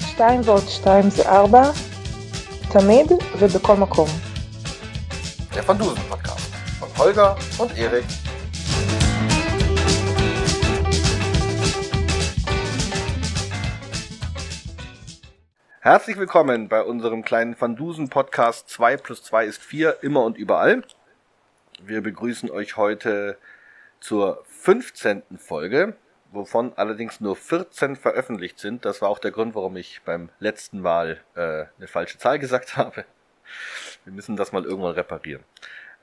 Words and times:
שתיים 0.00 0.40
ועוד 0.44 0.68
שתיים 0.68 1.10
זה 1.10 1.28
ארבע, 1.28 1.70
תמיד 2.68 3.12
ובכל 3.38 3.76
מקום. 3.76 4.08
Der 5.52 5.68
Van 5.68 5.78
Dusen 5.78 6.02
Podcast 6.10 6.50
von 6.80 6.88
Holger 6.98 7.36
und 7.58 7.70
Erik. 7.76 8.21
Herzlich 15.84 16.16
willkommen 16.16 16.68
bei 16.68 16.80
unserem 16.80 17.24
kleinen 17.24 17.60
Van 17.60 17.74
Dusen 17.74 18.08
Podcast 18.08 18.68
2 18.68 18.98
plus 18.98 19.24
2 19.24 19.46
ist 19.46 19.60
4, 19.64 20.04
immer 20.04 20.22
und 20.22 20.38
überall. 20.38 20.84
Wir 21.82 22.02
begrüßen 22.02 22.52
euch 22.52 22.76
heute 22.76 23.36
zur 23.98 24.44
15. 24.46 25.24
Folge, 25.38 25.96
wovon 26.30 26.72
allerdings 26.76 27.18
nur 27.18 27.34
14 27.34 27.96
veröffentlicht 27.96 28.60
sind. 28.60 28.84
Das 28.84 29.02
war 29.02 29.08
auch 29.08 29.18
der 29.18 29.32
Grund, 29.32 29.56
warum 29.56 29.76
ich 29.76 30.02
beim 30.04 30.28
letzten 30.38 30.80
Mal 30.82 31.20
äh, 31.34 31.64
eine 31.76 31.88
falsche 31.88 32.16
Zahl 32.16 32.38
gesagt 32.38 32.76
habe. 32.76 33.04
Wir 34.04 34.12
müssen 34.12 34.36
das 34.36 34.52
mal 34.52 34.64
irgendwann 34.64 34.94
reparieren. 34.94 35.42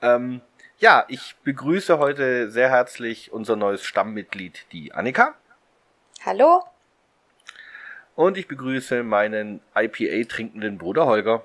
Ähm, 0.02 0.42
ja, 0.76 1.06
ich 1.08 1.36
begrüße 1.42 1.98
heute 1.98 2.50
sehr 2.50 2.68
herzlich 2.68 3.32
unser 3.32 3.56
neues 3.56 3.82
Stammmitglied, 3.82 4.66
die 4.72 4.92
Annika. 4.92 5.36
Hallo? 6.26 6.64
Und 8.14 8.36
ich 8.36 8.48
begrüße 8.48 9.02
meinen 9.02 9.60
IPA 9.74 10.28
trinkenden 10.28 10.78
Bruder 10.78 11.06
Holger. 11.06 11.44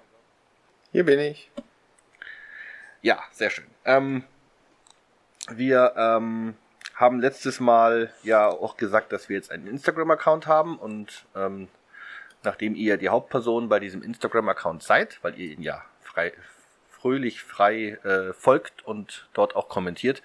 Hier 0.92 1.06
bin 1.06 1.20
ich. 1.20 1.52
Ja, 3.02 3.24
sehr 3.32 3.50
schön. 3.50 3.68
Ähm, 3.86 4.24
wir 5.50 5.94
ähm, 5.96 6.56
haben 6.96 7.20
letztes 7.20 7.60
Mal 7.60 8.12
ja 8.24 8.48
auch 8.48 8.78
gesagt, 8.78 9.12
dass 9.12 9.30
wir 9.30 9.36
jetzt 9.36 9.52
einen 9.52 9.68
Instagram-Account 9.68 10.48
haben 10.48 10.78
und 10.78 11.26
ähm, 11.36 11.68
nachdem 12.44 12.76
ihr 12.76 12.98
die 12.98 13.10
Hauptperson 13.10 13.70
bei 13.70 13.80
diesem 13.80 14.02
Instagram-Account 14.02 14.84
seid, 14.84 15.20
weil 15.22 15.38
ihr 15.40 15.52
ihn 15.52 15.62
ja 15.62 15.84
frei, 16.02 16.34
fröhlich 16.90 17.44
frei 17.44 18.00
äh, 18.04 18.34
folgt 18.34 18.86
und 18.86 19.28
dort 19.34 19.56
auch 19.56 19.70
kommentiert, 19.70 20.24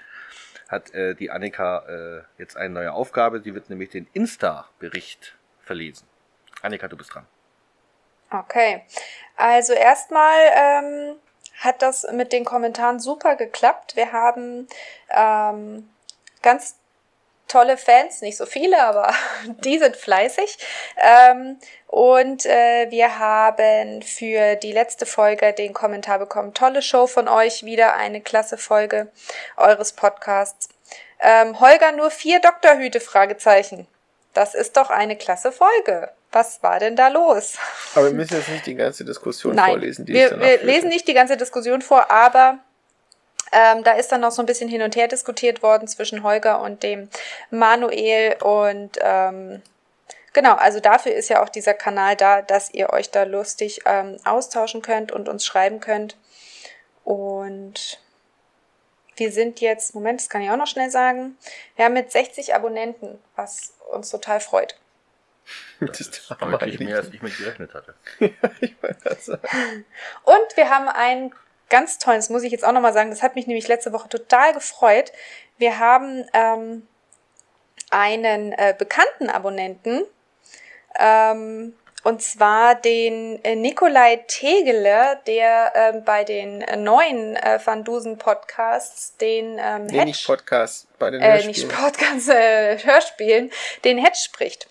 hat 0.68 0.94
äh, 0.94 1.14
die 1.14 1.30
Annika 1.30 1.84
äh, 1.88 2.22
jetzt 2.38 2.56
eine 2.56 2.72
neue 2.72 2.92
Aufgabe. 2.92 3.40
Sie 3.40 3.54
wird 3.54 3.68
nämlich 3.68 3.90
den 3.90 4.06
Insta-Bericht 4.12 5.34
verlesen. 5.60 6.06
Annika, 6.62 6.88
du 6.88 6.96
bist 6.96 7.14
dran. 7.14 7.26
Okay. 8.30 8.84
Also 9.36 9.72
erstmal 9.72 10.38
ähm, 10.54 11.16
hat 11.58 11.82
das 11.82 12.06
mit 12.12 12.32
den 12.32 12.44
Kommentaren 12.44 13.00
super 13.00 13.36
geklappt. 13.36 13.96
Wir 13.96 14.12
haben 14.12 14.68
ähm, 15.10 15.90
ganz 16.42 16.76
tolle 17.48 17.76
Fans, 17.76 18.22
nicht 18.22 18.36
so 18.36 18.46
viele, 18.46 18.82
aber 18.82 19.12
die 19.64 19.78
sind 19.78 19.96
fleißig. 19.96 20.58
Ähm, 20.96 21.58
und 21.86 22.46
äh, 22.46 22.90
wir 22.90 23.18
haben 23.18 24.02
für 24.02 24.56
die 24.56 24.72
letzte 24.72 25.06
Folge 25.06 25.52
den 25.52 25.74
Kommentar 25.74 26.18
bekommen. 26.18 26.54
Tolle 26.54 26.82
Show 26.82 27.06
von 27.06 27.28
euch, 27.28 27.64
wieder 27.64 27.94
eine 27.94 28.20
klasse 28.20 28.56
Folge 28.56 29.10
eures 29.56 29.92
Podcasts. 29.92 30.68
Ähm, 31.18 31.60
Holger 31.60 31.92
nur 31.92 32.10
vier 32.10 32.40
Doktorhüte? 32.40 33.00
Fragezeichen. 33.00 33.86
Das 34.32 34.54
ist 34.54 34.76
doch 34.76 34.90
eine 34.90 35.16
klasse 35.16 35.52
Folge. 35.52 36.10
Was 36.32 36.62
war 36.62 36.78
denn 36.78 36.94
da 36.94 37.08
los? 37.08 37.54
Aber 37.94 38.06
wir 38.06 38.12
müssen 38.12 38.34
jetzt 38.34 38.48
nicht 38.48 38.66
die 38.66 38.76
ganze 38.76 39.04
Diskussion 39.04 39.54
Nein, 39.56 39.70
vorlesen, 39.70 40.06
die 40.06 40.12
wir, 40.12 40.38
wir 40.38 40.62
lesen 40.62 40.88
nicht 40.88 41.08
die 41.08 41.14
ganze 41.14 41.36
Diskussion 41.36 41.82
vor, 41.82 42.10
aber 42.10 42.60
ähm, 43.52 43.82
da 43.82 43.92
ist 43.92 44.12
dann 44.12 44.20
noch 44.20 44.30
so 44.30 44.42
ein 44.42 44.46
bisschen 44.46 44.68
hin 44.68 44.82
und 44.82 44.94
her 44.94 45.08
diskutiert 45.08 45.62
worden 45.62 45.88
zwischen 45.88 46.22
Holger 46.22 46.60
und 46.60 46.82
dem 46.84 47.08
Manuel 47.50 48.36
und 48.42 48.96
ähm, 49.00 49.60
genau, 50.32 50.54
also 50.54 50.78
dafür 50.78 51.12
ist 51.12 51.30
ja 51.30 51.42
auch 51.42 51.48
dieser 51.48 51.74
Kanal 51.74 52.14
da, 52.14 52.42
dass 52.42 52.72
ihr 52.72 52.90
euch 52.90 53.10
da 53.10 53.24
lustig 53.24 53.80
ähm, 53.86 54.18
austauschen 54.24 54.82
könnt 54.82 55.10
und 55.10 55.28
uns 55.28 55.44
schreiben 55.44 55.80
könnt. 55.80 56.16
Und 57.02 57.98
wir 59.16 59.32
sind 59.32 59.60
jetzt, 59.60 59.94
Moment, 59.94 60.20
das 60.20 60.28
kann 60.28 60.42
ich 60.42 60.50
auch 60.50 60.56
noch 60.56 60.68
schnell 60.68 60.90
sagen, 60.90 61.36
wir 61.74 61.84
haben 61.84 61.96
jetzt 61.96 62.12
60 62.12 62.54
Abonnenten, 62.54 63.18
was 63.34 63.74
uns 63.90 64.10
total 64.10 64.38
freut. 64.38 64.76
Das 65.80 66.00
ist 66.00 66.30
wirklich 66.40 66.78
mehr, 66.80 66.96
als 66.96 67.08
ich 67.08 67.22
mit 67.22 67.36
gerechnet 67.36 67.72
hatte. 67.74 67.94
ich 68.60 68.74
das 69.04 69.26
sagen. 69.26 69.84
Und 70.24 70.56
wir 70.56 70.68
haben 70.68 70.88
einen 70.88 71.34
ganz 71.68 71.98
tollen, 71.98 72.18
das 72.18 72.28
muss 72.30 72.42
ich 72.42 72.52
jetzt 72.52 72.64
auch 72.64 72.72
nochmal 72.72 72.92
sagen, 72.92 73.10
das 73.10 73.22
hat 73.22 73.34
mich 73.34 73.46
nämlich 73.46 73.68
letzte 73.68 73.92
Woche 73.92 74.08
total 74.08 74.52
gefreut. 74.52 75.12
Wir 75.58 75.78
haben 75.78 76.26
ähm, 76.34 76.86
einen 77.90 78.52
äh, 78.52 78.74
bekannten 78.76 79.30
Abonnenten, 79.30 80.02
ähm, 80.98 81.74
und 82.02 82.22
zwar 82.22 82.76
den 82.76 83.44
äh, 83.44 83.56
Nikolai 83.56 84.24
Tegele, 84.26 85.20
der 85.26 85.72
ähm, 85.74 86.04
bei 86.04 86.24
den 86.24 86.62
äh, 86.62 86.76
neuen 86.76 87.36
äh, 87.36 87.60
Van 87.62 87.84
Dusen 87.84 88.16
Podcasts 88.16 89.16
den 89.18 89.58
ähm, 89.62 89.84
Nee, 89.84 90.06
nicht 90.06 90.20
Hedge- 90.26 90.26
Podcast, 90.38 90.88
bei 90.98 91.10
den 91.10 91.20
äh, 91.20 91.26
Hörspielen. 91.26 91.48
nicht 91.48 91.68
Podcasts, 91.68 92.28
äh, 92.28 92.78
Hörspielen, 92.78 93.50
den 93.84 93.98
Hedge 93.98 94.18
spricht. 94.18 94.66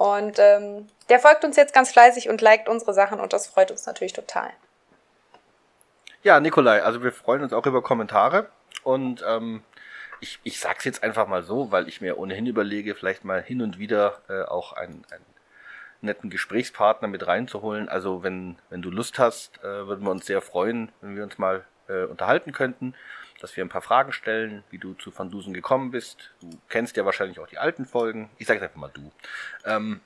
Und 0.00 0.38
ähm, 0.38 0.88
der 1.10 1.20
folgt 1.20 1.44
uns 1.44 1.56
jetzt 1.56 1.74
ganz 1.74 1.92
fleißig 1.92 2.30
und 2.30 2.40
liked 2.40 2.70
unsere 2.70 2.94
Sachen 2.94 3.20
und 3.20 3.34
das 3.34 3.48
freut 3.48 3.70
uns 3.70 3.84
natürlich 3.84 4.14
total. 4.14 4.48
Ja, 6.22 6.40
Nikolai, 6.40 6.82
also 6.82 7.02
wir 7.02 7.12
freuen 7.12 7.42
uns 7.42 7.52
auch 7.52 7.66
über 7.66 7.82
Kommentare 7.82 8.48
und 8.82 9.22
ähm, 9.28 9.62
ich, 10.20 10.38
ich 10.42 10.58
sag's 10.58 10.86
jetzt 10.86 11.02
einfach 11.02 11.26
mal 11.26 11.42
so, 11.42 11.70
weil 11.70 11.86
ich 11.86 12.00
mir 12.00 12.16
ohnehin 12.16 12.46
überlege, 12.46 12.94
vielleicht 12.94 13.26
mal 13.26 13.42
hin 13.42 13.60
und 13.60 13.78
wieder 13.78 14.22
äh, 14.30 14.40
auch 14.44 14.72
einen, 14.72 15.04
einen 15.10 15.26
netten 16.00 16.30
Gesprächspartner 16.30 17.06
mit 17.06 17.26
reinzuholen. 17.26 17.90
Also 17.90 18.22
wenn, 18.22 18.56
wenn 18.70 18.80
du 18.80 18.90
Lust 18.90 19.18
hast, 19.18 19.58
äh, 19.58 19.86
würden 19.86 20.06
wir 20.06 20.12
uns 20.12 20.24
sehr 20.24 20.40
freuen, 20.40 20.90
wenn 21.02 21.14
wir 21.14 21.24
uns 21.24 21.36
mal 21.36 21.66
äh, 21.88 22.04
unterhalten 22.04 22.52
könnten, 22.52 22.94
dass 23.40 23.56
wir 23.56 23.64
ein 23.64 23.68
paar 23.68 23.82
Fragen 23.82 24.12
stellen, 24.12 24.62
wie 24.70 24.78
du 24.78 24.94
zu 24.94 25.16
Van 25.16 25.30
Dusen 25.30 25.52
gekommen 25.52 25.90
bist. 25.90 26.30
Du 26.40 26.50
kennst 26.68 26.96
ja 26.96 27.04
wahrscheinlich 27.04 27.40
auch 27.40 27.46
die 27.46 27.58
alten 27.58 27.86
Folgen. 27.86 28.30
Ich 28.38 28.46
sage 28.46 28.62
einfach 28.62 28.76
mal 28.76 28.90
du. 28.92 29.10
Ähm, 29.64 30.00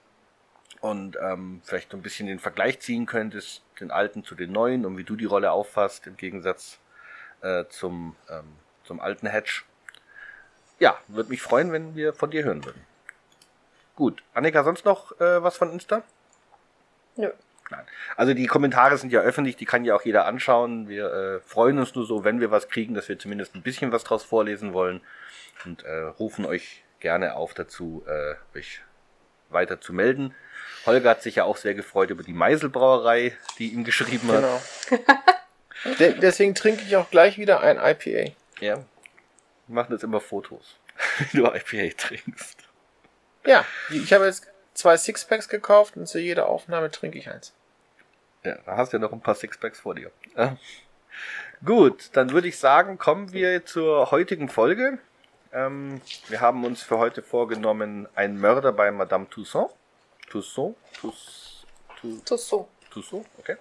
und 0.81 1.17
ähm, 1.21 1.61
vielleicht 1.65 1.91
so 1.91 1.97
ein 1.97 2.03
bisschen 2.03 2.27
den 2.27 2.39
Vergleich 2.39 2.81
ziehen 2.81 3.07
könntest, 3.07 3.63
den 3.81 3.91
alten 3.91 4.25
zu 4.25 4.35
den 4.35 4.53
neuen 4.53 4.85
und 4.85 4.99
wie 4.99 5.05
du 5.05 5.17
die 5.17 5.25
Rolle 5.25 5.51
auffasst, 5.51 6.07
im 6.07 6.17
Gegensatz 6.17 6.79
äh, 7.41 7.65
zum, 7.69 8.17
ähm, 8.29 8.57
zum 8.85 9.01
alten 9.01 9.27
Hedge. 9.27 9.63
Ja, 10.79 10.99
würde 11.09 11.31
mich 11.31 11.41
freuen, 11.41 11.73
wenn 11.73 11.95
wir 11.95 12.13
von 12.13 12.31
dir 12.31 12.45
hören 12.45 12.65
würden. 12.65 12.85
Gut, 13.97 14.23
Annika, 14.35 14.65
sonst 14.65 14.85
noch 14.85 15.19
äh, 15.21 15.43
was 15.43 15.57
von 15.57 15.73
Insta? 15.73 16.03
Nö. 17.17 17.31
Nein. 17.71 17.87
Also 18.17 18.35
die 18.35 18.47
Kommentare 18.47 18.99
sind 18.99 19.11
ja 19.13 19.21
öffentlich, 19.21 19.57
die 19.57 19.65
kann 19.65 19.85
ja 19.85 19.95
auch 19.95 20.03
jeder 20.03 20.27
anschauen. 20.27 20.89
Wir 20.89 21.13
äh, 21.13 21.41
freuen 21.41 21.79
uns 21.79 21.95
nur 21.95 22.07
so, 22.07 22.25
wenn 22.25 22.41
wir 22.41 22.51
was 22.51 22.69
kriegen, 22.69 22.95
dass 22.95 23.09
wir 23.09 23.19
zumindest 23.19 23.55
ein 23.55 23.63
bisschen 23.63 23.91
was 23.91 24.05
draus 24.05 24.23
vorlesen 24.23 24.75
wollen 24.75 25.01
und 25.65 25.83
äh, 25.85 25.93
rufen 25.93 26.45
euch 26.45 26.85
gerne 27.01 27.37
auf 27.37 27.55
dazu, 27.55 28.05
äh, 28.07 28.59
euch 28.59 28.83
weiter 29.51 29.81
zu 29.81 29.93
melden. 29.93 30.35
Holger 30.87 31.11
hat 31.11 31.23
sich 31.23 31.37
ja 31.37 31.45
auch 31.45 31.57
sehr 31.57 31.75
gefreut 31.75 32.11
über 32.11 32.23
die 32.23 32.33
Meiselbrauerei, 32.33 33.37
die 33.59 33.69
ihm 33.69 33.85
geschrieben 33.85 34.29
hat. 34.29 34.45
Genau. 34.89 35.05
De 35.99 36.15
deswegen 36.19 36.55
trinke 36.55 36.83
ich 36.83 36.97
auch 36.97 37.11
gleich 37.11 37.37
wieder 37.39 37.61
ein 37.61 37.77
IPA. 37.77 38.33
Ja. 38.61 38.77
Wir 39.67 39.75
machen 39.75 39.93
jetzt 39.93 40.05
immer 40.05 40.21
Fotos, 40.21 40.79
wie 41.19 41.39
du 41.39 41.45
IPA 41.47 41.95
trinkst. 41.97 42.59
Ja, 43.47 43.65
ich 43.91 44.13
habe 44.13 44.25
jetzt 44.27 44.47
zwei 44.75 44.97
Sixpacks 44.97 45.49
gekauft 45.49 45.97
und 45.97 46.07
zu 46.07 46.19
jeder 46.19 46.47
Aufnahme 46.47 46.91
trinke 46.91 47.19
ich 47.19 47.31
eins. 47.31 47.53
Ja, 48.45 48.57
da 48.67 48.77
hast 48.77 48.93
du 48.93 48.99
ja 48.99 49.01
noch 49.01 49.13
ein 49.13 49.21
paar 49.21 49.35
Sixpacks 49.35 49.81
vor 49.81 49.95
dir. 49.95 50.11
Ja. 50.37 50.57
Gut, 51.65 52.11
dann 52.13 52.31
würde 52.33 52.49
ich 52.49 52.59
sagen, 52.59 52.99
kommen 52.99 53.33
wir 53.33 53.65
zur 53.65 54.11
heutigen 54.11 54.49
Folge. 54.49 54.99
Ähm, 55.53 56.01
wir 56.29 56.41
haben 56.41 56.65
uns 56.65 56.83
für 56.83 56.99
heute 56.99 57.23
vorgenommen, 57.23 58.09
ein 58.15 58.39
Mörder 58.39 58.73
bei 58.73 58.91
Madame 58.91 59.31
Toussaint. 59.31 59.71
Toussaint? 60.29 60.75
Tous, 61.01 61.65
Tou- 62.01 62.19
Tusso. 62.25 62.69
Toussaint, 62.91 63.25
okay. 63.39 63.57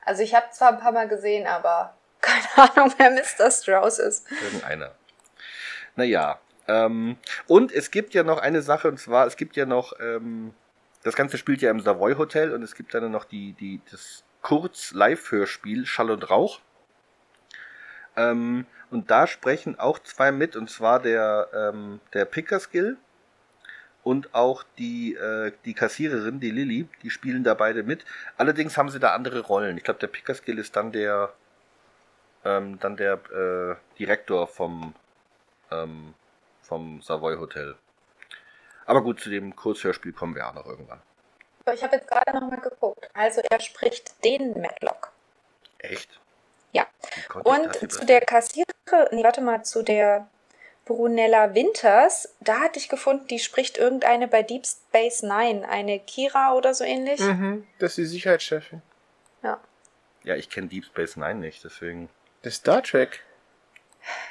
Also 0.05 0.23
ich 0.23 0.35
habe 0.35 0.51
zwar 0.51 0.73
ein 0.73 0.79
paar 0.79 0.93
Mal 0.93 1.09
gesehen, 1.09 1.47
aber 1.47 1.95
keine 2.55 2.77
Ahnung, 2.77 2.95
wer 2.97 3.11
Mr. 3.11 3.51
Strauss 3.51 3.99
ist. 3.99 4.27
Irgendeiner. 4.43 4.95
Naja. 5.97 6.39
Ähm, 6.67 7.17
und 7.47 7.73
es 7.73 7.91
gibt 7.91 8.15
ja 8.15 8.23
noch 8.23 8.39
eine 8.39 8.63
Sache, 8.63 8.89
und 8.89 8.99
zwar, 8.99 9.27
es 9.27 9.37
gibt 9.37 9.57
ja 9.57 9.65
noch, 9.65 9.95
ähm, 10.01 10.53
das 11.03 11.17
Ganze 11.17 11.39
spielt 11.39 11.63
ja 11.63 11.71
im 11.71 11.81
Savoy 11.81 12.15
Hotel 12.17 12.53
und 12.53 12.63
es 12.63 12.75
gibt 12.75 12.93
dann 12.93 13.11
noch 13.11 13.25
die, 13.25 13.55
die, 13.55 13.81
das 13.91 14.23
Kurz-Live-Hörspiel 14.43 15.87
Schall 15.87 16.11
und 16.11 16.29
Rauch. 16.29 16.61
Ähm, 18.17 18.67
und 18.91 19.11
da 19.11 19.27
sprechen 19.27 19.79
auch 19.79 19.99
zwei 19.99 20.33
mit, 20.33 20.57
und 20.57 20.71
zwar 20.71 21.01
der, 21.01 21.49
ähm, 21.55 22.01
der 22.13 22.25
Pickerskill 22.25 22.97
und 24.03 24.35
auch 24.35 24.65
die, 24.79 25.15
äh, 25.15 25.53
die 25.65 25.75
Kassiererin, 25.75 26.41
die 26.41 26.51
Lilly, 26.51 26.89
die 27.03 27.11
spielen 27.11 27.45
da 27.45 27.55
beide 27.55 27.83
mit. 27.83 28.05
Allerdings 28.37 28.77
haben 28.77 28.89
sie 28.89 29.01
da 29.01 29.15
andere 29.15 29.41
Rollen. 29.41 29.77
Ich 29.77 29.85
glaube, 29.85 30.01
der 30.01 30.07
Pickerskill 30.07 30.59
ist 30.59 30.77
dann 30.77 30.93
der, 30.93 31.33
ähm, 32.49 32.79
dann 32.81 32.97
der 32.97 33.15
äh, 33.31 33.99
Direktor 33.99 34.47
vom, 34.47 34.95
ähm, 35.71 36.15
vom 36.63 37.03
Savoy 37.03 37.37
Hotel. 37.37 37.77
Aber 38.87 39.03
gut, 39.03 39.21
zu 39.21 39.29
dem 39.29 39.55
Kurzhörspiel 39.55 40.13
kommen 40.13 40.35
wir 40.35 40.49
auch 40.49 40.55
noch 40.55 40.67
irgendwann. 40.67 41.01
Ich 41.75 41.85
habe 41.85 41.97
jetzt 41.97 42.09
gerade 42.09 42.33
nochmal 42.33 42.61
geguckt. 42.61 43.11
Also 43.13 43.43
er 43.51 43.61
spricht 43.61 44.25
den 44.25 44.59
Matlock. 44.59 45.13
Echt? 45.79 46.19
Ja. 46.73 46.87
Und 47.45 47.93
zu 47.93 48.07
der 48.07 48.23
Kassiererin, 48.23 49.09
nee, 49.11 49.23
warte 49.23 49.43
mal, 49.43 49.63
zu 49.65 49.83
der 49.83 50.27
Brunella 50.87 51.55
Winters, 51.55 52.35
da 52.41 52.61
hatte 52.61 52.79
ich 52.79 52.89
gefunden, 52.89 53.27
die 53.27 53.39
spricht 53.39 53.77
irgendeine 53.77 54.27
bei 54.29 54.43
Deep 54.43 54.67
Space 54.67 55.23
Nine, 55.23 55.69
eine 55.69 56.01
Kira 56.01 56.55
oder 56.55 56.73
so 56.73 56.85
ähnlich. 56.85 57.21
Mhm, 57.21 57.67
das 57.79 57.93
ist 57.93 57.97
die 57.99 58.05
Sicherheitschefin. 58.07 58.81
Ja. 59.43 59.61
Ja, 60.25 60.37
ich 60.37 60.49
kenne 60.49 60.69
Deep 60.69 60.87
Space 60.87 61.17
Nine 61.17 61.35
nicht, 61.35 61.63
deswegen. 61.63 62.09
Das 62.43 62.55
Star 62.55 62.83
Trek. 62.83 63.21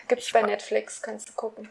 Gibt's 0.07 0.27
ich 0.27 0.33
bei 0.33 0.41
Netflix, 0.41 1.01
kannst 1.01 1.29
du 1.29 1.33
gucken. 1.33 1.69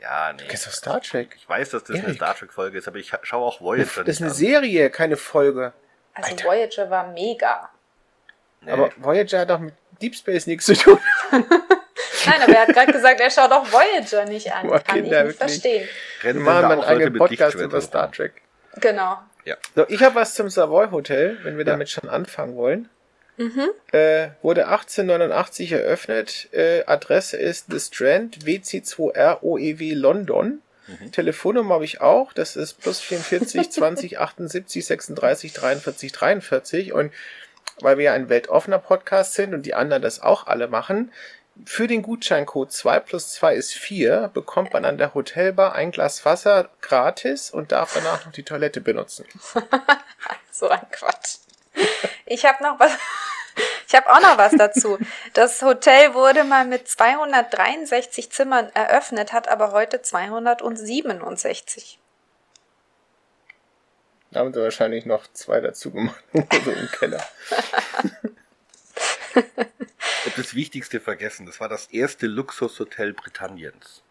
Ja, 0.00 0.32
nee. 0.32 0.38
Du 0.38 0.48
kennst 0.48 0.66
doch 0.66 0.72
Star 0.72 1.00
Trek. 1.00 1.34
Ich 1.36 1.48
weiß, 1.48 1.70
dass 1.70 1.84
das 1.84 1.96
Erik. 1.96 2.04
eine 2.04 2.14
Star 2.14 2.34
Trek-Folge 2.34 2.78
ist, 2.78 2.88
aber 2.88 2.98
ich 2.98 3.12
schaue 3.22 3.44
auch 3.44 3.60
Voyager. 3.60 4.04
Das 4.04 4.16
ist 4.16 4.20
eine 4.20 4.30
an. 4.30 4.36
Serie, 4.36 4.90
keine 4.90 5.16
Folge. 5.16 5.72
Also 6.14 6.30
Alter. 6.30 6.44
Voyager 6.44 6.90
war 6.90 7.08
mega. 7.12 7.70
Nee. 8.60 8.70
Aber 8.70 8.90
Voyager 8.96 9.40
hat 9.40 9.50
doch 9.50 9.58
mit 9.58 9.74
Deep 10.00 10.14
Space 10.14 10.46
nichts 10.46 10.66
zu 10.66 10.74
tun. 10.74 10.98
Nein, 11.30 12.42
aber 12.42 12.52
er 12.52 12.62
hat 12.62 12.74
gerade 12.74 12.92
gesagt, 12.92 13.20
er 13.20 13.30
schaut 13.30 13.52
auch 13.52 13.66
Voyager 13.70 14.24
nicht 14.24 14.52
an. 14.52 14.66
Boah, 14.66 14.80
Kann 14.80 15.02
Kinder, 15.02 15.20
ich 15.20 15.26
nicht 15.28 15.38
verstehen. 15.38 15.88
Wir 16.22 16.34
machen 16.34 16.64
einen 16.64 16.84
eigenen 16.84 17.18
Podcast 17.18 17.56
über 17.56 17.80
Star 17.80 18.10
Trek. 18.10 18.42
Genau. 18.76 19.18
Ja. 19.44 19.56
So, 19.74 19.86
ich 19.88 20.02
habe 20.02 20.14
was 20.14 20.34
zum 20.34 20.48
Savoy 20.48 20.90
Hotel, 20.90 21.38
wenn 21.42 21.56
wir 21.58 21.66
ja. 21.66 21.72
damit 21.72 21.90
schon 21.90 22.08
anfangen 22.08 22.56
wollen. 22.56 22.88
Mhm. 23.36 23.70
Äh, 23.92 24.28
wurde 24.42 24.68
1889 24.68 25.72
eröffnet. 25.72 26.48
Äh, 26.52 26.84
Adresse 26.86 27.36
ist 27.36 27.66
The 27.70 27.80
Strand, 27.80 28.44
WC2ROEW 28.44 29.94
London. 29.94 30.62
Mhm. 30.86 31.12
Telefonnummer 31.12 31.74
habe 31.74 31.84
ich 31.84 32.00
auch. 32.00 32.32
Das 32.32 32.56
ist 32.56 32.80
plus 32.80 33.00
44 33.00 33.70
20 33.70 34.18
78 34.18 34.86
36 34.86 35.52
43 35.52 36.12
43. 36.12 36.92
Und 36.92 37.12
weil 37.80 37.98
wir 37.98 38.04
ja 38.06 38.12
ein 38.12 38.28
weltoffener 38.28 38.78
Podcast 38.78 39.34
sind 39.34 39.54
und 39.54 39.62
die 39.62 39.74
anderen 39.74 40.02
das 40.02 40.20
auch 40.20 40.46
alle 40.46 40.68
machen, 40.68 41.10
für 41.64 41.86
den 41.86 42.02
Gutscheincode 42.02 42.72
2 42.72 43.00
plus 43.00 43.32
2 43.34 43.54
ist 43.54 43.74
4 43.74 44.30
bekommt 44.34 44.72
man 44.72 44.84
an 44.84 44.98
der 44.98 45.14
Hotelbar 45.14 45.74
ein 45.74 45.92
Glas 45.92 46.24
Wasser 46.24 46.68
gratis 46.80 47.50
und 47.50 47.70
darf 47.70 47.94
danach 47.94 48.26
noch 48.26 48.32
die 48.32 48.42
Toilette 48.42 48.80
benutzen. 48.80 49.24
so 50.50 50.68
ein 50.68 50.90
Quatsch. 50.90 51.36
Ich 52.26 52.44
habe 52.44 52.62
noch 52.62 52.80
was. 52.80 52.92
Ich 53.94 54.00
habe 54.00 54.12
auch 54.12 54.20
noch 54.20 54.38
was 54.38 54.50
dazu. 54.56 54.98
Das 55.34 55.62
Hotel 55.62 56.14
wurde 56.14 56.42
mal 56.42 56.66
mit 56.66 56.88
263 56.88 58.28
Zimmern 58.28 58.68
eröffnet, 58.74 59.32
hat 59.32 59.46
aber 59.46 59.70
heute 59.70 60.02
267. 60.02 62.00
Da 64.32 64.40
haben 64.40 64.52
sie 64.52 64.60
wahrscheinlich 64.60 65.06
noch 65.06 65.32
zwei 65.32 65.60
dazu 65.60 65.92
gemacht, 65.92 66.24
so 66.32 66.72
im 66.72 66.88
Keller. 66.88 67.24
das 70.36 70.56
Wichtigste 70.56 70.98
vergessen, 70.98 71.46
das 71.46 71.60
war 71.60 71.68
das 71.68 71.86
erste 71.86 72.26
Luxushotel 72.26 73.12
Britanniens. 73.12 74.02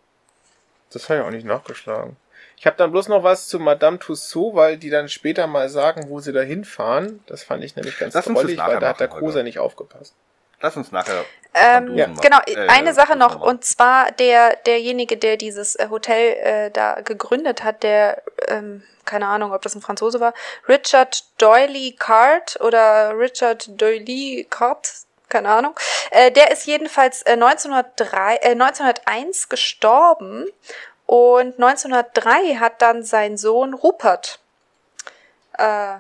Das 0.92 1.10
habe 1.10 1.20
ich 1.20 1.26
auch 1.26 1.32
nicht 1.32 1.46
nachgeschlagen. 1.46 2.16
Ich 2.58 2.66
habe 2.66 2.78
dann 2.78 2.92
bloß 2.92 3.10
noch 3.10 3.24
was 3.24 3.48
zu 3.48 3.60
Madame 3.60 4.00
Tussaud, 4.00 4.56
weil 4.56 4.78
die 4.78 4.90
dann 4.90 5.10
später 5.10 5.48
mal 5.48 5.70
sagen, 5.70 6.06
wo 6.08 6.20
sie 6.20 6.32
da 6.32 6.42
hinfahren. 6.42 7.22
Das 7.28 7.44
fand 7.44 7.64
ich 7.64 7.76
nämlich 7.76 7.98
ganz 8.00 8.14
drollig, 8.14 8.58
weil 8.58 8.80
da 8.80 8.90
hat 8.90 9.00
der 9.00 9.10
Koser 9.10 9.44
nicht 9.44 9.60
aufgepasst. 9.60 10.14
Lass 10.62 10.78
uns 10.78 10.94
nachher. 10.94 11.26
Ähm, 11.54 11.96
ja. 11.96 12.08
Genau, 12.22 12.40
äh, 12.46 12.68
eine 12.70 12.94
Sache 12.94 13.18
noch, 13.18 13.42
und 13.42 13.66
zwar 13.66 14.12
der, 14.12 14.56
derjenige, 14.66 15.18
der 15.18 15.36
dieses 15.36 15.76
äh, 15.76 15.90
Hotel 15.90 16.38
äh, 16.38 16.72
da 16.72 17.02
gegründet 17.02 17.64
hat, 17.64 17.84
der, 17.84 18.24
ähm, 18.48 18.82
keine 19.04 19.28
Ahnung, 19.28 19.52
ob 19.52 19.62
das 19.62 19.76
ein 19.76 19.82
Franzose 19.82 20.22
war, 20.22 20.34
Richard 20.70 21.26
Doyley 21.38 21.98
Cart 22.00 22.60
oder 22.62 23.12
Richard 23.20 23.70
Doyley 23.80 24.48
Cart, 24.50 24.90
keine 25.28 25.50
Ahnung. 25.50 25.76
Äh, 26.12 26.32
der 26.32 26.52
ist 26.52 26.66
jedenfalls 26.66 27.24
äh, 27.24 27.32
1903, 27.34 28.36
äh, 28.38 28.52
1901 28.52 29.50
gestorben 29.50 30.48
und 31.14 31.62
1903 31.62 32.56
hat 32.56 32.82
dann 32.82 33.04
sein 33.04 33.38
Sohn 33.38 33.76
Rupert 33.76 34.40
äh, 35.60 35.98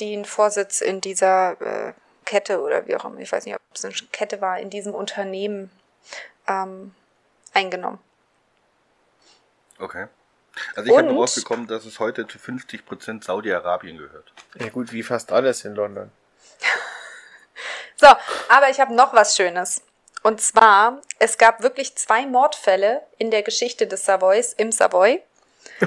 den 0.00 0.24
Vorsitz 0.24 0.80
in 0.80 1.02
dieser 1.02 1.60
äh, 1.60 1.92
Kette 2.24 2.62
oder 2.62 2.86
wie 2.86 2.96
auch 2.96 3.04
immer, 3.04 3.18
ich 3.18 3.30
weiß 3.30 3.44
nicht, 3.44 3.54
ob 3.54 3.60
es 3.74 3.84
eine 3.84 3.92
Kette 4.12 4.40
war, 4.40 4.58
in 4.58 4.70
diesem 4.70 4.94
Unternehmen 4.94 5.70
ähm, 6.48 6.94
eingenommen. 7.52 7.98
Okay. 9.78 10.06
Also 10.74 10.90
ich 10.90 10.96
habe 10.96 11.10
rausbekommen, 11.10 11.66
dass 11.66 11.84
es 11.84 12.00
heute 12.00 12.26
zu 12.26 12.38
50% 12.38 13.24
Saudi-Arabien 13.24 13.98
gehört. 13.98 14.32
Ja 14.54 14.70
gut, 14.70 14.90
wie 14.90 15.02
fast 15.02 15.32
alles 15.32 15.66
in 15.66 15.74
London. 15.74 16.10
so, 17.96 18.06
aber 18.48 18.70
ich 18.70 18.80
habe 18.80 18.94
noch 18.94 19.12
was 19.12 19.36
Schönes. 19.36 19.82
Und 20.26 20.40
zwar, 20.40 21.02
es 21.20 21.38
gab 21.38 21.62
wirklich 21.62 21.94
zwei 21.94 22.26
Mordfälle 22.26 23.06
in 23.16 23.30
der 23.30 23.44
Geschichte 23.44 23.86
des 23.86 24.06
Savoys 24.06 24.54
im 24.54 24.72
Savoy. 24.72 25.22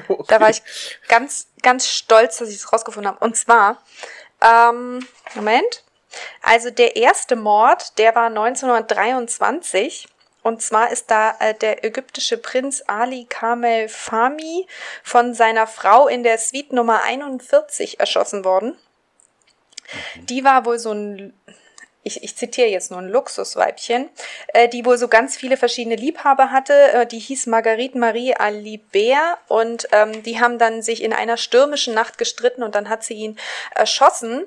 Okay. 0.08 0.24
Da 0.27 0.39
war 0.39 0.50
ich 0.50 0.62
ganz, 1.08 1.48
ganz 1.62 1.89
stolz, 1.89 2.38
dass 2.38 2.48
ich 2.48 2.55
es 2.55 2.72
rausgefunden 2.72 3.12
habe. 3.12 3.25
Und 3.25 3.36
zwar, 3.36 3.81
ähm, 4.39 5.05
Moment. 5.34 5.84
Also 6.41 6.69
der 6.69 6.96
erste 6.96 7.36
Mord, 7.36 7.98
der 7.98 8.15
war 8.15 8.27
1923. 8.27 10.08
Und 10.41 10.62
zwar 10.62 10.91
ist 10.91 11.12
da 11.12 11.36
äh, 11.39 11.53
der 11.53 11.84
ägyptische 11.84 12.38
Prinz 12.38 12.81
Ali 12.88 13.25
Kamel 13.25 13.89
Fahmy 13.89 14.67
von 15.03 15.34
seiner 15.34 15.67
Frau 15.67 16.08
in 16.08 16.24
der 16.24 16.38
Suite 16.38 16.72
Nummer 16.72 17.03
41 17.03 18.00
erschossen 18.00 18.46
worden. 18.46 18.77
Mhm. 20.15 20.25
Die 20.27 20.43
war 20.46 20.65
wohl 20.65 20.79
so 20.79 20.93
ein 20.93 21.34
ich, 22.03 22.24
ich 22.24 22.36
zitiere 22.36 22.70
jetzt 22.70 22.91
nur 22.91 23.00
ein 23.00 23.10
Luxusweibchen, 23.10 24.10
äh, 24.53 24.70
die 24.70 24.86
wohl 24.86 24.98
so 24.98 25.08
ganz 25.08 25.36
viele 25.36 25.58
verschiedene 25.58 25.96
Liebhaber 25.96 26.51
hatte. 26.51 26.74
Äh, 26.94 27.06
die 27.06 27.20
hieß 27.20 27.48
Marguerite 27.48 27.98
Marie 27.98 28.34
Alibert 28.34 29.38
und 29.48 29.88
ähm, 29.91 30.24
die 30.24 30.39
haben 30.39 30.58
dann 30.58 30.82
sich 30.82 31.03
in 31.03 31.13
einer 31.13 31.38
stürmischen 31.38 31.94
Nacht 31.94 32.18
gestritten 32.18 32.63
und 32.63 32.75
dann 32.75 32.89
hat 32.89 33.03
sie 33.03 33.15
ihn 33.15 33.39
erschossen. 33.75 34.46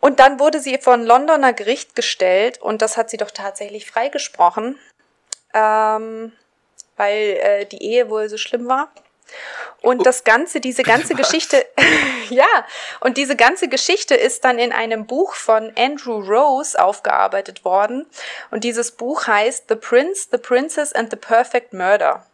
Und 0.00 0.18
dann 0.18 0.40
wurde 0.40 0.60
sie 0.60 0.78
vor 0.78 0.94
ein 0.94 1.04
Londoner 1.04 1.52
Gericht 1.52 1.94
gestellt 1.94 2.60
und 2.60 2.80
das 2.80 2.96
hat 2.96 3.10
sie 3.10 3.18
doch 3.18 3.30
tatsächlich 3.30 3.86
freigesprochen, 3.86 4.78
ähm, 5.52 6.32
weil 6.96 7.36
äh, 7.42 7.66
die 7.66 7.82
Ehe 7.82 8.08
wohl 8.08 8.30
so 8.30 8.38
schlimm 8.38 8.66
war. 8.66 8.90
Und 9.82 10.04
das 10.04 10.24
Ganze, 10.24 10.60
diese 10.60 10.82
ganze 10.82 11.14
Geschichte, 11.14 11.64
ja, 12.28 12.46
und 13.00 13.16
diese 13.16 13.34
ganze 13.34 13.68
Geschichte 13.68 14.14
ist 14.14 14.44
dann 14.44 14.58
in 14.58 14.72
einem 14.72 15.06
Buch 15.06 15.34
von 15.34 15.72
Andrew 15.76 16.20
Rose 16.20 16.80
aufgearbeitet 16.82 17.64
worden. 17.64 18.06
Und 18.50 18.64
dieses 18.64 18.92
Buch 18.92 19.26
heißt 19.26 19.64
The 19.68 19.76
Prince, 19.76 20.28
The 20.30 20.38
Princess 20.38 20.92
and 20.92 21.10
the 21.10 21.16
Perfect 21.16 21.72
Murder. 21.72 22.26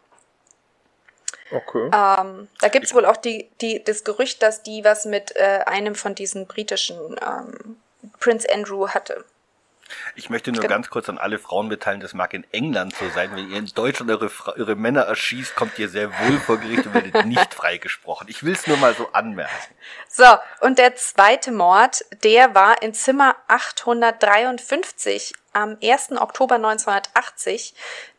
Okay. 1.52 1.90
Ähm, 1.94 2.48
da 2.60 2.68
gibt 2.68 2.86
es 2.86 2.94
wohl 2.94 3.04
auch 3.04 3.16
die, 3.16 3.48
die, 3.60 3.82
das 3.82 4.02
Gerücht, 4.02 4.42
dass 4.42 4.64
die 4.64 4.82
was 4.84 5.04
mit 5.04 5.36
äh, 5.36 5.60
einem 5.66 5.94
von 5.94 6.14
diesen 6.14 6.46
britischen 6.46 7.16
ähm, 7.24 7.76
Prince 8.18 8.48
Andrew 8.52 8.88
hatte. 8.88 9.24
Ich 10.14 10.30
möchte 10.30 10.52
nur 10.52 10.64
ganz 10.64 10.90
kurz 10.90 11.08
an 11.08 11.18
alle 11.18 11.38
Frauen 11.38 11.68
mitteilen, 11.68 12.00
das 12.00 12.14
mag 12.14 12.32
in 12.34 12.44
England 12.52 12.94
so 12.98 13.08
sein. 13.10 13.30
Wenn 13.34 13.50
ihr 13.50 13.58
in 13.58 13.66
Deutschland 13.66 14.10
eure, 14.10 14.30
eure 14.56 14.74
Männer 14.76 15.02
erschießt, 15.02 15.54
kommt 15.54 15.78
ihr 15.78 15.88
sehr 15.88 16.10
wohl 16.20 16.38
vor 16.40 16.58
Gericht 16.58 16.86
und 16.86 16.94
werdet 16.94 17.24
nicht 17.26 17.54
freigesprochen. 17.54 18.28
Ich 18.28 18.42
will 18.42 18.52
es 18.54 18.66
nur 18.66 18.76
mal 18.78 18.94
so 18.94 19.08
anmerken. 19.12 19.52
So, 20.08 20.24
und 20.60 20.78
der 20.78 20.96
zweite 20.96 21.52
Mord, 21.52 22.04
der 22.24 22.54
war 22.54 22.82
in 22.82 22.94
Zimmer 22.94 23.36
853 23.48 25.32
am 25.52 25.76
1. 25.82 26.12
Oktober 26.12 26.56
1980. 26.56 27.74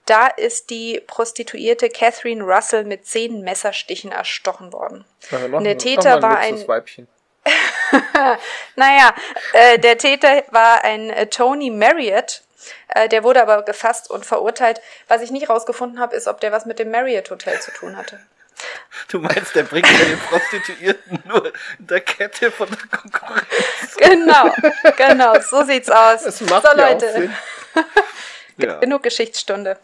Da 0.05 0.27
ist 0.27 0.69
die 0.69 1.01
Prostituierte 1.05 1.89
Catherine 1.89 2.41
Russell 2.43 2.85
mit 2.85 3.05
zehn 3.05 3.41
Messerstichen 3.41 4.11
erstochen 4.11 4.71
worden. 4.71 5.03
Noch, 5.31 5.61
der 5.61 5.75
noch 5.75 5.81
Täter 5.81 6.21
war 6.21 6.37
ein- 6.37 6.51
Luxusweibchen. 6.51 7.07
Naja, 8.75 9.13
äh, 9.53 9.79
der 9.79 9.97
Täter 9.97 10.43
war 10.51 10.83
ein 10.83 11.09
äh, 11.09 11.27
Tony 11.27 11.69
Marriott. 11.69 12.41
Äh, 12.89 13.09
der 13.09 13.23
wurde 13.23 13.41
aber 13.41 13.63
gefasst 13.63 14.09
und 14.09 14.25
verurteilt. 14.25 14.81
Was 15.07 15.21
ich 15.21 15.31
nicht 15.31 15.49
rausgefunden 15.49 15.99
habe, 15.99 16.15
ist, 16.15 16.27
ob 16.27 16.41
der 16.41 16.51
was 16.51 16.65
mit 16.65 16.79
dem 16.79 16.91
Marriott 16.91 17.29
Hotel 17.29 17.59
zu 17.59 17.71
tun 17.71 17.97
hatte. 17.97 18.19
Du 19.09 19.19
meinst, 19.19 19.55
der 19.55 19.63
bringt 19.63 19.89
ja 19.89 20.05
den 20.05 20.19
Prostituierten 20.19 21.23
nur 21.25 21.45
in 21.79 21.87
der 21.87 22.01
Kette 22.01 22.51
von 22.51 22.67
der 22.69 22.99
Konkurrenz. 22.99 23.95
Genau, 23.97 24.51
genau, 24.97 25.39
so 25.39 25.63
sieht's 25.63 25.89
aus. 25.89 26.23
Das 26.23 26.41
macht 26.41 26.67
so, 26.67 26.77
Leute. 26.77 27.29
Ja. 28.59 28.79
genug 28.79 29.03
Geschichtsstunde. 29.03 29.77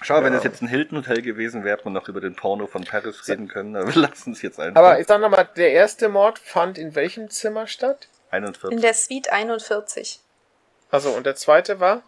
Schau, 0.00 0.22
wenn 0.22 0.32
Ja. 0.32 0.38
es 0.38 0.44
jetzt 0.44 0.62
ein 0.62 0.68
Hilton 0.68 0.98
Hotel 0.98 1.22
gewesen 1.22 1.64
wäre, 1.64 1.76
hätte 1.76 1.84
man 1.86 1.92
noch 1.94 2.08
über 2.08 2.20
den 2.20 2.36
Porno 2.36 2.66
von 2.66 2.84
Paris 2.84 3.26
reden 3.28 3.48
können. 3.48 3.76
Aber 3.76 3.86
wir 3.94 4.00
lassen 4.02 4.32
es 4.32 4.42
jetzt 4.42 4.60
einfach. 4.60 4.78
Aber 4.80 5.00
ich 5.00 5.06
sag 5.06 5.20
nochmal, 5.20 5.48
der 5.56 5.72
erste 5.72 6.08
Mord 6.08 6.38
fand 6.38 6.78
in 6.78 6.94
welchem 6.94 7.30
Zimmer 7.30 7.66
statt? 7.66 8.08
41, 8.30 8.70
In 8.76 8.80
der 8.82 8.94
Suite 8.94 9.32
41. 9.32 10.20
Also, 10.90 11.10
und 11.10 11.26
der 11.26 11.34
zweite 11.34 11.80
war? 11.80 12.02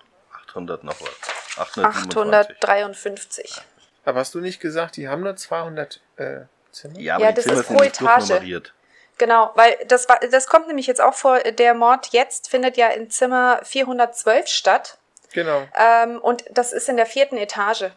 800 0.48 0.84
noch 0.84 1.00
was. 1.00 1.58
827. 1.58 2.16
853. 2.16 3.62
Aber 4.04 4.20
hast 4.20 4.34
du 4.34 4.40
nicht 4.40 4.60
gesagt, 4.60 4.96
die 4.96 5.08
haben 5.08 5.22
nur 5.22 5.36
200 5.36 6.00
äh, 6.16 6.40
Zimmer? 6.72 6.98
Ja, 6.98 7.16
aber 7.16 7.24
Ja, 7.24 7.30
die 7.32 7.36
das 7.36 7.44
Zimmer 7.44 7.60
ist 7.60 7.66
sind 7.68 7.76
pro 7.76 7.82
nicht 7.84 8.00
Etage. 8.00 8.72
Genau, 9.18 9.50
weil 9.54 9.76
das 9.86 10.08
war, 10.08 10.18
das 10.30 10.46
kommt 10.46 10.66
nämlich 10.68 10.86
jetzt 10.86 11.00
auch 11.02 11.12
vor. 11.12 11.38
Der 11.40 11.74
Mord 11.74 12.08
jetzt 12.12 12.48
findet 12.48 12.78
ja 12.78 12.88
in 12.88 13.10
Zimmer 13.10 13.60
412 13.64 14.46
statt. 14.48 14.96
Genau. 15.32 15.66
Ähm, 15.76 16.18
und 16.20 16.44
das 16.50 16.72
ist 16.72 16.88
in 16.88 16.96
der 16.96 17.06
vierten 17.06 17.36
Etage. 17.36 17.90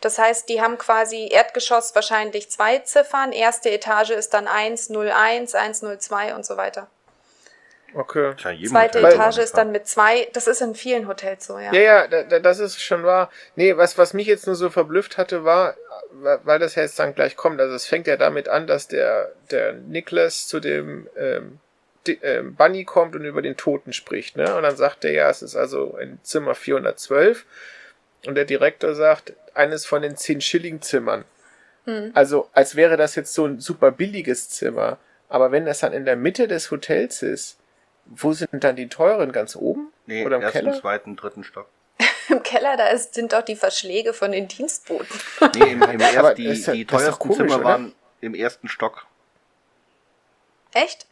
Das 0.00 0.18
heißt, 0.18 0.48
die 0.48 0.60
haben 0.60 0.78
quasi 0.78 1.28
Erdgeschoss 1.30 1.94
wahrscheinlich 1.94 2.50
zwei 2.50 2.78
Ziffern. 2.78 3.32
Erste 3.32 3.70
Etage 3.70 4.10
ist 4.10 4.34
dann 4.34 4.48
101, 4.48 5.54
102 5.54 6.34
und 6.34 6.44
so 6.44 6.56
weiter. 6.56 6.88
Okay. 7.94 8.34
Zweite 8.36 8.98
Hotel 8.98 9.14
Etage 9.14 9.34
so 9.36 9.42
ist 9.42 9.56
dann 9.56 9.72
mit 9.72 9.86
zwei. 9.86 10.28
Das 10.32 10.46
ist 10.46 10.60
in 10.60 10.74
vielen 10.74 11.08
Hotels 11.08 11.46
so, 11.46 11.58
ja. 11.58 11.72
Ja, 11.72 11.80
ja, 11.80 12.06
da, 12.06 12.22
da, 12.22 12.38
das 12.38 12.60
ist 12.60 12.80
schon 12.80 13.02
wahr. 13.02 13.30
Nee, 13.56 13.76
was, 13.76 13.98
was 13.98 14.14
mich 14.14 14.26
jetzt 14.26 14.46
nur 14.46 14.54
so 14.54 14.70
verblüfft 14.70 15.18
hatte, 15.18 15.44
war, 15.44 15.74
weil 16.12 16.58
das 16.58 16.76
ja 16.76 16.82
jetzt 16.82 16.98
dann 16.98 17.14
gleich 17.14 17.36
kommt, 17.36 17.60
also 17.60 17.74
es 17.74 17.86
fängt 17.86 18.06
ja 18.06 18.16
damit 18.16 18.48
an, 18.48 18.66
dass 18.66 18.88
der, 18.88 19.32
der 19.50 19.72
Nicholas 19.72 20.46
zu 20.46 20.60
dem 20.60 21.08
ähm, 21.16 21.58
Bunny 22.56 22.84
kommt 22.84 23.14
und 23.14 23.24
über 23.24 23.42
den 23.42 23.56
Toten 23.56 23.92
spricht, 23.92 24.36
ne? 24.36 24.54
Und 24.56 24.62
dann 24.62 24.76
sagt 24.76 25.04
er 25.04 25.12
ja, 25.12 25.28
es 25.30 25.42
ist 25.42 25.56
also 25.56 25.96
in 25.98 26.18
Zimmer 26.22 26.54
412 26.54 27.44
und 28.26 28.34
der 28.34 28.44
Direktor 28.44 28.94
sagt, 28.94 29.34
eines 29.54 29.84
von 29.86 30.02
den 30.02 30.16
10 30.16 30.40
Schilling-Zimmern. 30.40 31.24
Hm. 31.84 32.10
Also, 32.14 32.48
als 32.52 32.76
wäre 32.76 32.96
das 32.96 33.14
jetzt 33.14 33.34
so 33.34 33.46
ein 33.46 33.60
super 33.60 33.90
billiges 33.90 34.48
Zimmer. 34.50 34.98
Aber 35.28 35.52
wenn 35.52 35.64
das 35.66 35.80
dann 35.80 35.92
in 35.92 36.04
der 36.04 36.16
Mitte 36.16 36.48
des 36.48 36.70
Hotels 36.70 37.22
ist, 37.22 37.58
wo 38.06 38.32
sind 38.32 38.48
dann 38.64 38.76
die 38.76 38.88
teuren? 38.88 39.30
Ganz 39.32 39.54
oben? 39.56 39.92
Nee, 40.06 40.24
Oder 40.26 40.36
im 40.36 40.42
erst 40.42 40.52
Keller? 40.52 40.74
im 40.74 40.80
zweiten, 40.80 41.16
dritten 41.16 41.44
Stock. 41.44 41.68
Im 42.28 42.42
Keller, 42.42 42.76
da 42.76 42.88
ist, 42.88 43.14
sind 43.14 43.32
doch 43.32 43.42
die 43.42 43.56
Verschläge 43.56 44.12
von 44.14 44.32
den 44.32 44.48
Dienstboten. 44.48 45.06
Nee, 45.56 45.72
im, 45.72 45.82
im 45.82 46.00
Aber 46.00 46.36
erst, 46.36 46.38
die, 46.38 46.44
ja- 46.52 46.72
die 46.72 46.84
teuersten 46.86 47.18
komisch, 47.18 47.36
Zimmer 47.38 47.56
oder? 47.56 47.64
waren 47.64 47.94
im 48.20 48.34
ersten 48.34 48.68
Stock. 48.68 49.06
Echt? 50.72 51.06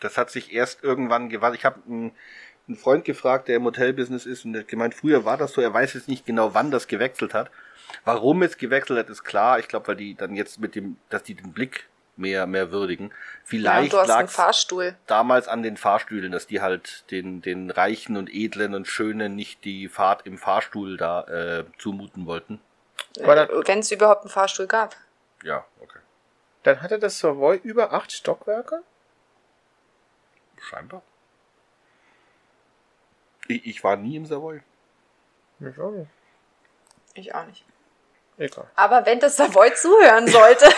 Das 0.00 0.16
hat 0.18 0.30
sich 0.30 0.52
erst 0.52 0.82
irgendwann 0.82 1.28
gewandelt. 1.28 1.60
Ich 1.60 1.64
habe 1.64 1.80
einen, 1.86 2.12
einen 2.68 2.76
Freund 2.76 3.04
gefragt, 3.04 3.48
der 3.48 3.56
im 3.56 3.64
Hotelbusiness 3.64 4.26
ist 4.26 4.44
und 4.44 4.52
der 4.54 4.62
hat 4.62 4.68
gemeint, 4.68 4.94
früher 4.94 5.24
war 5.24 5.36
das 5.36 5.52
so, 5.52 5.60
er 5.60 5.72
weiß 5.74 5.94
jetzt 5.94 6.08
nicht 6.08 6.26
genau, 6.26 6.54
wann 6.54 6.70
das 6.70 6.86
gewechselt 6.88 7.34
hat. 7.34 7.50
Warum 8.04 8.42
es 8.42 8.56
gewechselt 8.56 8.98
hat, 8.98 9.10
ist 9.10 9.24
klar. 9.24 9.58
Ich 9.58 9.68
glaube, 9.68 9.88
weil 9.88 9.96
die 9.96 10.14
dann 10.14 10.34
jetzt 10.34 10.60
mit 10.60 10.74
dem, 10.74 10.96
dass 11.08 11.22
die 11.24 11.34
den 11.34 11.52
Blick 11.52 11.88
mehr, 12.16 12.46
mehr 12.46 12.70
würdigen. 12.70 13.08
Ja, 13.08 13.14
Vielleicht 13.44 13.94
einen 13.94 14.06
lag 14.08 14.28
Fahrstuhl. 14.28 14.94
damals 15.06 15.48
an 15.48 15.62
den 15.62 15.76
Fahrstühlen, 15.76 16.30
dass 16.32 16.46
die 16.46 16.60
halt 16.60 17.10
den, 17.10 17.40
den 17.42 17.70
Reichen 17.70 18.16
und 18.16 18.32
Edlen 18.32 18.74
und 18.74 18.86
Schönen 18.86 19.34
nicht 19.34 19.64
die 19.64 19.88
Fahrt 19.88 20.26
im 20.26 20.38
Fahrstuhl 20.38 20.96
da 20.96 21.22
äh, 21.24 21.64
zumuten 21.78 22.26
wollten. 22.26 22.60
Dann- 23.16 23.48
Wenn 23.66 23.78
es 23.80 23.90
überhaupt 23.90 24.22
einen 24.22 24.30
Fahrstuhl 24.30 24.66
gab. 24.66 24.94
Ja, 25.42 25.64
okay. 25.80 25.98
Dann 26.62 26.82
hatte 26.82 26.98
das 26.98 27.18
Savoy 27.18 27.58
über 27.62 27.92
acht 27.92 28.12
Stockwerke? 28.12 28.82
Scheinbar. 30.68 31.02
Ich, 33.48 33.66
ich 33.66 33.84
war 33.84 33.96
nie 33.96 34.16
im 34.16 34.26
Savoy. 34.26 34.60
Ich 35.60 35.78
auch 35.78 35.90
nicht. 35.90 36.10
Ich 37.14 37.34
auch 37.34 37.46
nicht. 37.46 37.64
Egal. 38.38 38.66
Aber 38.74 39.04
wenn 39.04 39.20
das 39.20 39.36
Savoy 39.36 39.74
zuhören 39.74 40.26
sollte, 40.26 40.64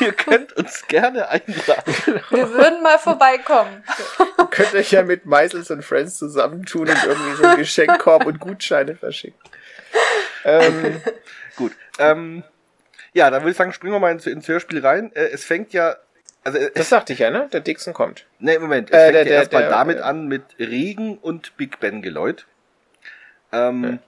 Ihr 0.00 0.12
könnt 0.12 0.54
uns 0.54 0.86
gerne 0.88 1.28
einladen. 1.28 1.94
wir 2.30 2.50
würden 2.50 2.82
mal 2.82 2.98
vorbeikommen. 2.98 3.84
Könnt 4.50 4.74
euch 4.74 4.90
ja 4.90 5.02
mit 5.02 5.26
Meisels 5.26 5.70
und 5.70 5.84
Friends 5.84 6.16
zusammentun 6.16 6.88
und 6.88 7.04
irgendwie 7.04 7.34
so 7.34 7.44
einen 7.44 7.58
Geschenkkorb 7.58 8.24
und 8.24 8.40
Gutscheine 8.40 8.96
verschicken. 8.96 9.38
Ähm, 10.44 11.00
Gut. 11.56 11.72
Ähm, 11.98 12.42
ja, 13.12 13.30
dann 13.30 13.42
würde 13.42 13.50
ich 13.50 13.56
sagen, 13.56 13.72
springen 13.72 13.94
wir 13.94 14.00
mal 14.00 14.12
ins, 14.12 14.26
ins 14.26 14.48
Hörspiel 14.48 14.84
rein. 14.84 15.12
Äh, 15.14 15.26
es 15.26 15.44
fängt 15.44 15.72
ja. 15.72 15.96
Also, 16.44 16.58
das 16.58 16.70
es, 16.74 16.88
sagte 16.88 17.12
ich 17.12 17.20
ja, 17.20 17.30
ne? 17.30 17.48
Der 17.52 17.60
Dixon 17.60 17.94
kommt. 17.94 18.26
nee, 18.40 18.58
Moment. 18.58 18.90
Es 18.90 18.96
Äh, 18.96 19.00
fängt 19.00 19.14
der- 19.14 19.20
ja 19.22 19.24
der- 19.28 19.38
erstmal 19.38 19.62
der- 19.62 19.70
damit 19.70 19.98
der- 19.98 20.06
an 20.06 20.26
mit 20.26 20.42
Regen 20.58 21.18
und 21.18 21.56
Big 21.56 21.78
Ben 21.80 22.02
Geläut. 22.02 22.46
Ähm, 23.52 23.84
Ja. 23.84 23.98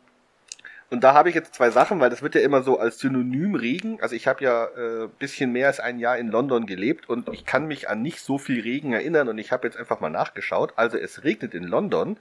Und 0.91 1.03
da 1.03 1.13
habe 1.15 1.29
ich 1.29 1.35
jetzt 1.35 1.55
zwei 1.55 1.71
Sachen, 1.71 1.99
weil 1.99 2.11
das 2.11 2.23
wird 2.23 2.37
ja 2.37 2.41
immer 2.43 2.63
so 2.63 2.79
als 2.79 2.99
Synonym 3.01 3.57
Regen. 3.57 4.01
Also 4.01 4.15
ich 4.15 4.29
habe 4.29 4.45
ja 4.45 4.67
äh, 4.67 5.09
bisschen 5.19 5.51
mehr 5.51 5.67
als 5.67 5.81
ein 5.81 5.99
Jahr 5.99 6.19
in 6.19 6.29
London 6.29 6.67
gelebt 6.67 7.09
und 7.09 7.29
ich 7.33 7.45
kann 7.45 7.67
mich 7.67 7.89
an 7.89 8.01
nicht 8.03 8.21
so 8.21 8.39
viel 8.39 8.61
Regen 8.61 8.93
erinnern 8.93 9.29
und 9.29 9.39
ich 9.39 9.51
habe 9.51 9.67
jetzt 9.67 9.77
einfach 9.77 9.99
mal 10.01 10.11
nachgeschaut. 10.11 10.73
Also 10.77 10.97
es 10.97 11.25
regnet 11.25 11.53
in 11.55 11.65
London 11.65 12.17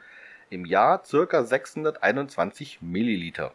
im 0.49 0.65
Jahr 0.65 1.03
circa 1.05 1.43
621 1.43 2.81
Milliliter. 2.81 3.53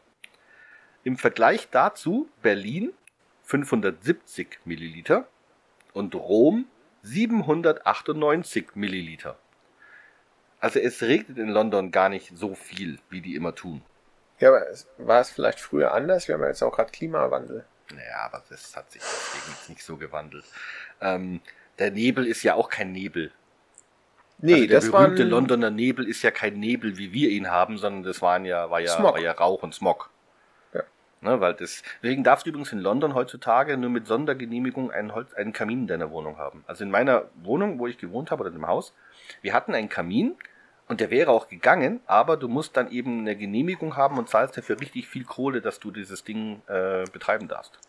Im 1.03 1.17
Vergleich 1.17 1.69
dazu 1.71 2.29
Berlin 2.43 2.93
570 3.43 4.61
Milliliter 4.67 5.27
und 5.99 6.15
Rom 6.15 6.67
798 7.03 8.75
Milliliter. 8.75 9.37
Also 10.61 10.79
es 10.79 11.03
regnet 11.03 11.39
in 11.39 11.49
London 11.49 11.91
gar 11.91 12.09
nicht 12.09 12.33
so 12.37 12.55
viel, 12.55 12.99
wie 13.11 13.21
die 13.21 13.35
immer 13.35 13.55
tun. 13.55 13.83
Ja, 14.39 14.49
aber 14.49 14.69
es, 14.71 14.87
war 14.99 15.21
es 15.21 15.31
vielleicht 15.31 15.61
früher 15.61 15.93
anders? 15.93 16.29
Wir 16.29 16.35
haben 16.35 16.43
ja 16.43 16.49
jetzt 16.49 16.63
auch 16.63 16.75
gerade 16.75 16.91
Klimawandel. 16.93 17.65
Naja, 17.93 18.17
aber 18.25 18.43
das 18.49 18.77
hat 18.77 18.91
sich 18.91 19.03
deswegen 19.03 19.53
jetzt 19.53 19.69
nicht 19.69 19.83
so 19.83 19.97
gewandelt. 19.97 20.45
Ähm, 21.01 21.41
der 21.79 21.91
Nebel 21.91 22.27
ist 22.27 22.43
ja 22.43 22.55
auch 22.55 22.69
kein 22.69 22.93
Nebel. 22.93 23.33
Nee, 24.41 24.55
also 24.55 24.67
der 24.67 24.81
das 24.81 24.93
war 24.93 25.03
berühmte 25.03 25.25
Londoner 25.25 25.71
Nebel 25.71 26.07
ist 26.07 26.23
ja 26.23 26.31
kein 26.31 26.61
Nebel, 26.61 26.97
wie 26.97 27.13
wir 27.13 27.31
ihn 27.31 27.51
haben, 27.51 27.79
sondern 27.79 28.05
das 28.05 28.23
waren 28.23 28.45
ja, 28.45 28.71
war 28.71 28.81
ja, 28.81 28.95
Smog. 28.95 29.15
war 29.15 29.21
ja 29.21 29.33
Rauch 29.33 29.63
und 29.63 29.75
Smog. 29.75 30.11
Ne, 31.21 31.41
weil 31.41 31.55
deswegen 31.55 32.23
darfst 32.23 32.47
du 32.47 32.51
übrigens 32.51 32.73
in 32.73 32.79
London 32.79 33.15
heutzutage 33.15 33.77
nur 33.77 33.91
mit 33.91 34.07
Sondergenehmigung 34.07 34.93
einen, 34.93 35.15
Holz, 35.15 35.35
einen 35.35 35.53
Kamin 35.53 35.81
in 35.81 35.87
deiner 35.89 36.13
Wohnung 36.13 36.39
haben. 36.39 36.63
Also 36.69 36.85
in 36.85 36.93
meiner 36.93 37.25
Wohnung, 37.43 37.81
wo 37.81 37.89
ich 37.89 37.99
gewohnt 37.99 38.31
habe 38.31 38.43
oder 38.43 38.51
in 38.51 38.57
dem 38.57 38.69
Haus, 38.69 38.95
wir 39.43 39.53
hatten 39.53 39.75
einen 39.75 39.89
Kamin 39.89 40.37
und 40.87 41.01
der 41.01 41.11
wäre 41.11 41.33
auch 41.33 41.49
gegangen, 41.49 42.01
aber 42.07 42.37
du 42.37 42.47
musst 42.47 42.77
dann 42.77 42.93
eben 42.93 43.21
eine 43.21 43.35
Genehmigung 43.35 43.97
haben 43.97 44.17
und 44.17 44.29
zahlst 44.29 44.57
dafür 44.57 44.81
richtig 44.81 45.09
viel 45.09 45.25
Kohle, 45.25 45.61
dass 45.61 45.81
du 45.81 45.91
dieses 45.91 46.23
Ding 46.23 46.63
äh, 46.69 47.05
betreiben 47.13 47.49
darfst. 47.49 47.81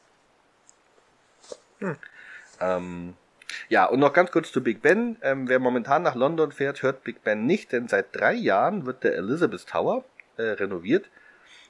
Hm. 1.77 1.97
Ähm, 2.59 3.13
ja, 3.69 3.85
und 3.85 3.99
noch 3.99 4.13
ganz 4.13 4.31
kurz 4.31 4.51
zu 4.51 4.63
Big 4.63 4.81
Ben. 4.81 5.17
Ähm, 5.21 5.47
wer 5.47 5.59
momentan 5.59 6.01
nach 6.01 6.15
London 6.15 6.51
fährt, 6.51 6.81
hört 6.81 7.03
Big 7.03 7.23
Ben 7.23 7.45
nicht, 7.45 7.71
denn 7.73 7.87
seit 7.87 8.15
drei 8.15 8.33
Jahren 8.33 8.87
wird 8.87 9.03
der 9.03 9.15
Elizabeth 9.15 9.67
Tower 9.67 10.03
äh, 10.37 10.41
renoviert 10.41 11.09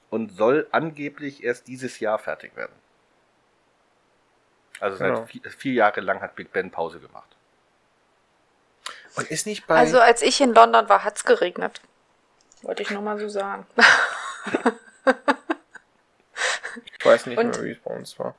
und 0.09 0.31
soll 0.35 0.67
angeblich 0.71 1.43
erst 1.43 1.67
dieses 1.67 1.99
Jahr 1.99 2.17
fertig 2.19 2.55
werden. 2.55 2.73
Also 4.79 4.97
seit 4.97 5.13
Genau. 5.13 5.25
vier, 5.25 5.41
vier 5.51 5.73
Jahre 5.73 6.01
lang 6.01 6.21
hat 6.21 6.35
Big 6.35 6.51
Ben 6.53 6.71
Pause 6.71 6.99
gemacht. 6.99 7.35
Und 9.15 9.29
ist 9.29 9.45
nicht 9.45 9.67
bei. 9.67 9.75
Also 9.75 9.99
als 9.99 10.21
ich 10.21 10.39
in 10.39 10.53
London 10.53 10.87
war, 10.87 11.03
hat's 11.03 11.25
geregnet. 11.25 11.81
Wollte 12.61 12.83
ich 12.83 12.91
nur 12.91 13.01
mal 13.01 13.19
so 13.19 13.27
sagen. 13.29 13.65
ich 16.97 17.05
weiß 17.05 17.25
nicht 17.25 17.37
und- 17.37 17.51
mehr, 17.55 17.63
wie 17.63 17.71
es 17.71 17.79
bei 17.79 17.93
uns 17.93 18.17
war. 18.19 18.35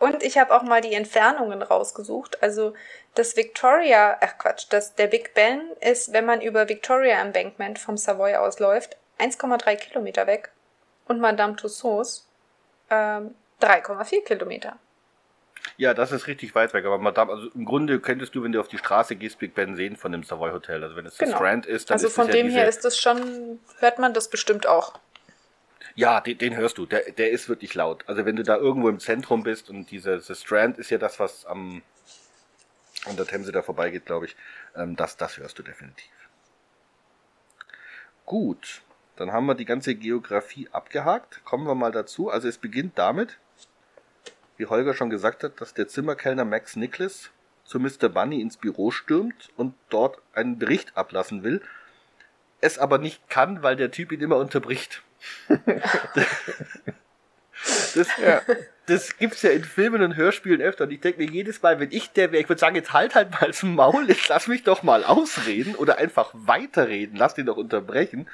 Und 0.00 0.22
ich 0.22 0.36
habe 0.38 0.52
auch 0.54 0.62
mal 0.62 0.80
die 0.80 0.92
Entfernungen 0.92 1.62
rausgesucht. 1.62 2.42
Also 2.42 2.74
das 3.14 3.36
Victoria, 3.36 4.18
ach 4.20 4.36
Quatsch, 4.38 4.66
das, 4.70 4.94
der 4.96 5.06
Big 5.06 5.32
Ben 5.34 5.62
ist, 5.80 6.12
wenn 6.12 6.26
man 6.26 6.40
über 6.42 6.68
Victoria 6.68 7.20
Embankment 7.20 7.78
vom 7.78 7.96
Savoy 7.96 8.34
ausläuft, 8.34 8.96
1,3 9.18 9.76
Kilometer 9.76 10.26
weg. 10.26 10.50
Und 11.06 11.20
Madame 11.20 11.56
Tussauds 11.56 12.26
ähm, 12.90 13.34
3,4 13.60 14.24
Kilometer. 14.24 14.78
Ja, 15.76 15.94
das 15.94 16.12
ist 16.12 16.26
richtig 16.26 16.54
weit 16.54 16.72
weg, 16.74 16.84
aber 16.84 16.98
Madame, 16.98 17.32
also 17.32 17.48
im 17.54 17.64
Grunde 17.64 17.98
könntest 17.98 18.34
du, 18.34 18.42
wenn 18.42 18.52
du 18.52 18.60
auf 18.60 18.68
die 18.68 18.78
Straße 18.78 19.16
gehst, 19.16 19.38
Big 19.38 19.54
Ben 19.54 19.76
sehen 19.76 19.96
von 19.96 20.12
dem 20.12 20.22
Savoy 20.22 20.52
Hotel. 20.52 20.82
Also 20.84 20.94
wenn 20.96 21.06
es 21.06 21.16
das 21.16 21.26
Genau. 21.26 21.38
Strand 21.38 21.66
ist, 21.66 21.90
dann 21.90 21.94
Also 21.96 22.06
ist 22.06 22.14
von 22.14 22.28
es 22.28 22.28
ja 22.28 22.34
dem 22.34 22.46
diese, 22.48 22.58
her 22.58 22.68
ist 22.68 22.84
das 22.84 22.98
schon, 22.98 23.58
hört 23.78 23.98
man 23.98 24.14
das 24.14 24.28
bestimmt 24.28 24.66
auch. 24.66 24.98
Ja, 25.96 26.20
den, 26.20 26.38
den 26.38 26.56
hörst 26.56 26.78
du. 26.78 26.86
Der, 26.86 27.10
der 27.12 27.30
ist 27.30 27.48
wirklich 27.48 27.74
laut. 27.74 28.04
Also 28.06 28.24
wenn 28.24 28.36
du 28.36 28.42
da 28.42 28.56
irgendwo 28.56 28.88
im 28.88 29.00
Zentrum 29.00 29.42
bist 29.42 29.70
und 29.70 29.90
diese, 29.90 30.18
das 30.18 30.40
Strand 30.40 30.78
ist 30.78 30.90
ja 30.90 30.98
das, 30.98 31.18
was 31.18 31.44
am 31.46 31.82
an 33.06 33.16
der 33.16 33.26
Themse 33.26 33.52
da 33.52 33.62
vorbeigeht, 33.62 34.06
glaube 34.06 34.26
ich. 34.26 34.36
Ähm, 34.76 34.96
das, 34.96 35.16
das 35.16 35.36
hörst 35.38 35.58
du 35.58 35.62
definitiv. 35.62 36.10
Gut, 38.24 38.80
dann 39.16 39.32
haben 39.32 39.46
wir 39.46 39.54
die 39.54 39.64
ganze 39.64 39.94
Geografie 39.94 40.68
abgehakt. 40.72 41.44
Kommen 41.44 41.66
wir 41.66 41.74
mal 41.74 41.92
dazu. 41.92 42.30
Also 42.30 42.48
es 42.48 42.58
beginnt 42.58 42.98
damit, 42.98 43.38
wie 44.56 44.66
Holger 44.66 44.94
schon 44.94 45.10
gesagt 45.10 45.44
hat, 45.44 45.60
dass 45.60 45.74
der 45.74 45.88
Zimmerkellner 45.88 46.44
Max 46.44 46.76
Nicholas 46.76 47.30
zu 47.64 47.78
Mr. 47.80 48.08
Bunny 48.08 48.40
ins 48.40 48.56
Büro 48.56 48.90
stürmt 48.90 49.50
und 49.56 49.74
dort 49.88 50.20
einen 50.34 50.58
Bericht 50.58 50.96
ablassen 50.96 51.42
will. 51.42 51.62
Es 52.60 52.78
aber 52.78 52.98
nicht 52.98 53.28
kann, 53.28 53.62
weil 53.62 53.76
der 53.76 53.90
Typ 53.90 54.12
ihn 54.12 54.20
immer 54.20 54.36
unterbricht. 54.36 55.02
Das, 57.94 58.08
Ja. 58.18 58.42
das 58.86 59.16
gibt's 59.16 59.42
ja 59.42 59.50
in 59.50 59.64
Filmen 59.64 60.02
und 60.02 60.16
Hörspielen 60.16 60.60
öfter. 60.60 60.84
Und 60.84 60.90
ich 60.90 61.00
denke 61.00 61.22
mir 61.22 61.30
jedes 61.30 61.62
Mal, 61.62 61.80
wenn 61.80 61.90
ich 61.92 62.10
der 62.10 62.32
wäre, 62.32 62.42
ich 62.42 62.48
würde 62.48 62.58
sagen, 62.58 62.76
jetzt 62.76 62.92
halt 62.92 63.14
halt 63.14 63.30
mal 63.30 63.46
das 63.46 63.62
Maul, 63.62 64.08
jetzt 64.08 64.28
lass 64.28 64.48
mich 64.48 64.64
doch 64.64 64.82
mal 64.82 65.04
ausreden 65.04 65.74
oder 65.76 65.98
einfach 65.98 66.30
weiterreden, 66.32 67.16
lass 67.16 67.34
den 67.34 67.46
doch 67.46 67.56
unterbrechen. 67.56 68.28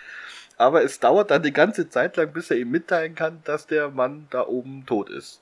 Aber 0.61 0.85
es 0.85 1.01
dauert 1.01 1.31
dann 1.31 1.43
die 1.43 1.55
ganze 1.55 1.89
Zeit 1.89 2.19
lang, 2.19 2.35
bis 2.35 2.51
er 2.51 2.59
ihm 2.59 2.71
mitteilen 2.71 3.15
kann, 3.15 3.41
dass 3.45 3.67
der 3.67 3.89
Mann 3.89 4.29
da 4.31 4.47
oben 4.47 4.85
tot 4.85 5.09
ist. 5.09 5.41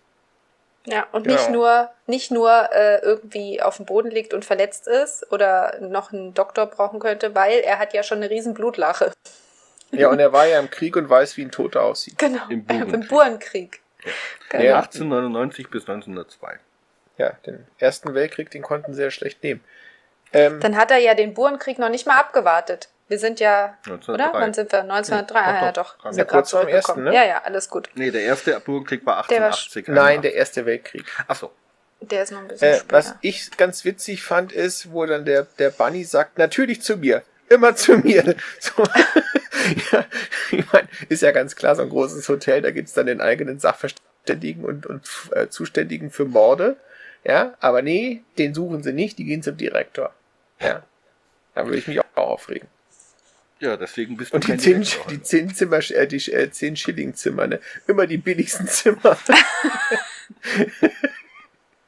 Ja, 0.87 1.08
und 1.10 1.25
Genau. 1.25 1.34
nicht 1.37 1.50
nur, 1.50 1.90
nicht 2.06 2.30
nur 2.30 2.68
äh, 2.72 3.00
irgendwie 3.02 3.60
auf 3.60 3.78
dem 3.78 3.87
Boden 3.87 4.12
liegt 4.12 4.32
und 4.32 4.44
verletzt 4.44 4.87
ist 4.87 5.30
oder 5.32 5.76
noch 5.80 6.12
einen 6.12 6.34
Doktor 6.34 6.66
brauchen 6.66 7.00
könnte, 7.00 7.34
weil 7.34 7.58
er 7.58 7.80
hat 7.80 7.94
ja 7.94 8.04
schon 8.04 8.18
eine 8.18 8.30
riesen 8.30 8.54
Blutlache. 8.54 9.12
Ja, 9.90 10.08
und 10.08 10.20
er 10.20 10.32
war 10.32 10.46
ja 10.46 10.60
im 10.60 10.70
Krieg 10.70 10.94
und 10.94 11.10
weiß, 11.10 11.37
wie 11.37 11.42
ein 11.42 11.50
Toter 11.50 11.82
aussieht. 11.82 12.16
Genau, 12.16 12.44
Im 12.48 12.60
im, 12.60 12.64
Burenkrieg. 12.66 13.08
Burenkrieg. 13.08 13.80
Genau. 14.50 14.64
Ja. 14.64 14.76
1899 14.76 15.68
bis 15.68 15.82
1902. 15.88 16.60
Ja, 17.16 17.30
den 17.44 17.66
Ersten 17.78 18.14
Weltkrieg, 18.14 18.52
den 18.52 18.62
konnten 18.62 18.94
sie 18.94 19.02
ja 19.02 19.10
schlecht 19.10 19.42
nehmen. 19.42 19.64
Ähm, 20.32 20.60
Dann 20.60 20.76
hat 20.76 20.92
er 20.92 20.98
ja 20.98 21.14
den 21.14 21.34
Burenkrieg 21.34 21.80
noch 21.80 21.88
nicht 21.88 22.06
mal 22.06 22.18
abgewartet. 22.18 22.88
Wir 23.08 23.18
sind 23.18 23.40
ja, 23.40 23.76
1903. 23.87 24.12
oder? 24.14 24.33
Wann 24.35 24.54
sind 24.54 24.70
wir? 24.72 24.80
1903? 24.83 25.40
Nee, 25.40 25.46
ah, 25.46 25.64
ja, 25.66 25.72
doch, 25.72 25.96
doch. 25.96 25.96
doch. 25.96 26.04
Wir 26.04 26.09
Ja, 26.11 26.12
sind 26.14 26.28
kurz 26.28 26.50
vor 26.50 26.61
dem 26.61 26.68
ersten, 26.68 26.92
zurückgekommen. 26.92 27.14
ne? 27.14 27.14
Ja, 27.14 27.26
ja, 27.26 27.42
alles 27.42 27.68
gut. 27.70 27.88
Nee, 27.94 28.11
der 28.11 28.22
erste 28.22 28.61
Burenkrieg 28.61 29.04
war 29.06 29.24
Der 29.28 29.40
war 29.40 29.46
1880. 29.46 29.88
nein, 29.88 30.22
der 30.22 30.35
Erste 30.35 30.66
Weltkrieg. 30.66 31.04
Achso. 31.26 31.50
Der 32.00 32.22
ist 32.22 32.30
noch 32.33 32.40
ein 32.40 32.48
bisschen 32.48 32.68
Äh, 32.68 32.76
später. 32.76 32.92
was 32.96 33.14
ich 33.22 33.50
ganz 33.56 33.85
witzig 33.85 34.22
fand, 34.22 34.52
ist, 34.52 34.92
wo 34.92 35.04
dann 35.06 35.24
der, 35.24 35.44
der 35.59 35.70
Bunny 35.70 36.04
sagt, 36.04 36.38
natürlich 36.38 36.80
zu 36.83 36.96
mir, 36.96 37.22
immer 37.48 37.74
zu 37.74 37.96
mir. 37.98 38.37
So. 38.61 38.83
ja, 39.92 40.04
ich 40.52 40.72
meine, 40.72 40.88
ist 41.09 41.22
ja 41.22 41.33
ganz 41.33 41.56
klar, 41.56 41.74
so 41.76 41.83
ein 41.83 41.88
großes 41.90 42.28
Hotel, 42.28 42.62
da 42.62 42.70
gibt's 42.70 42.92
dann 42.92 43.06
den 43.06 43.20
eigenen 43.20 43.59
Sachverständigen 43.59 44.64
und, 44.64 44.87
und 44.87 45.09
äh, 45.33 45.48
Zuständigen 45.48 46.11
für 46.11 46.24
Morde. 46.24 46.76
Ja, 47.24 47.54
aber 47.61 47.83
nee, 47.83 48.22
den 48.38 48.54
suchen 48.54 48.83
sie 48.83 48.92
nicht, 48.92 49.18
die 49.18 49.24
gehen 49.24 49.42
zum 49.42 49.56
Direktor. 49.56 50.14
Ja. 50.61 50.83
Da 51.54 51.64
würde 51.66 51.78
ich 51.78 51.88
mich 51.88 52.00
auch 52.00 52.04
aufregen. 52.16 52.68
Ja, 53.61 53.77
deswegen 53.77 54.16
bist 54.16 54.33
du 54.33 54.37
Und 54.37 54.44
die 54.44 54.49
kein 54.53 54.59
zehn, 54.61 54.87
die 55.11 55.21
zehn 55.23 55.53
Zimmer, 55.55 55.79
äh, 55.90 56.07
die 56.07 56.33
äh, 56.33 56.51
zehn 56.51 56.77
Schilling 56.77 57.14
Zimmer, 57.14 57.47
ne? 57.49 57.61
Immer 57.88 58.07
die 58.07 58.18
billigsten 58.18 58.68
Zimmer. 58.68 59.18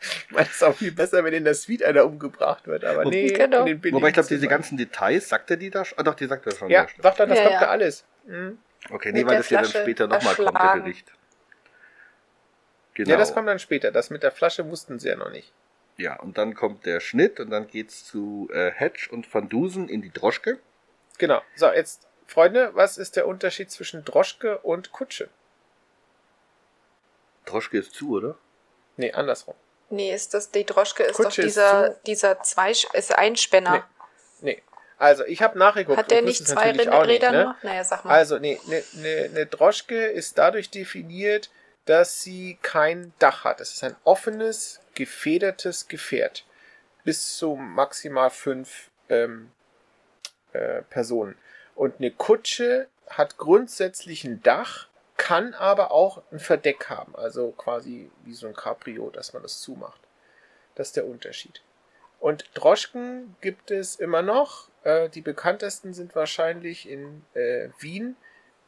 ich 0.00 0.30
meine, 0.30 0.46
es 0.48 0.56
ist 0.56 0.64
auch 0.64 0.74
viel 0.76 0.92
besser, 0.92 1.22
wenn 1.24 1.32
in 1.34 1.44
der 1.44 1.54
Suite 1.54 1.84
einer 1.84 2.04
umgebracht 2.04 2.66
wird, 2.66 2.84
aber 2.84 3.04
nee, 3.04 3.28
Genau. 3.28 3.60
in 3.60 3.66
den 3.66 3.80
billigen 3.80 3.96
Wobei 3.96 4.08
ich 4.08 4.14
glaube, 4.14 4.28
diese 4.28 4.48
ganzen 4.48 4.76
Details, 4.78 5.28
sagt 5.28 5.50
er 5.50 5.56
die 5.56 5.70
da 5.70 5.84
schon? 5.84 5.98
Ah, 5.98 6.02
doch, 6.02 6.14
die 6.14 6.26
sagt 6.26 6.46
er 6.46 6.56
schon. 6.56 6.70
Ja, 6.70 6.88
sagt 6.98 7.20
er, 7.20 7.26
das 7.26 7.38
Ja, 7.38 7.44
kommt 7.44 7.54
ja. 7.54 7.60
da 7.60 7.68
alles. 7.68 8.04
Mhm. 8.26 8.58
Okay, 8.90 9.12
Mit 9.12 9.22
nee, 9.22 9.26
weil 9.30 9.36
das 9.36 9.50
ja 9.50 9.60
dann 9.62 9.70
später 9.70 10.06
nochmal 10.06 10.34
kommt, 10.34 10.58
der. 10.58 10.80
Bericht. 10.80 11.12
Genau. 12.94 13.10
Ja, 13.10 13.16
das 13.16 13.32
kommt 13.34 13.46
dann 13.46 13.58
später. 13.58 13.92
Das 13.92 14.10
mit 14.10 14.22
der 14.22 14.32
Flasche 14.32 14.66
wussten 14.68 14.98
sie 14.98 15.08
ja 15.08 15.16
noch 15.16 15.30
nicht. 15.30 15.52
Ja, 15.98 16.18
und 16.18 16.38
dann 16.38 16.54
kommt 16.54 16.86
der 16.86 17.00
Schnitt 17.00 17.38
und 17.40 17.50
dann 17.50 17.66
geht's 17.68 18.04
zu 18.04 18.48
äh, 18.52 18.70
Hedge 18.72 19.08
und 19.10 19.32
Van 19.32 19.48
Dusen 19.48 19.88
in 19.88 20.00
die 20.02 20.10
Droschke. 20.10 20.58
Genau. 21.20 21.42
So, 21.54 21.70
jetzt, 21.70 22.08
Freunde, 22.26 22.70
was 22.74 22.96
ist 22.96 23.14
der 23.14 23.26
Unterschied 23.26 23.70
zwischen 23.70 24.06
Droschke 24.06 24.56
und 24.58 24.90
Kutsche? 24.90 25.28
Droschke 27.44 27.76
ist 27.78 27.92
zu, 27.92 28.16
oder? 28.16 28.38
Nee, 28.96 29.12
andersrum. 29.12 29.54
nee, 29.90 30.14
ist 30.14 30.32
das, 30.32 30.50
die 30.50 30.64
Droschke 30.64 31.02
ist 31.02 31.16
Kutsche 31.16 31.42
doch 31.42 31.48
ist 31.48 31.56
dieser, 31.56 31.92
zu. 31.92 32.00
dieser 32.06 32.42
zwei, 32.42 32.70
ist 32.70 33.14
Einspänner. 33.14 33.86
Nee. 34.40 34.62
Also, 34.96 35.24
ich 35.26 35.42
habe 35.42 35.58
nachgeguckt. 35.58 35.98
Hat 35.98 36.10
der 36.10 36.22
nicht 36.22 36.48
zwei 36.48 36.70
Räder 36.70 37.04
nicht, 37.04 37.22
ne? 37.22 37.44
nur? 37.44 37.56
Naja, 37.62 37.84
sag 37.84 38.02
mal. 38.06 38.14
Also, 38.14 38.38
nee, 38.38 38.58
eine 38.66 38.82
ne, 38.94 39.28
ne 39.28 39.46
Droschke 39.46 40.06
ist 40.06 40.38
dadurch 40.38 40.70
definiert, 40.70 41.50
dass 41.84 42.22
sie 42.22 42.58
kein 42.62 43.12
Dach 43.18 43.44
hat. 43.44 43.60
Es 43.60 43.74
ist 43.74 43.84
ein 43.84 43.96
offenes, 44.04 44.80
gefedertes 44.94 45.88
Gefährt. 45.88 46.46
Bis 47.04 47.36
zu 47.36 47.56
maximal 47.56 48.30
fünf 48.30 48.90
ähm, 49.10 49.50
äh, 50.52 50.82
Personen. 50.82 51.36
Und 51.74 51.96
eine 51.98 52.10
Kutsche 52.10 52.88
hat 53.08 53.38
grundsätzlich 53.38 54.24
ein 54.24 54.42
Dach, 54.42 54.88
kann 55.16 55.54
aber 55.54 55.90
auch 55.92 56.22
ein 56.32 56.38
Verdeck 56.38 56.88
haben. 56.88 57.14
Also 57.16 57.50
quasi 57.52 58.10
wie 58.24 58.34
so 58.34 58.46
ein 58.46 58.54
Cabrio, 58.54 59.10
dass 59.10 59.32
man 59.32 59.42
das 59.42 59.60
zumacht. 59.60 60.00
Das 60.74 60.88
ist 60.88 60.96
der 60.96 61.06
Unterschied. 61.06 61.62
Und 62.20 62.44
Droschken 62.54 63.34
gibt 63.40 63.70
es 63.70 63.96
immer 63.96 64.22
noch. 64.22 64.68
Äh, 64.84 65.08
die 65.08 65.20
bekanntesten 65.22 65.94
sind 65.94 66.14
wahrscheinlich 66.14 66.88
in 66.88 67.24
äh, 67.34 67.68
Wien. 67.78 68.16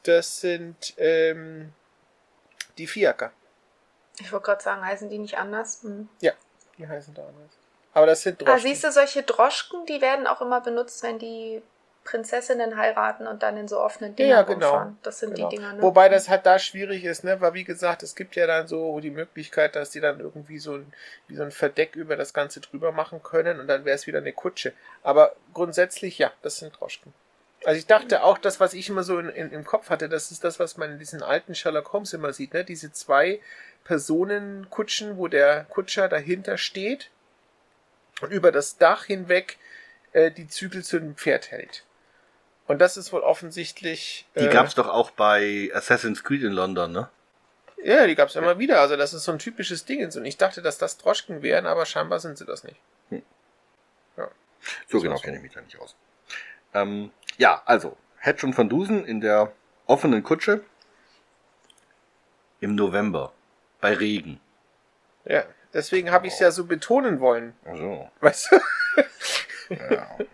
Das 0.04 0.40
sind 0.40 0.94
ähm, 0.96 1.72
die 2.78 2.86
Fiaker. 2.86 3.30
ich 4.18 4.32
wollte 4.32 4.46
gerade 4.46 4.62
sagen, 4.62 4.84
heißen 4.84 5.08
die 5.10 5.18
nicht 5.18 5.36
anders? 5.38 5.82
Hm. 5.82 6.08
Die 6.78 6.88
heißen 6.88 7.14
da 7.14 7.22
anders. 7.22 7.50
Aber 7.94 8.06
das 8.06 8.22
sind 8.22 8.42
Ah, 8.42 8.46
Droschken. 8.46 8.62
siehst 8.62 8.84
du, 8.84 8.90
solche 8.92 9.22
Droschken, 9.22 9.84
die 9.86 10.00
werden 10.00 10.26
auch 10.26 10.40
immer 10.40 10.60
benutzt, 10.62 11.02
wenn 11.02 11.18
die 11.18 11.62
Prinzessinnen 12.04 12.76
heiraten 12.76 13.26
und 13.26 13.42
dann 13.42 13.56
in 13.56 13.68
so 13.68 13.80
offenen 13.80 14.16
Dingern 14.16 14.30
Ja, 14.38 14.42
genau. 14.42 14.70
rumfahren. 14.70 14.98
Das 15.02 15.20
sind 15.20 15.34
Genau. 15.34 15.48
die 15.48 15.56
Dinger, 15.56 15.72
ne? 15.74 15.82
Wobei 15.82 16.08
das 16.08 16.28
halt 16.28 16.44
da 16.46 16.58
schwierig 16.58 17.04
ist, 17.04 17.22
ne? 17.22 17.40
Weil 17.40 17.54
wie 17.54 17.64
gesagt, 17.64 18.02
es 18.02 18.14
gibt 18.16 18.34
ja 18.34 18.46
dann 18.46 18.66
so 18.66 18.98
die 19.00 19.10
Möglichkeit, 19.10 19.76
dass 19.76 19.90
die 19.90 20.00
dann 20.00 20.18
irgendwie 20.20 20.58
so 20.58 20.74
ein, 20.74 20.92
wie 21.28 21.36
so 21.36 21.42
ein 21.42 21.52
Verdeck 21.52 21.94
über 21.94 22.16
das 22.16 22.34
Ganze 22.34 22.60
drüber 22.60 22.90
machen 22.92 23.22
können 23.22 23.60
und 23.60 23.68
dann 23.68 23.84
wäre 23.84 23.94
es 23.94 24.06
wieder 24.06 24.18
eine 24.18 24.32
Kutsche. 24.32 24.72
Aber 25.02 25.36
grundsätzlich 25.54 26.18
ja, 26.18 26.32
das 26.42 26.56
sind 26.56 26.78
Droschken. 26.78 27.12
Also 27.64 27.78
ich 27.78 27.86
dachte 27.86 28.24
auch, 28.24 28.38
das, 28.38 28.58
was 28.58 28.74
ich 28.74 28.88
immer 28.88 29.04
so 29.04 29.20
in, 29.20 29.28
in, 29.28 29.52
im 29.52 29.64
Kopf 29.64 29.88
hatte, 29.88 30.08
das 30.08 30.32
ist 30.32 30.42
das, 30.42 30.58
was 30.58 30.76
man 30.76 30.90
in 30.92 30.98
diesen 30.98 31.22
alten 31.22 31.54
Sherlock 31.54 31.92
Holmes 31.92 32.12
immer 32.12 32.32
sieht, 32.32 32.54
ne? 32.54 32.64
Diese 32.64 32.90
zwei 32.92 33.40
Personenkutschen, 33.84 35.16
wo 35.16 35.28
der 35.28 35.64
Kutscher 35.70 36.08
dahinter 36.08 36.58
steht 36.58 37.10
und 38.20 38.32
über 38.32 38.50
das 38.52 38.78
Dach 38.78 39.04
hinweg 39.04 39.58
äh, 40.12 40.30
die 40.30 40.48
Zügel 40.48 40.82
zu 40.82 40.98
dem 40.98 41.14
Pferd 41.16 41.50
hält. 41.50 41.84
Und 42.66 42.78
das 42.78 42.96
ist 42.96 43.12
wohl 43.12 43.20
offensichtlich. 43.20 44.26
Die 44.36 44.46
äh, 44.46 44.48
gab's 44.52 44.74
doch 44.74 44.88
auch 44.88 45.10
bei 45.10 45.70
Assassin's 45.74 46.22
Creed 46.22 46.42
in 46.42 46.52
London, 46.52 46.92
ne? 46.92 47.08
Ja, 47.82 48.06
die 48.06 48.14
gab 48.14 48.28
es 48.28 48.36
immer 48.36 48.58
wieder. 48.58 48.80
Also 48.80 48.96
das 48.96 49.12
ist 49.12 49.24
so 49.24 49.32
ein 49.32 49.38
typisches 49.38 49.84
Ding. 49.84 50.04
Und 50.04 50.24
ich 50.24 50.36
dachte, 50.36 50.62
dass 50.62 50.78
das 50.78 50.98
Droschken 50.98 51.42
wären, 51.42 51.66
aber 51.66 51.84
scheinbar 51.84 52.20
sind 52.20 52.38
sie 52.38 52.46
das 52.46 52.62
nicht. 52.62 52.80
So 54.88 54.98
Das 54.98 55.02
genau 55.02 55.18
kenne 55.18 55.38
ich 55.38 55.42
mich 55.42 55.52
da 55.52 55.60
nicht 55.60 55.78
aus. 55.80 55.96
Ähm, 56.74 57.10
ja, 57.36 57.62
also, 57.64 57.96
Hedge 58.18 58.46
und 58.46 58.56
Van 58.56 58.68
Dusen 58.68 59.04
in 59.04 59.20
der 59.20 59.52
offenen 59.86 60.22
Kutsche 60.22 60.62
im 62.60 62.74
November 62.74 63.32
bei 63.80 63.94
Regen. 63.94 64.40
Ja, 65.24 65.44
deswegen 65.74 66.10
habe 66.10 66.28
ich 66.28 66.34
es 66.34 66.38
ja 66.38 66.50
so 66.50 66.64
betonen 66.64 67.20
wollen. 67.20 67.54
Also, 67.64 68.10
Weißt 68.20 68.52
du? 68.52 69.74
ja. 69.74 70.18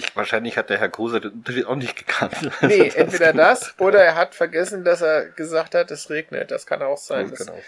Ich, 0.00 0.16
wahrscheinlich 0.16 0.56
hat 0.56 0.70
der 0.70 0.78
Herr 0.78 0.88
Koser 0.88 1.20
den 1.20 1.32
Unterschied 1.32 1.66
auch 1.66 1.76
nicht 1.76 1.96
gekannt. 1.96 2.50
Nee, 2.62 2.88
er 2.88 2.96
entweder 2.96 3.32
das 3.32 3.74
oder 3.78 4.02
er 4.02 4.14
hat 4.14 4.34
vergessen, 4.34 4.84
dass 4.84 5.02
er 5.02 5.26
gesagt 5.30 5.74
hat, 5.74 5.90
es 5.90 6.08
regnet. 6.10 6.50
Das 6.50 6.66
kann 6.66 6.82
auch 6.82 6.98
sein. 6.98 7.30
Das 7.30 7.38
kann 7.38 7.54
auch 7.54 7.62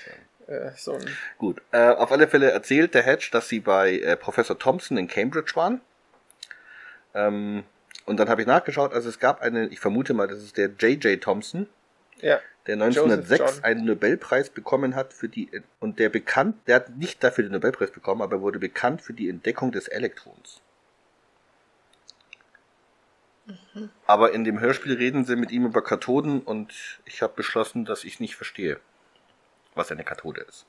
sein. 0.48 0.54
äh, 0.54 0.70
so 0.76 0.98
Gut, 1.38 1.60
äh, 1.72 1.88
auf 1.88 2.10
alle 2.10 2.28
Fälle 2.28 2.50
erzählt 2.50 2.94
der 2.94 3.02
Hedge, 3.02 3.28
dass 3.32 3.48
sie 3.48 3.60
bei 3.60 3.98
äh, 3.98 4.16
Professor 4.16 4.58
Thompson 4.58 4.96
in 4.96 5.08
Cambridge 5.08 5.52
waren. 5.54 5.80
Ähm, 7.14 7.64
und 8.06 8.16
dann 8.18 8.28
habe 8.28 8.40
ich 8.40 8.46
nachgeschaut, 8.46 8.92
also 8.92 9.08
es 9.08 9.18
gab 9.18 9.42
einen, 9.42 9.70
ich 9.70 9.80
vermute 9.80 10.14
mal, 10.14 10.26
das 10.26 10.38
ist 10.38 10.56
der 10.56 10.70
J.J. 10.78 11.20
Thompson, 11.20 11.68
ja, 12.20 12.40
der 12.66 12.76
Joseph 12.76 13.04
1906 13.04 13.38
John. 13.56 13.64
einen 13.64 13.84
Nobelpreis 13.84 14.50
bekommen 14.50 14.94
hat 14.94 15.12
für 15.12 15.28
die, 15.28 15.50
und 15.80 15.98
der 15.98 16.08
bekannt, 16.08 16.56
der 16.66 16.76
hat 16.76 16.96
nicht 16.96 17.22
dafür 17.22 17.44
den 17.44 17.52
Nobelpreis 17.52 17.90
bekommen, 17.90 18.22
aber 18.22 18.40
wurde 18.40 18.58
bekannt 18.58 19.02
für 19.02 19.12
die 19.12 19.28
Entdeckung 19.28 19.70
des 19.72 19.88
Elektrons. 19.88 20.60
Aber 24.06 24.32
in 24.32 24.44
dem 24.44 24.60
Hörspiel 24.60 24.96
reden 24.96 25.24
sie 25.24 25.36
mit 25.36 25.50
ihm 25.50 25.66
über 25.66 25.82
Kathoden 25.82 26.40
und 26.42 27.00
ich 27.04 27.22
habe 27.22 27.34
beschlossen, 27.34 27.84
dass 27.84 28.04
ich 28.04 28.20
nicht 28.20 28.36
verstehe, 28.36 28.80
was 29.74 29.90
eine 29.90 30.04
Kathode 30.04 30.40
ist. 30.42 30.66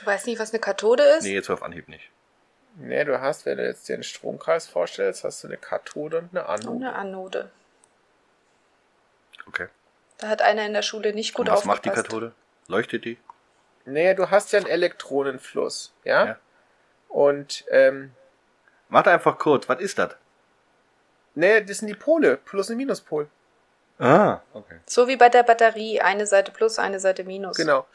Du 0.00 0.06
weißt 0.06 0.26
nicht, 0.26 0.38
was 0.38 0.50
eine 0.52 0.60
Kathode 0.60 1.02
ist? 1.02 1.24
Nee, 1.24 1.34
jetzt 1.34 1.50
auf 1.50 1.62
Anhieb 1.62 1.88
nicht. 1.88 2.10
nee, 2.76 3.04
du 3.04 3.20
hast, 3.20 3.46
wenn 3.46 3.56
du 3.58 3.64
jetzt 3.66 3.88
dir 3.88 3.94
einen 3.94 4.02
Stromkreis 4.02 4.66
vorstellst, 4.68 5.24
hast 5.24 5.42
du 5.42 5.48
eine 5.48 5.56
Kathode 5.56 6.18
und 6.18 6.30
eine 6.36 6.42
Und 6.46 6.48
Anode. 6.50 6.86
eine 6.86 6.94
Anode. 6.94 7.50
Okay. 9.46 9.68
Da 10.18 10.28
hat 10.28 10.42
einer 10.42 10.66
in 10.66 10.74
der 10.74 10.82
Schule 10.82 11.12
nicht 11.14 11.32
gut 11.34 11.48
und 11.48 11.52
was 11.52 11.60
aufgepasst. 11.60 11.86
macht 11.86 11.96
die 11.96 12.02
Kathode? 12.02 12.32
Leuchtet 12.66 13.04
die? 13.04 13.18
Nee, 13.86 14.14
du 14.14 14.30
hast 14.30 14.52
ja 14.52 14.58
einen 14.58 14.68
Elektronenfluss, 14.68 15.94
ja? 16.04 16.26
Ja. 16.26 16.38
Und, 17.08 17.64
ähm, 17.70 18.12
Warte 18.90 19.10
einfach 19.10 19.38
kurz, 19.38 19.68
was 19.68 19.80
ist 19.80 19.98
das? 19.98 20.16
Nee, 21.34 21.60
das 21.62 21.78
sind 21.78 21.88
die 21.88 21.94
Pole, 21.94 22.38
Plus- 22.44 22.70
und 22.70 22.76
Minuspol. 22.76 23.28
Ah, 23.98 24.40
okay. 24.52 24.76
So 24.86 25.08
wie 25.08 25.16
bei 25.16 25.28
der 25.28 25.42
Batterie. 25.42 26.00
Eine 26.00 26.26
Seite 26.26 26.52
plus, 26.52 26.78
eine 26.78 27.00
Seite 27.00 27.24
minus. 27.24 27.56
Genau. 27.56 27.86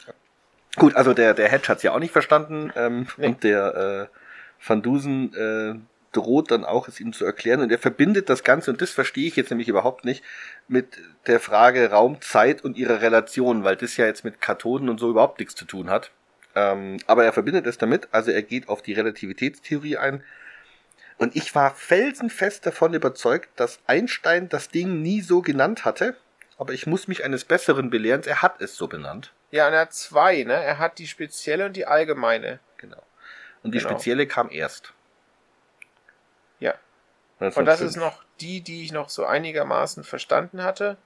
Gut, 0.75 0.95
also 0.95 1.13
der, 1.13 1.33
der 1.33 1.49
Hedge 1.49 1.67
hat 1.67 1.77
es 1.77 1.83
ja 1.83 1.93
auch 1.93 1.99
nicht 1.99 2.11
verstanden 2.11 2.73
ähm, 2.75 3.07
Nee. 3.17 3.27
und 3.27 3.43
der 3.43 4.09
äh, 4.11 4.17
Van 4.67 4.81
Dusen 4.81 5.33
äh, 5.33 5.79
droht 6.13 6.51
dann 6.51 6.65
auch, 6.65 6.87
es 6.87 6.99
ihm 6.99 7.13
zu 7.13 7.25
erklären 7.25 7.61
und 7.61 7.71
er 7.71 7.79
verbindet 7.79 8.29
das 8.29 8.43
Ganze, 8.43 8.71
und 8.71 8.81
das 8.81 8.91
verstehe 8.91 9.27
ich 9.27 9.35
jetzt 9.35 9.49
nämlich 9.49 9.67
überhaupt 9.67 10.03
nicht, 10.05 10.23
mit 10.67 10.99
der 11.27 11.39
Frage 11.39 11.89
Raum, 11.89 12.21
Zeit 12.21 12.63
und 12.63 12.77
ihrer 12.77 13.01
Relation, 13.01 13.63
weil 13.63 13.75
das 13.75 13.97
ja 13.97 14.05
jetzt 14.05 14.23
mit 14.23 14.41
Kathoden 14.41 14.89
und 14.89 14.99
so 14.99 15.09
überhaupt 15.09 15.39
nichts 15.39 15.55
zu 15.55 15.65
tun 15.65 15.89
hat. 15.89 16.11
Ähm, 16.55 16.97
aber 17.07 17.23
er 17.25 17.33
verbindet 17.33 17.65
es 17.65 17.77
damit, 17.77 18.07
also 18.11 18.31
er 18.31 18.43
geht 18.43 18.69
auf 18.69 18.81
die 18.81 18.93
Relativitätstheorie 18.93 19.97
ein. 19.97 20.23
Und 21.23 21.37
ich 21.37 21.55
war 21.55 21.73
felsenfest 21.73 22.65
davon 22.65 22.93
überzeugt, 22.93 23.47
dass 23.55 23.79
Einstein 23.87 24.49
das 24.49 24.67
Ding 24.67 25.01
nie 25.01 25.21
so 25.21 25.41
genannt 25.41 25.85
hatte, 25.85 26.17
aber 26.57 26.73
ich 26.73 26.85
muss 26.85 27.07
mich 27.07 27.23
eines 27.23 27.45
Besseren 27.45 27.89
belehren, 27.89 28.23
er 28.25 28.41
hat 28.41 28.59
es 28.59 28.75
so 28.75 28.89
benannt. 28.89 29.31
Ja, 29.49 29.67
und 29.67 29.73
er 29.73 29.79
hat 29.79 29.93
zwei, 29.93 30.43
ne? 30.43 30.51
Er 30.51 30.79
hat 30.79 30.97
die 30.99 31.07
spezielle 31.07 31.65
und 31.65 31.77
die 31.77 31.85
allgemeine. 31.85 32.59
Genau. 32.75 33.01
Und 33.63 33.73
die 33.73 33.77
Genau. 33.77 33.91
spezielle 33.91 34.27
kam 34.27 34.51
erst. 34.51 34.91
Ja. 36.59 36.71
Und 37.39 37.47
das 37.47 37.79
1905. 37.79 37.89
ist 37.89 37.95
noch 37.95 38.21
die, 38.41 38.59
die 38.59 38.83
ich 38.83 38.91
noch 38.91 39.07
so 39.07 39.23
einigermaßen 39.25 40.03
verstanden 40.03 40.61
hatte. 40.61 40.97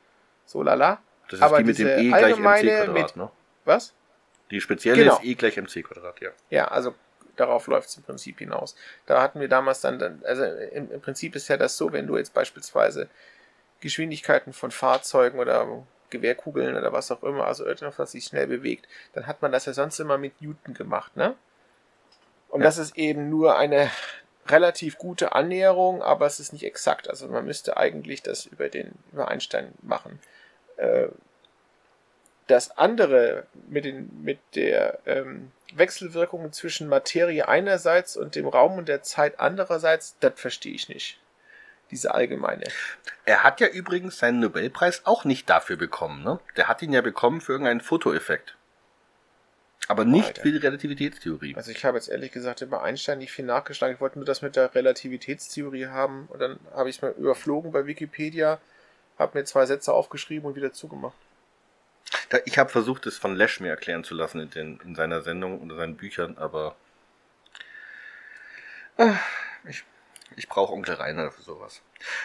So 0.47 0.63
lala. 0.63 0.99
Das 1.29 1.37
ist 1.41 1.43
aber 1.43 1.59
die 1.59 1.65
mit 1.65 1.77
dem 1.77 1.89
E 1.89 1.91
gleich 2.07 2.07
mc 2.09 2.13
allgemeine 2.23 2.71
Quadrat, 2.71 2.93
mit- 2.95 3.15
ne? 3.17 3.29
Was? 3.65 3.93
Die 4.49 4.61
spezielle 4.61 4.97
Genau. 5.03 5.17
ist 5.17 5.23
E 5.25 5.35
gleich 5.35 5.57
mc 5.57 5.83
Quadrat, 5.83 6.19
ja. 6.21 6.31
Ja, 6.49 6.69
also 6.69 6.95
darauf 7.37 7.67
läuft 7.67 7.89
es 7.89 7.97
im 7.97 8.03
Prinzip 8.03 8.39
hinaus. 8.39 8.75
Da 9.05 9.21
hatten 9.21 9.39
wir 9.39 9.47
damals 9.47 9.81
dann, 9.81 10.21
also 10.25 10.43
im, 10.43 10.91
im 10.91 11.01
Prinzip 11.01 11.35
ist 11.35 11.47
ja 11.47 11.57
das 11.57 11.77
so, 11.77 11.93
wenn 11.93 12.07
du 12.07 12.17
jetzt 12.17 12.33
beispielsweise 12.33 13.09
Geschwindigkeiten 13.79 14.53
von 14.53 14.71
Fahrzeugen 14.71 15.39
oder 15.39 15.67
Gewehrkugeln 16.09 16.75
oder 16.75 16.93
was 16.93 17.11
auch 17.11 17.23
immer, 17.23 17.45
also 17.45 17.65
irgendwas, 17.65 17.99
was 17.99 18.11
sich 18.11 18.25
schnell 18.25 18.47
bewegt, 18.47 18.87
dann 19.13 19.27
hat 19.27 19.41
man 19.41 19.51
das 19.51 19.65
ja 19.65 19.73
sonst 19.73 19.99
immer 19.99 20.17
mit 20.17 20.41
Newton 20.41 20.73
gemacht, 20.73 21.15
ne? 21.15 21.35
Und 22.49 22.61
Ja. 22.61 22.67
das 22.67 22.77
ist 22.77 22.97
eben 22.97 23.29
nur 23.29 23.57
eine 23.57 23.91
relativ 24.47 24.97
gute 24.97 25.33
Annäherung, 25.33 26.01
aber 26.01 26.25
es 26.25 26.39
ist 26.39 26.53
nicht 26.53 26.63
exakt. 26.63 27.09
Also 27.09 27.27
man 27.27 27.45
müsste 27.45 27.77
eigentlich 27.77 28.23
das 28.23 28.45
über 28.45 28.69
den 28.69 28.93
über 29.11 29.27
Einstein 29.27 29.73
machen. 29.81 30.19
Äh, 30.77 31.07
das 32.47 32.77
andere 32.77 33.45
mit, 33.69 33.85
den, 33.85 34.09
mit 34.23 34.39
der 34.55 34.99
ähm, 35.05 35.51
Wechselwirkung 35.73 36.51
zwischen 36.53 36.87
Materie 36.87 37.47
einerseits 37.47 38.17
und 38.17 38.35
dem 38.35 38.47
Raum 38.47 38.77
und 38.77 38.87
der 38.87 39.03
Zeit 39.03 39.39
andererseits, 39.39 40.15
das 40.19 40.33
verstehe 40.35 40.73
ich 40.73 40.89
nicht. 40.89 41.19
Diese 41.91 42.13
allgemeine. 42.13 42.65
Er 43.25 43.43
hat 43.43 43.61
ja 43.61 43.67
übrigens 43.67 44.17
seinen 44.17 44.39
Nobelpreis 44.39 45.05
auch 45.05 45.23
nicht 45.23 45.49
dafür 45.49 45.77
bekommen, 45.77 46.23
ne? 46.23 46.39
Der 46.57 46.67
hat 46.67 46.81
ihn 46.81 46.91
ja 46.91 47.01
bekommen 47.01 47.39
für 47.39 47.53
irgendeinen 47.53 47.79
Fotoeffekt. 47.79 48.55
Aber 49.87 50.03
nicht 50.03 50.27
Alter. 50.27 50.41
für 50.41 50.51
die 50.51 50.57
Relativitätstheorie. 50.57 51.55
Also 51.55 51.71
ich 51.71 51.85
habe 51.85 51.97
jetzt 51.97 52.09
ehrlich 52.09 52.33
gesagt 52.33 52.61
über 52.61 52.83
Einstein 52.83 53.19
nicht 53.19 53.31
viel 53.31 53.45
nachgeschlagen. 53.45 53.95
Ich 53.95 54.01
wollte 54.01 54.19
nur 54.19 54.25
das 54.25 54.41
mit 54.41 54.57
der 54.57 54.75
Relativitätstheorie 54.75 55.87
haben 55.87 56.27
und 56.27 56.39
dann 56.39 56.59
habe 56.73 56.89
ich 56.89 56.97
es 56.97 57.01
mal 57.01 57.13
überflogen 57.17 57.71
bei 57.71 57.85
Wikipedia, 57.85 58.59
habe 59.17 59.37
mir 59.37 59.45
zwei 59.45 59.65
Sätze 59.65 59.93
aufgeschrieben 59.93 60.49
und 60.49 60.55
wieder 60.57 60.73
zugemacht. 60.73 61.15
Da, 62.29 62.39
ich 62.45 62.57
habe 62.57 62.69
versucht, 62.69 63.05
es 63.05 63.17
von 63.17 63.35
Lesch 63.35 63.59
mir 63.59 63.69
erklären 63.69 64.03
zu 64.03 64.13
lassen 64.15 64.39
in, 64.41 64.49
den, 64.49 64.79
in 64.83 64.95
seiner 64.95 65.21
Sendung 65.21 65.61
oder 65.61 65.75
seinen 65.75 65.95
Büchern, 65.95 66.37
aber 66.37 66.75
äh, 68.97 69.13
ich, 69.67 69.83
ich 70.35 70.47
brauche 70.49 70.73
Onkel 70.73 70.95
Rainer 70.95 71.31
für 71.31 71.41
sowas. 71.41 71.81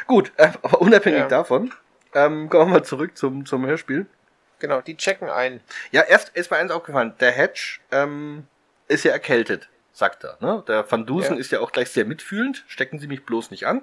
Gut, 0.06 0.32
äh, 0.36 0.50
aber 0.62 0.80
unabhängig 0.80 1.20
Ja. 1.20 1.28
davon, 1.28 1.72
ähm, 2.14 2.48
kommen 2.48 2.70
wir 2.72 2.78
mal 2.78 2.84
zurück 2.84 3.16
zum, 3.16 3.46
zum 3.46 3.64
Hörspiel. 3.66 4.06
Genau, 4.58 4.80
die 4.80 4.96
checken 4.96 5.28
ein. 5.28 5.60
Ja, 5.90 6.02
erst 6.02 6.30
ist 6.36 6.50
mir 6.50 6.56
eins 6.58 6.70
aufgefallen. 6.70 7.14
Der 7.20 7.32
Hedge 7.32 7.78
ähm, 7.90 8.46
ist 8.88 9.04
ja 9.04 9.10
erkältet, 9.12 9.68
sagt 9.92 10.24
er. 10.24 10.36
Ne? 10.40 10.62
Der 10.68 10.88
Van 10.90 11.04
Dusen 11.04 11.34
Ja. 11.34 11.40
ist 11.40 11.50
ja 11.52 11.60
auch 11.60 11.72
gleich 11.72 11.90
sehr 11.90 12.04
mitfühlend. 12.04 12.64
Stecken 12.68 12.98
Sie 13.00 13.08
mich 13.08 13.24
bloß 13.24 13.50
nicht 13.50 13.66
an. 13.66 13.82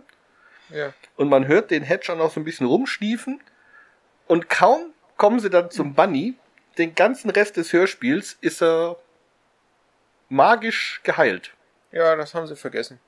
Ja. 0.70 0.94
Und 1.18 1.28
man 1.30 1.48
hört 1.48 1.72
den 1.72 1.84
Hedge 1.84 2.14
auch 2.14 2.18
noch 2.18 2.32
so 2.32 2.40
ein 2.40 2.46
bisschen 2.46 2.66
rumschniefen. 2.68 3.42
Und 4.28 4.50
kaum 4.50 4.94
kommen 5.20 5.40
sie 5.40 5.52
dann 5.52 5.70
zum 5.70 5.94
Bunny, 5.94 6.34
den 6.80 6.96
ganzen 6.96 7.30
Rest 7.30 7.58
des 7.58 7.72
Hörspiels 7.74 8.38
ist 8.42 8.64
er 8.64 8.98
magisch 10.30 11.02
geheilt. 11.04 11.52
Ja, 11.92 12.16
das 12.16 12.34
haben 12.34 12.48
sie 12.48 12.56
vergessen. 12.56 13.00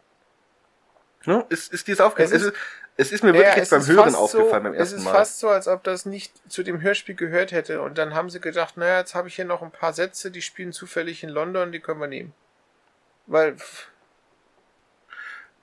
Ne? 1.26 1.45
Ist, 1.50 1.71
ist 1.71 1.88
dir 1.88 1.95
das 1.95 2.06
aufgefallen? 2.06 2.36
Es 2.36 2.43
ist- 2.43 2.56
es 2.97 3.12
ist 3.12 3.24
mir 3.24 3.34
wirklich 3.34 3.47
Ja, 3.54 3.58
jetzt 3.58 3.69
beim 3.69 3.86
Hören 3.88 4.15
aufgefallen, 4.15 4.50
so, 4.50 4.52
beim 4.52 4.74
ersten 4.74 4.95
Es 4.95 5.00
ist 5.00 5.06
Mal. 5.06 5.12
fast 5.13 5.39
so, 5.39 5.50
als 5.50 5.67
ob 5.67 5.84
das 5.84 6.06
nicht 6.06 6.34
zu 6.52 6.62
dem 6.63 6.82
Hörspiel 6.82 7.15
gehört 7.15 7.52
hätte. 7.52 7.82
Und 7.82 7.97
dann 7.97 8.13
haben 8.13 8.30
sie 8.30 8.41
gedacht, 8.41 8.76
naja, 8.76 9.00
jetzt 9.00 9.15
habe 9.15 9.28
ich 9.30 9.36
hier 9.36 9.45
noch 9.45 9.62
ein 9.62 9.71
paar 9.71 9.93
Sätze, 9.93 10.30
die 10.32 10.41
spielen 10.41 10.74
zufällig 10.74 11.24
in 11.24 11.30
London, 11.30 11.71
die 11.71 11.80
können 11.80 12.02
wir 12.02 12.08
nehmen. 12.08 12.34
Weil, 13.28 13.56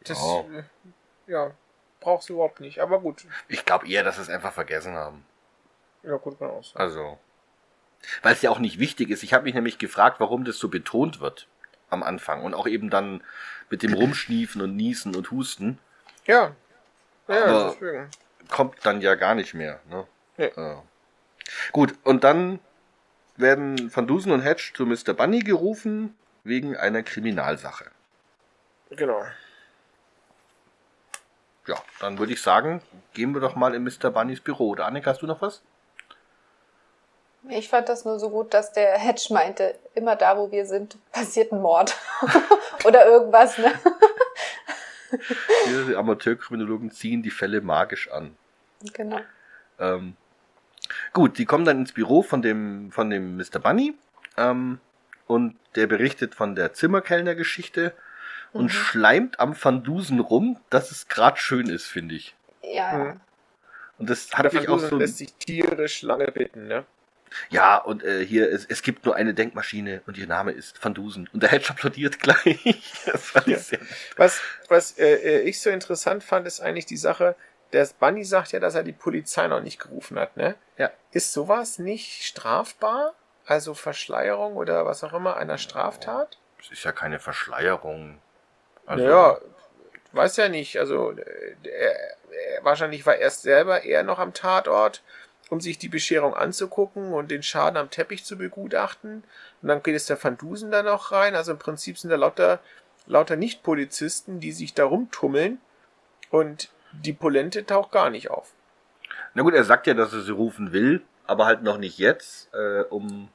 das, 0.04 0.18
Ja. 0.18 0.40
äh, 0.58 0.62
ja, 1.26 1.50
brauchst 2.00 2.28
du 2.28 2.34
überhaupt 2.34 2.60
nicht. 2.60 2.80
Aber 2.80 3.00
gut, 3.00 3.26
Ich 3.48 3.64
glaube 3.64 3.86
eher, 3.88 4.04
dass 4.04 4.16
sie 4.16 4.22
es 4.22 4.30
einfach 4.30 4.52
vergessen 4.54 4.94
haben. 4.94 5.24
Ja, 6.02 6.16
gut, 6.16 6.40
mal 6.40 6.50
aus. 6.50 6.72
Also. 6.76 7.18
Weil 8.22 8.32
es 8.34 8.42
ja 8.42 8.50
auch 8.50 8.58
nicht 8.60 8.78
wichtig 8.78 9.10
ist. 9.10 9.22
Ich 9.22 9.34
habe 9.34 9.44
mich 9.44 9.54
nämlich 9.54 9.78
gefragt, 9.78 10.20
warum 10.20 10.44
das 10.44 10.58
so 10.58 10.68
betont 10.68 11.20
wird 11.20 11.48
am 11.90 12.02
Anfang. 12.02 12.42
Und 12.44 12.54
auch 12.54 12.66
eben 12.66 12.90
dann 12.90 13.22
mit 13.70 13.82
dem 13.82 13.92
Rumschniefen 13.94 14.60
und 14.62 14.76
Niesen 14.76 15.16
und 15.16 15.30
Husten. 15.30 15.78
Ja, 16.26 16.54
ja, 17.26 17.44
Aber- 17.44 17.70
deswegen. 17.72 18.08
Kommt 18.48 18.76
dann 18.86 19.00
ja 19.02 19.14
gar 19.14 19.34
nicht 19.34 19.52
mehr. 19.52 19.80
Ne? 19.90 20.06
Nee. 20.38 20.52
Ja. 20.56 20.82
Gut, 21.72 21.94
und 22.04 22.24
dann 22.24 22.60
werden 23.36 23.94
Van 23.94 24.06
Dusen 24.06 24.32
und 24.32 24.40
Hedge 24.40 24.70
zu 24.74 24.86
Mr. 24.86 25.12
Bunny 25.12 25.40
gerufen 25.40 26.16
wegen 26.44 26.76
einer 26.76 27.02
Kriminalsache. 27.02 27.90
Genau. 28.90 29.22
Ja, 31.66 31.76
dann 32.00 32.18
würde 32.18 32.32
ich 32.32 32.40
sagen, 32.40 32.80
gehen 33.12 33.34
wir 33.34 33.40
doch 33.40 33.54
mal 33.54 33.74
in 33.74 33.84
Mr. 33.84 34.10
Bunnys 34.10 34.40
Büro. 34.40 34.70
Oder 34.70 34.86
Annika, 34.86 35.10
hast 35.10 35.20
du 35.20 35.26
noch 35.26 35.42
was? 35.42 35.62
Ich 37.50 37.68
fand 37.68 37.88
das 37.88 38.04
nur 38.04 38.18
so 38.18 38.30
gut, 38.30 38.52
dass 38.54 38.72
der 38.72 38.98
Hedge 38.98 39.28
meinte, 39.30 39.74
immer 39.94 40.16
da, 40.16 40.36
wo 40.36 40.50
wir 40.50 40.66
sind, 40.66 40.96
passiert 41.12 41.52
ein 41.52 41.60
Mord. 41.62 41.96
Oder 42.84 43.06
irgendwas, 43.06 43.56
ne? 43.58 43.72
Diese 45.66 45.96
Amateurkriminologen 45.96 46.90
ziehen 46.90 47.22
die 47.22 47.30
Fälle 47.30 47.60
magisch 47.60 48.10
an. 48.10 48.36
Genau. 48.92 49.20
Ähm, 49.78 50.16
Gut, 51.12 51.38
die 51.38 51.44
kommen 51.44 51.64
dann 51.64 51.80
ins 51.80 51.92
Büro 51.92 52.22
von 52.22 52.42
dem, 52.42 52.90
von 52.92 53.10
dem 53.10 53.36
Mr. 53.36 53.58
Bunny 53.58 53.94
ähm, 54.36 54.80
und 55.26 55.56
der 55.74 55.86
berichtet 55.86 56.34
von 56.34 56.54
der 56.54 56.72
Zimmerkellner-Geschichte 56.72 57.92
und 58.52 58.64
Mhm. 58.66 58.70
schleimt 58.70 59.40
am 59.40 59.54
Van 59.62 59.84
rum, 60.20 60.58
dass 60.70 60.90
es 60.90 61.08
gerade 61.08 61.36
schön 61.38 61.68
ist, 61.68 61.86
finde 61.86 62.14
ich. 62.14 62.34
Ja, 62.62 62.92
Mhm. 62.92 63.20
Und 63.98 64.08
das 64.10 64.32
hat 64.32 64.52
mich 64.52 64.68
auch 64.68 64.78
so. 64.78 64.96
lässt 64.96 65.18
sich 65.18 65.34
tierisch 65.34 66.02
lange 66.02 66.28
bitten, 66.30 66.68
ne? 66.68 66.84
Ja, 67.50 67.76
und 67.78 68.02
äh, 68.02 68.24
hier, 68.24 68.50
es, 68.50 68.64
es 68.66 68.82
gibt 68.82 69.04
nur 69.04 69.16
eine 69.16 69.34
Denkmaschine 69.34 70.02
und 70.06 70.16
ihr 70.18 70.26
Name 70.26 70.52
ist 70.52 70.82
Van 70.82 70.94
Dusen. 70.94 71.28
Und 71.32 71.42
der 71.42 71.50
Hedge 71.50 71.70
applaudiert 71.70 72.18
gleich. 72.20 73.02
das 73.06 73.24
fand 73.24 73.48
ich 73.48 73.58
sehr. 73.58 73.80
Was, 74.16 74.40
was 74.68 74.98
äh, 74.98 75.14
äh, 75.14 75.40
ich 75.40 75.60
so 75.60 75.70
interessant 75.70 76.24
fand, 76.24 76.46
ist 76.46 76.60
eigentlich 76.60 76.86
die 76.86 76.96
Sache, 76.96 77.36
der 77.72 77.88
Bunny 77.98 78.24
sagt 78.24 78.52
ja, 78.52 78.60
dass 78.60 78.74
er 78.74 78.82
die 78.82 78.92
Polizei 78.92 79.46
noch 79.46 79.60
nicht 79.60 79.78
gerufen 79.78 80.18
hat, 80.18 80.36
ne? 80.36 80.54
Ja. 80.78 80.90
Ist 81.12 81.32
sowas 81.32 81.78
nicht 81.78 82.24
strafbar? 82.24 83.14
Also 83.46 83.74
Verschleierung 83.74 84.56
oder 84.56 84.84
was 84.84 85.04
auch 85.04 85.12
immer 85.12 85.36
einer 85.36 85.58
Straftat? 85.58 86.38
Es 86.60 86.70
ist 86.70 86.84
ja 86.84 86.92
keine 86.92 87.18
Verschleierung. 87.18 88.18
Also, 88.84 89.04
naja, 89.04 89.38
weiß 90.12 90.36
ja 90.36 90.48
nicht. 90.48 90.78
Also 90.78 91.12
äh, 91.12 91.24
wahrscheinlich 92.62 93.06
war 93.06 93.16
er 93.16 93.30
selber 93.30 93.84
eher 93.84 94.02
noch 94.02 94.18
am 94.18 94.34
Tatort, 94.34 95.02
um 95.50 95.60
sich 95.60 95.78
die 95.78 95.88
Bescherung 95.88 96.34
anzugucken 96.34 97.12
und 97.12 97.30
den 97.30 97.42
Schaden 97.42 97.76
am 97.76 97.90
Teppich 97.90 98.24
zu 98.24 98.36
begutachten. 98.36 99.24
Und 99.62 99.68
dann 99.68 99.82
geht 99.82 99.94
es 99.94 100.06
der 100.06 100.22
Van 100.22 100.36
Dusen 100.36 100.70
da 100.70 100.82
noch 100.82 101.12
rein. 101.12 101.34
Also 101.34 101.52
im 101.52 101.58
Prinzip 101.58 101.98
sind 101.98 102.10
da 102.10 102.16
lauter, 102.16 102.60
lauter 103.06 103.36
Nicht-Polizisten, 103.36 104.40
die 104.40 104.52
sich 104.52 104.74
da 104.74 104.84
rumtummeln. 104.84 105.58
Und 106.30 106.70
die 106.92 107.12
Polente 107.12 107.64
taucht 107.64 107.92
gar 107.92 108.10
nicht 108.10 108.30
auf. 108.30 108.52
Na 109.34 109.42
gut, 109.42 109.54
er 109.54 109.64
sagt 109.64 109.86
ja, 109.86 109.94
dass 109.94 110.12
er 110.12 110.22
sie 110.22 110.32
rufen 110.32 110.72
will, 110.72 111.02
aber 111.26 111.46
halt 111.46 111.62
noch 111.62 111.78
nicht 111.78 111.98
jetzt, 111.98 112.52
äh, 112.54 112.82
um 112.82 113.28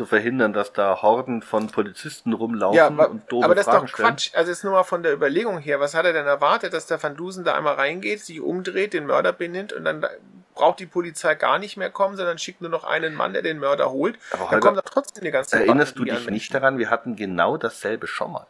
zu 0.00 0.06
verhindern, 0.06 0.54
dass 0.54 0.72
da 0.72 1.02
Horden 1.02 1.42
von 1.42 1.66
Polizisten 1.66 2.32
rumlaufen 2.32 2.74
Ja, 2.78 2.86
aber, 2.86 3.10
und 3.10 3.30
doofe 3.30 3.44
aber 3.44 3.54
das 3.54 3.66
ist 3.66 3.70
Fragen 3.70 3.84
doch 3.86 3.92
stellen. 3.92 4.08
Quatsch. 4.08 4.30
Also 4.34 4.50
jetzt 4.50 4.64
nur 4.64 4.72
mal 4.72 4.84
von 4.84 5.02
der 5.02 5.12
Überlegung 5.12 5.58
her. 5.58 5.78
Was 5.78 5.94
hat 5.94 6.06
er 6.06 6.14
denn 6.14 6.24
erwartet, 6.26 6.72
dass 6.72 6.86
der 6.86 7.02
Van 7.02 7.16
Dusen 7.16 7.44
da 7.44 7.54
einmal 7.54 7.74
reingeht, 7.74 8.20
sich 8.22 8.40
umdreht, 8.40 8.94
den 8.94 9.04
Mörder 9.04 9.34
benennt 9.34 9.74
und 9.74 9.84
dann 9.84 10.00
da- 10.00 10.08
braucht 10.54 10.80
die 10.80 10.86
Polizei 10.86 11.34
gar 11.34 11.58
nicht 11.58 11.76
mehr 11.76 11.90
kommen, 11.90 12.16
sondern 12.16 12.38
schickt 12.38 12.62
nur 12.62 12.70
noch 12.70 12.84
einen 12.84 13.14
Mann, 13.14 13.34
der 13.34 13.42
den 13.42 13.58
Mörder 13.58 13.90
holt. 13.90 14.18
Aber 14.30 14.38
Dann 14.44 14.50
Holger, 14.52 14.60
kommt 14.60 14.78
da 14.78 14.82
trotzdem 14.82 15.20
eine 15.22 15.32
ganze 15.32 15.56
Erinnerst 15.56 15.98
du 15.98 16.04
Batterie 16.04 16.18
dich 16.24 16.30
nicht 16.30 16.54
daran, 16.54 16.78
wir 16.78 16.88
hatten 16.88 17.14
genau 17.14 17.58
dasselbe 17.58 18.06
schon 18.06 18.32
mal. 18.32 18.46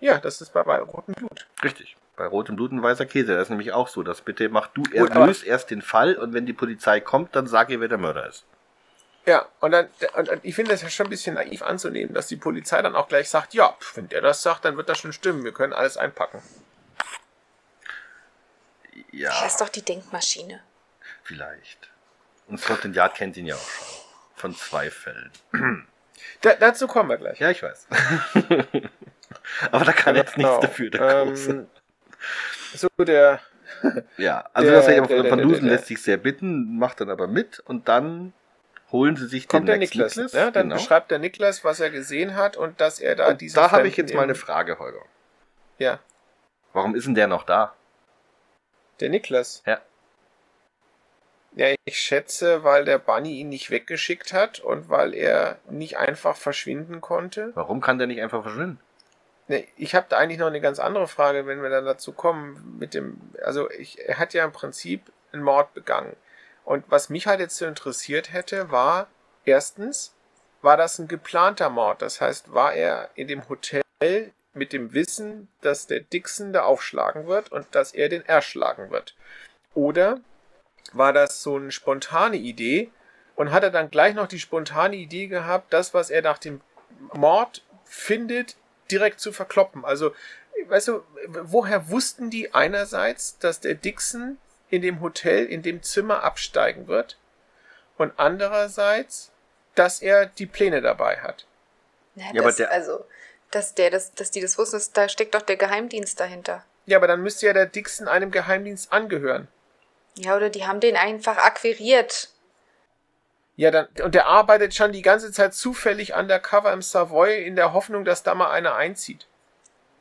Ja, 0.00 0.18
das 0.18 0.40
ist 0.40 0.52
bei, 0.52 0.64
bei 0.64 0.78
Rotem 0.80 1.14
Blut. 1.14 1.46
Richtig. 1.62 1.96
Bei 2.16 2.26
rotem 2.26 2.56
Blut 2.56 2.72
und 2.72 2.82
weißer 2.82 3.06
Käse. 3.06 3.34
Das 3.34 3.44
ist 3.44 3.50
nämlich 3.50 3.72
auch 3.72 3.86
so. 3.86 4.02
Das 4.02 4.20
bitte 4.20 4.48
mach 4.48 4.66
du, 4.66 4.82
er 4.92 5.04
aber- 5.10 5.26
löst 5.26 5.44
erst 5.44 5.70
den 5.70 5.80
Fall 5.80 6.16
und 6.16 6.34
wenn 6.34 6.44
die 6.44 6.52
Polizei 6.52 6.98
kommt, 6.98 7.36
dann 7.36 7.46
sag 7.46 7.70
ihr, 7.70 7.80
wer 7.80 7.86
der 7.88 7.98
Mörder 7.98 8.26
ist. 8.28 8.44
Ja, 9.24 9.46
und 9.60 9.70
dann, 9.70 9.88
und, 10.16 10.28
und 10.30 10.44
ich 10.44 10.54
finde 10.54 10.72
das 10.72 10.82
ja 10.82 10.90
schon 10.90 11.06
ein 11.06 11.10
bisschen 11.10 11.34
naiv 11.36 11.62
anzunehmen, 11.62 12.12
dass 12.12 12.26
die 12.26 12.36
Polizei 12.36 12.82
dann 12.82 12.96
auch 12.96 13.06
gleich 13.08 13.28
sagt, 13.30 13.54
ja, 13.54 13.76
wenn 13.94 14.08
der 14.08 14.20
das 14.20 14.42
sagt, 14.42 14.64
dann 14.64 14.76
wird 14.76 14.88
das 14.88 14.98
schon 14.98 15.12
stimmen, 15.12 15.44
wir 15.44 15.52
können 15.52 15.72
alles 15.72 15.96
einpacken. 15.96 16.42
Ja, 19.10 19.30
Das 19.42 19.52
ist 19.52 19.60
doch 19.60 19.68
die 19.68 19.82
Denkmaschine. 19.82 20.60
vielleicht. 21.22 21.88
Und 22.48 22.58
Scotland 22.60 22.96
Yard 22.96 23.14
kennt 23.14 23.36
ihn 23.36 23.46
ja 23.46 23.54
auch 23.54 23.58
schon. 23.68 23.86
Von 24.34 24.56
zwei 24.56 24.90
Fällen. 24.90 25.30
Da, 26.40 26.54
dazu 26.54 26.88
kommen 26.88 27.08
wir 27.10 27.16
gleich. 27.16 27.38
Ja, 27.38 27.50
ich 27.50 27.62
weiß. 27.62 27.86
Aber 29.70 29.84
da 29.84 29.92
kann 29.92 30.16
er 30.16 30.22
jetzt 30.22 30.36
nichts 30.36 30.50
Genau. 30.50 30.60
dafür, 30.60 30.90
der 30.90 31.24
Große. 31.26 31.50
ähm, 31.52 31.66
so, 32.74 32.88
der, 32.98 33.40
Ja, 34.16 34.48
also 34.52 34.68
Der- 34.70 34.78
das 34.80 34.88
heißt, 34.88 35.10
der- 35.10 35.30
Van 35.30 35.38
der- 35.38 35.46
Dusen 35.46 35.64
der- 35.66 35.74
lässt 35.76 35.86
sich 35.86 36.02
sehr 36.02 36.16
bitten, 36.16 36.76
macht 36.78 37.00
dann 37.00 37.10
aber 37.10 37.28
mit 37.28 37.60
und 37.60 37.86
dann 37.88 38.32
holen 38.92 39.16
sie 39.16 39.26
sich 39.26 39.48
kommt 39.48 39.62
den 39.62 39.66
der 39.66 39.78
Niklas. 39.78 40.16
Niklas, 40.16 40.32
Ne? 40.34 40.52
Dann 40.52 40.68
genau. 40.68 40.76
beschreibt 40.76 41.10
der 41.10 41.18
Niklas, 41.18 41.64
was 41.64 41.80
er 41.80 41.90
gesehen 41.90 42.36
hat 42.36 42.56
und 42.56 42.80
dass 42.80 43.00
er 43.00 43.16
da 43.16 43.28
Und 43.28 43.40
diesen 43.40 43.56
da 43.56 43.70
habe 43.72 43.88
ich 43.88 43.96
jetzt 43.96 44.14
mal 44.14 44.22
eine 44.22 44.34
Frage, 44.34 44.78
Holger. 44.78 45.02
Ja, 45.78 45.98
Warum 46.72 46.94
ist 46.94 47.06
denn 47.06 47.14
der 47.14 47.26
noch 47.26 47.44
da? 47.44 47.74
der 49.00 49.08
Niklas. 49.10 49.62
Ja. 49.66 49.80
Ja, 51.54 51.74
ich 51.84 51.98
schätze, 51.98 52.64
weil 52.64 52.84
der 52.84 52.98
Bunny 52.98 53.40
ihn 53.40 53.48
nicht 53.50 53.70
weggeschickt 53.70 54.32
hat 54.32 54.60
und 54.60 54.88
weil 54.88 55.12
er 55.12 55.58
nicht 55.68 55.98
einfach 55.98 56.36
verschwinden 56.36 57.00
konnte. 57.00 57.50
Warum 57.54 57.80
kann 57.80 57.98
der 57.98 58.06
nicht 58.06 58.22
einfach 58.22 58.42
verschwinden? 58.42 58.80
Ne, 59.48 59.66
ich 59.76 59.94
habe 59.94 60.06
da 60.08 60.18
eigentlich 60.18 60.38
noch 60.38 60.46
eine 60.46 60.60
ganz 60.60 60.78
andere 60.78 61.08
Frage, 61.08 61.46
wenn 61.46 61.62
wir 61.62 61.68
dann 61.68 61.84
dazu 61.84 62.12
kommen 62.12 62.78
mit 62.78 62.94
dem, 62.94 63.20
also 63.44 63.68
ich, 63.70 63.98
er 64.08 64.18
hat 64.18 64.32
ja 64.34 64.44
im 64.44 64.52
Prinzip 64.52 65.12
einen 65.32 65.42
Mord 65.42 65.74
begangen. 65.74 66.16
Und 66.64 66.84
was 66.88 67.08
mich 67.08 67.26
halt 67.26 67.40
jetzt 67.40 67.56
so 67.56 67.66
interessiert 67.66 68.32
hätte, 68.32 68.70
war 68.70 69.08
erstens, 69.44 70.14
war 70.60 70.76
das 70.76 70.98
ein 70.98 71.08
geplanter 71.08 71.70
Mord? 71.70 72.02
Das 72.02 72.20
heißt, 72.20 72.54
war 72.54 72.72
er 72.72 73.10
in 73.14 73.28
dem 73.28 73.48
Hotel 73.48 73.82
mit 74.54 74.72
dem 74.72 74.92
Wissen, 74.92 75.48
dass 75.60 75.86
der 75.86 76.00
Dixon 76.00 76.52
da 76.52 76.62
aufschlagen 76.62 77.26
wird 77.26 77.50
und 77.50 77.66
dass 77.74 77.92
er 77.92 78.08
den 78.08 78.24
erschlagen 78.24 78.90
wird? 78.90 79.14
Oder 79.74 80.20
war 80.92 81.12
das 81.12 81.42
so 81.42 81.56
eine 81.56 81.72
spontane 81.72 82.36
Idee 82.36 82.90
und 83.34 83.50
hat 83.50 83.62
er 83.62 83.70
dann 83.70 83.90
gleich 83.90 84.14
noch 84.14 84.26
die 84.26 84.38
spontane 84.38 84.96
Idee 84.96 85.26
gehabt, 85.26 85.72
das, 85.72 85.94
was 85.94 86.10
er 86.10 86.22
nach 86.22 86.38
dem 86.38 86.60
Mord 87.14 87.64
findet, 87.84 88.56
direkt 88.90 89.20
zu 89.20 89.32
verkloppen? 89.32 89.84
Also, 89.84 90.14
weißt 90.66 90.88
du, 90.88 91.02
woher 91.26 91.88
wussten 91.88 92.30
die 92.30 92.54
einerseits, 92.54 93.38
dass 93.38 93.60
der 93.60 93.74
Dixon 93.74 94.38
in 94.72 94.80
dem 94.80 95.00
Hotel, 95.02 95.44
in 95.44 95.62
dem 95.62 95.82
Zimmer 95.82 96.22
absteigen 96.24 96.88
wird 96.88 97.18
und 97.98 98.12
andererseits, 98.16 99.30
dass 99.74 100.00
er 100.00 100.24
die 100.26 100.46
Pläne 100.46 100.80
dabei 100.80 101.18
hat? 101.18 101.44
Ja, 102.14 102.24
Ja, 102.32 102.40
aber 102.40 102.52
der- 102.52 102.70
also, 102.70 103.04
dass, 103.50 103.74
der, 103.74 103.90
das, 103.90 104.14
dass 104.14 104.30
die 104.30 104.40
das 104.40 104.56
wussten, 104.56 104.76
das, 104.76 104.90
da 104.92 105.10
steckt 105.10 105.34
doch 105.34 105.42
der 105.42 105.56
Geheimdienst 105.56 106.18
dahinter. 106.18 106.64
Ja, 106.86 106.96
aber 106.96 107.06
dann 107.06 107.22
müsste 107.22 107.46
ja 107.46 107.52
der 107.52 107.66
Dixon 107.66 108.08
einem 108.08 108.30
Geheimdienst 108.30 108.92
angehören. 108.92 109.46
Ja, 110.16 110.36
oder 110.36 110.48
die 110.48 110.66
haben 110.66 110.80
den 110.80 110.96
einfach 110.96 111.36
akquiriert. 111.36 112.30
Ja, 113.56 113.70
dann, 113.70 113.88
und 114.02 114.14
der 114.14 114.26
arbeitet 114.26 114.74
schon 114.74 114.92
die 114.92 115.02
ganze 115.02 115.32
Zeit 115.32 115.52
zufällig 115.52 116.14
undercover 116.14 116.72
im 116.72 116.80
Savoy 116.80 117.44
in 117.44 117.56
der 117.56 117.74
Hoffnung, 117.74 118.06
dass 118.06 118.22
da 118.22 118.34
mal 118.34 118.50
einer 118.50 118.74
einzieht. 118.74 119.26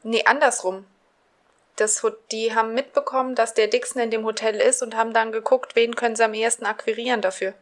Nee, 0.04 0.24
andersrum. 0.26 0.86
Das, 1.78 2.06
die 2.32 2.54
haben 2.54 2.74
mitbekommen, 2.74 3.34
dass 3.36 3.54
der 3.54 3.68
Dixon 3.68 4.02
in 4.02 4.12
dem 4.12 4.26
Hotel 4.26 4.56
ist 4.56 4.84
und 4.84 4.96
haben 4.96 5.14
dann 5.14 5.32
geguckt, 5.32 5.76
wen 5.76 5.96
können 5.96 6.16
sie 6.16 6.24
am 6.24 6.34
ehesten 6.34 6.66
akquirieren 6.66 7.22
dafür. 7.22 7.54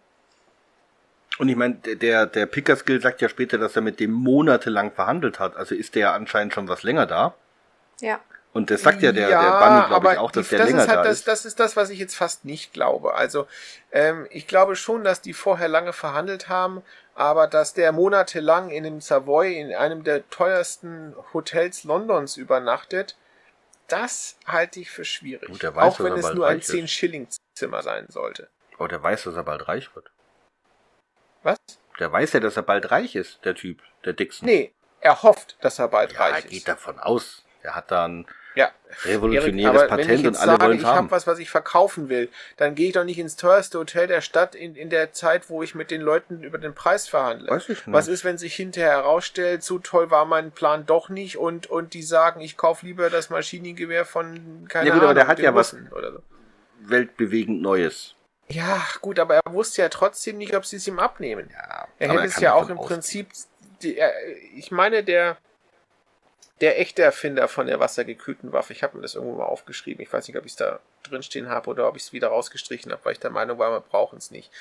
Und 1.38 1.48
ich 1.48 1.56
meine, 1.56 1.76
der- 1.76 2.26
der, 2.26 2.46
Pickerskill 2.48 3.02
sagt 3.02 3.22
ja 3.22 3.30
später, 3.30 3.58
dass 3.58 3.76
er 3.76 3.82
mit 3.82 4.00
dem 4.00 4.12
monatelang 4.12 4.92
verhandelt 4.92 5.40
hat. 5.40 5.56
Also 5.56 5.74
ist 5.74 5.96
der 5.96 6.02
ja 6.02 6.14
anscheinend 6.14 6.54
schon 6.54 6.68
was 6.68 6.84
länger 6.84 7.06
da. 7.06 7.34
Ja. 8.02 8.20
Und 8.52 8.72
das 8.72 8.82
sagt 8.82 9.04
ja 9.04 9.12
der, 9.12 9.30
der 9.30 9.60
Bunny, 9.60 9.88
glaube 9.88 10.12
ich, 10.12 10.18
auch, 10.18 10.32
dass 10.32 10.50
die- 10.50 10.58
der 10.58 10.66
länger 10.66 10.82
ist 10.84 10.88
halt 10.90 10.98
da 11.00 11.04
das, 11.04 11.20
ist. 11.20 11.28
Das 11.28 11.46
ist 11.46 11.60
das, 11.60 11.76
was 11.78 11.92
ich 11.92 12.00
jetzt 12.00 12.16
fast 12.16 12.46
nicht 12.46 12.74
glaube. 12.74 13.14
Also, 13.14 13.48
ähm, 13.92 14.28
ich 14.32 14.48
glaube 14.48 14.76
schon, 14.76 15.04
dass 15.04 15.22
die 15.22 15.34
vorher 15.34 15.68
lange 15.68 15.94
verhandelt 15.94 16.50
haben, 16.50 16.82
aber 17.16 17.48
dass 17.48 17.74
der 17.76 17.92
monatelang 17.92 18.70
in 18.72 18.84
dem 18.84 19.02
Savoy, 19.02 19.58
in 19.60 19.74
einem 19.74 20.04
der 20.04 20.28
teuersten 20.32 21.16
Hotels 21.34 21.84
Londons 21.84 22.38
übernachtet, 22.38 23.16
das 23.92 24.38
halte 24.46 24.80
ich 24.80 24.90
für 24.92 25.06
schwierig. 25.06 25.50
Gut, 25.50 25.64
weiß, 25.64 25.76
auch 25.76 26.00
wenn 26.00 26.14
er 26.14 26.20
es 26.20 26.34
nur 26.34 26.48
ein 26.48 26.58
reich 26.58 26.70
ist. 26.70 26.74
10-Schilling-Zimmer 26.74 27.84
sein 27.84 28.08
sollte. 28.10 28.50
Aber 28.78 28.88
der 28.88 29.02
weiß, 29.04 29.24
dass 29.24 29.36
er 29.36 29.44
bald 29.44 29.68
reich 29.68 29.94
wird. 29.96 30.12
Was? 31.44 31.60
Der 32.00 32.12
weiß 32.12 32.34
ja, 32.34 32.40
dass 32.40 32.58
er 32.58 32.64
bald 32.64 32.92
reich 32.92 33.16
ist, 33.16 33.44
der 33.44 33.56
Typ, 33.56 33.82
der 34.06 34.14
Dixon. 34.14 34.48
Nee, 34.48 34.74
er 35.02 35.24
hofft, 35.24 35.58
dass 35.62 35.80
er 35.80 35.88
bald 35.88 36.14
ja, 36.14 36.28
er 36.28 36.34
reich 36.34 36.44
geht 36.44 36.60
ist. 36.60 36.68
davon 36.68 37.00
aus. 37.00 37.44
Er 37.62 37.76
hat 37.76 37.92
da 37.92 38.06
ein 38.06 38.26
Ja. 38.60 38.72
revolutionäres 39.06 39.82
Erik, 39.82 39.92
aber 39.92 39.98
wenn 39.98 40.06
Patent 40.08 40.20
ich 40.22 40.28
und 40.28 40.38
alle 40.38 40.52
sage, 40.52 40.64
wollen 40.66 40.74
ich 40.76 40.82
es 40.82 40.86
habe 40.88 40.98
haben. 40.98 41.12
was, 41.12 41.28
was 41.28 41.40
ich 41.40 41.50
verkaufen 41.50 42.10
will, 42.10 42.30
dann 42.58 42.76
gehe 42.76 42.88
ich 42.88 42.94
doch 42.94 43.04
nicht 43.04 43.20
ins 43.20 43.36
teuerste 43.36 43.80
Hotel 43.80 44.08
der 44.08 44.22
Stadt 44.22 44.56
in, 44.56 44.76
in 44.76 44.90
der 44.90 45.14
Zeit, 45.14 45.50
wo 45.50 45.64
ich 45.64 45.76
mit 45.76 45.92
den 45.92 46.02
Leuten 46.02 46.44
über 46.44 46.58
den 46.58 46.74
Preis 46.76 47.08
verhandle. 47.08 47.50
Weiß 47.52 47.64
ich 47.70 47.86
nicht. 47.86 47.94
Was 47.94 48.08
ist, 48.08 48.24
wenn 48.26 48.38
sich 48.38 48.56
hinterher 48.56 48.92
herausstellt, 48.92 49.64
so 49.64 49.80
toll 49.80 50.12
war 50.12 50.26
mein 50.26 50.52
Plan 50.52 50.86
doch 50.86 51.10
nicht 51.10 51.38
und, 51.38 51.68
und 51.68 51.94
die 51.94 52.04
sagen, 52.04 52.42
ich 52.42 52.58
kaufe 52.58 52.86
lieber 52.86 53.10
das 53.10 53.30
Maschinengewehr 53.30 54.06
von 54.06 54.66
keine 54.68 54.88
Ja 54.90 54.94
gut, 54.94 55.04
aber 55.04 55.12
Ahnung, 55.12 55.16
der 55.16 55.28
hat 55.28 55.40
ja 55.40 55.56
was- 55.56 55.74
Russen 55.74 55.90
oder 55.94 56.12
so. 56.14 56.20
Weltbewegend 56.82 57.62
Neues. 57.62 58.16
Ja, 58.52 58.82
gut, 59.02 59.20
aber 59.20 59.36
er 59.36 59.54
wusste 59.54 59.84
ja 59.84 59.90
trotzdem 59.90 60.38
nicht, 60.38 60.56
ob 60.56 60.66
sie 60.66 60.78
es 60.78 60.88
ihm 60.88 60.98
abnehmen. 61.00 61.50
Ja, 61.54 61.88
Er 62.00 62.10
aber 62.10 62.22
hätte 62.22 62.34
es 62.34 62.40
ja 62.40 62.54
auch 62.54 62.70
im 62.70 62.78
ausgehen. 62.80 62.88
Prinzip, 62.88 63.28
die, 63.84 63.96
er, 63.98 64.12
ich 64.56 64.72
meine, 64.72 65.04
der, 65.04 65.38
der 66.62 66.80
echte 66.80 67.02
Erfinder 67.04 67.48
von 67.48 67.68
der 67.68 67.80
wassergekühlten 67.80 68.52
Waffe, 68.52 68.74
ich 68.74 68.84
habe 68.84 68.98
mir 68.98 69.04
das 69.04 69.16
irgendwo 69.16 69.38
mal 69.38 69.46
aufgeschrieben, 69.46 70.02
ich 70.04 70.12
weiß 70.12 70.28
nicht, 70.28 70.38
ob 70.38 70.46
ich 70.46 70.52
es 70.52 70.58
da 70.58 70.80
drinstehen 71.04 71.50
habe 71.50 71.70
oder 71.70 71.88
ob 71.88 71.96
ich 71.96 72.04
es 72.04 72.14
wieder 72.14 72.28
rausgestrichen 72.30 72.92
habe, 72.92 73.04
weil 73.06 73.14
ich 73.14 73.20
der 73.20 73.30
Meinung 73.32 73.58
war, 73.60 73.72
wir 73.72 73.80
brauchen 73.80 74.18
es 74.18 74.32
nicht. 74.32 74.52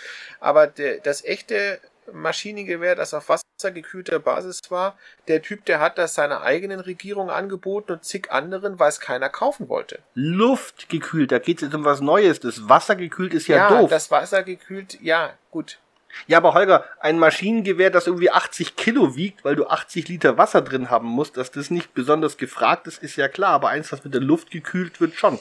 Aber 0.41 0.67
der, 0.67 0.99
das 0.99 1.25
echte 1.25 1.81
Maschinengewehr, 2.13 2.95
das 2.95 3.15
auf 3.15 3.29
wassergekühlter 3.29 4.19
Basis 4.19 4.61
war. 4.71 4.97
Der 5.27 5.43
Typ, 5.43 5.65
der 5.67 5.81
hat 5.81 5.99
das 5.99 6.15
seiner 6.15 6.43
eigenen 6.43 6.81
Regierung 6.81 7.31
angeboten 7.31 7.93
und 7.93 8.05
zig 8.05 8.31
anderen, 8.31 8.79
weil 8.79 8.89
es 8.89 9.01
keiner 9.01 9.29
kaufen 9.29 9.69
wollte. 9.69 9.99
Luftgekühlt, 10.15 11.33
da 11.33 11.39
geht 11.39 11.59
es 11.59 11.63
jetzt 11.63 11.75
um 11.75 11.85
was 11.85 12.01
Neues. 12.01 12.41
Das 12.41 12.69
Wassergekühlt 12.69 13.35
ist 13.35 13.47
ja, 13.49 13.57
Ja, 13.57 13.81
doof. 13.81 13.91
das 13.91 14.11
Wassergekühlt, 14.11 15.01
ja, 15.01 15.35
gut. 15.51 15.79
Ja, 16.27 16.39
aber 16.39 16.55
Holger, 16.55 16.85
ein 17.01 17.19
Maschinengewehr, 17.19 17.91
das 17.91 18.07
irgendwie 18.07 18.31
80 18.31 18.77
Kilo 18.77 19.17
wiegt, 19.17 19.45
weil 19.45 19.57
du 19.57 19.67
80 19.67 20.09
Liter 20.09 20.37
Wasser 20.37 20.63
drin 20.63 20.91
haben 20.91 21.09
musst, 21.09 21.37
dass 21.37 21.51
das 21.51 21.71
nicht 21.71 21.95
besonders 21.95 22.37
gefragt 22.37 22.87
ist, 22.87 23.03
ist 23.03 23.17
ja 23.17 23.29
klar. 23.29 23.53
Aber 23.53 23.69
eins, 23.69 23.93
was 23.93 24.05
mit 24.05 24.15
der 24.15 24.21
Luft 24.21 24.51
gekühlt 24.51 25.01
wird, 25.01 25.15
schon. 25.15 25.39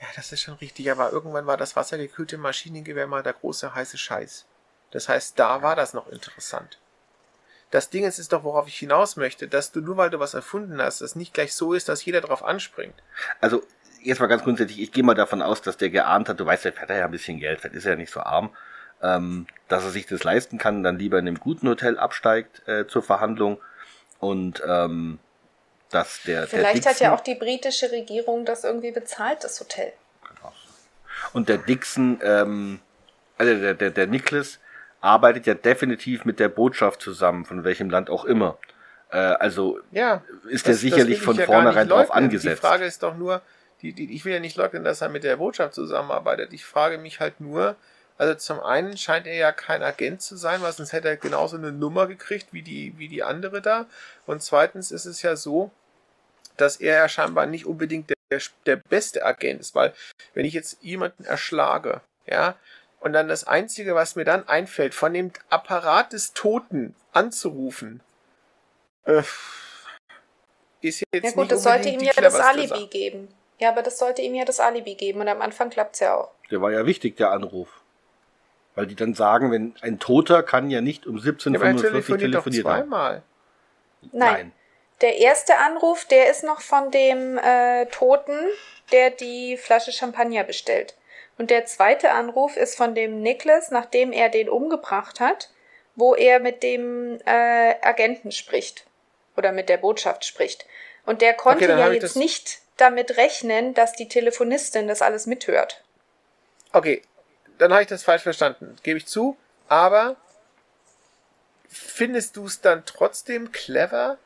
Ja, 0.00 0.06
das 0.16 0.32
ist 0.32 0.42
schon 0.42 0.54
richtig, 0.54 0.90
aber 0.90 1.12
irgendwann 1.12 1.46
war 1.46 1.56
das 1.56 1.76
wassergekühlte 1.76 2.38
Maschinengewehr 2.38 3.06
mal 3.06 3.22
der 3.22 3.32
große 3.32 3.74
heiße 3.74 3.98
Scheiß. 3.98 4.46
Das 4.90 5.08
heißt, 5.08 5.38
da 5.38 5.62
war 5.62 5.76
das 5.76 5.94
noch 5.94 6.08
interessant. 6.08 6.78
Das 7.70 7.90
Ding 7.90 8.04
ist, 8.04 8.18
ist 8.18 8.32
doch, 8.32 8.44
worauf 8.44 8.68
ich 8.68 8.76
hinaus 8.76 9.16
möchte, 9.16 9.48
dass 9.48 9.72
du 9.72 9.80
nur 9.80 9.96
weil 9.96 10.10
du 10.10 10.20
was 10.20 10.34
erfunden 10.34 10.80
hast, 10.80 11.00
das 11.00 11.16
nicht 11.16 11.34
gleich 11.34 11.54
so 11.54 11.72
ist, 11.72 11.88
dass 11.88 12.04
jeder 12.04 12.20
drauf 12.20 12.44
anspringt. 12.44 12.94
Also, 13.40 13.64
jetzt 14.00 14.20
mal 14.20 14.28
ganz 14.28 14.44
grundsätzlich, 14.44 14.80
ich 14.80 14.92
gehe 14.92 15.02
mal 15.02 15.14
davon 15.14 15.42
aus, 15.42 15.62
dass 15.62 15.76
der 15.76 15.90
geahnt 15.90 16.28
hat, 16.28 16.38
du 16.38 16.46
weißt, 16.46 16.66
der 16.66 16.76
hat 16.76 16.90
ja 16.90 17.04
ein 17.04 17.10
bisschen 17.10 17.40
Geld, 17.40 17.60
vielleicht 17.60 17.74
ist 17.74 17.84
er 17.84 17.92
ja 17.92 17.96
nicht 17.96 18.12
so 18.12 18.20
arm, 18.20 18.54
ähm, 19.04 19.46
dass 19.68 19.84
er 19.84 19.90
sich 19.90 20.06
das 20.06 20.24
leisten 20.24 20.56
kann, 20.58 20.82
dann 20.82 20.98
lieber 20.98 21.18
in 21.18 21.28
einem 21.28 21.38
guten 21.38 21.68
Hotel 21.68 21.98
absteigt 21.98 22.66
äh, 22.66 22.86
zur 22.86 23.02
Verhandlung 23.02 23.60
und 24.18 24.62
ähm, 24.66 25.18
dass 25.90 26.22
der, 26.22 26.46
Vielleicht 26.48 26.84
der 26.84 26.90
hat 26.92 27.00
ja 27.00 27.08
Dixon- 27.10 27.18
auch 27.18 27.20
die 27.20 27.34
britische 27.34 27.92
Regierung 27.92 28.44
das 28.44 28.64
irgendwie 28.64 28.90
bezahlt, 28.92 29.44
das 29.44 29.60
Hotel. 29.60 29.92
Und 31.32 31.48
der 31.48 31.58
Dixon, 31.58 32.18
ähm, 32.22 32.80
also 33.38 33.54
der, 33.54 33.74
der, 33.74 33.90
der 33.90 34.06
Nicholas 34.06 34.58
arbeitet 35.00 35.46
ja 35.46 35.54
definitiv 35.54 36.24
mit 36.24 36.40
der 36.40 36.48
Botschaft 36.48 37.00
zusammen, 37.00 37.44
von 37.44 37.64
welchem 37.64 37.90
Land 37.90 38.10
auch 38.10 38.24
immer. 38.24 38.58
Äh, 39.10 39.16
also 39.18 39.78
Ja. 39.92 40.22
ist 40.48 40.66
er 40.66 40.72
das- 40.72 40.76
das 40.76 40.80
sicherlich 40.80 41.20
von 41.20 41.36
ja 41.36 41.46
vornherein 41.46 41.88
drauf 41.88 42.10
angesetzt. 42.12 42.62
Die 42.62 42.66
Frage 42.66 42.84
ist 42.84 43.02
doch 43.02 43.16
nur, 43.16 43.42
die, 43.82 43.92
die, 43.92 44.14
ich 44.14 44.24
will 44.24 44.32
ja 44.32 44.40
nicht 44.40 44.56
leugnen, 44.56 44.82
dass 44.84 45.00
er 45.00 45.08
mit 45.08 45.24
der 45.24 45.36
Botschaft 45.36 45.74
zusammenarbeitet. 45.74 46.52
Ich 46.52 46.64
frage 46.64 46.98
mich 46.98 47.20
halt 47.20 47.40
nur, 47.40 47.76
also 48.16 48.34
zum 48.34 48.60
einen 48.60 48.96
scheint 48.96 49.26
er 49.26 49.34
ja 49.34 49.52
kein 49.52 49.82
Agent 49.82 50.22
zu 50.22 50.36
sein, 50.36 50.62
weil 50.62 50.72
sonst 50.72 50.92
hätte 50.92 51.08
er 51.08 51.16
genauso 51.16 51.56
eine 51.56 51.72
Nummer 51.72 52.06
gekriegt 52.06 52.48
wie 52.52 52.62
die, 52.62 52.96
wie 52.96 53.08
die 53.08 53.22
andere 53.22 53.60
da. 53.60 53.86
Und 54.26 54.42
zweitens 54.42 54.92
ist 54.92 55.04
es 55.04 55.22
ja 55.22 55.34
so, 55.34 55.70
dass 56.56 56.76
er 56.76 56.98
ja 56.98 57.08
scheinbar 57.08 57.46
nicht 57.46 57.66
unbedingt 57.66 58.10
der, 58.10 58.16
der, 58.30 58.40
der 58.66 58.76
beste 58.76 59.24
Agent 59.24 59.60
ist, 59.60 59.74
weil 59.74 59.92
wenn 60.34 60.44
ich 60.44 60.54
jetzt 60.54 60.78
jemanden 60.80 61.24
erschlage, 61.24 62.00
ja, 62.26 62.56
und 63.00 63.12
dann 63.12 63.28
das 63.28 63.44
Einzige, 63.46 63.94
was 63.94 64.16
mir 64.16 64.24
dann 64.24 64.48
einfällt, 64.48 64.94
von 64.94 65.12
dem 65.12 65.32
Apparat 65.50 66.12
des 66.12 66.32
Toten 66.32 66.94
anzurufen, 67.12 68.00
äh, 69.04 69.22
ist 70.80 71.02
jetzt 71.12 71.24
Ja 71.24 71.30
gut, 71.32 71.36
nicht 71.36 71.52
das 71.52 71.62
sollte 71.64 71.88
ihm 71.88 72.00
ja 72.00 72.12
das 72.14 72.36
Alibi 72.36 72.86
geben. 72.86 73.28
Ja, 73.58 73.70
aber 73.70 73.82
das 73.82 73.98
sollte 73.98 74.22
ihm 74.22 74.34
ja 74.34 74.44
das 74.44 74.60
Alibi 74.60 74.94
geben 74.94 75.20
und 75.20 75.28
am 75.28 75.42
Anfang 75.42 75.68
klappt's 75.70 76.00
ja 76.00 76.14
auch. 76.14 76.30
Der 76.50 76.62
war 76.62 76.72
ja 76.72 76.86
wichtig, 76.86 77.16
der 77.16 77.30
Anruf. 77.30 77.83
Weil 78.74 78.86
die 78.86 78.96
dann 78.96 79.14
sagen, 79.14 79.50
wenn 79.52 79.74
ein 79.80 79.98
Toter 79.98 80.42
kann 80.42 80.70
ja 80.70 80.80
nicht 80.80 81.06
um 81.06 81.16
Ja, 81.16 81.22
aber 81.54 81.66
er 81.66 81.74
17.45 81.74 81.80
telefoniert 81.80 82.34
doch 82.34 82.44
telefoniert 82.44 82.66
haben. 82.66 82.80
zweimal. 82.80 83.22
Nein. 84.12 84.52
Der 85.00 85.18
erste 85.18 85.58
Anruf, 85.58 86.04
der 86.04 86.30
ist 86.30 86.44
noch 86.44 86.60
von 86.60 86.90
dem 86.90 87.38
äh, 87.38 87.86
Toten, 87.86 88.38
der 88.92 89.10
die 89.10 89.56
Flasche 89.56 89.92
Champagner 89.92 90.44
bestellt. 90.44 90.94
Und 91.36 91.50
der 91.50 91.66
zweite 91.66 92.12
Anruf 92.12 92.56
ist 92.56 92.76
von 92.76 92.94
dem 92.94 93.20
Nicholas, 93.20 93.70
nachdem 93.70 94.12
er 94.12 94.28
den 94.28 94.48
umgebracht 94.48 95.20
hat, 95.20 95.50
wo 95.96 96.14
er 96.14 96.40
mit 96.40 96.62
dem 96.62 97.18
äh, 97.24 97.74
Agenten 97.82 98.32
spricht. 98.32 98.86
Oder 99.36 99.50
mit 99.50 99.68
der 99.68 99.78
Botschaft 99.78 100.24
spricht. 100.24 100.64
Und 101.06 101.22
der 101.22 101.34
konnte 101.34 101.64
Okay, 101.64 101.78
ja 101.78 101.92
jetzt 101.92 102.16
nicht 102.16 102.60
damit 102.76 103.16
rechnen, 103.16 103.74
dass 103.74 103.92
die 103.92 104.08
Telefonistin 104.08 104.88
das 104.88 105.02
alles 105.02 105.26
mithört. 105.26 105.82
Okay, 106.72 107.02
dann 107.58 107.72
habe 107.72 107.82
ich 107.82 107.88
das 107.88 108.02
falsch 108.02 108.22
verstanden. 108.22 108.76
Gebe 108.82 108.98
ich 108.98 109.06
zu. 109.06 109.36
Aber 109.68 110.16
findest 111.68 112.36
du 112.36 112.46
es 112.46 112.60
dann 112.60 112.84
trotzdem 112.86 113.52
clever, 113.52 114.18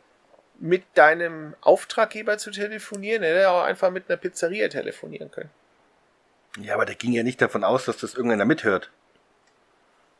mit 0.60 0.82
deinem 0.94 1.54
Auftraggeber 1.60 2.36
zu 2.38 2.50
telefonieren? 2.50 3.22
Er 3.22 3.30
hätte 3.30 3.40
ja 3.42 3.50
auch 3.50 3.62
einfach 3.62 3.90
mit 3.90 4.08
einer 4.08 4.16
Pizzeria 4.16 4.68
telefonieren 4.68 5.30
können. 5.30 5.50
Ja, 6.60 6.74
aber 6.74 6.84
der 6.86 6.96
ging 6.96 7.12
ja 7.12 7.22
nicht 7.22 7.40
davon 7.40 7.62
aus, 7.62 7.84
dass 7.84 7.98
das 7.98 8.14
irgendeiner 8.14 8.44
mithört. 8.44 8.90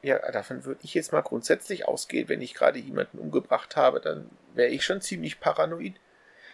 Ja, 0.02 0.18
davon 0.30 0.64
würde 0.64 0.80
ich 0.84 0.94
jetzt 0.94 1.10
mal 1.12 1.22
grundsätzlich 1.22 1.88
ausgehen, 1.88 2.28
wenn 2.28 2.40
ich 2.40 2.54
gerade 2.54 2.78
jemanden 2.78 3.18
umgebracht 3.18 3.74
habe, 3.74 4.00
dann 4.00 4.30
wäre 4.54 4.68
ich 4.68 4.84
schon 4.84 5.00
ziemlich 5.00 5.40
paranoid. 5.40 5.94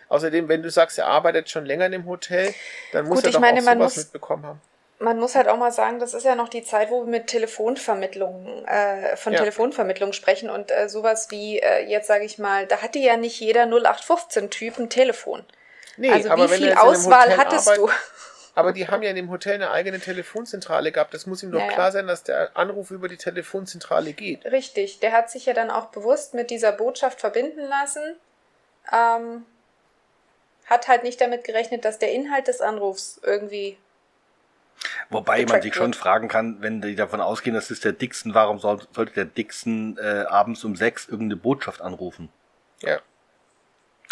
Außerdem, 0.08 0.48
wenn 0.48 0.62
du 0.62 0.70
sagst, 0.70 0.96
er 0.98 1.06
arbeitet 1.08 1.50
schon 1.50 1.66
länger 1.66 1.86
in 1.86 1.92
dem 1.92 2.06
Hotel, 2.06 2.54
dann 2.92 3.06
muss 3.06 3.16
Gut, 3.16 3.24
er 3.24 3.28
ich 3.28 3.34
doch 3.34 3.40
meine, 3.42 3.60
auch 3.60 3.64
man 3.64 3.78
sowas 3.78 3.96
muss- 3.96 4.04
mitbekommen 4.04 4.46
haben. 4.46 4.60
Man 5.04 5.18
muss 5.18 5.34
halt 5.34 5.48
auch 5.48 5.58
mal 5.58 5.70
sagen, 5.70 5.98
das 5.98 6.14
ist 6.14 6.24
ja 6.24 6.34
noch 6.34 6.48
die 6.48 6.62
Zeit, 6.64 6.90
wo 6.90 7.02
wir 7.04 7.10
mit 7.10 7.26
Telefonvermittlungen, 7.26 8.64
äh, 8.66 9.16
von 9.16 9.32
Ja. 9.34 9.38
Telefonvermittlung 9.40 10.12
sprechen 10.14 10.48
und 10.48 10.70
äh, 10.70 10.88
sowas 10.88 11.30
wie, 11.30 11.58
äh, 11.60 11.84
jetzt 11.86 12.06
sage 12.06 12.24
ich 12.24 12.38
mal, 12.38 12.66
da 12.66 12.80
hatte 12.80 12.98
ja 12.98 13.16
nicht 13.18 13.38
jeder 13.38 13.64
0815-Typ 13.66 14.78
ein 14.78 14.88
Telefon. 14.88 15.44
Nee, 15.98 16.10
also 16.10 16.30
aber 16.30 16.50
wie 16.50 16.54
viel 16.56 16.72
Auswahl 16.72 17.36
hattest 17.36 17.68
arbeitet- 17.68 17.86
du? 17.86 17.90
Aber 18.56 18.72
die 18.72 18.86
haben 18.88 19.02
ja 19.02 19.10
in 19.10 19.16
dem 19.16 19.30
Hotel 19.30 19.54
eine 19.54 19.72
eigene 19.72 19.98
Telefonzentrale 20.00 20.90
gehabt. 20.92 21.12
Das 21.12 21.26
muss 21.26 21.42
ihm 21.42 21.50
doch 21.50 21.58
Ja, 21.58 21.66
ja. 21.66 21.72
klar 21.72 21.90
sein, 21.92 22.06
dass 22.06 22.22
der 22.22 22.56
Anruf 22.56 22.90
über 22.92 23.08
die 23.08 23.16
Telefonzentrale 23.16 24.12
geht. 24.12 24.44
Richtig, 24.46 25.00
der 25.00 25.10
hat 25.12 25.28
sich 25.28 25.44
ja 25.46 25.52
dann 25.54 25.70
auch 25.70 25.86
bewusst 25.86 26.34
mit 26.34 26.50
dieser 26.50 26.70
Botschaft 26.72 27.20
verbinden 27.20 27.60
lassen. 27.68 28.16
Ähm, 28.92 29.44
hat 30.66 30.86
halt 30.88 31.02
nicht 31.02 31.20
damit 31.20 31.42
gerechnet, 31.44 31.84
dass 31.84 31.98
der 31.98 32.12
Inhalt 32.12 32.46
des 32.48 32.60
Anrufs 32.60 33.20
irgendwie. 33.22 33.76
Wobei 35.10 35.44
man 35.46 35.62
sich 35.62 35.74
schon 35.74 35.94
fragen 35.94 36.28
kann, 36.28 36.60
wenn 36.60 36.80
die 36.82 36.94
davon 36.96 37.20
ausgehen, 37.20 37.54
das 37.54 37.70
ist 37.70 37.84
der 37.84 37.92
Dixon, 37.92 38.34
warum 38.34 38.58
soll, 38.58 38.80
sollte 38.92 39.12
der 39.14 39.24
Dixon 39.24 39.96
äh, 39.98 40.24
abends 40.28 40.62
um 40.64 40.76
sechs 40.76 41.08
irgendeine 41.08 41.36
Botschaft 41.40 41.80
anrufen? 41.80 42.28
Ja. 42.80 42.94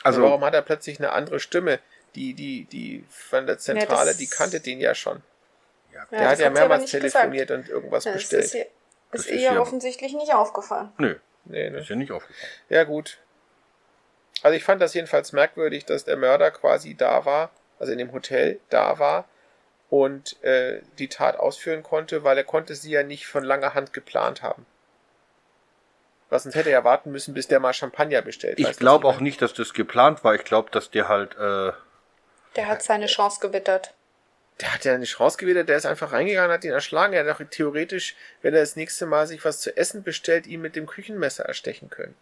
Also, 0.04 0.20
Also 0.20 0.22
warum 0.22 0.44
hat 0.44 0.54
er 0.54 0.62
plötzlich 0.62 0.98
eine 0.98 1.12
andere 1.12 1.40
Stimme? 1.40 1.78
Die, 2.14 2.34
die, 2.34 2.64
die 2.66 3.04
von 3.08 3.46
der 3.46 3.58
Zentrale, 3.58 4.10
das- 4.10 4.16
die 4.18 4.26
kannte 4.28 4.60
den 4.60 4.80
ja 4.80 4.94
schon. 4.94 5.22
ja, 5.94 6.04
Der 6.10 6.28
hat 6.28 6.38
ja 6.38 6.50
mehrmals 6.50 6.82
nicht 6.82 6.92
gesagt. 6.92 7.12
telefoniert 7.12 7.50
und 7.50 7.68
irgendwas 7.68 8.04
Das 8.04 8.14
bestellt. 8.14 8.44
ist, 8.44 8.54
ihr- 8.54 8.66
Das 9.10 9.20
ist 9.22 9.26
ist 9.28 9.32
ihr 9.36 9.52
ja- 9.54 9.60
offensichtlich 9.60 10.12
nicht 10.14 10.34
aufgefallen. 10.34 10.90
nö, 10.98 11.16
nee, 11.44 11.70
ne? 11.70 11.78
ist 11.78 11.88
ja 11.88 11.96
nicht 11.96 12.12
aufgefallen. 12.12 12.50
Ja, 12.68 12.84
gut. 12.84 13.18
Also 14.42 14.56
ich 14.56 14.64
fand 14.64 14.82
das 14.82 14.92
jedenfalls 14.94 15.32
merkwürdig, 15.32 15.84
dass 15.86 16.04
der 16.04 16.16
Mörder 16.16 16.50
quasi 16.50 16.94
da 16.94 17.24
war, 17.24 17.50
also 17.78 17.92
in 17.92 17.98
dem 17.98 18.12
Hotel 18.12 18.58
da 18.70 18.98
war 18.98 19.26
und 19.92 20.42
äh, 20.42 20.80
die 20.98 21.08
Tat 21.08 21.38
ausführen 21.38 21.82
konnte, 21.82 22.24
weil 22.24 22.38
er 22.38 22.44
konnte 22.44 22.74
sie 22.74 22.90
ja 22.90 23.02
nicht 23.02 23.26
von 23.26 23.44
langer 23.44 23.74
Hand 23.74 23.92
geplant 23.92 24.40
haben. 24.42 24.64
Was 26.30 26.44
sonst 26.44 26.54
hätte 26.54 26.70
er 26.70 26.78
ja 26.78 26.84
warten 26.84 27.12
müssen, 27.12 27.34
bis 27.34 27.46
der 27.46 27.60
mal 27.60 27.74
Champagner 27.74 28.22
bestellt. 28.22 28.58
Ich 28.58 28.78
glaube 28.78 29.06
auch 29.06 29.20
nicht, 29.20 29.42
dass 29.42 29.52
das 29.52 29.74
geplant 29.74 30.24
war. 30.24 30.34
Ich 30.34 30.44
glaube, 30.44 30.70
dass 30.70 30.90
der 30.90 31.08
halt, 31.08 31.34
äh, 31.34 31.72
Der 32.56 32.68
hat 32.68 32.82
seine 32.82 33.04
Chance 33.04 33.40
gewittert. 33.40 33.92
Der 34.62 34.72
hat 34.72 34.82
ja 34.86 34.94
eine 34.94 35.04
Chance 35.04 35.36
gewählt, 35.36 35.68
der 35.68 35.76
ist 35.76 35.84
einfach 35.84 36.12
reingegangen, 36.12 36.50
hat 36.50 36.64
ihn 36.64 36.72
erschlagen. 36.72 37.12
Er 37.12 37.26
hätte 37.26 37.44
doch 37.44 37.50
theoretisch, 37.50 38.16
wenn 38.40 38.54
er 38.54 38.60
das 38.60 38.76
nächste 38.76 39.04
Mal 39.04 39.26
sich 39.26 39.44
was 39.44 39.60
zu 39.60 39.76
essen 39.76 40.02
bestellt, 40.02 40.46
ihn 40.46 40.62
mit 40.62 40.74
dem 40.74 40.86
Küchenmesser 40.86 41.44
erstechen 41.44 41.90
können. 41.90 42.14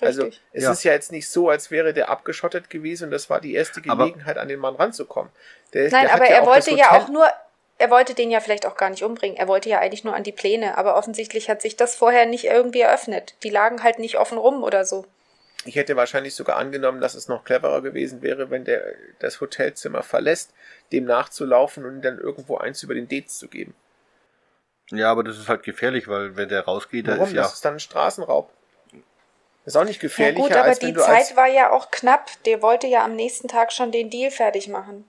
Also 0.00 0.24
Richtig. 0.24 0.42
es 0.52 0.64
Ja. 0.64 0.72
ist 0.72 0.82
ja 0.84 0.92
jetzt 0.92 1.12
nicht 1.12 1.28
so, 1.30 1.48
als 1.48 1.70
wäre 1.70 1.92
der 1.92 2.08
abgeschottet 2.08 2.70
gewesen 2.70 3.04
und 3.04 3.10
das 3.12 3.30
war 3.30 3.40
die 3.40 3.54
erste 3.54 3.80
Aber- 3.88 4.04
Gelegenheit, 4.04 4.36
an 4.38 4.48
den 4.48 4.58
Mann 4.58 4.74
ranzukommen. 4.74 5.30
Der, 5.74 5.90
Nein, 5.90 6.06
der 6.06 6.14
aber 6.14 6.24
er 6.26 6.42
auch 6.42 6.46
wollte 6.46 6.74
ja 6.74 6.90
auch 6.92 7.08
nur, 7.08 7.26
er 7.78 7.90
wollte 7.90 8.14
den 8.14 8.30
ja 8.30 8.40
vielleicht 8.40 8.66
auch 8.66 8.76
gar 8.76 8.90
nicht 8.90 9.02
umbringen. 9.04 9.36
Er 9.36 9.48
wollte 9.48 9.68
ja 9.68 9.78
eigentlich 9.78 10.04
nur 10.04 10.14
an 10.14 10.22
die 10.24 10.32
Pläne, 10.32 10.76
aber 10.76 10.96
offensichtlich 10.96 11.48
hat 11.48 11.62
sich 11.62 11.76
das 11.76 11.94
vorher 11.94 12.26
nicht 12.26 12.44
irgendwie 12.44 12.80
eröffnet. 12.80 13.34
Die 13.42 13.50
lagen 13.50 13.82
halt 13.82 13.98
nicht 13.98 14.18
offen 14.18 14.38
rum 14.38 14.62
oder 14.64 14.84
so. 14.84 15.06
Ich 15.64 15.76
hätte 15.76 15.94
wahrscheinlich 15.94 16.34
sogar 16.34 16.56
angenommen, 16.56 17.00
dass 17.00 17.14
es 17.14 17.28
noch 17.28 17.44
cleverer 17.44 17.82
gewesen 17.82 18.20
wäre, 18.22 18.50
wenn 18.50 18.64
der 18.64 18.82
das 19.20 19.40
Hotelzimmer 19.40 20.02
verlässt, 20.02 20.52
dem 20.90 21.04
nachzulaufen 21.04 21.84
und 21.84 22.02
dann 22.02 22.18
irgendwo 22.18 22.56
eins 22.56 22.82
über 22.82 22.94
den 22.94 23.06
Dates 23.08 23.38
zu 23.38 23.46
geben. 23.46 23.74
ja, 24.90 25.10
aber 25.10 25.22
das 25.24 25.38
ist 25.38 25.48
halt 25.48 25.62
gefährlich, 25.62 26.08
weil 26.08 26.36
wenn 26.36 26.48
der 26.48 26.62
rausgeht, 26.64 27.06
da 27.06 27.12
Warum? 27.12 27.28
ist 27.28 27.32
ja, 27.34 27.42
Das 27.42 27.54
ist 27.54 27.64
dann 27.64 27.74
ein 27.74 27.80
Straßenraub. 27.80 28.52
Ist 29.64 29.76
auch 29.76 29.84
nicht 29.84 30.02
Ja 30.02 30.08
gefährlicher, 30.08 30.42
gut, 30.42 30.56
aber 30.56 30.74
die 30.74 30.94
Zeit 30.94 31.36
war 31.36 31.46
ja 31.46 31.70
auch 31.70 31.90
knapp. 31.90 32.30
Der 32.44 32.62
wollte 32.62 32.88
ja 32.88 33.04
am 33.04 33.14
nächsten 33.14 33.46
Tag 33.46 33.72
schon 33.72 33.92
den 33.92 34.10
Deal 34.10 34.30
fertig 34.30 34.68
machen. 34.68 35.04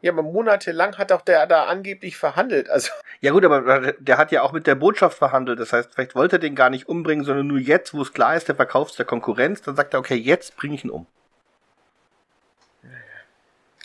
Ja, 0.00 0.12
aber 0.12 0.22
monatelang 0.22 0.96
hat 0.98 1.10
auch 1.10 1.22
der 1.22 1.46
da 1.46 1.64
angeblich 1.64 2.16
verhandelt. 2.16 2.68
Also, 2.70 2.92
ja 3.20 3.32
gut, 3.32 3.44
aber 3.44 3.92
der 3.98 4.18
hat 4.18 4.30
ja 4.30 4.42
auch 4.42 4.52
mit 4.52 4.66
der 4.68 4.76
Botschaft 4.76 5.18
verhandelt. 5.18 5.58
Das 5.58 5.72
heißt, 5.72 5.94
vielleicht 5.94 6.14
wollte 6.14 6.36
er 6.36 6.38
den 6.38 6.54
gar 6.54 6.70
nicht 6.70 6.88
umbringen, 6.88 7.24
sondern 7.24 7.48
nur 7.48 7.58
jetzt, 7.58 7.94
wo 7.94 8.02
es 8.02 8.12
klar 8.12 8.36
ist, 8.36 8.46
der 8.46 8.54
verkauft 8.54 8.96
der 8.98 9.06
Konkurrenz, 9.06 9.62
dann 9.62 9.74
sagt 9.74 9.94
er, 9.94 10.00
okay, 10.00 10.14
jetzt 10.14 10.56
bringe 10.56 10.76
ich 10.76 10.84
ihn 10.84 10.90
um. 10.90 11.06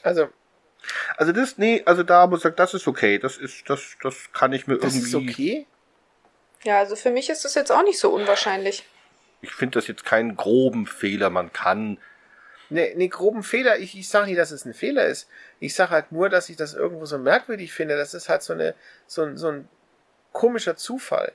also 0.04 0.30
Also 1.18 1.32
das, 1.32 1.58
nee, 1.58 1.82
also 1.86 2.04
da 2.04 2.28
muss 2.28 2.40
ich 2.40 2.44
sagen, 2.44 2.56
das 2.58 2.76
ist 2.76 2.88
okay. 2.88 3.18
Das 3.18 3.38
ist, 3.38 3.68
das, 3.70 3.96
das 4.04 4.32
kann 4.34 4.54
ich 4.54 4.68
mir 4.68 4.78
das 4.78 4.94
irgendwie. 4.94 5.08
ist 5.08 5.16
okay. 5.16 5.68
Ja, 6.64 6.78
also 6.78 6.96
für 6.96 7.10
mich 7.10 7.30
ist 7.30 7.44
das 7.46 7.56
jetzt 7.56 7.72
auch 7.72 7.84
nicht 7.84 7.98
so 7.98 8.14
unwahrscheinlich. 8.14 8.86
Ich 9.42 9.54
finde 9.54 9.80
das 9.80 9.88
jetzt 9.88 10.06
keinen 10.06 10.36
groben 10.36 10.86
Fehler. 10.86 11.30
Man 11.30 11.52
kann. 11.54 11.98
Ne, 12.70 12.94
ne 12.96 13.10
groben 13.10 13.44
Fehler, 13.44 13.80
ich, 13.80 13.98
ich 13.98 14.08
sage 14.08 14.28
nicht, 14.28 14.40
dass 14.40 14.52
es 14.52 14.66
ein 14.66 14.74
Fehler 14.74 15.06
ist. 15.06 15.28
Ich 15.60 15.76
sage 15.76 15.92
halt 15.92 16.12
nur, 16.12 16.30
dass 16.30 16.50
ich 16.50 16.56
das 16.56 16.74
irgendwo 16.74 17.06
so 17.06 17.18
merkwürdig 17.18 17.74
finde. 17.74 17.98
Das 17.98 18.14
ist 18.14 18.30
halt 18.30 18.44
so, 18.44 18.54
eine, 18.54 18.76
so, 19.08 19.24
ein, 19.24 19.38
so 19.38 19.50
ein 19.50 19.68
komischer 20.32 20.78
Zufall. 20.78 21.34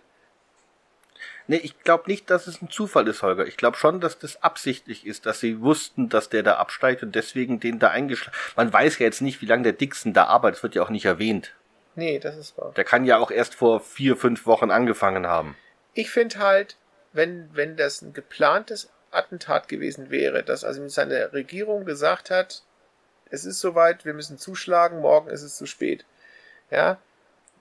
Nee, 1.49 1.57
ich 1.57 1.79
glaube 1.81 2.05
nicht, 2.09 2.29
dass 2.31 2.47
es 2.47 2.61
ein 2.61 2.71
Zufall 2.71 3.07
ist, 3.07 3.23
Holger. 3.23 3.47
Ich 3.47 3.57
glaube 3.57 3.77
schon, 3.77 4.01
dass 4.01 4.19
das 4.19 4.43
absichtlich 4.43 5.07
ist, 5.07 5.27
dass 5.27 5.41
sie 5.41 5.61
wussten, 5.61 6.09
dass 6.09 6.29
der 6.29 6.43
da 6.43 6.57
absteigt 6.57 7.03
und 7.03 7.15
deswegen 7.15 7.61
den 7.61 7.79
da 7.79 7.91
eingeschlagen. 7.91 8.37
Man 8.57 8.73
weiß 8.73 8.99
ja 8.99 9.07
jetzt 9.07 9.21
nicht, 9.21 9.41
wie 9.43 9.47
lange 9.47 9.63
der 9.63 9.73
Dixon 9.73 10.13
da 10.13 10.25
arbeitet. 10.25 10.57
Das 10.57 10.63
wird 10.65 10.75
ja 10.75 10.83
auch 10.83 10.91
nicht 10.91 11.05
erwähnt. 11.05 11.55
Nee, 11.95 12.19
das 12.19 12.37
ist 12.37 12.59
wahr. 12.59 12.73
Der 12.77 12.85
kann 12.85 13.05
ja 13.05 13.19
auch 13.19 13.31
erst 13.31 13.55
vor 13.55 13.81
vier, 13.81 14.17
fünf 14.17 14.45
Wochen 14.47 14.71
angefangen 14.71 15.27
haben. 15.27 15.57
Ich 15.95 16.11
finde 16.11 16.39
halt, 16.39 16.77
wenn, 17.17 17.49
wenn 17.55 17.77
das 17.77 18.03
ein 18.03 18.13
geplantes 18.13 18.91
Attentat 19.11 19.69
gewesen 19.69 20.11
wäre, 20.11 20.43
dass 20.43 20.65
also 20.65 20.87
seine 20.89 21.33
Regierung 21.33 21.85
gesagt 21.85 22.31
hat, 22.31 22.63
es 23.31 23.45
ist 23.45 23.61
soweit, 23.61 24.05
wir 24.05 24.15
müssen 24.15 24.39
zuschlagen, 24.39 25.01
morgen 25.01 25.31
ist 25.31 25.43
es 25.43 25.57
zu 25.57 25.67
spät. 25.67 26.05
Ja, 26.71 27.01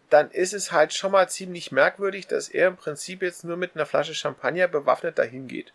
dann 0.10 0.30
ist 0.32 0.54
es 0.54 0.72
halt 0.72 0.94
schon 0.94 1.12
mal 1.12 1.28
ziemlich 1.30 1.72
merkwürdig, 1.72 2.28
dass 2.28 2.50
er 2.50 2.68
im 2.68 2.78
Prinzip 2.78 3.22
jetzt 3.22 3.44
nur 3.44 3.58
mit 3.58 3.76
einer 3.76 3.86
Flasche 3.86 4.14
Champagner 4.14 4.68
bewaffnet 4.68 5.18
dahin 5.18 5.48
geht. 5.48 5.74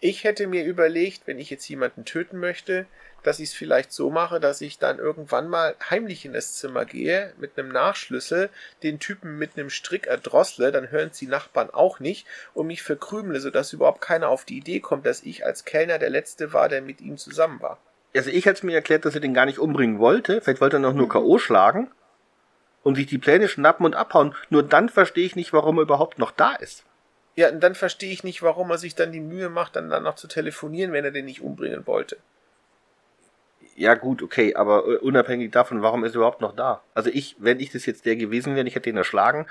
Ich 0.00 0.24
hätte 0.24 0.46
mir 0.46 0.64
überlegt, 0.64 1.26
wenn 1.26 1.38
ich 1.38 1.50
jetzt 1.50 1.68
jemanden 1.68 2.04
töten 2.04 2.38
möchte, 2.38 2.86
dass 3.24 3.40
ich 3.40 3.48
es 3.48 3.54
vielleicht 3.54 3.92
so 3.92 4.10
mache, 4.10 4.38
dass 4.38 4.60
ich 4.60 4.78
dann 4.78 4.98
irgendwann 4.98 5.48
mal 5.48 5.74
heimlich 5.90 6.24
in 6.24 6.32
das 6.32 6.54
Zimmer 6.54 6.84
gehe, 6.84 7.32
mit 7.38 7.58
einem 7.58 7.70
Nachschlüssel, 7.70 8.50
den 8.82 9.00
Typen 9.00 9.38
mit 9.38 9.52
einem 9.56 9.70
Strick 9.70 10.06
erdrossle, 10.06 10.70
dann 10.70 10.90
hören 10.90 11.08
es 11.10 11.18
die 11.18 11.26
Nachbarn 11.26 11.70
auch 11.70 11.98
nicht 11.98 12.26
und 12.52 12.68
mich 12.68 12.82
verkrümle, 12.82 13.40
sodass 13.40 13.72
überhaupt 13.72 14.00
keiner 14.00 14.28
auf 14.28 14.44
die 14.44 14.58
Idee 14.58 14.80
kommt, 14.80 15.06
dass 15.06 15.22
ich 15.22 15.44
als 15.44 15.64
Kellner 15.64 15.98
der 15.98 16.10
Letzte 16.10 16.52
war, 16.52 16.68
der 16.68 16.82
mit 16.82 17.00
ihm 17.00 17.16
zusammen 17.16 17.60
war. 17.60 17.78
Also 18.14 18.30
ich 18.30 18.46
hätte 18.46 18.64
mir 18.64 18.76
erklärt, 18.76 19.04
dass 19.04 19.14
er 19.14 19.20
den 19.20 19.34
gar 19.34 19.46
nicht 19.46 19.58
umbringen 19.58 19.98
wollte. 19.98 20.40
Vielleicht 20.40 20.60
wollte 20.60 20.76
er 20.76 20.80
noch 20.80 20.94
nur 20.94 21.08
K.O. 21.08 21.38
schlagen 21.38 21.90
und 22.84 22.94
sich 22.94 23.06
die 23.06 23.18
Pläne 23.18 23.48
schnappen 23.48 23.84
und 23.84 23.94
abhauen. 23.94 24.34
Nur 24.50 24.62
dann 24.62 24.88
verstehe 24.88 25.26
ich 25.26 25.34
nicht, 25.34 25.52
warum 25.52 25.78
er 25.78 25.82
überhaupt 25.82 26.18
noch 26.18 26.30
da 26.30 26.54
ist. 26.54 26.84
Ja, 27.36 27.48
und 27.48 27.60
dann 27.60 27.74
verstehe 27.74 28.12
ich 28.12 28.22
nicht, 28.22 28.42
warum 28.42 28.70
er 28.70 28.78
sich 28.78 28.94
dann 28.94 29.10
die 29.10 29.20
Mühe 29.20 29.48
macht, 29.48 29.74
dann, 29.74 29.90
dann 29.90 30.04
noch 30.04 30.14
zu 30.14 30.28
telefonieren, 30.28 30.92
wenn 30.92 31.04
er 31.04 31.10
den 31.10 31.24
nicht 31.24 31.40
umbringen 31.40 31.86
wollte. 31.86 32.18
Ja, 33.76 33.94
gut, 33.94 34.22
okay, 34.22 34.54
aber 34.54 34.86
äh, 34.86 34.96
unabhängig 34.98 35.50
davon, 35.50 35.82
warum 35.82 36.04
ist 36.04 36.12
er 36.12 36.16
überhaupt 36.16 36.40
noch 36.40 36.54
da? 36.54 36.82
Also 36.94 37.10
ich, 37.10 37.36
wenn 37.38 37.60
ich 37.60 37.70
das 37.70 37.86
jetzt 37.86 38.06
der 38.06 38.16
gewesen 38.16 38.54
wäre, 38.54 38.66
ich 38.66 38.74
hätte 38.74 38.90
ihn 38.90 38.96
erschlagen, 38.96 39.46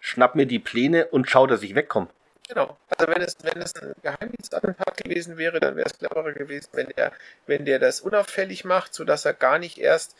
schnapp 0.00 0.34
mir 0.34 0.46
die 0.46 0.58
Pläne 0.58 1.06
und 1.06 1.28
schau, 1.28 1.46
dass 1.46 1.62
ich 1.62 1.74
wegkomme. 1.74 2.08
Genau. 2.48 2.76
Also 2.90 3.12
wenn 3.12 3.22
es, 3.22 3.36
wenn 3.42 3.60
es 3.62 3.74
ein 3.76 3.94
Geheimdienstattentat 4.02 4.96
gewesen 4.98 5.38
wäre, 5.38 5.60
dann 5.60 5.76
wäre 5.76 5.86
es 5.86 5.98
cleverer 5.98 6.32
gewesen, 6.32 6.68
wenn 6.72 6.90
er, 6.90 7.12
wenn 7.46 7.64
der 7.64 7.78
das 7.78 8.00
unauffällig 8.02 8.64
macht, 8.64 8.94
sodass 8.94 9.24
er 9.24 9.32
gar 9.32 9.58
nicht 9.58 9.78
erst 9.78 10.14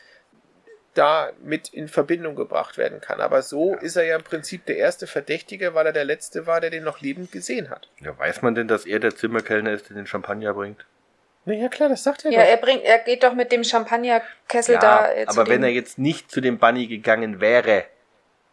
da 0.95 1.31
mit 1.43 1.69
in 1.69 1.87
Verbindung 1.87 2.35
gebracht 2.35 2.77
werden 2.77 3.01
kann. 3.01 3.21
Aber 3.21 3.41
so 3.41 3.75
ist 3.75 3.95
er 3.95 4.05
ja 4.05 4.15
im 4.15 4.23
Prinzip 4.23 4.65
der 4.65 4.77
erste 4.77 5.07
Verdächtige, 5.07 5.73
weil 5.73 5.85
er 5.85 5.93
der 5.93 6.05
Letzte 6.05 6.47
war, 6.47 6.61
der 6.61 6.69
den 6.69 6.83
noch 6.83 7.01
lebend 7.01 7.31
gesehen 7.31 7.69
hat. 7.69 7.89
Ja, 7.99 8.17
weiß 8.17 8.41
man 8.41 8.55
denn, 8.55 8.67
dass 8.67 8.85
er 8.85 8.99
der 8.99 9.15
Zimmerkellner 9.15 9.73
ist, 9.73 9.89
der 9.89 9.95
den 9.95 10.07
Champagner 10.07 10.53
bringt? 10.53 10.85
Na 11.45 11.53
ja, 11.53 11.67
klar, 11.69 11.89
das 11.89 12.03
sagt 12.03 12.25
er 12.25 12.31
Ja, 12.31 12.41
doch. 12.41 12.49
er 12.49 12.57
bringt, 12.57 12.83
er 12.83 12.99
geht 12.99 13.23
doch 13.23 13.33
mit 13.33 13.51
dem 13.51 13.63
Champagnerkessel 13.63 14.73
Ja, 14.75 14.79
da 14.81 15.11
äh, 15.11 15.25
zu 15.25 15.29
aber 15.39 15.49
wenn 15.49 15.63
er 15.63 15.69
jetzt 15.69 15.97
nicht 15.99 16.31
zu 16.31 16.41
dem 16.41 16.57
Bunny 16.57 16.87
gegangen 16.87 17.39
wäre, 17.39 17.85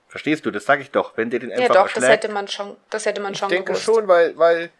verstehst 0.08 0.44
du, 0.44 0.50
das 0.50 0.64
sage 0.66 0.82
ich 0.82 0.90
doch, 0.90 1.16
wenn 1.16 1.30
der 1.30 1.40
den 1.40 1.50
Ja, 1.50 1.56
einfach 1.58 1.74
doch, 1.86 1.92
das 1.92 2.06
hätte 2.08 2.28
man 2.28 2.48
schon, 2.48 2.76
das 2.90 3.06
hätte 3.06 3.20
man 3.22 3.32
Ich 3.32 3.38
schon 3.38 3.48
denke 3.48 3.68
gewusst. 3.72 3.84
schon, 3.84 4.08
weil, 4.08 4.36
weil, 4.36 4.70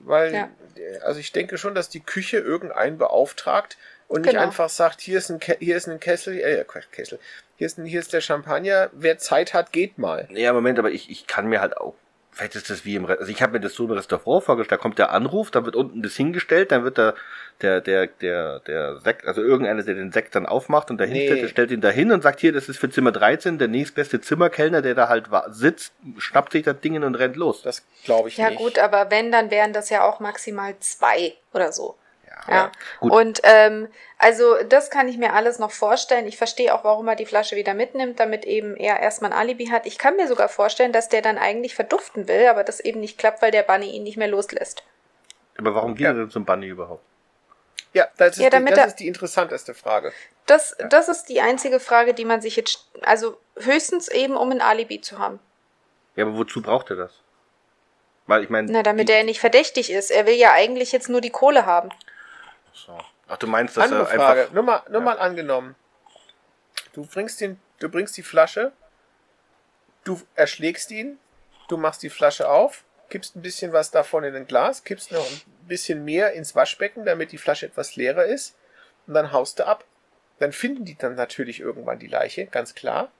weil, 0.00 0.32
Ja. 0.34 0.48
also 1.02 1.18
ich 1.18 1.32
denke 1.32 1.58
schon, 1.58 1.74
dass 1.74 1.88
die 1.88 2.00
Küche 2.00 2.38
irgendeinen 2.38 2.96
beauftragt 2.96 3.76
und 4.06 4.22
nicht 4.22 4.30
Genau. 4.34 4.44
einfach 4.44 4.68
sagt, 4.68 5.00
hier 5.00 5.18
ist 5.18 5.28
ein, 5.30 5.40
Ke 5.40 5.56
hier 5.58 5.76
ist 5.76 5.88
ein 5.88 5.98
Kessel, 5.98 6.38
äh, 6.40 6.64
Kessel, 6.92 7.18
hier 7.56 7.66
ist, 7.66 7.76
ein, 7.78 7.84
hier 7.86 7.98
ist 7.98 8.12
der 8.12 8.20
Champagner, 8.20 8.88
wer 8.92 9.18
Zeit 9.18 9.52
hat, 9.52 9.72
geht 9.72 9.98
mal. 9.98 10.28
Ja, 10.30 10.52
Moment, 10.52 10.78
aber 10.78 10.92
ich, 10.92 11.10
ich 11.10 11.26
kann 11.26 11.48
mir 11.48 11.60
halt 11.60 11.76
auch. 11.76 11.94
Vielleicht 12.38 12.54
ist 12.54 12.70
das 12.70 12.84
wie 12.84 12.94
im 12.94 13.04
Also 13.06 13.26
ich 13.26 13.42
habe 13.42 13.54
mir 13.54 13.60
das 13.60 13.74
so 13.74 13.84
im 13.86 13.90
Restaurant 13.90 14.44
vorgestellt. 14.44 14.70
Da 14.70 14.80
kommt 14.80 14.96
der 15.00 15.10
Anruf, 15.10 15.50
dann 15.50 15.64
wird 15.64 15.74
unten 15.74 16.02
das 16.02 16.14
hingestellt, 16.14 16.70
dann 16.70 16.84
wird 16.84 16.96
der, 16.96 17.14
der, 17.62 17.80
der, 17.80 18.06
der, 18.06 18.60
der 18.60 18.96
Sekt, 18.98 19.26
also 19.26 19.42
irgendeiner, 19.42 19.82
der 19.82 19.96
den 19.96 20.12
Sekt 20.12 20.36
dann 20.36 20.46
aufmacht 20.46 20.88
und 20.92 20.98
dahin 20.98 21.14
Nee. 21.14 21.26
stellt, 21.26 21.42
der 21.42 21.48
stellt 21.48 21.70
ihn 21.72 21.80
dahin 21.80 22.12
und 22.12 22.22
sagt, 22.22 22.38
hier, 22.38 22.52
das 22.52 22.68
ist 22.68 22.78
für 22.78 22.88
Zimmer 22.90 23.10
13, 23.10 23.58
der 23.58 23.66
nächstbeste 23.66 24.20
Zimmerkellner, 24.20 24.82
der 24.82 24.94
da 24.94 25.08
halt 25.08 25.26
sitzt, 25.50 25.92
schnappt 26.18 26.52
sich 26.52 26.62
das 26.62 26.78
Ding 26.80 27.02
und 27.02 27.16
rennt 27.16 27.34
los. 27.34 27.62
Das 27.62 27.82
glaube 28.04 28.28
ich 28.28 28.36
Ja, 28.36 28.50
nicht. 28.50 28.58
gut, 28.58 28.78
aber 28.78 29.10
wenn, 29.10 29.32
dann 29.32 29.50
wären 29.50 29.72
das 29.72 29.90
ja 29.90 30.04
auch 30.08 30.20
maximal 30.20 30.76
zwei 30.78 31.34
oder 31.52 31.72
so. 31.72 31.96
Ja, 32.46 32.54
Ja. 32.54 32.72
gut. 33.00 33.12
Und 33.12 33.40
ähm, 33.44 33.88
also 34.18 34.56
das 34.68 34.90
kann 34.90 35.08
ich 35.08 35.16
mir 35.18 35.32
alles 35.32 35.58
noch 35.58 35.70
vorstellen. 35.70 36.26
Ich 36.26 36.36
verstehe 36.36 36.74
auch, 36.74 36.84
warum 36.84 37.08
er 37.08 37.16
die 37.16 37.26
Flasche 37.26 37.56
wieder 37.56 37.74
mitnimmt, 37.74 38.20
damit 38.20 38.44
eben 38.44 38.76
er 38.76 39.00
erstmal 39.00 39.32
ein 39.32 39.38
Alibi 39.38 39.66
hat. 39.66 39.86
Ich 39.86 39.98
kann 39.98 40.16
mir 40.16 40.26
sogar 40.28 40.48
vorstellen, 40.48 40.92
dass 40.92 41.08
der 41.08 41.22
dann 41.22 41.38
eigentlich 41.38 41.74
verduften 41.74 42.28
will, 42.28 42.46
aber 42.46 42.64
das 42.64 42.80
eben 42.80 43.00
nicht 43.00 43.18
klappt, 43.18 43.42
weil 43.42 43.50
der 43.50 43.62
Bunny 43.62 43.90
ihn 43.90 44.02
nicht 44.02 44.16
mehr 44.16 44.28
loslässt. 44.28 44.82
aber 45.58 45.74
warum 45.74 45.94
geht 45.96 46.04
Ja. 46.04 46.10
er 46.10 46.14
denn 46.14 46.30
zum 46.30 46.44
Bunny 46.44 46.66
überhaupt? 46.68 47.02
Ja, 47.92 48.06
das, 48.16 48.36
ist, 48.36 48.42
Ja, 48.42 48.50
damit 48.50 48.70
die, 48.70 48.74
das 48.76 48.84
er- 48.84 48.86
ist 48.88 48.96
die 49.00 49.08
interessanteste 49.08 49.74
Frage. 49.74 50.12
Das, 50.46 50.76
das 50.90 51.08
ist 51.08 51.24
die 51.28 51.40
einzige 51.40 51.80
Frage, 51.80 52.14
die 52.14 52.24
man 52.24 52.40
sich 52.40 52.54
jetzt, 52.56 52.86
also 53.02 53.36
höchstens 53.58 54.08
eben, 54.08 54.36
um 54.36 54.50
ein 54.50 54.60
Alibi 54.60 55.00
zu 55.00 55.18
haben. 55.18 55.40
Ja, 56.16 56.24
aber 56.26 56.36
wozu 56.36 56.62
braucht 56.62 56.90
er 56.90 56.96
das? 56.96 57.12
Weil 58.26 58.44
ich 58.44 58.50
meine. 58.50 58.70
Na, 58.70 58.82
damit 58.82 59.08
er 59.10 59.24
nicht 59.24 59.40
verdächtig 59.40 59.90
ist. 59.90 60.10
Er 60.10 60.26
will 60.26 60.34
ja 60.34 60.52
eigentlich 60.52 60.92
jetzt 60.92 61.08
nur 61.08 61.20
die 61.20 61.30
Kohle 61.30 61.64
haben. 61.66 61.88
So. 62.86 62.98
Ach, 63.28 63.36
du 63.36 63.46
meinst, 63.46 63.76
dass 63.76 63.84
Andere 63.84 64.00
er 64.02 64.06
Frage, 64.16 64.40
einfach. 64.42 64.54
nur 64.54 64.62
mal, 64.62 64.82
nur 64.88 65.00
Ja. 65.00 65.04
mal 65.04 65.18
angenommen. 65.18 65.74
Du 66.92 67.04
bringst, 67.06 67.40
den, 67.40 67.60
du 67.78 67.88
bringst 67.88 68.16
die 68.16 68.22
Flasche, 68.22 68.72
du 70.04 70.20
erschlägst 70.34 70.90
ihn, 70.90 71.18
du 71.68 71.76
machst 71.76 72.02
die 72.02 72.10
Flasche 72.10 72.48
auf, 72.48 72.84
kippst 73.10 73.36
ein 73.36 73.42
bisschen 73.42 73.72
was 73.72 73.90
davon 73.90 74.24
in 74.24 74.34
ein 74.34 74.46
Glas, 74.46 74.84
kippst 74.84 75.12
noch 75.12 75.26
ein 75.26 75.40
bisschen 75.66 76.04
mehr 76.04 76.32
ins 76.32 76.54
Waschbecken, 76.54 77.04
damit 77.04 77.32
die 77.32 77.38
Flasche 77.38 77.66
etwas 77.66 77.96
leerer 77.96 78.24
ist, 78.24 78.56
und 79.06 79.14
dann 79.14 79.32
haust 79.32 79.58
du 79.58 79.66
ab. 79.66 79.84
Dann 80.38 80.52
finden 80.52 80.84
die 80.84 80.96
dann 80.96 81.14
natürlich 81.16 81.60
irgendwann 81.60 81.98
die 81.98 82.06
Leiche, 82.06 82.46
ganz 82.46 82.74
klar. 82.74 83.10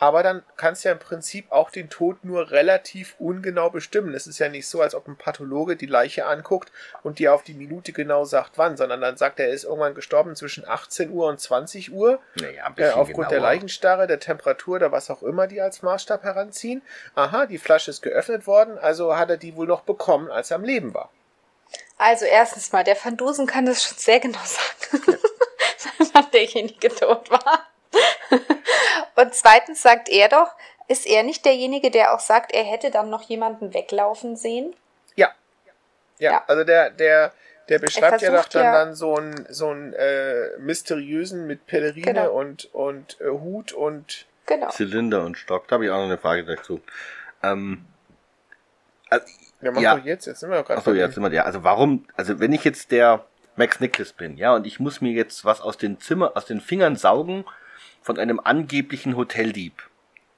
Aber 0.00 0.24
dann 0.24 0.42
kannst 0.56 0.84
du 0.84 0.88
ja 0.88 0.92
im 0.92 0.98
Prinzip 0.98 1.50
auch 1.52 1.70
den 1.70 1.88
Tod 1.88 2.24
nur 2.24 2.50
relativ 2.50 3.14
ungenau 3.20 3.70
bestimmen. 3.70 4.12
Es 4.12 4.26
ist 4.26 4.40
ja 4.40 4.48
nicht 4.48 4.66
so, 4.66 4.80
als 4.82 4.94
ob 4.94 5.06
ein 5.06 5.16
Pathologe 5.16 5.76
die 5.76 5.86
Leiche 5.86 6.26
anguckt 6.26 6.72
und 7.04 7.20
dir 7.20 7.32
auf 7.32 7.44
die 7.44 7.54
Minute 7.54 7.92
genau 7.92 8.24
sagt, 8.24 8.58
wann, 8.58 8.76
sondern 8.76 9.00
dann 9.00 9.16
sagt 9.16 9.38
er, 9.38 9.46
er 9.46 9.52
ist 9.54 9.64
irgendwann 9.64 9.94
gestorben 9.94 10.34
zwischen 10.34 10.66
18 10.68 11.10
Uhr 11.10 11.28
und 11.28 11.40
20 11.40 11.92
Uhr. 11.92 12.18
Naja, 12.34 12.64
ein 12.64 12.72
Äh, 12.72 12.74
bisschen 12.74 12.92
aufgrund 12.94 13.30
der 13.30 13.38
genauer. 13.38 13.52
Leichenstarre, 13.52 14.06
der 14.08 14.18
Temperatur 14.18 14.76
oder 14.76 14.90
was 14.92 15.10
auch 15.10 15.22
immer 15.22 15.46
die 15.46 15.60
als 15.60 15.82
Maßstab 15.82 16.24
heranziehen. 16.24 16.82
Aha, 17.14 17.46
die 17.46 17.58
Flasche 17.58 17.90
ist 17.92 18.02
geöffnet 18.02 18.46
worden, 18.48 18.76
also 18.78 19.16
hat 19.16 19.30
er 19.30 19.36
die 19.36 19.54
wohl 19.54 19.66
noch 19.68 19.82
bekommen, 19.82 20.28
als 20.30 20.50
er 20.50 20.56
am 20.56 20.64
Leben 20.64 20.92
war. 20.92 21.10
Also 21.98 22.24
erstens 22.24 22.72
mal, 22.72 22.82
der 22.82 22.96
Van 23.02 23.16
Dusen 23.16 23.46
kann 23.46 23.64
das 23.66 23.84
schon 23.84 23.96
sehr 23.96 24.18
genau 24.18 24.40
sagen, 24.42 25.18
wann 26.12 26.30
derjenige 26.32 26.88
tot 26.88 27.30
war. 27.30 27.68
Und 29.16 29.34
zweitens 29.34 29.82
sagt 29.82 30.08
er 30.08 30.28
doch, 30.28 30.54
ist 30.88 31.06
er 31.06 31.22
nicht 31.22 31.44
derjenige, 31.44 31.90
der 31.90 32.14
auch 32.14 32.20
sagt, 32.20 32.52
er 32.52 32.64
hätte 32.64 32.90
dann 32.90 33.10
noch 33.10 33.22
jemanden 33.22 33.72
weglaufen 33.74 34.36
sehen? 34.36 34.74
Ja. 35.16 35.30
Ja, 36.18 36.32
Ja. 36.32 36.44
also 36.46 36.64
der, 36.64 36.90
der, 36.90 37.32
der 37.68 37.78
beschreibt 37.78 38.20
ja 38.22 38.30
doch 38.36 38.48
dann, 38.48 38.64
ja- 38.64 38.72
dann 38.72 38.94
so 38.94 39.16
einen 39.16 39.46
so 39.48 39.68
einen, 39.68 39.92
äh, 39.94 40.58
mysteriösen 40.58 41.46
mit 41.46 41.66
Pelerine 41.66 42.04
Genau. 42.12 42.32
und, 42.32 42.66
und 42.74 43.18
äh, 43.20 43.28
Hut 43.30 43.72
und 43.72 44.26
Genau. 44.46 44.68
Zylinder 44.68 45.24
und 45.24 45.38
Stock. 45.38 45.66
Da 45.68 45.74
habe 45.74 45.86
ich 45.86 45.90
auch 45.90 45.96
noch 45.96 46.04
eine 46.04 46.18
Frage 46.18 46.44
dazu. 46.44 46.80
Ähm, 47.42 47.86
also, 49.08 49.26
Ja, 49.62 49.70
mach 49.72 49.80
Ja. 49.80 49.96
doch 49.96 50.04
jetzt, 50.04 50.26
jetzt 50.26 50.40
sind 50.40 50.50
wir 50.50 50.58
doch 50.58 50.66
gerade 50.66 50.78
Achso, 50.80 50.92
jetzt 50.92 51.14
sind 51.14 51.22
wir, 51.22 51.32
ja, 51.32 51.44
also 51.44 51.64
warum, 51.64 52.06
also 52.16 52.38
wenn 52.40 52.52
ich 52.52 52.64
jetzt 52.64 52.90
der 52.90 53.24
Max 53.56 53.80
Nicholas 53.80 54.12
bin, 54.12 54.36
ja, 54.36 54.54
und 54.54 54.66
ich 54.66 54.78
muss 54.80 55.00
mir 55.00 55.12
jetzt 55.12 55.44
was 55.46 55.60
aus 55.62 55.78
den 55.78 55.98
Zimmer, 56.00 56.32
aus 56.36 56.44
den 56.44 56.60
Fingern 56.60 56.96
saugen 56.96 57.46
von 58.04 58.18
einem 58.18 58.38
angeblichen 58.38 59.16
Hoteldieb, 59.16 59.82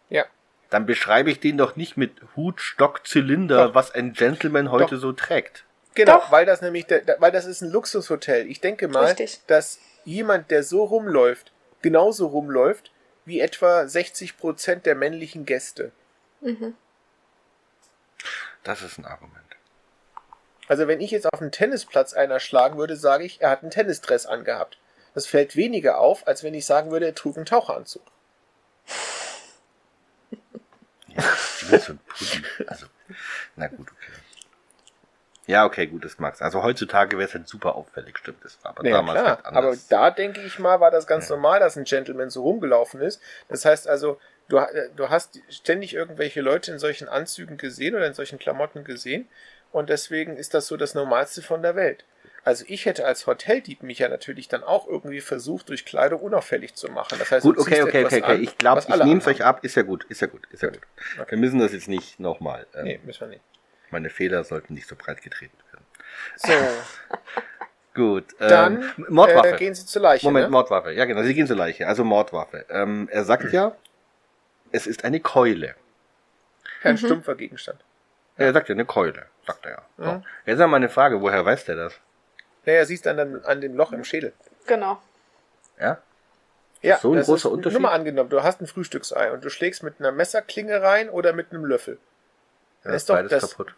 Ja. 0.08 0.24
dann 0.70 0.86
beschreibe 0.86 1.30
ich 1.32 1.40
den 1.40 1.58
doch 1.58 1.74
nicht 1.74 1.96
mit 1.96 2.12
Hut, 2.36 2.60
Stock, 2.60 3.04
Zylinder, 3.06 3.66
Doch. 3.66 3.74
was 3.74 3.90
ein 3.90 4.12
Gentleman 4.12 4.70
heute 4.70 4.94
Doch. 4.94 5.00
so 5.02 5.12
trägt. 5.12 5.64
Genau, 5.96 6.18
Doch. 6.18 6.30
weil 6.30 6.46
das 6.46 6.62
nämlich, 6.62 6.86
weil 7.18 7.32
das 7.32 7.44
ist 7.44 7.62
ein 7.62 7.70
Luxushotel. 7.70 8.46
Ich 8.46 8.60
denke 8.60 8.86
mal, 8.86 9.06
Richtig. 9.06 9.40
dass 9.48 9.80
jemand, 10.04 10.52
der 10.52 10.62
so 10.62 10.84
rumläuft, 10.84 11.50
genauso 11.82 12.28
rumläuft 12.28 12.92
wie 13.24 13.40
etwa 13.40 13.88
60 13.88 14.38
Prozent 14.38 14.86
der 14.86 14.94
männlichen 14.94 15.44
Gäste. 15.44 15.90
Mhm. 16.42 16.74
Das 18.62 18.82
ist 18.82 18.96
ein 18.98 19.06
Argument. 19.06 19.42
Also 20.68 20.86
wenn 20.86 21.00
ich 21.00 21.10
jetzt 21.10 21.26
auf 21.32 21.40
einen 21.40 21.50
Tennisplatz 21.50 22.12
einer 22.12 22.38
schlagen 22.38 22.78
würde, 22.78 22.96
sage 22.96 23.24
ich, 23.24 23.40
er 23.40 23.50
hat 23.50 23.62
einen 23.62 23.72
Tennisdress 23.72 24.26
angehabt. 24.26 24.78
Das 25.16 25.26
fällt 25.26 25.56
weniger 25.56 25.98
auf, 25.98 26.28
als 26.28 26.44
wenn 26.44 26.52
ich 26.52 26.66
sagen 26.66 26.90
würde, 26.90 27.06
er 27.06 27.14
trug 27.14 27.36
einen 27.38 27.46
Taucheranzug. 27.46 28.02
Ja, 31.08 31.22
Zimt 31.56 31.88
und 31.88 32.06
Pudding. 32.06 32.44
Also, 32.66 32.86
na 33.56 33.68
gut, 33.68 33.88
okay. 33.90 34.12
Ja, 35.46 35.64
okay, 35.64 35.86
gut, 35.86 36.04
das 36.04 36.18
mag's. 36.18 36.42
Also 36.42 36.62
heutzutage 36.62 37.16
wäre 37.16 37.26
es 37.28 37.32
halt 37.34 37.48
super 37.48 37.76
auffällig, 37.76 38.18
stimmt 38.18 38.44
das 38.44 38.62
war. 38.62 38.72
Aber 38.72 38.82
Naja, 38.82 38.96
damals 38.96 39.20
klar, 39.22 39.36
halt 39.36 39.46
anders. 39.46 39.64
aber 39.64 39.76
da 39.88 40.10
denke 40.10 40.42
ich 40.42 40.58
mal, 40.58 40.80
war 40.80 40.90
das 40.90 41.06
ganz 41.06 41.30
Ja. 41.30 41.36
normal, 41.36 41.60
dass 41.60 41.76
ein 41.76 41.84
Gentleman 41.84 42.28
so 42.28 42.42
rumgelaufen 42.42 43.00
ist. 43.00 43.22
Das 43.48 43.64
heißt 43.64 43.88
also, 43.88 44.20
du, 44.48 44.60
du 44.96 45.08
hast 45.08 45.40
ständig 45.48 45.94
irgendwelche 45.94 46.42
Leute 46.42 46.72
in 46.72 46.78
solchen 46.78 47.08
Anzügen 47.08 47.56
gesehen 47.56 47.94
oder 47.94 48.06
in 48.06 48.12
solchen 48.12 48.38
Klamotten 48.38 48.84
gesehen 48.84 49.28
und 49.72 49.88
deswegen 49.88 50.36
ist 50.36 50.52
das 50.52 50.66
so 50.66 50.76
das 50.76 50.92
Normalste 50.94 51.40
von 51.40 51.62
der 51.62 51.74
Welt. 51.74 52.04
Also 52.46 52.64
ich 52.68 52.86
hätte 52.86 53.04
als 53.04 53.26
Hoteldieb 53.26 53.82
mich 53.82 53.98
ja 53.98 54.08
natürlich 54.08 54.46
dann 54.46 54.62
auch 54.62 54.86
irgendwie 54.86 55.20
versucht, 55.20 55.68
durch 55.68 55.84
Kleidung 55.84 56.20
unauffällig 56.20 56.76
zu 56.76 56.88
machen. 56.88 57.18
Das 57.18 57.32
heißt, 57.32 57.42
Gut, 57.44 57.58
okay, 57.58 57.82
okay, 57.82 58.04
okay, 58.04 58.22
okay. 58.22 58.34
an, 58.34 58.40
Ich 58.40 58.56
glaube, 58.56 58.82
ich 58.86 59.04
nehme 59.04 59.18
es 59.18 59.26
euch 59.26 59.44
ab. 59.44 59.64
Ist 59.64 59.74
ja 59.74 59.82
gut, 59.82 60.04
ist 60.04 60.20
ja 60.20 60.28
gut, 60.28 60.46
ist 60.52 60.62
ja 60.62 60.68
gut. 60.68 60.78
Okay. 61.18 61.32
Wir 61.32 61.38
müssen 61.38 61.58
das 61.58 61.72
jetzt 61.72 61.88
nicht 61.88 62.20
nochmal. 62.20 62.68
Ähm, 62.72 62.84
Nee, 62.84 63.00
müssen 63.02 63.22
wir 63.22 63.26
nicht. 63.26 63.42
Meine 63.90 64.10
Fehler 64.10 64.44
sollten 64.44 64.74
nicht 64.74 64.86
so 64.86 64.94
breit 64.94 65.22
getreten 65.22 65.56
werden. 65.72 65.84
So, 66.36 66.52
Gut. 67.94 68.26
Ähm, 68.38 68.48
dann 68.48 68.94
Mordwaffe. 69.08 69.48
Äh, 69.48 69.56
gehen 69.56 69.74
Sie 69.74 69.84
zur 69.84 70.02
Leiche. 70.02 70.24
Moment, 70.24 70.44
ne? 70.44 70.50
Mordwaffe. 70.50 70.92
Ja, 70.92 71.04
genau. 71.04 71.24
Sie 71.24 71.34
gehen 71.34 71.48
zur 71.48 71.56
Leiche. 71.56 71.88
Also 71.88 72.04
Mordwaffe. 72.04 72.64
Ähm, 72.68 73.08
er 73.10 73.24
sagt 73.24 73.52
ja, 73.52 73.74
es 74.70 74.86
ist 74.86 75.02
eine 75.04 75.18
Keule. 75.18 75.74
Kein 76.80 76.96
stumpfer 76.96 77.34
Gegenstand. 77.34 77.80
Er 78.36 78.52
sagt 78.52 78.68
ja 78.68 78.74
eine 78.76 78.84
Keule, 78.84 79.26
sagt 79.44 79.66
er 79.66 79.72
ja. 79.72 79.82
So. 79.98 80.04
Ja. 80.04 80.22
Jetzt 80.44 80.60
ist 80.60 80.66
meine 80.68 80.88
Frage, 80.88 81.20
woher 81.20 81.44
weiß 81.44 81.64
der 81.64 81.74
das? 81.74 82.00
Naja, 82.66 82.84
siehst 82.84 83.06
du 83.06 83.10
an, 83.10 83.16
dem- 83.16 83.40
an 83.44 83.60
dem 83.60 83.74
Loch 83.76 83.92
im 83.92 84.04
Schädel. 84.04 84.32
Genau. 84.66 85.00
Ja? 85.80 85.98
Ja, 86.82 86.98
so 86.98 87.12
ein 87.12 87.16
das 87.16 87.26
großer 87.26 87.48
ist, 87.48 87.52
Unterschied? 87.54 87.80
Nur 87.80 87.88
mal 87.90 87.94
angenommen, 87.94 88.28
du 88.28 88.42
hast 88.42 88.60
ein 88.60 88.66
Frühstücksei 88.66 89.32
und 89.32 89.44
du 89.44 89.48
schlägst 89.50 89.82
mit 89.82 89.94
einer 89.98 90.12
Messerklinge 90.12 90.82
rein 90.82 91.08
oder 91.08 91.32
mit 91.32 91.50
einem 91.52 91.64
Löffel. 91.64 91.98
Ja, 92.84 92.92
ist 92.92 93.08
doch 93.08 93.14
beides 93.16 93.30
das- 93.30 93.50
kaputt. 93.50 93.74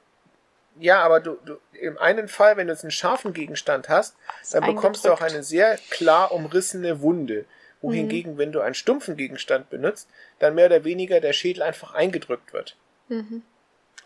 Ja, 0.81 1.03
aber 1.03 1.19
du, 1.21 1.37
du 1.45 1.59
im 1.73 1.99
einen 1.99 2.29
Fall, 2.29 2.57
wenn 2.57 2.69
du 2.69 2.73
jetzt 2.73 2.85
einen 2.85 2.93
scharfen 2.93 3.33
Gegenstand 3.33 3.89
hast, 3.89 4.15
dann 4.53 4.65
bekommst 4.65 5.05
du 5.05 5.13
auch 5.13 5.21
eine 5.21 5.43
sehr 5.43 5.77
klar 5.91 6.31
umrissene 6.31 7.01
Wunde. 7.01 7.41
Mhm. 7.41 7.47
Wohingegen, 7.83 8.39
wenn 8.39 8.53
du 8.53 8.61
einen 8.61 8.75
stumpfen 8.75 9.17
Gegenstand 9.17 9.71
benutzt, 9.71 10.09
dann 10.39 10.55
mehr 10.55 10.67
oder 10.67 10.85
weniger 10.85 11.21
der 11.21 11.33
Schädel 11.33 11.63
einfach 11.65 11.95
eingedrückt 11.95 12.53
wird. 12.53 12.77
Mhm. 13.09 13.43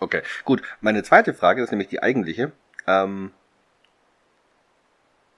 Okay, 0.00 0.22
gut. 0.44 0.62
Meine 0.80 1.02
zweite 1.02 1.34
Frage, 1.34 1.60
das 1.60 1.68
ist 1.68 1.72
nämlich 1.72 1.88
die 1.88 2.02
eigentliche. 2.02 2.52
Ähm, 2.86 3.32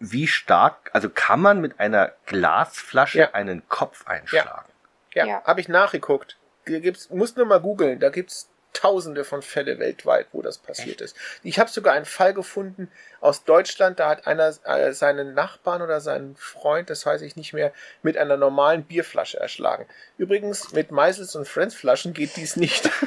wie 0.01 0.26
stark, 0.26 0.90
also 0.92 1.09
kann 1.09 1.40
man 1.40 1.61
mit 1.61 1.80
einer 1.80 2.12
Glasflasche 2.26 3.18
Ja. 3.18 3.30
einen 3.32 3.68
Kopf 3.68 4.07
einschlagen? 4.07 4.70
Ja, 5.14 5.26
Ja. 5.26 5.42
habe 5.45 5.61
ich 5.61 5.68
nachgeguckt. 5.68 6.36
Da 6.66 6.78
gibt's, 6.78 7.11
musst 7.11 7.36
nur 7.36 7.47
mal 7.47 7.61
googeln, 7.61 8.01
da 8.01 8.09
gibt's 8.11 8.49
tausende 8.72 9.24
von 9.24 9.40
Fälle 9.40 9.78
weltweit, 9.78 10.26
wo 10.32 10.42
das 10.42 10.59
passiert 10.59 11.01
ist. 11.01 11.16
Ich 11.45 11.61
habe 11.61 11.70
sogar 11.70 11.95
einen 11.95 12.05
Fall 12.07 12.34
gefunden 12.34 12.90
aus 13.20 13.45
Deutschland, 13.45 14.01
da 14.01 14.09
hat 14.09 14.26
einer 14.26 14.53
äh, 14.64 14.92
seinen 14.92 15.32
Nachbarn 15.34 15.80
oder 15.80 16.01
seinen 16.01 16.34
Freund, 16.36 16.90
das 16.90 17.07
weiß 17.07 17.22
ich 17.22 17.36
nicht 17.36 17.53
mehr, 17.53 17.72
mit 18.03 18.16
einer 18.18 18.36
normalen 18.36 18.82
Bierflasche 18.82 19.38
erschlagen. 19.38 19.86
Übrigens, 20.18 20.72
mit 20.72 20.90
Meisels 20.90 21.36
und 21.36 21.47
Friends 21.47 21.76
Flaschen 21.76 22.14
geht 22.14 22.36
dies 22.36 22.57
nicht. 22.57 22.90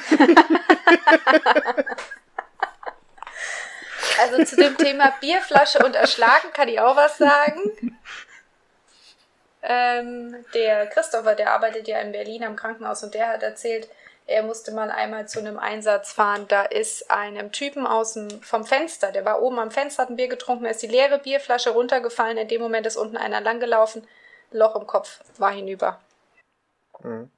Also 4.20 4.44
zu 4.44 4.56
dem 4.56 4.78
Thema 4.78 5.14
Bierflasche 5.20 5.80
und 5.80 5.96
Erschlagen 5.96 6.52
kann 6.54 6.68
ich 6.68 6.80
auch 6.80 6.96
was 6.96 7.18
sagen. 7.18 7.98
Ähm, 9.62 10.46
der 10.54 10.88
Christopher, 10.88 11.36
der 11.36 11.52
arbeitet 11.52 11.88
ja 11.88 12.00
in 12.00 12.12
Berlin 12.12 12.44
am 12.44 12.56
Krankenhaus 12.56 13.04
und 13.04 13.14
der 13.14 13.28
hat 13.30 13.44
erzählt, 13.44 13.90
er 14.26 14.44
musste 14.44 14.72
mal 14.72 14.92
einmal 14.92 15.28
zu 15.28 15.40
einem 15.40 15.58
Einsatz 15.58 16.12
fahren. 16.12 16.46
Da 16.48 16.64
ist 16.64 17.10
einem 17.10 17.52
Typen 17.52 17.88
aus 17.88 18.14
dem, 18.14 18.30
vom 18.42 18.66
Fenster, 18.66 19.12
der 19.12 19.26
war 19.26 19.42
oben 19.42 19.60
am 19.60 19.72
Fenster, 19.72 20.04
hat 20.04 20.10
ein 20.10 20.18
Bier 20.18 20.28
getrunken, 20.28 20.66
ist 20.66 20.82
die 20.82 20.88
leere 20.88 21.20
Bierflasche 21.20 21.72
runtergefallen. 21.72 22.38
In 22.38 22.48
dem 22.48 22.62
Moment 22.62 22.86
ist 22.86 22.98
unten 22.98 23.18
einer 23.18 23.42
langgelaufen, 23.42 24.08
Loch 24.52 24.76
im 24.76 24.88
Kopf 24.88 25.20
war 25.38 25.52
hinüber. 25.52 26.00
Mhm. 27.04 27.30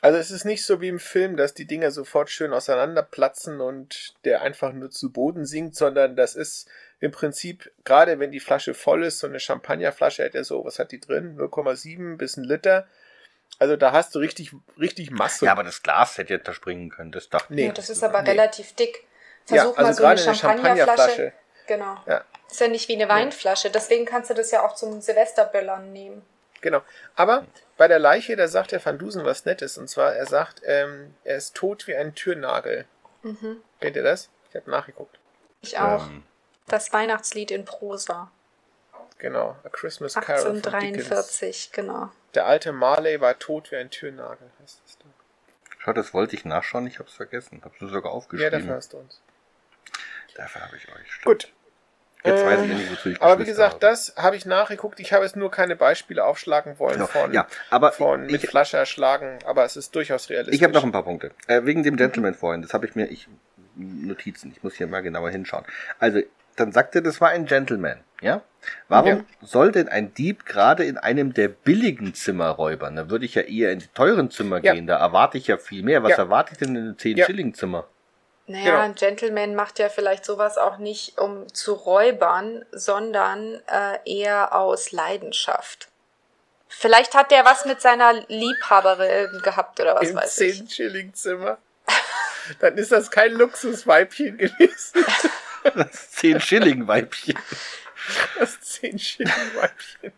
Also 0.00 0.18
es 0.18 0.30
ist 0.30 0.44
nicht 0.44 0.64
so 0.64 0.80
wie 0.80 0.88
im 0.88 1.00
Film, 1.00 1.36
dass 1.36 1.54
die 1.54 1.66
Dinger 1.66 1.90
sofort 1.90 2.30
schön 2.30 2.52
auseinanderplatzen 2.52 3.60
und 3.60 4.14
der 4.24 4.42
einfach 4.42 4.72
nur 4.72 4.90
zu 4.90 5.10
Boden 5.10 5.44
sinkt, 5.44 5.74
sondern 5.74 6.14
das 6.14 6.36
ist 6.36 6.68
im 7.00 7.10
Prinzip, 7.10 7.70
gerade 7.84 8.18
wenn 8.20 8.30
die 8.30 8.40
Flasche 8.40 8.74
voll 8.74 9.04
ist, 9.04 9.18
so 9.18 9.26
eine 9.26 9.40
Champagnerflasche 9.40 10.24
hat 10.24 10.34
ja 10.34 10.44
so, 10.44 10.64
was 10.64 10.78
hat 10.78 10.92
die 10.92 11.00
drin? 11.00 11.36
0,7 11.36 12.16
bis 12.16 12.36
ein 12.36 12.44
Liter. 12.44 12.86
Also 13.58 13.76
da 13.76 13.92
hast 13.92 14.14
du 14.14 14.20
richtig, 14.20 14.52
richtig 14.78 15.10
Masse. 15.10 15.46
Ja, 15.46 15.52
aber 15.52 15.64
das 15.64 15.82
Glas 15.82 16.16
hätte 16.16 16.34
ja 16.34 16.38
da 16.38 16.52
springen 16.52 16.90
können, 16.90 17.10
das 17.10 17.28
dachte 17.28 17.54
Nee. 17.54 17.66
Ja, 17.66 17.72
das 17.72 17.90
ist 17.90 18.04
aber 18.04 18.22
Nee. 18.22 18.30
relativ 18.30 18.74
dick. 18.74 19.04
Ja, 19.48 19.62
Versuch 19.62 19.78
also 19.78 20.02
mal 20.02 20.16
so 20.16 20.28
eine 20.28 20.34
Champagnerflasche. 20.36 20.76
Champagnerflasche. 20.76 21.32
Genau. 21.66 21.96
Ja. 22.06 22.24
Ist 22.50 22.60
ja 22.60 22.68
nicht 22.68 22.88
wie 22.88 22.94
eine 22.94 23.08
Weinflasche, 23.08 23.70
deswegen 23.70 24.04
kannst 24.04 24.30
du 24.30 24.34
das 24.34 24.50
ja 24.52 24.64
auch 24.64 24.74
zum 24.74 25.00
Silvesterböllern 25.00 25.92
nehmen. 25.92 26.22
Genau. 26.60 26.82
Aber 27.14 27.46
bei 27.76 27.86
der 27.88 27.98
Leiche, 27.98 28.34
da 28.36 28.48
sagt 28.48 28.72
der 28.72 28.84
Van 28.84 28.98
Dusen 28.98 29.24
was 29.24 29.44
Nettes. 29.44 29.78
Und 29.78 29.88
zwar, 29.88 30.14
er 30.14 30.26
sagt, 30.26 30.60
ähm, 30.64 31.14
er 31.24 31.36
ist 31.36 31.54
tot 31.54 31.86
wie 31.86 31.94
ein 31.96 32.14
Türnagel. 32.14 32.86
Mhm. 33.22 33.62
Kennt 33.80 33.96
ihr 33.96 34.02
das? 34.02 34.28
Ich 34.50 34.56
habe 34.56 34.70
nachgeguckt. 34.70 35.18
Ich 35.60 35.78
auch. 35.78 36.06
Ähm, 36.08 36.24
Das 36.66 36.92
Weihnachtslied 36.92 37.50
in 37.50 37.64
Prosa. 37.64 38.30
Genau. 39.18 39.56
A 39.64 39.68
Christmas 39.70 40.14
Carol 40.14 40.42
von 40.42 40.54
Dickens. 40.56 40.66
1843, 41.10 41.72
genau. 41.72 42.10
Der 42.34 42.46
alte 42.46 42.72
Marley 42.72 43.20
war 43.20 43.38
tot 43.38 43.70
wie 43.72 43.76
ein 43.76 43.90
Türnagel, 43.90 44.48
heißt 44.62 44.80
es 44.86 44.98
da. 44.98 45.04
schau, 45.78 45.92
das 45.92 46.14
wollte 46.14 46.36
ich 46.36 46.44
nachschauen, 46.44 46.86
ich 46.86 46.98
habe 47.00 47.08
es 47.08 47.14
vergessen. 47.14 47.60
Habe 47.64 47.74
es 47.80 47.90
sogar 47.90 48.12
Ja, 48.12 48.16
aufgeschrieben. 48.16 48.52
dafür 48.52 48.74
hast 48.76 48.92
du 48.92 48.98
uns. 48.98 49.20
Dafür 50.36 50.62
habe 50.62 50.76
ich 50.76 50.88
euch. 50.88 51.12
Stimmt. 51.12 51.24
Gut. 51.24 51.52
Jetzt 52.24 52.44
weiß 52.44 52.62
ich 52.62 52.70
endlich, 52.70 52.90
wozu 52.90 53.08
ich 53.10 53.22
Aber 53.22 53.38
wie 53.38 53.44
gesagt, 53.44 53.74
habe. 53.74 53.80
das 53.86 54.14
habe 54.16 54.36
ich 54.36 54.44
nachgeguckt. 54.44 54.98
Ich 55.00 55.12
habe 55.12 55.24
jetzt 55.24 55.36
nur 55.36 55.50
keine 55.50 55.76
Beispiele 55.76 56.24
aufschlagen 56.24 56.78
wollen 56.78 56.98
Ja, 56.98 57.06
von, 57.06 57.32
ja, 57.32 57.46
aber 57.70 57.92
von 57.92 58.26
mit 58.26 58.42
ich, 58.42 58.48
Flasche 58.48 58.76
erschlagen, 58.76 59.38
aber 59.46 59.64
es 59.64 59.76
ist 59.76 59.94
durchaus 59.94 60.28
realistisch. 60.28 60.56
ich 60.56 60.62
habe 60.64 60.72
noch 60.74 60.82
ein 60.84 60.92
paar 60.92 61.04
Punkte. 61.04 61.30
Äh, 61.46 61.64
wegen 61.64 61.82
dem 61.84 61.96
Gentleman 61.96 62.34
vorhin, 62.34 62.62
das 62.62 62.74
habe 62.74 62.86
ich 62.86 62.94
mir, 62.96 63.06
ich, 63.06 63.28
Notizen, 63.76 64.50
ich 64.50 64.62
muss 64.62 64.74
hier 64.74 64.88
mal 64.88 65.00
genauer 65.00 65.30
hinschauen. 65.30 65.64
Also, 65.98 66.20
dann 66.56 66.72
sagt 66.72 66.96
er, 66.96 67.02
das 67.02 67.20
war 67.20 67.28
ein 67.28 67.46
Gentleman, 67.46 68.00
ja? 68.20 68.42
Warum 68.88 69.08
Ja. 69.18 69.24
soll 69.40 69.70
denn 69.70 69.88
ein 69.88 70.12
Dieb 70.12 70.44
gerade 70.44 70.84
in 70.84 70.98
einem 70.98 71.32
der 71.32 71.46
billigen 71.46 72.14
Zimmer 72.14 72.48
räubern? 72.48 72.96
Da 72.96 73.08
würde 73.10 73.24
ich 73.24 73.36
ja 73.36 73.42
eher 73.42 73.70
in 73.70 73.78
die 73.78 73.86
teuren 73.86 74.30
Zimmer 74.32 74.58
Ja. 74.62 74.72
gehen, 74.74 74.88
da 74.88 74.96
erwarte 74.98 75.38
ich 75.38 75.46
ja 75.46 75.56
viel 75.56 75.84
mehr. 75.84 76.02
Was 76.02 76.18
erwarte 76.18 76.52
ich 76.52 76.58
denn 76.58 76.74
in 76.74 76.82
einem 76.82 76.94
10-Schilling-Zimmer? 76.96 77.86
Naja, 78.48 78.64
Genau. 78.64 78.78
ein 78.78 78.94
Gentleman 78.94 79.54
macht 79.54 79.78
ja 79.78 79.88
vielleicht 79.88 80.24
sowas 80.24 80.56
auch 80.58 80.78
nicht, 80.78 81.18
um 81.18 81.52
zu 81.52 81.74
räubern, 81.74 82.64
sondern 82.72 83.60
äh, 83.66 83.98
eher 84.04 84.54
aus 84.54 84.90
Leidenschaft. 84.92 85.88
Vielleicht 86.68 87.14
hat 87.14 87.30
der 87.30 87.44
was 87.44 87.64
mit 87.64 87.80
seiner 87.80 88.14
Liebhaberin 88.28 89.40
gehabt 89.42 89.80
oder 89.80 89.94
was 89.96 90.10
Im 90.10 90.16
weiß 90.16 90.38
ich. 90.40 90.56
10 90.58 90.68
Schilling 90.70 91.14
Zimmer. 91.14 91.58
Dann 92.60 92.76
ist 92.78 92.92
das 92.92 93.10
kein 93.10 93.32
Luxusweibchen 93.32 94.38
gewesen. 94.38 95.04
Das 95.74 96.12
10-Schilling-Weibchen. 96.16 97.36
Das 98.38 98.58
10 98.60 98.98
Schilling 98.98 99.34
Weibchen. 99.56 100.12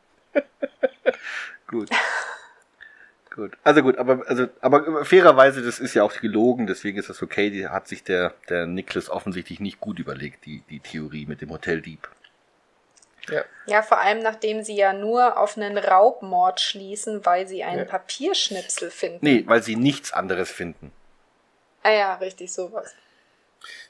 Gut. 1.67 1.89
Gut. 3.41 3.57
Also 3.65 3.81
gut, 3.81 3.97
aber, 3.97 4.23
also, 4.29 4.49
aber 4.61 5.03
fairerweise, 5.03 5.63
das 5.63 5.79
ist 5.79 5.95
ja 5.95 6.03
auch 6.03 6.13
gelogen, 6.13 6.67
deswegen 6.67 6.99
ist 6.99 7.09
das 7.09 7.23
okay. 7.23 7.49
Die 7.49 7.67
hat 7.67 7.89
sich 7.89 8.05
der, 8.05 8.35
der 8.51 8.67
Niklas 8.67 9.09
offensichtlich 9.09 9.61
nicht 9.61 9.81
gut 9.81 9.99
überlegt, 9.99 10.45
die, 10.45 10.63
die 10.69 10.81
Theorie 10.81 11.25
mit 11.25 11.41
dem 11.41 11.49
Hoteldieb. 11.49 12.07
Ja. 13.31 13.43
Ja, 13.65 13.81
vor 13.81 13.99
allem 13.99 14.19
nachdem 14.19 14.63
sie 14.63 14.77
ja 14.77 14.93
nur 14.93 15.39
auf 15.39 15.57
einen 15.57 15.79
Raubmord 15.79 16.61
schließen, 16.61 17.25
weil 17.25 17.49
sie 17.49 17.65
einen 17.65 17.79
Ja. 17.79 17.85
Papierschnipsel 17.87 18.91
finden. 18.91 19.21
Nee, 19.23 19.45
weil 19.47 19.63
sie 19.63 19.77
nichts 19.77 20.13
anderes 20.13 20.51
finden. 20.51 20.93
Ah 21.83 21.93
ja, 21.93 22.15
richtig, 22.17 22.53
sowas. 22.53 22.95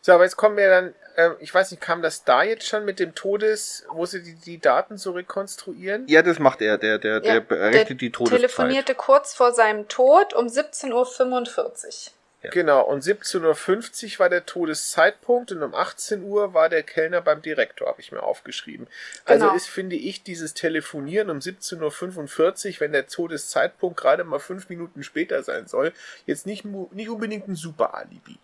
So, 0.00 0.12
aber 0.12 0.24
jetzt 0.24 0.36
kommen 0.36 0.56
wir 0.56 0.68
dann, 0.68 0.94
ähm, 1.16 1.36
ich 1.40 1.52
weiß 1.54 1.70
nicht, 1.70 1.80
kam 1.80 2.02
das 2.02 2.24
da 2.24 2.42
jetzt 2.42 2.66
schon 2.66 2.84
mit 2.84 2.98
dem 2.98 3.14
Todes, 3.14 3.84
wo 3.90 4.06
sie 4.06 4.22
die, 4.22 4.34
die 4.34 4.58
Daten 4.58 4.96
so 4.98 5.12
rekonstruieren? 5.12 6.06
Ja, 6.08 6.22
das 6.22 6.38
macht 6.38 6.60
er. 6.62 6.78
Der, 6.78 6.98
der, 6.98 7.20
der 7.20 7.34
Ja, 7.34 7.40
berechnet 7.40 8.00
die 8.00 8.10
Todeszeit. 8.10 8.38
telefonierte 8.38 8.94
kurz 8.94 9.34
vor 9.34 9.52
seinem 9.52 9.88
Tod 9.88 10.32
um 10.34 10.46
17.45 10.46 11.86
Uhr. 11.86 12.12
Ja. 12.42 12.48
Genau, 12.50 12.82
und 12.86 13.04
17.50 13.04 14.14
Uhr 14.14 14.18
war 14.18 14.28
der 14.30 14.46
Todeszeitpunkt 14.46 15.52
und 15.52 15.62
um 15.62 15.74
18 15.74 16.22
Uhr 16.22 16.54
war 16.54 16.70
der 16.70 16.82
Kellner 16.82 17.20
beim 17.20 17.42
Direktor, 17.42 17.86
habe 17.86 18.00
ich 18.00 18.12
mir 18.12 18.22
aufgeschrieben. 18.22 18.86
Also 19.26 19.44
Genau. 19.44 19.56
ist, 19.56 19.68
finde 19.68 19.96
ich, 19.96 20.22
dieses 20.22 20.54
Telefonieren 20.54 21.28
um 21.28 21.40
17.45 21.40 22.74
Uhr, 22.76 22.80
wenn 22.80 22.92
der 22.92 23.06
Todeszeitpunkt 23.08 24.00
gerade 24.00 24.24
mal 24.24 24.38
fünf 24.38 24.70
Minuten 24.70 25.02
später 25.02 25.42
sein 25.42 25.66
soll, 25.66 25.92
jetzt 26.24 26.46
nicht, 26.46 26.64
nicht 26.64 27.10
unbedingt 27.10 27.46
ein 27.46 27.56
super 27.56 27.94
Alibi. 27.94 28.38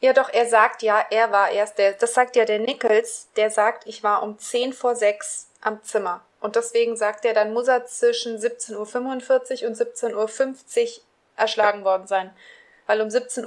Ja, 0.00 0.12
doch, 0.12 0.28
er 0.32 0.46
sagt 0.46 0.82
ja, 0.82 1.04
er 1.10 1.32
war 1.32 1.50
erst 1.50 1.78
der, 1.78 1.92
das 1.92 2.14
sagt 2.14 2.36
ja 2.36 2.44
der 2.44 2.60
Nichols, 2.60 3.28
der 3.36 3.50
sagt, 3.50 3.86
ich 3.86 4.02
war 4.02 4.22
um 4.22 4.38
10 4.38 4.72
vor 4.72 4.94
6 4.94 5.48
am 5.60 5.82
Zimmer. 5.82 6.24
Und 6.40 6.54
deswegen 6.54 6.96
sagt 6.96 7.24
er, 7.24 7.34
dann 7.34 7.52
muss 7.52 7.66
er 7.66 7.84
zwischen 7.86 8.38
17.45 8.38 8.74
Uhr 9.64 9.68
und 9.68 9.76
17.50 9.76 10.14
Uhr 10.14 11.02
erschlagen 11.36 11.84
worden 11.84 12.06
sein. 12.06 12.30
Weil 12.86 13.00
um 13.00 13.08
17.50 13.08 13.44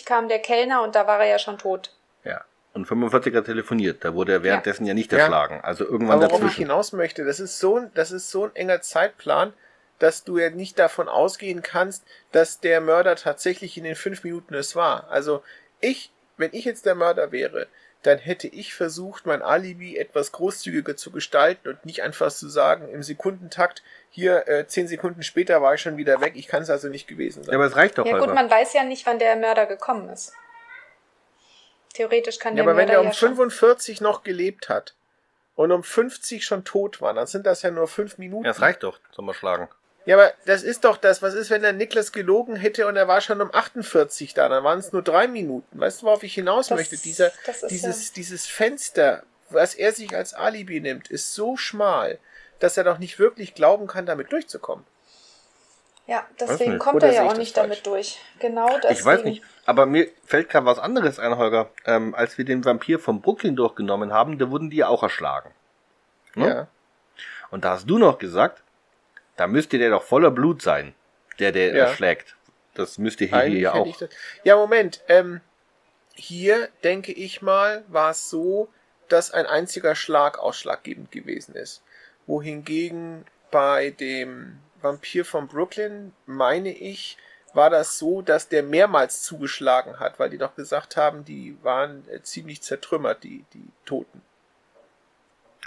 Uhr 0.00 0.04
kam 0.04 0.28
der 0.28 0.38
Kellner 0.38 0.82
und 0.82 0.94
da 0.94 1.06
war 1.06 1.18
er 1.20 1.26
ja 1.26 1.38
schon 1.38 1.58
tot. 1.58 1.92
Ja. 2.24 2.44
Und 2.74 2.86
45 2.86 3.34
hat 3.34 3.46
telefoniert. 3.46 4.04
Da 4.04 4.14
wurde 4.14 4.32
er 4.32 4.42
währenddessen 4.44 4.86
ja, 4.86 4.94
nicht 4.94 5.10
Ja. 5.10 5.18
erschlagen. 5.18 5.60
Also 5.62 5.84
irgendwann 5.84 6.22
Aber 6.22 6.30
worauf 6.32 6.44
ich 6.50 6.56
hinaus 6.58 6.92
möchte, 6.92 7.24
das 7.24 7.40
ist 7.40 7.58
so, 7.58 7.76
ein- 7.78 7.90
das 7.94 8.12
ist 8.12 8.30
so 8.30 8.44
ein 8.44 8.54
enger 8.54 8.80
Zeitplan, 8.82 9.52
dass 9.98 10.22
du 10.22 10.38
ja 10.38 10.50
nicht 10.50 10.78
davon 10.78 11.08
ausgehen 11.08 11.62
kannst, 11.62 12.04
dass 12.30 12.60
der 12.60 12.80
Mörder 12.80 13.16
tatsächlich 13.16 13.76
in 13.76 13.82
den 13.84 13.96
fünf 13.96 14.22
Minuten 14.22 14.54
es 14.54 14.76
war. 14.76 15.08
Also 15.10 15.42
ich, 15.80 16.10
wenn 16.36 16.50
ich 16.52 16.64
jetzt 16.64 16.86
der 16.86 16.94
Mörder 16.94 17.32
wäre, 17.32 17.66
dann 18.02 18.18
hätte 18.18 18.46
ich 18.46 18.74
versucht, 18.74 19.26
mein 19.26 19.42
Alibi 19.42 19.96
etwas 19.96 20.30
großzügiger 20.32 20.96
zu 20.96 21.10
gestalten 21.10 21.68
und 21.68 21.84
nicht 21.84 22.02
einfach 22.02 22.30
zu 22.30 22.48
sagen, 22.48 22.88
im 22.88 23.02
Sekundentakt, 23.02 23.82
hier 24.10 24.46
äh, 24.46 24.66
zehn 24.66 24.86
Sekunden 24.86 25.22
später 25.22 25.60
war 25.62 25.74
ich 25.74 25.80
schon 25.80 25.96
wieder 25.96 26.20
weg, 26.20 26.34
ich 26.36 26.46
kann 26.46 26.62
es 26.62 26.70
also 26.70 26.88
nicht 26.88 27.08
gewesen 27.08 27.42
sein. 27.42 27.52
Ja, 27.52 27.58
aber 27.58 27.66
es 27.66 27.74
reicht 27.74 27.98
doch 27.98 28.06
Ja 28.06 28.12
gut, 28.12 28.22
Holger. 28.22 28.34
man 28.34 28.50
weiß 28.50 28.72
ja 28.74 28.84
nicht, 28.84 29.04
wann 29.06 29.18
der 29.18 29.34
Mörder 29.36 29.66
gekommen 29.66 30.08
ist. 30.10 30.32
Theoretisch 31.94 32.38
kann 32.38 32.56
Ja, 32.56 32.62
der 32.62 32.70
aber 32.70 32.78
wenn 32.78 32.86
Mörder 32.86 32.92
der 32.92 33.00
um 33.00 33.06
ja 33.08 33.12
schon... 33.12 33.30
45 33.30 34.00
noch 34.00 34.22
gelebt 34.22 34.68
hat 34.68 34.94
und 35.56 35.72
um 35.72 35.82
50 35.82 36.44
schon 36.44 36.64
tot 36.64 37.00
war, 37.00 37.12
dann 37.14 37.26
sind 37.26 37.46
das 37.46 37.62
ja 37.62 37.72
nur 37.72 37.88
fünf 37.88 38.18
Minuten. 38.18 38.44
Ja, 38.44 38.52
es 38.52 38.60
reicht 38.60 38.84
doch 38.84 39.00
zum 39.10 39.26
Erschlagen. 39.26 39.68
Ja, 40.08 40.16
aber 40.16 40.32
das 40.46 40.62
ist 40.62 40.84
doch 40.86 40.96
das. 40.96 41.20
Was 41.20 41.34
ist, 41.34 41.50
wenn 41.50 41.60
der 41.60 41.74
Niklas 41.74 42.12
gelogen 42.12 42.56
hätte 42.56 42.86
und 42.86 42.96
er 42.96 43.08
war 43.08 43.20
schon 43.20 43.42
um 43.42 43.54
48 43.54 44.32
da? 44.32 44.48
Dann 44.48 44.64
waren 44.64 44.78
es 44.78 44.90
nur 44.90 45.02
drei 45.02 45.28
Minuten. 45.28 45.78
Weißt 45.78 46.00
du, 46.00 46.06
worauf 46.06 46.22
ich 46.22 46.32
hinaus 46.32 46.68
Das- 46.68 46.78
möchte? 46.78 46.96
Dieser, 46.96 47.30
das 47.44 47.62
ist 47.62 47.70
dieses, 47.70 48.12
dieses 48.14 48.46
Fenster, 48.46 49.24
was 49.50 49.74
er 49.74 49.92
sich 49.92 50.16
als 50.16 50.32
Alibi 50.32 50.80
nimmt, 50.80 51.10
ist 51.10 51.34
so 51.34 51.58
schmal, 51.58 52.18
dass 52.58 52.78
er 52.78 52.84
doch 52.84 52.96
nicht 52.96 53.18
wirklich 53.18 53.52
glauben 53.54 53.86
kann, 53.86 54.06
damit 54.06 54.32
durchzukommen. 54.32 54.86
Ja, 56.06 56.26
deswegen 56.40 56.78
kommt 56.78 56.96
Oder 56.96 57.08
er 57.08 57.12
ja 57.12 57.24
ich 57.26 57.30
auch 57.30 57.36
nicht 57.36 57.54
falsch? 57.54 57.66
damit 57.66 57.86
durch. 57.86 58.18
Genau 58.38 58.66
deswegen. 58.78 58.92
Ich 58.94 59.04
weiß 59.04 59.24
nicht. 59.24 59.42
Aber 59.66 59.84
mir 59.84 60.08
fällt 60.24 60.48
gerade 60.48 60.64
was 60.64 60.78
anderes 60.78 61.18
ein, 61.18 61.36
Holger. 61.36 61.68
Ähm, 61.84 62.14
als 62.14 62.38
wir 62.38 62.46
den 62.46 62.64
Vampir 62.64 62.98
von 62.98 63.20
Brooklyn 63.20 63.56
durchgenommen 63.56 64.10
haben, 64.14 64.38
da 64.38 64.50
wurden 64.50 64.70
die 64.70 64.78
ja 64.78 64.88
auch 64.88 65.02
erschlagen. 65.02 65.50
Ne? 66.34 66.48
Ja. 66.48 66.66
Und 67.50 67.66
da 67.66 67.72
hast 67.72 67.90
du 67.90 67.98
noch 67.98 68.18
gesagt, 68.18 68.62
da 69.38 69.46
müsste 69.46 69.78
der 69.78 69.90
doch 69.90 70.02
voller 70.02 70.30
Blut 70.30 70.60
sein, 70.60 70.94
der 71.38 71.52
der 71.52 71.74
Ja. 71.74 71.84
erschlägt. 71.86 72.36
Das 72.74 72.98
müsste 72.98 73.24
hier, 73.24 73.48
ja 73.48 73.72
auch. 73.72 74.02
Ja, 74.44 74.56
Moment. 74.56 75.00
Ähm, 75.08 75.40
hier, 76.14 76.68
denke 76.84 77.12
ich 77.12 77.40
mal, 77.40 77.84
war 77.88 78.10
es 78.10 78.28
so, 78.28 78.68
dass 79.08 79.30
ein 79.30 79.46
einziger 79.46 79.94
Schlag 79.94 80.38
ausschlaggebend 80.38 81.10
gewesen 81.10 81.54
ist. 81.54 81.82
Wohingegen 82.26 83.24
bei 83.50 83.90
dem 83.90 84.58
Vampir 84.82 85.24
von 85.24 85.48
Brooklyn, 85.48 86.12
meine 86.26 86.70
ich, 86.70 87.16
war 87.54 87.70
das 87.70 87.98
so, 87.98 88.22
dass 88.22 88.48
der 88.48 88.62
mehrmals 88.62 89.22
zugeschlagen 89.22 89.98
hat, 89.98 90.18
weil 90.18 90.30
die 90.30 90.38
doch 90.38 90.54
gesagt 90.54 90.96
haben, 90.96 91.24
die 91.24 91.56
waren 91.62 92.06
äh, 92.08 92.22
ziemlich 92.22 92.62
zertrümmert, 92.62 93.24
die, 93.24 93.44
die 93.54 93.66
Toten. 93.86 94.20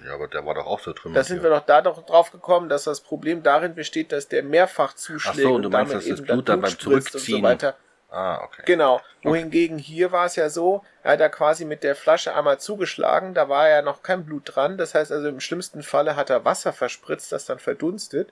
Ja, 0.06 0.14
aber 0.14 0.28
der 0.28 0.46
war 0.46 0.56
doch 0.56 0.66
auch 0.66 0.80
so 0.80 0.94
trümmert. 0.94 1.18
Da 1.20 1.24
sind 1.24 1.44
wir 1.44 1.50
doch 1.50 1.66
da 1.66 1.82
doch 1.82 2.04
drauf 2.06 2.32
gekommen, 2.32 2.70
dass 2.70 2.86
das 2.86 3.02
Problem 3.02 3.44
darin 3.44 3.76
besteht, 3.76 4.12
dass 4.12 4.28
der 4.28 4.44
mehrfach 4.44 4.94
zuschlägt 4.94 5.38
Ach 5.40 5.42
so, 5.44 5.56
und 5.56 5.64
du 5.64 5.70
meinst, 5.70 5.92
damit 5.94 6.10
dass 6.10 6.18
das 6.18 6.26
Blut 6.26 6.50
dann 6.50 6.62
beim 6.62 6.72
spritzt 6.72 6.86
und 6.88 7.02
so 7.04 7.20
Zurückziehen- 7.20 7.44
weiter. 7.44 7.76
Ah, 8.10 8.42
okay. 8.44 8.64
Genau. 8.66 9.00
Wohingegen 9.24 9.78
hier 9.78 10.12
war 10.12 10.26
es 10.26 10.36
ja 10.36 10.50
so, 10.50 10.84
er 11.02 11.14
hat 11.14 11.22
da 11.22 11.30
quasi 11.30 11.64
mit 11.64 11.82
der 11.84 11.96
Flasche 11.96 12.36
einmal 12.36 12.60
zugeschlagen, 12.60 13.34
da 13.34 13.48
war 13.48 13.70
ja 13.70 13.82
noch 13.82 14.04
kein 14.04 14.26
Blut 14.26 14.44
dran. 14.54 14.78
Das 14.78 14.94
heißt 14.96 15.12
also 15.14 15.30
im 15.30 15.40
schlimmsten 15.40 15.82
Falle 15.82 16.18
hat 16.18 16.30
er 16.30 16.44
Wasser 16.44 16.74
verspritzt, 16.74 17.32
das 17.32 17.46
dann 17.46 17.60
verdunstet. 17.60 18.30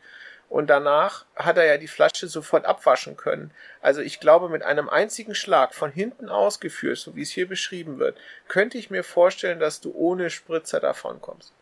Und 0.49 0.67
danach 0.67 1.25
hat 1.35 1.57
er 1.57 1.65
ja 1.65 1.77
die 1.77 1.87
Flasche 1.87 2.27
sofort 2.27 2.65
abwaschen 2.65 3.15
können. 3.15 3.51
Also 3.81 4.01
ich 4.01 4.19
glaube, 4.19 4.49
mit 4.49 4.63
einem 4.63 4.89
einzigen 4.89 5.35
Schlag 5.35 5.75
von 5.75 5.91
hinten 5.91 6.27
ausgeführt, 6.27 6.97
so 6.97 7.15
wie 7.15 7.21
es 7.21 7.29
hier 7.29 7.47
beschrieben 7.47 7.99
wird, 7.99 8.17
könnte 8.47 8.79
ich 8.79 8.89
mir 8.89 9.03
vorstellen, 9.03 9.59
dass 9.59 9.79
du 9.79 9.93
ohne 9.93 10.31
Spritzer 10.31 10.79
davon 10.79 11.21
kommst. 11.21 11.53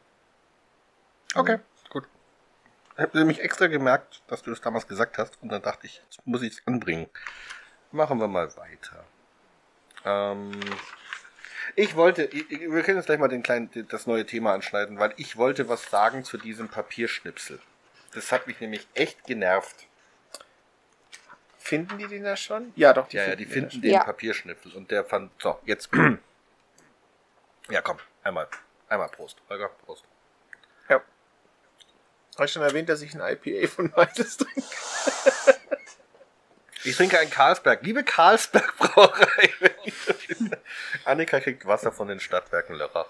Okay, 1.35 1.59
gut. 1.89 2.05
Ich 2.95 3.03
habe 3.03 3.17
nämlich 3.17 3.41
extra 3.41 3.67
gemerkt, 3.67 4.21
dass 4.27 4.41
du 4.41 4.51
das 4.51 4.61
damals 4.61 4.87
gesagt 4.87 5.17
hast 5.17 5.37
und 5.41 5.49
dann 5.49 5.61
dachte 5.61 5.85
ich, 5.85 6.01
jetzt 6.05 6.25
muss 6.25 6.41
ich 6.41 6.53
es 6.53 6.61
anbringen. 6.65 7.09
Machen 7.91 8.19
wir 8.19 8.29
mal 8.29 8.55
weiter. 8.55 9.03
Ähm, 10.05 10.59
ich 11.75 11.95
wollte, 11.97 12.29
wir 12.31 12.83
können 12.83 12.97
jetzt 12.97 13.07
gleich 13.07 13.19
mal 13.19 13.27
den 13.27 13.43
kleinen, 13.43 13.69
das 13.89 14.07
neue 14.07 14.25
Thema 14.25 14.53
anschneiden, 14.53 14.97
weil 14.97 15.13
ich 15.17 15.35
wollte 15.35 15.67
was 15.67 15.89
sagen 15.89 16.23
zu 16.23 16.37
diesem 16.37 16.69
Papierschnipsel. 16.69 17.59
Das 18.13 18.31
hat 18.31 18.47
mich 18.47 18.59
nämlich 18.59 18.87
echt 18.93 19.23
genervt. 19.25 19.87
Finden 21.57 21.97
die 21.97 22.07
den 22.07 22.23
da 22.23 22.37
schon? 22.37 22.71
Ja, 22.75 22.93
doch, 22.93 23.11
ja, 23.11 23.27
ja, 23.27 23.35
die 23.35 23.45
den 23.45 23.51
finden 23.53 23.71
schon. 23.71 23.81
den 23.81 23.91
Ja. 23.91 24.03
Papierschnipsel 24.03 24.73
und 24.73 24.89
der 24.89 25.03
fand, 25.03 25.31
so, 25.41 25.59
jetzt. 25.65 25.89
ja, 27.69 27.81
komm, 27.81 27.97
einmal, 28.23 28.47
einmal 28.87 29.09
Prost. 29.09 29.37
Holger, 29.49 29.69
Prost. 29.69 30.05
Ja. 30.89 31.01
Habe 32.35 32.45
ich 32.45 32.51
schon 32.51 32.61
erwähnt, 32.61 32.87
dass 32.87 33.01
ich 33.01 33.13
ein 33.13 33.21
IPA 33.21 33.67
von 33.67 33.93
Weites 33.95 34.37
trinke? 34.37 34.61
Ich 36.83 36.95
trinke 36.95 37.19
einen 37.19 37.29
Carlsberg. 37.29 37.81
Liebe 37.83 38.01
Carlsberg 38.05 38.77
Brauerei. 38.77 39.53
Annika 41.05 41.41
kriegt 41.41 41.65
Wasser 41.65 41.91
von 41.91 42.07
den 42.07 42.21
Stadtwerken 42.21 42.75
Lörrach. 42.77 43.09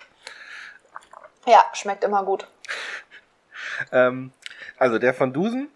Ja, 1.45 1.63
schmeckt 1.73 2.03
immer 2.03 2.23
gut. 2.23 2.47
Ähm, 3.91 4.31
also 4.77 4.99
der 4.99 5.13
von 5.13 5.33
Dusen, 5.33 5.69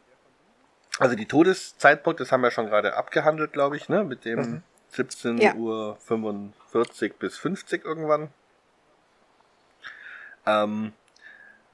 also 1.00 1.16
die 1.16 1.26
Todeszeitpunkt, 1.28 2.20
das 2.20 2.32
haben 2.32 2.42
wir 2.42 2.52
schon 2.52 2.68
gerade 2.68 2.96
abgehandelt, 2.96 3.54
glaube 3.54 3.78
ich, 3.78 3.90
ne? 3.90 4.04
Mit 4.04 4.26
dem 4.26 4.40
Mhm. 4.40 4.64
17 4.90 5.38
Ja. 5.38 5.54
Uhr 5.56 5.98
45 6.02 7.16
bis 7.18 7.38
50 7.38 7.86
irgendwann. 7.86 8.30
Ähm, 10.46 10.94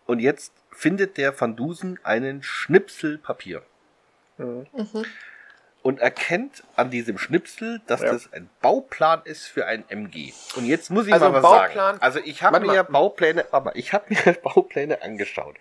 und 0.05 0.19
jetzt 0.19 0.53
findet 0.71 1.17
der 1.17 1.39
Van 1.39 1.55
Dusen 1.55 1.99
einen 2.03 2.43
Schnipsel 2.43 3.17
Papier 3.17 3.63
Mhm. 4.37 4.67
Und 5.87 5.99
erkennt 6.01 6.63
an 6.75 6.89
diesem 6.91 7.17
Schnipsel, 7.17 7.79
dass 7.87 8.01
Ja. 8.01 8.11
das 8.11 8.33
ein 8.33 8.49
Bauplan 8.61 9.21
ist 9.23 9.45
für 9.47 9.65
ein 9.67 9.85
MG. 9.87 10.33
Und 10.57 10.65
jetzt 10.65 10.89
muss 10.91 11.07
ich 11.07 11.13
Also 11.13 11.29
mal 11.29 11.35
was 11.35 11.43
Bauplan- 11.43 11.73
sagen. 11.75 11.97
Also 12.01 12.19
ich 12.25 12.43
habe 12.43 12.59
mir 12.59 12.65
mal. 12.65 12.83
Baupläne, 12.83 13.45
aber 13.51 13.73
ich 13.77 13.93
habe 13.93 14.05
mir 14.09 14.33
Baupläne 14.43 15.01
angeschaut. 15.01 15.55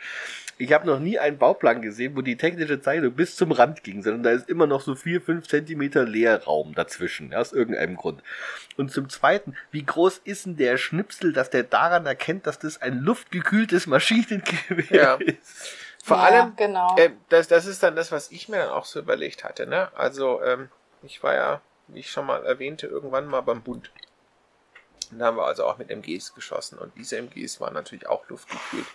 Ich 0.59 0.73
habe 0.73 0.85
noch 0.87 0.99
nie 0.99 1.19
einen 1.21 1.39
Bauplan 1.39 1.81
gesehen, 1.81 2.17
wo 2.17 2.23
die 2.23 2.37
technische 2.37 2.81
Zeichnung 2.81 3.13
bis 3.13 3.37
zum 3.37 3.53
Rand 3.53 3.85
ging, 3.85 4.03
sondern 4.03 4.23
da 4.25 4.31
ist 4.31 4.49
immer 4.49 4.67
noch 4.67 4.81
so 4.81 4.97
vier, 4.97 5.21
fünf 5.21 5.47
Zentimeter 5.47 6.05
Leerraum 6.05 6.75
dazwischen, 6.75 7.31
ja, 7.31 7.39
aus 7.39 7.53
irgendeinem 7.53 7.95
Grund. 7.95 8.21
Und 8.77 8.91
zum 8.91 9.09
Zweiten, 9.09 9.55
wie 9.71 9.85
groß 9.85 10.23
ist 10.25 10.47
denn 10.47 10.57
der 10.57 10.77
Schnipsel, 10.77 11.33
dass 11.35 11.51
der 11.51 11.63
daran 11.63 12.05
erkennt, 12.07 12.47
dass 12.49 12.59
das 12.59 12.83
ein 12.83 12.99
luftgekühltes 12.99 13.87
Maschinengewehr 13.87 14.87
Ja. 14.91 15.15
ist? 15.21 15.73
Vor 16.07 16.19
ja, 16.19 16.23
allem, 16.23 16.57
Genau. 16.57 16.95
äh, 16.97 17.11
das, 17.31 17.49
das 17.49 17.67
ist 17.67 17.83
dann 17.83 17.97
das, 17.97 18.13
was 18.13 18.31
ich 18.31 18.49
mir 18.49 18.59
dann 18.59 18.69
auch 18.69 18.85
so 18.85 19.01
überlegt 19.01 19.43
hatte. 19.43 19.67
Ne? 19.67 19.91
Also, 19.97 20.41
ähm, 20.41 20.69
ich 21.03 21.21
war 21.25 21.35
ja, 21.35 21.61
wie 21.89 21.99
ich 21.99 22.13
schon 22.13 22.27
mal 22.27 22.47
erwähnte, 22.47 22.87
irgendwann 22.87 23.27
mal 23.27 23.41
beim 23.41 23.61
Bund. 23.61 23.91
Und 25.11 25.19
da 25.19 25.27
haben 25.27 25.37
wir 25.37 25.47
also 25.47 25.65
auch 25.65 25.79
mit 25.79 25.91
MGs 25.91 26.33
geschossen. 26.37 26.79
Und 26.79 26.97
diese 26.97 27.17
MGs 27.17 27.61
waren 27.61 27.75
natürlich 27.75 28.07
auch 28.07 28.29
luftgekühlt. 28.29 28.87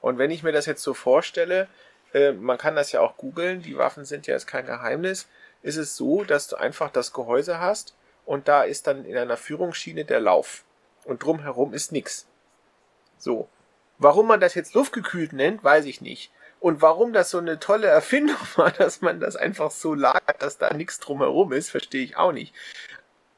Und 0.00 0.18
wenn 0.18 0.30
ich 0.30 0.44
mir 0.44 0.52
das 0.52 0.66
jetzt 0.66 0.84
so 0.84 0.94
vorstelle, 0.94 1.66
äh, 2.12 2.30
man 2.30 2.56
kann 2.56 2.76
das 2.76 2.92
ja 2.92 3.00
auch 3.00 3.16
googeln, 3.16 3.60
die 3.60 3.76
Waffen 3.76 4.04
sind 4.04 4.28
ja 4.28 4.34
jetzt 4.34 4.46
kein 4.46 4.64
Geheimnis, 4.64 5.26
ist 5.62 5.76
es 5.76 5.96
so, 5.96 6.22
dass 6.22 6.46
du 6.46 6.54
einfach 6.54 6.88
das 6.88 7.12
Gehäuse 7.12 7.58
hast 7.58 7.96
und 8.26 8.46
da 8.46 8.62
ist 8.62 8.86
dann 8.86 9.04
in 9.04 9.16
einer 9.16 9.36
Führungsschiene 9.36 10.04
der 10.04 10.20
Lauf. 10.20 10.62
Und 11.04 11.24
drumherum 11.24 11.74
ist 11.74 11.90
nix. 11.90 12.28
So. 13.18 13.48
Warum 13.98 14.28
man 14.28 14.38
das 14.38 14.54
jetzt 14.54 14.74
luftgekühlt 14.74 15.32
nennt, 15.32 15.64
weiß 15.64 15.86
ich 15.86 16.00
nicht. 16.00 16.30
Und 16.64 16.80
warum 16.80 17.12
das 17.12 17.28
so 17.28 17.36
eine 17.36 17.58
tolle 17.58 17.88
Erfindung 17.88 18.38
war, 18.56 18.70
dass 18.78 19.02
man 19.02 19.20
das 19.20 19.36
einfach 19.36 19.70
so 19.70 19.92
lagert, 19.92 20.40
dass 20.40 20.56
da 20.56 20.72
nichts 20.72 20.98
drumherum 20.98 21.52
ist, 21.52 21.68
verstehe 21.68 22.02
ich 22.02 22.16
auch 22.16 22.32
nicht. 22.32 22.54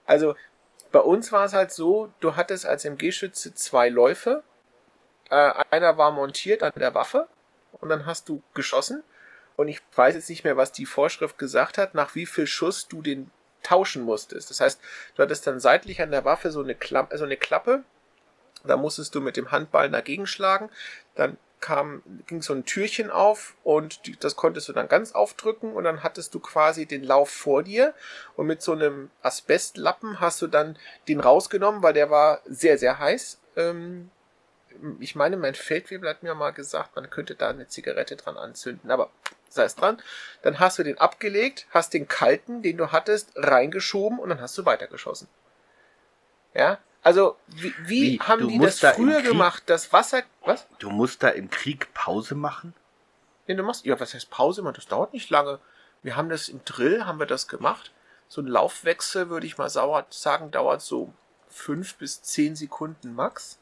Also 0.05 0.37
bei 0.93 1.01
uns 1.01 1.33
war 1.33 1.45
es 1.45 1.53
halt 1.53 1.73
so, 1.73 2.13
du 2.21 2.37
hattest 2.37 2.67
als 2.67 2.85
MG-Schütze 2.85 3.53
zwei 3.53 3.89
Läufe. 3.89 4.45
Äh, 5.29 5.53
einer 5.71 5.99
war 5.99 6.13
montiert 6.13 6.63
an 6.63 6.71
der 6.77 6.95
Waffe 6.95 7.27
und 7.73 7.89
dann 7.89 8.07
hast 8.07 8.29
du 8.29 8.45
geschossen. 8.55 9.03
Und 9.57 9.67
ich 9.67 9.81
weiß 9.97 10.15
jetzt 10.15 10.31
nicht 10.31 10.45
mehr, 10.45 10.57
was 10.57 10.71
die 10.71 10.87
Vorschrift 10.87 11.37
gesagt 11.37 11.79
hat, 11.79 11.97
nach 11.97 12.15
wie 12.15 12.27
viel 12.27 12.47
Schuss 12.47 12.87
du 12.87 13.03
den 13.03 13.33
tauschen 13.65 14.05
musstest. 14.05 14.51
Das 14.51 14.61
heißt, 14.61 14.81
du 15.17 15.23
hattest 15.25 15.49
dann 15.49 15.59
seitlich 15.59 16.01
an 16.01 16.13
der 16.13 16.25
Waffe 16.25 16.53
so 16.53 16.63
eine, 16.63 16.77
Klappe, 16.77 17.19
so 17.19 17.25
eine 17.25 17.37
Klappe. 17.37 17.83
Da 18.63 18.77
musstest 18.77 19.17
du 19.17 19.21
mit 19.21 19.37
dem 19.37 19.51
Handballen 19.51 19.91
dagegen 19.91 20.29
schlagen. 20.29 20.71
Dann 21.17 21.37
kam, 21.61 22.03
ging 22.27 22.43
so 22.43 22.53
ein 22.53 22.65
Türchen 22.65 23.11
auf 23.11 23.55
und 23.65 24.07
die, 24.07 24.17
das 24.19 24.37
konntest 24.37 24.69
du 24.69 24.73
dann 24.73 24.89
ganz 24.89 25.13
aufdrücken 25.13 25.73
und 25.73 25.85
dann 25.85 26.03
hattest 26.03 26.35
du 26.35 26.41
quasi 26.41 26.87
den 26.87 27.03
Lauf 27.03 27.31
vor 27.31 27.63
dir 27.63 27.95
und 28.37 28.47
mit 28.47 28.63
so 28.63 28.73
einem 28.73 29.11
Asbestlappen 29.23 30.21
hast 30.21 30.43
du 30.43 30.47
dann 30.47 30.79
den 31.09 31.21
rausgenommen, 31.21 31.83
weil 31.83 31.95
der 31.95 32.11
war 32.11 32.41
sehr, 32.47 32.79
sehr 32.79 32.99
heiß. 32.99 33.39
Ähm, 33.57 34.11
ich 35.01 35.17
meine, 35.17 35.37
mein 35.37 35.55
Feldwebel 35.55 36.09
hat 36.09 36.23
mir 36.23 36.35
mal 36.35 36.53
gesagt, 36.53 36.97
man 36.97 37.09
könnte 37.09 37.35
da 37.35 37.49
eine 37.49 37.67
Zigarette 37.67 38.17
dran 38.17 38.37
anzünden, 38.37 38.91
aber 38.91 39.11
sei 39.49 39.65
es 39.65 39.75
dran. 39.75 40.03
Dann 40.43 40.59
hast 40.59 40.79
du 40.79 40.83
den 40.83 40.99
abgelegt, 40.99 41.67
hast 41.71 41.95
den 41.95 42.09
kalten, 42.09 42.63
den 42.63 42.77
du 42.77 42.93
hattest, 42.93 43.33
reingeschoben 43.35 44.19
und 44.19 44.29
dann 44.29 44.41
hast 44.41 44.57
du 44.59 44.67
weitergeschossen. 44.67 45.29
Ja, 46.55 46.79
also 47.07 47.37
wie, 47.47 47.73
wie, 47.85 48.03
Wie? 48.15 48.19
haben 48.19 48.49
die 48.49 48.59
das 48.59 48.81
da 48.81 48.93
früher 48.93 49.23
gemacht? 49.23 49.63
Das 49.67 49.93
Wasser, 49.93 50.25
was? 50.45 50.67
Du 50.81 50.91
musst 50.91 51.23
da 51.23 51.29
im 51.29 51.49
Krieg 51.51 51.95
Pause 51.95 52.35
machen? 52.35 52.75
Nee, 53.47 53.55
du 53.55 53.63
machst, 53.63 53.87
ja, 53.87 54.01
was 54.01 54.13
heißt 54.13 54.29
Pause? 54.29 54.63
Man, 54.63 54.75
das 54.75 54.89
dauert 54.89 55.13
nicht 55.13 55.31
lange. 55.31 55.61
Wir 56.03 56.17
haben 56.17 56.29
das 56.29 56.49
im 56.49 56.65
Drill, 56.65 57.07
haben 57.07 57.21
wir 57.21 57.27
das 57.27 57.47
gemacht. 57.47 57.93
So 58.27 58.41
ein 58.41 58.49
Laufwechsel, 58.49 59.29
würde 59.29 59.47
ich 59.47 59.57
mal 59.57 59.69
sagen, 59.69 60.51
dauert 60.51 60.83
so 60.83 61.13
fünf 61.49 61.95
bis 61.95 62.23
zehn 62.23 62.57
Sekunden 62.57 63.15
max. 63.15 63.61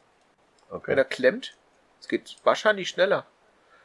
wenn 0.71 0.97
er 0.97 1.05
klemmt. 1.05 1.55
Es 2.01 2.09
geht 2.09 2.39
wahrscheinlich 2.45 2.89
schneller. 2.89 3.27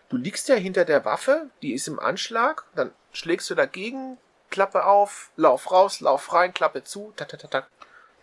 Du 0.08 0.16
liegst 0.16 0.48
ja 0.48 0.56
hinter 0.56 0.86
der 0.86 1.04
Waffe, 1.04 1.50
die 1.62 1.74
ist 1.74 1.90
im 1.90 2.00
Anschlag, 2.00 2.64
dann 2.76 2.94
schlägst 3.12 3.50
du 3.50 3.56
dagegen, 3.56 4.20
Klappe 4.52 4.86
auf, 4.86 5.32
lauf 5.36 5.70
raus, 5.70 6.00
lauf 6.00 6.32
rein, 6.32 6.54
Klappe 6.54 6.86
zu, 6.86 7.12
tak, 7.18 7.28
tak, 7.28 7.42
tak, 7.42 7.52
tak. 7.52 7.68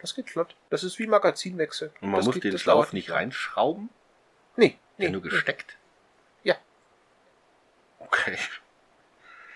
Das 0.07 0.15
geht 0.15 0.31
flott. 0.31 0.55
Das 0.71 0.85
ist 0.85 1.01
wie 1.01 1.09
Magazinwechsel. 1.09 1.91
Und 2.01 2.11
man 2.11 2.19
das 2.21 2.27
muss 2.27 2.35
geht, 2.35 2.45
den 2.45 2.53
das 2.53 2.61
Schlauch 2.61 2.93
nicht 2.93 3.11
reinschrauben? 3.11 3.89
Nee, 4.55 4.79
Nee, 4.99 5.07
nee. 5.07 5.11
nur 5.11 5.21
gesteckt? 5.21 5.77
Ja. 6.45 6.55
Okay. 7.99 8.39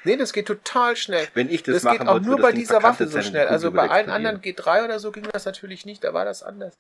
Nee, 0.03 0.17
das 0.17 0.33
geht 0.33 0.47
total 0.49 0.97
schnell. 0.97 1.29
Wenn 1.35 1.49
ich 1.51 1.63
das, 1.63 1.75
Das 1.77 1.85
machen 1.85 1.99
geht 1.99 2.09
auch 2.09 2.15
wollte, 2.15 2.27
nur 2.27 2.41
bei 2.41 2.51
Ding 2.51 2.63
dieser 2.63 2.83
Waffe 2.83 3.07
so 3.07 3.23
schnell. 3.23 3.47
Also 3.47 3.71
bei 3.71 3.89
allen 3.89 4.11
anderen 4.11 4.41
G3 4.41 4.85
oder 4.85 4.99
so 4.99 5.13
ging 5.13 5.23
das 5.33 5.45
natürlich 5.45 5.87
nicht, 5.87 6.03
da 6.03 6.15
war 6.15 6.25
das 6.25 6.43
anders. 6.43 6.77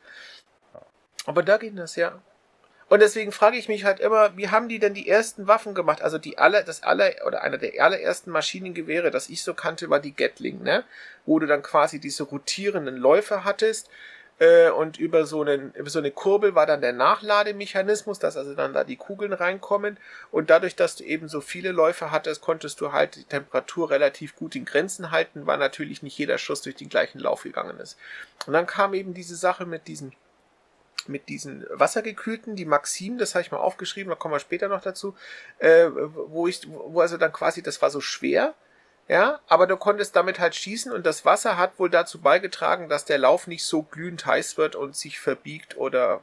Aber 1.26 1.44
da 1.44 1.56
ging 1.56 1.76
das 1.76 1.94
ja. 1.94 2.20
Und 2.90 3.00
deswegen 3.00 3.30
frage 3.30 3.56
ich 3.56 3.68
mich 3.68 3.84
halt 3.84 4.00
immer, 4.00 4.36
wie 4.36 4.48
haben 4.48 4.68
die 4.68 4.80
denn 4.80 4.94
die 4.94 5.08
ersten 5.08 5.46
Waffen 5.46 5.74
gemacht? 5.74 6.02
Also 6.02 6.18
die 6.18 6.38
aller, 6.38 6.64
das 6.64 6.82
aller, 6.82 7.12
oder 7.24 7.42
einer 7.42 7.56
der 7.56 7.82
allerersten 7.82 8.32
Maschinengewehre, 8.32 9.12
das 9.12 9.28
ich 9.28 9.44
so 9.44 9.54
kannte, 9.54 9.88
war 9.90 10.00
die 10.00 10.12
Gatling, 10.12 10.62
ne? 10.64 10.82
Wo 11.24 11.38
du 11.38 11.46
dann 11.46 11.62
quasi 11.62 12.00
diese 12.00 12.24
rotierenden 12.24 12.96
Läufe 12.96 13.44
hattest, 13.44 13.88
äh, 14.40 14.70
und 14.70 14.98
über 14.98 15.24
so, 15.24 15.42
einen, 15.42 15.72
über 15.74 15.88
so 15.88 16.00
eine 16.00 16.10
Kurbel 16.10 16.56
war 16.56 16.66
dann 16.66 16.80
der 16.80 16.92
Nachlademechanismus, 16.92 18.18
dass 18.18 18.36
also 18.36 18.54
dann 18.54 18.72
da 18.72 18.82
die 18.82 18.96
Kugeln 18.96 19.32
reinkommen. 19.32 19.96
Und 20.32 20.50
dadurch, 20.50 20.74
dass 20.74 20.96
du 20.96 21.04
eben 21.04 21.28
so 21.28 21.40
viele 21.40 21.70
Läufe 21.70 22.10
hattest, 22.10 22.40
konntest 22.40 22.80
du 22.80 22.90
halt 22.90 23.14
die 23.14 23.24
Temperatur 23.24 23.90
relativ 23.90 24.34
gut 24.34 24.56
in 24.56 24.64
Grenzen 24.64 25.12
halten, 25.12 25.46
weil 25.46 25.58
natürlich 25.58 26.02
nicht 26.02 26.18
jeder 26.18 26.38
Schuss 26.38 26.62
durch 26.62 26.74
den 26.74 26.88
gleichen 26.88 27.20
Lauf 27.20 27.44
gegangen 27.44 27.78
ist. 27.78 27.96
Und 28.46 28.54
dann 28.54 28.66
kam 28.66 28.94
eben 28.94 29.14
diese 29.14 29.36
Sache 29.36 29.64
mit 29.64 29.86
diesen 29.86 30.12
mit 31.08 31.28
diesen 31.28 31.66
wassergekühlten, 31.70 32.56
die 32.56 32.64
Maxim, 32.64 33.18
das 33.18 33.34
habe 33.34 33.42
ich 33.42 33.50
mal 33.50 33.58
aufgeschrieben, 33.58 34.10
da 34.10 34.16
kommen 34.16 34.34
wir 34.34 34.40
später 34.40 34.68
noch 34.68 34.80
dazu, 34.82 35.14
äh, 35.58 35.86
wo 35.90 36.46
ich, 36.46 36.66
wo 36.68 37.00
also 37.00 37.16
dann 37.16 37.32
quasi, 37.32 37.62
das 37.62 37.80
war 37.82 37.90
so 37.90 38.00
schwer, 38.00 38.54
ja, 39.08 39.40
aber 39.48 39.66
du 39.66 39.76
konntest 39.76 40.14
damit 40.14 40.38
halt 40.38 40.54
schießen 40.54 40.92
und 40.92 41.04
das 41.06 41.24
Wasser 41.24 41.56
hat 41.56 41.78
wohl 41.78 41.90
dazu 41.90 42.20
beigetragen, 42.20 42.88
dass 42.88 43.04
der 43.04 43.18
Lauf 43.18 43.46
nicht 43.46 43.64
so 43.64 43.82
glühend 43.82 44.24
heiß 44.26 44.56
wird 44.58 44.76
und 44.76 44.94
sich 44.94 45.18
verbiegt 45.18 45.76
oder 45.76 46.20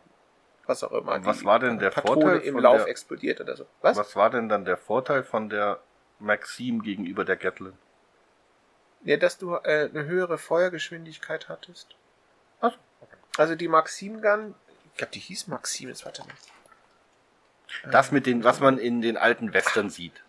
was 0.65 0.83
auch 0.83 0.91
immer. 0.91 1.13
Und 1.13 1.25
was 1.25 1.39
Die 1.39 1.45
war 1.45 1.59
denn 1.59 1.79
der 1.79 1.89
Patrone 1.89 2.21
Vorteil 2.21 2.41
im 2.41 2.59
Lauf 2.59 2.77
der- 2.77 2.87
explodiert 2.87 3.41
oder 3.41 3.55
so? 3.57 3.65
Was? 3.81 3.97
Was 3.97 4.15
war 4.15 4.29
denn 4.29 4.47
dann 4.49 4.63
der 4.65 4.77
Vorteil 4.77 5.23
von 5.23 5.49
der 5.49 5.79
Maxim 6.19 6.81
gegenüber 6.81 7.25
der 7.25 7.35
Gatlin? 7.37 7.73
Ja, 9.03 9.17
dass 9.17 9.37
du 9.37 9.53
äh, 9.55 9.89
eine 9.93 10.05
höhere 10.05 10.37
Feuergeschwindigkeit 10.37 11.49
hattest. 11.49 11.95
Ach 12.61 12.71
so, 12.71 12.77
Also 13.41 13.55
die 13.55 13.67
Maxim 13.67 14.21
Gun, 14.21 14.55
ich 14.97 14.99
glaube, 14.99 15.11
die 15.11 15.19
hieß 15.19 15.45
Maxim, 15.45 15.89
jetzt 15.89 16.05
warte 16.05 16.23
mal. 16.23 16.33
Das 17.91 18.11
mit 18.11 18.25
den, 18.25 18.43
was 18.43 18.59
man 18.59 18.79
in 18.79 18.99
den 18.99 19.15
alten 19.15 19.53
Western 19.53 19.91
sieht. 19.91 20.23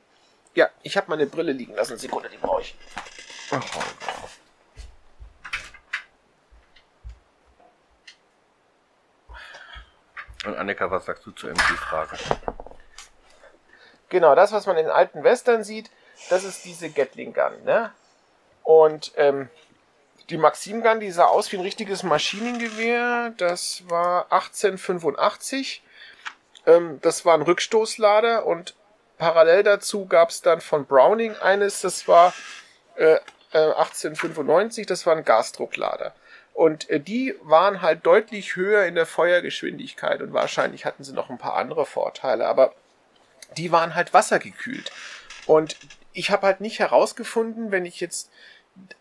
Ja, 0.54 0.68
ich 0.82 0.98
habe 0.98 1.08
meine 1.08 1.24
Brille 1.24 1.52
liegen 1.52 1.74
lassen. 1.74 1.96
Sekunde, 1.96 2.28
die 2.28 2.36
brauche 2.36 2.60
ich. 2.60 2.74
Und 10.44 10.54
Annika, 10.54 10.90
was 10.90 11.06
sagst 11.06 11.24
du 11.24 11.30
zur 11.30 11.48
MG-Frage? 11.48 12.18
Genau, 14.10 14.34
das, 14.34 14.52
was 14.52 14.66
man 14.66 14.76
in 14.76 14.84
den 14.84 14.92
alten 14.92 15.24
Western 15.24 15.64
sieht, 15.64 15.90
das 16.28 16.44
ist 16.44 16.66
diese 16.66 16.90
Gatling 16.90 17.32
Gun, 17.32 17.64
ne? 17.64 17.90
Und 18.64 19.12
ähm, 19.16 19.48
die 20.30 20.36
Maxim 20.36 20.82
Gun, 20.82 21.00
die 21.00 21.10
sah 21.10 21.24
aus 21.24 21.50
wie 21.52 21.56
ein 21.56 21.62
richtiges 21.62 22.02
Maschinengewehr. 22.02 23.32
Das 23.36 23.82
war 23.88 24.24
1885. 24.32 25.82
Ähm, 26.66 26.98
das 27.00 27.24
war 27.24 27.34
ein 27.34 27.42
Rückstoßlader 27.42 28.46
und 28.46 28.74
parallel 29.16 29.62
dazu 29.62 30.06
gab 30.06 30.30
es 30.30 30.42
dann 30.42 30.60
von 30.60 30.86
Browning 30.86 31.34
eines, 31.36 31.80
das 31.80 32.06
war 32.06 32.34
äh, 32.96 33.16
äh, 33.52 33.72
1895, 33.72 34.86
das 34.86 35.06
war 35.06 35.16
ein 35.16 35.24
Gasdrucklader. 35.24 36.14
Und 36.52 36.90
äh, 36.90 37.00
die 37.00 37.34
waren 37.42 37.82
halt 37.82 38.04
deutlich 38.04 38.56
höher 38.56 38.84
in 38.84 38.94
der 38.94 39.06
Feuergeschwindigkeit 39.06 40.20
und 40.20 40.32
wahrscheinlich 40.32 40.84
hatten 40.84 41.04
sie 41.04 41.12
noch 41.12 41.30
ein 41.30 41.38
paar 41.38 41.54
andere 41.54 41.86
Vorteile, 41.86 42.46
aber 42.46 42.74
die 43.56 43.72
waren 43.72 43.94
halt 43.94 44.12
wassergekühlt. 44.12 44.90
Und 45.46 45.76
ich 46.12 46.30
habe 46.30 46.46
halt 46.46 46.60
nicht 46.60 46.80
herausgefunden, 46.80 47.70
wenn 47.70 47.86
ich 47.86 48.00
jetzt 48.00 48.30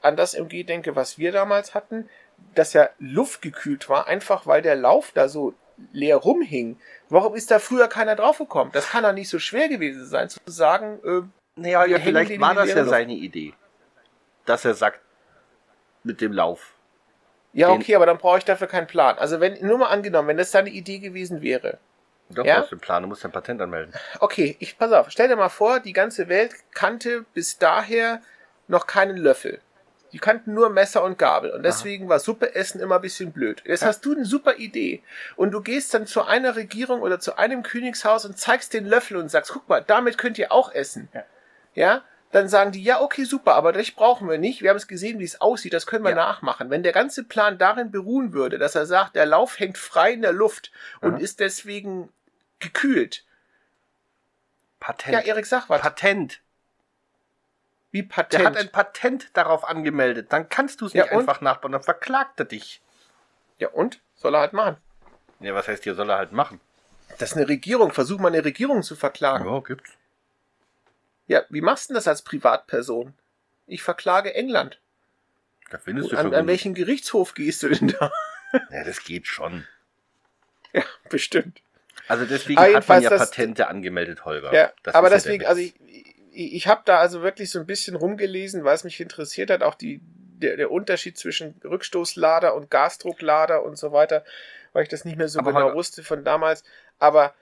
an 0.02 0.16
das 0.16 0.34
MG 0.34 0.64
denke, 0.64 0.96
was 0.96 1.18
wir 1.18 1.32
damals 1.32 1.74
hatten, 1.74 2.10
dass 2.56 2.76
er 2.76 2.92
luftgekühlt 3.00 3.90
war, 3.90 4.08
einfach 4.08 4.46
weil 4.48 4.62
der 4.62 4.76
Lauf 4.76 5.12
da 5.14 5.28
so 5.30 5.54
leer 5.92 6.18
rumhing. 6.18 6.80
Warum 7.10 7.36
ist 7.36 7.52
da 7.52 7.60
früher 7.60 7.88
keiner 7.88 8.16
draufgekommen? 8.16 8.72
Das 8.74 8.90
kann 8.90 9.04
doch 9.04 9.14
nicht 9.14 9.30
so 9.30 9.40
schwer 9.40 9.70
gewesen 9.70 10.06
sein, 10.06 10.30
zu 10.30 10.40
sagen, 10.46 11.00
äh, 11.04 11.22
Naja, 11.60 11.86
ja, 11.86 12.00
vielleicht 12.00 12.40
war 12.40 12.56
das 12.56 12.70
ja 12.70 12.78
Luft. 12.80 12.90
seine 12.90 13.14
Idee. 13.14 13.54
Dass 14.46 14.66
er 14.66 14.74
sagt, 14.74 15.02
mit 16.04 16.22
dem 16.22 16.32
Lauf. 16.32 16.74
ja, 17.54 17.70
okay, 17.70 17.96
aber 17.96 18.06
dann 18.06 18.18
brauche 18.18 18.38
ich 18.38 18.46
dafür 18.46 18.68
keinen 18.68 18.88
Plan. 18.88 19.18
Also 19.18 19.40
wenn, 19.40 19.66
nur 19.66 19.78
mal 19.80 19.88
angenommen, 19.88 20.28
wenn 20.30 20.38
das 20.38 20.52
seine 20.52 20.70
Idee 20.70 21.00
gewesen 21.00 21.42
wäre. 21.42 21.80
Doch, 22.30 22.46
Ja? 22.46 22.56
du 22.58 22.62
hast 22.62 22.72
den 22.72 22.80
Plan, 22.80 23.04
du 23.04 23.10
musst 23.10 23.24
dein 23.24 23.32
Patent 23.32 23.62
anmelden. 23.62 23.94
Okay, 24.20 24.56
ich 24.60 24.78
pass 24.78 24.92
auf, 24.92 25.10
stell 25.12 25.28
dir 25.28 25.36
mal 25.36 25.50
vor, 25.50 25.80
die 25.80 25.94
ganze 25.94 26.28
Welt 26.30 26.54
kannte 26.74 27.26
bis 27.34 27.58
daher 27.58 28.22
noch 28.68 28.86
keinen 28.88 29.18
Löffel. 29.18 29.62
Die 30.14 30.20
kannten 30.20 30.54
nur 30.54 30.70
Messer 30.70 31.04
und 31.04 31.18
Gabel. 31.18 31.52
Und 31.52 31.64
deswegen 31.64 32.08
war 32.08 32.20
Suppe 32.20 32.56
essen 32.56 32.80
immer 32.80 32.96
ein 32.96 33.02
bisschen 33.02 33.32
blöd. 33.34 33.62
Jetzt 33.66 33.84
hast 33.86 34.06
du 34.06 34.14
eine 34.16 34.26
super 34.26 34.56
Idee. 34.56 35.04
Und 35.36 35.52
du 35.52 35.62
gehst 35.62 35.94
dann 35.94 36.08
zu 36.08 36.24
einer 36.24 36.56
Regierung 36.56 37.02
oder 37.02 37.20
zu 37.20 37.38
einem 37.38 37.62
Königshaus 37.64 38.26
und 38.26 38.38
zeigst 38.38 38.74
den 38.74 38.86
Löffel 38.86 39.18
und 39.18 39.30
sagst, 39.30 39.52
guck 39.52 39.68
mal, 39.68 39.84
damit 39.86 40.18
könnt 40.18 40.38
ihr 40.38 40.52
auch 40.52 40.72
essen. 40.72 41.10
Ja. 41.14 41.24
Ja? 41.74 42.04
Dann 42.32 42.50
sagen 42.50 42.72
die, 42.74 42.84
ja, 42.84 43.00
okay, 43.02 43.24
super, 43.24 43.56
aber 43.56 43.72
das 43.72 43.90
brauchen 43.92 44.30
wir 44.30 44.38
nicht. 44.38 44.62
Wir 44.62 44.70
haben 44.70 44.78
es 44.78 44.88
gesehen, 44.88 45.20
wie 45.20 45.24
es 45.24 45.40
aussieht. 45.40 45.74
Das 45.74 45.86
können 45.88 46.04
wir 46.04 46.10
Ja. 46.12 46.16
nachmachen. 46.16 46.70
Wenn 46.70 46.84
der 46.84 46.92
ganze 46.92 47.24
Plan 47.24 47.58
darin 47.58 47.90
beruhen 47.92 48.34
würde, 48.34 48.58
dass 48.58 48.76
er 48.76 48.86
sagt, 48.86 49.16
der 49.16 49.26
Lauf 49.26 49.60
hängt 49.60 49.78
frei 49.78 50.12
in 50.12 50.22
der 50.22 50.34
Luft 50.34 50.72
und 51.02 51.14
Aha. 51.16 51.20
ist 51.22 51.40
deswegen 51.40 52.10
gekühlt. 52.60 53.24
Patent. 54.80 55.14
Ja, 55.14 55.20
Erik, 55.22 55.46
sag 55.46 55.70
was. 55.70 55.82
Patent. 55.82 56.42
Wie 57.98 58.08
Der 58.08 58.14
Patent. 58.24 58.46
hat 58.46 58.58
ein 58.58 58.70
Patent 58.72 59.30
darauf 59.34 59.64
angemeldet. 59.68 60.32
Dann 60.32 60.50
kannst 60.50 60.82
du 60.82 60.86
es 60.86 60.94
Ja, 60.94 61.04
nicht 61.04 61.14
und? 61.14 61.20
einfach 61.22 61.42
nachbauen, 61.42 61.72
dann 61.72 61.84
verklagt 61.84 62.40
er 62.40 62.46
dich. 62.46 62.82
ja, 63.60 63.70
und? 63.70 64.00
Soll 64.16 64.34
er 64.36 64.42
halt 64.42 64.54
machen. 64.54 64.78
Ja, 65.40 65.54
was 65.54 65.68
heißt 65.68 65.84
hier, 65.84 65.94
soll 65.96 66.10
er 66.10 66.18
halt 66.18 66.32
machen? 66.32 66.60
Das 67.20 67.32
ist 67.32 67.38
eine 67.38 67.48
Regierung. 67.48 67.92
Versuch 67.94 68.20
mal 68.20 68.28
eine 68.30 68.44
Regierung 68.44 68.82
zu 68.84 68.96
verklagen. 68.96 69.46
Ja, 69.46 69.54
Ja, 69.54 69.60
gibt's. 69.60 69.92
wie 71.50 71.62
machst 71.62 71.86
du 71.90 71.94
denn 71.94 71.96
das 71.96 72.08
als 72.08 72.22
Privatperson? 72.24 73.14
Ich 73.68 73.84
verklage 73.84 74.34
England. 74.34 74.80
Da 75.70 75.78
findest 75.78 76.12
du 76.12 76.18
An, 76.18 76.28
schon 76.28 76.34
an 76.36 76.48
welchen 76.48 76.74
Gerichtshof 76.74 77.34
gehst 77.34 77.62
du 77.64 77.70
denn 77.70 77.90
da? 77.90 78.12
Ja, 78.72 78.84
das 78.86 79.04
geht 79.04 79.28
schon. 79.28 79.68
ja, 80.72 80.84
bestimmt. 81.10 81.62
Also 82.08 82.26
deswegen 82.26 82.58
Aber 82.60 82.74
hat 82.76 82.88
man 82.88 83.04
ja 83.04 83.10
das- 83.10 83.30
Patente 83.30 83.68
angemeldet, 83.68 84.24
Holger. 84.24 84.54
Ja, 84.54 84.72
Das 84.84 84.96
aber 84.96 85.08
ist 85.08 85.12
ja 85.12 85.18
deswegen, 85.18 85.40
der 85.42 85.50
also 85.50 85.62
ich, 85.62 85.76
ich, 86.38 86.68
habe 86.68 86.82
da 86.86 87.00
also 87.00 87.24
wirklich 87.24 87.50
so 87.50 87.60
ein 87.60 87.66
bisschen 87.66 87.96
rumgelesen, 87.96 88.64
weil 88.64 88.76
es 88.76 88.84
mich 88.84 89.00
interessiert 89.00 89.50
hat, 89.50 89.64
auch 89.64 89.74
die, 89.74 90.02
der, 90.04 90.56
der 90.56 90.72
Unterschied 90.72 91.18
zwischen 91.18 91.60
Rückstoßlader 91.64 92.54
und 92.54 92.70
Gasdrucklader 92.70 93.64
und 93.64 93.78
so 93.78 93.92
weiter, 93.92 94.24
weil 94.74 94.84
ich 94.84 94.90
das 94.90 95.04
nicht 95.04 95.18
mehr 95.18 95.30
so 95.30 95.40
Aber 95.40 95.52
genau 95.52 95.74
wusste 95.74 96.04
von 96.04 96.24
damals. 96.24 96.64
Aber 97.00 97.34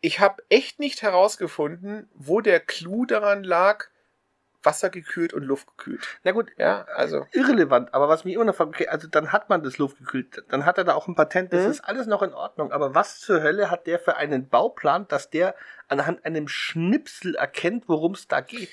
ich 0.00 0.18
habe 0.18 0.42
echt 0.48 0.80
nicht 0.80 1.02
herausgefunden, 1.02 2.08
wo 2.14 2.40
der 2.40 2.58
Clou 2.58 3.06
daran 3.06 3.44
lag, 3.44 3.86
wassergekühlt 4.66 5.32
und 5.32 5.44
luftgekühlt. 5.44 6.06
Na 6.24 6.32
gut, 6.32 6.50
Ja, 6.58 6.82
also. 6.94 7.26
irrelevant, 7.32 7.94
aber 7.94 8.08
was 8.10 8.24
mich 8.24 8.34
immer 8.34 8.44
noch 8.44 8.54
fragt, 8.54 8.74
okay, 8.74 8.88
also 8.88 9.08
dann 9.08 9.32
hat 9.32 9.48
man 9.48 9.62
das 9.62 9.78
luftgekühlt, 9.78 10.44
dann 10.50 10.66
hat 10.66 10.76
er 10.76 10.84
da 10.84 10.94
auch 10.94 11.08
ein 11.08 11.14
Patent, 11.14 11.52
das 11.54 11.64
Mhm. 11.64 11.70
ist 11.70 11.80
alles 11.82 12.06
noch 12.06 12.20
in 12.22 12.34
Ordnung, 12.34 12.72
aber 12.72 12.94
was 12.94 13.20
zur 13.20 13.42
Hölle 13.42 13.70
hat 13.70 13.86
der 13.86 13.98
für 13.98 14.16
einen 14.16 14.48
Bauplan, 14.48 15.08
dass 15.08 15.30
der 15.30 15.54
anhand 15.88 16.24
einem 16.26 16.48
Schnipsel 16.48 17.34
erkennt, 17.36 17.88
worum 17.88 18.12
es 18.12 18.28
da 18.28 18.40
geht? 18.42 18.68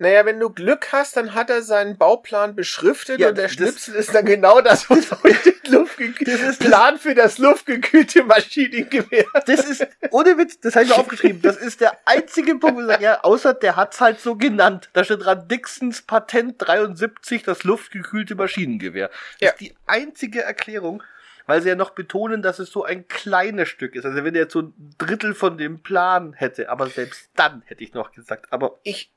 Naja, 0.00 0.24
wenn 0.24 0.38
du 0.38 0.48
Glück 0.50 0.92
hast, 0.92 1.16
dann 1.16 1.34
hat 1.34 1.50
er 1.50 1.62
seinen 1.62 1.98
Bauplan 1.98 2.54
beschriftet 2.54 3.18
Ja, 3.18 3.30
und 3.30 3.38
der 3.38 3.48
Schnipsel 3.48 3.94
ist 3.96 4.14
dann 4.14 4.24
genau 4.26 4.60
das, 4.60 4.88
was 4.88 5.08
den 5.22 5.72
Luftgekühlte 5.72 6.52
Plan 6.58 6.98
für 6.98 7.14
das 7.14 7.38
luftgekühlte 7.38 8.22
Maschinengewehr. 8.24 9.26
Das 9.46 9.68
ist, 9.68 9.86
ohne 10.10 10.38
Witz, 10.38 10.60
das 10.60 10.76
habe 10.76 10.84
ich 10.84 10.90
mir 10.90 10.96
aufgeschrieben. 11.00 11.42
Das 11.42 11.56
ist 11.56 11.80
der 11.80 11.98
einzige 12.04 12.54
Punkt, 12.56 12.76
wo 12.76 12.80
ich 12.82 12.86
sage, 12.86 13.02
ja, 13.04 13.24
außer 13.24 13.54
der 13.54 13.76
hat's 13.76 14.00
halt 14.00 14.20
so 14.20 14.36
genannt. 14.36 14.88
Da 14.92 15.02
steht 15.04 15.24
dran 15.24 15.48
Dixons 15.48 16.02
Patent 16.02 16.54
73, 16.58 17.42
das 17.42 17.64
luftgekühlte 17.64 18.34
Maschinengewehr. 18.36 19.08
Das 19.08 19.40
Ja. 19.40 19.50
ist 19.50 19.60
die 19.60 19.74
einzige 19.86 20.42
Erklärung, 20.42 21.02
weil 21.46 21.60
sie 21.60 21.70
ja 21.70 21.74
noch 21.74 21.90
betonen, 21.90 22.40
dass 22.40 22.58
es 22.60 22.70
so 22.70 22.84
ein 22.84 23.08
kleines 23.08 23.68
Stück 23.68 23.94
ist. 23.96 24.04
Also 24.04 24.22
wenn 24.22 24.34
er 24.34 24.42
jetzt 24.42 24.52
so 24.52 24.60
ein 24.62 24.74
Drittel 24.98 25.34
von 25.34 25.58
dem 25.58 25.82
Plan 25.82 26.34
hätte, 26.34 26.70
aber 26.70 26.86
selbst 26.88 27.30
dann 27.34 27.62
hätte 27.66 27.82
ich 27.82 27.94
noch 27.94 28.12
gesagt, 28.12 28.46
aber 28.52 28.78
Ich, 28.84 29.10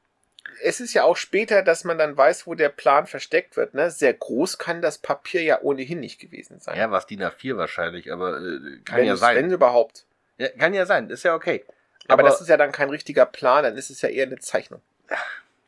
es 0.64 0.80
ist 0.80 0.94
ja 0.94 1.04
auch 1.04 1.18
später, 1.18 1.64
dass 1.64 1.84
man 1.84 1.98
dann 1.98 2.16
weiß, 2.18 2.46
wo 2.48 2.56
der 2.56 2.70
Plan 2.70 3.08
versteckt 3.08 3.58
wird. 3.58 3.74
Ne? 3.74 3.90
Sehr 3.92 4.14
groß 4.14 4.58
kann 4.58 4.82
das 4.82 4.98
Papier 4.98 5.42
ja 5.44 5.62
ohnehin 5.62 6.00
nicht 6.00 6.20
gewesen 6.20 6.60
sein. 6.60 6.78
ja, 6.78 6.92
was 6.92 7.06
DIN 7.08 7.22
A4 7.24 7.58
wahrscheinlich, 7.58 8.12
aber 8.12 8.38
äh, 8.38 8.80
kann 8.86 8.98
wenn, 9.00 9.06
ja 9.06 9.14
es- 9.14 9.20
sein. 9.20 9.36
Wenn 9.38 9.52
überhaupt. 9.52 10.06
Ja, 10.38 10.50
kann 10.50 10.74
ja 10.74 10.86
sein, 10.86 11.10
ist 11.10 11.24
ja 11.24 11.36
okay. 11.36 11.64
Aber, 12.08 12.24
das 12.24 12.42
ist 12.42 12.48
ja 12.50 12.58
dann 12.58 12.72
kein 12.72 12.90
richtiger 12.90 13.26
Plan, 13.26 13.64
dann 13.64 13.78
ist 13.78 13.90
es 13.90 14.02
ja 14.02 14.10
eher 14.10 14.26
eine 14.26 14.40
Zeichnung. 14.40 14.82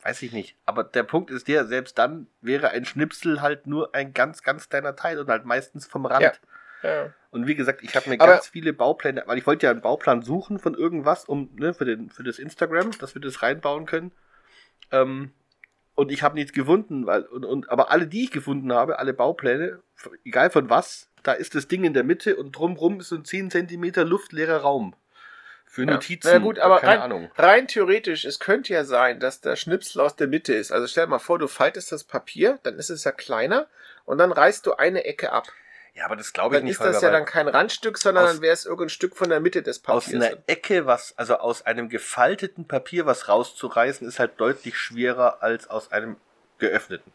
Weiß 0.01 0.21
ich 0.23 0.33
nicht. 0.33 0.55
Aber 0.65 0.83
der 0.83 1.03
Punkt 1.03 1.29
ist 1.31 1.47
der, 1.47 1.65
selbst 1.65 1.97
dann 1.97 2.27
wäre 2.41 2.69
ein 2.71 2.83
Schnipsel 2.83 3.41
halt 3.41 3.67
nur 3.67 3.95
ein 3.95 4.13
ganz, 4.13 4.43
ganz 4.43 4.67
kleiner 4.67 4.95
Teil 4.95 5.19
und 5.19 5.29
halt 5.29 5.45
meistens 5.45 5.85
vom 5.87 6.05
Rand. 6.05 6.21
Ja. 6.23 6.89
Ja. 6.89 7.13
Und 7.31 7.47
wie 7.47 7.55
gesagt, 7.55 7.81
ich 7.83 7.95
habe 7.95 8.09
mir 8.09 8.19
Aber- 8.19 8.33
ganz 8.33 8.47
viele 8.47 8.73
Baupläne, 8.73 9.23
weil 9.27 9.37
ich 9.37 9.47
wollte 9.47 9.67
ja 9.67 9.71
einen 9.71 9.79
Bauplan 9.81 10.21
suchen 10.23 10.59
von 10.59 10.73
irgendwas, 10.73 11.23
um, 11.25 11.49
ne, 11.55 11.73
für, 11.73 11.85
den, 11.85 12.09
für 12.09 12.23
das 12.23 12.39
Instagram, 12.39 12.91
dass 12.99 13.15
wir 13.15 13.21
das 13.21 13.41
reinbauen 13.41 13.85
können. 13.85 14.11
Ähm, 14.91 15.31
und 15.95 16.11
ich 16.11 16.23
habe 16.23 16.35
nichts 16.35 16.53
gefunden, 16.53 17.05
weil, 17.05 17.23
und, 17.23 17.45
und, 17.45 17.69
aber 17.69 17.91
alle, 17.91 18.07
die 18.07 18.23
ich 18.23 18.31
gefunden 18.31 18.73
habe, 18.73 18.99
alle 18.99 19.13
Baupläne, 19.13 19.79
egal 20.25 20.49
von 20.49 20.69
was, 20.69 21.09
da 21.21 21.33
ist 21.33 21.55
das 21.55 21.67
Ding 21.67 21.83
in 21.83 21.93
der 21.93 22.03
Mitte 22.03 22.35
und 22.35 22.51
drumrum 22.51 22.99
ist 22.99 23.09
so 23.09 23.15
ein 23.15 23.25
10 23.25 23.51
Zentimeter 23.51 24.03
luftleerer 24.03 24.57
Raum. 24.57 24.95
Für 25.65 25.83
Ja. 25.85 25.91
Notizen. 25.93 26.29
Na 26.31 26.37
gut, 26.39 26.59
aber 26.59 26.79
keine 26.79 26.93
rein, 26.93 27.01
Ahnung. 27.01 27.31
rein 27.35 27.67
theoretisch, 27.67 28.25
es 28.25 28.39
könnte 28.39 28.73
ja 28.73 28.83
sein, 28.85 29.19
dass 29.19 29.41
der 29.41 29.55
Schnipsel 29.55 30.01
aus 30.01 30.15
der 30.15 30.27
Mitte 30.27 30.53
ist. 30.53 30.71
Also 30.71 30.85
stell 30.87 31.05
dir 31.05 31.09
mal 31.11 31.19
vor, 31.19 31.39
du 31.39 31.47
faltest 31.47 31.91
das 31.91 32.03
Papier, 32.03 32.59
dann 32.63 32.77
ist 32.77 32.89
es 32.91 33.03
ja 33.05 33.11
kleiner 33.11 33.67
und 34.05 34.17
dann 34.19 34.31
reißt 34.31 34.65
du 34.67 34.73
eine 34.73 35.03
Ecke 35.05 35.31
ab. 35.31 35.47
Ja, 35.95 36.05
aber 36.05 36.15
das 36.15 36.33
glaube 36.33 36.55
ich 36.55 36.59
Dann 36.59 36.65
nicht. 36.65 36.79
ist 36.79 36.83
das 36.83 37.01
ja 37.03 37.11
dann 37.11 37.25
kein 37.25 37.47
Randstück, 37.47 37.99
sondern 37.99 38.25
aus- 38.25 38.31
dann 38.33 38.41
wäre 38.41 38.53
es 38.53 38.65
irgendein 38.65 38.89
Stück 38.89 39.15
von 39.15 39.29
der 39.29 39.39
Mitte 39.39 39.61
des 39.61 39.77
aus 39.87 40.05
Papiers. 40.05 40.23
einer 40.23 40.37
Ecke 40.47 40.87
was, 40.87 41.13
also 41.17 41.35
aus 41.37 41.65
einem 41.67 41.87
gefalteten 41.89 42.67
Papier 42.67 43.05
was 43.05 43.27
rauszureißen, 43.27 44.07
ist 44.07 44.17
halt 44.17 44.39
deutlich 44.39 44.75
schwerer 44.77 45.43
als 45.43 45.69
aus 45.69 45.91
einem 45.91 46.15
geöffneten. 46.57 47.13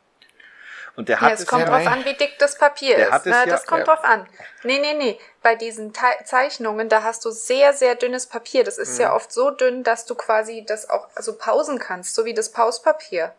Und 0.94 1.08
der 1.08 1.16
Ja, 1.16 1.22
hat 1.22 1.32
es 1.34 1.40
es 1.40 1.46
kommt 1.46 1.62
ja, 1.66 1.70
drauf 1.70 1.86
an, 1.86 2.04
wie 2.04 2.14
dick 2.14 2.38
das 2.38 2.56
Papier 2.58 2.96
Der 2.96 3.06
ist. 3.08 3.12
hat 3.12 3.20
es 3.22 3.26
ne? 3.26 3.38
ja- 3.40 3.46
das 3.46 3.66
kommt 3.66 3.86
ja. 3.86 3.94
drauf 3.94 4.04
an. 4.04 4.28
Nee, 4.64 4.78
nee, 4.80 4.94
nee. 4.94 5.18
Bei 5.42 5.54
diesen 5.56 5.92
Te 5.92 6.02
Zeichnungen, 6.24 6.88
da 6.88 7.02
hast 7.04 7.24
du 7.24 7.30
sehr, 7.30 7.72
sehr 7.72 7.94
dünnes 7.96 8.26
Papier. 8.26 8.64
Das 8.64 8.78
ist 8.78 8.94
Mhm. 8.96 9.02
ja 9.02 9.14
oft 9.14 9.32
so 9.32 9.50
dünn, 9.50 9.82
dass 9.84 10.06
du 10.06 10.14
quasi 10.16 10.64
das 10.66 10.88
auch 10.90 11.08
so 11.16 11.36
pausen 11.36 11.78
kannst, 11.78 12.14
so 12.14 12.24
wie 12.24 12.34
das 12.34 12.50
Pauspapier. 12.52 13.32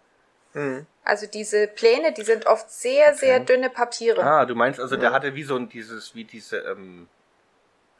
Mhm. 0.54 0.86
Also 1.04 1.28
diese 1.28 1.68
Pläne, 1.68 2.14
die 2.14 2.24
sind 2.24 2.45
oft 2.45 2.70
sehr, 2.70 3.14
sehr 3.16 3.39
dünne 3.39 3.70
Papiere. 3.70 4.24
Ah, 4.24 4.45
du 4.45 4.56
meinst 4.56 4.80
also, 4.80 4.95
der 4.95 5.10
Ja. 5.10 5.16
hatte 5.16 5.36
wie 5.36 5.43
so 5.43 5.56
ein 5.56 5.70
dieses, 5.70 6.14
wie 6.16 6.24
diese, 6.24 6.58
ähm, 6.60 7.08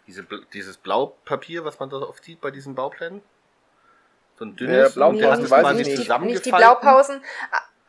diese, 0.08 0.26
dieses 0.54 0.78
Blaupapier, 0.78 1.66
was 1.66 1.80
man 1.80 1.90
da 1.90 1.98
oft 1.98 2.24
sieht 2.24 2.42
bei 2.42 2.52
diesen 2.52 2.76
Bauplänen? 2.76 3.22
So 4.38 4.46
ein 4.46 4.56
dünnes, 4.56 4.96
Ja, 4.96 5.06
und 5.06 5.18
Blaupausen 5.18 5.20
der 5.20 5.32
hat 5.32 5.40
es 5.40 5.50
quasi 5.50 5.76
nicht. 5.84 5.96
zusammengefaltet. 5.98 6.34
nicht 6.34 6.46
die 6.46 6.52
Blaupausen, 6.52 7.22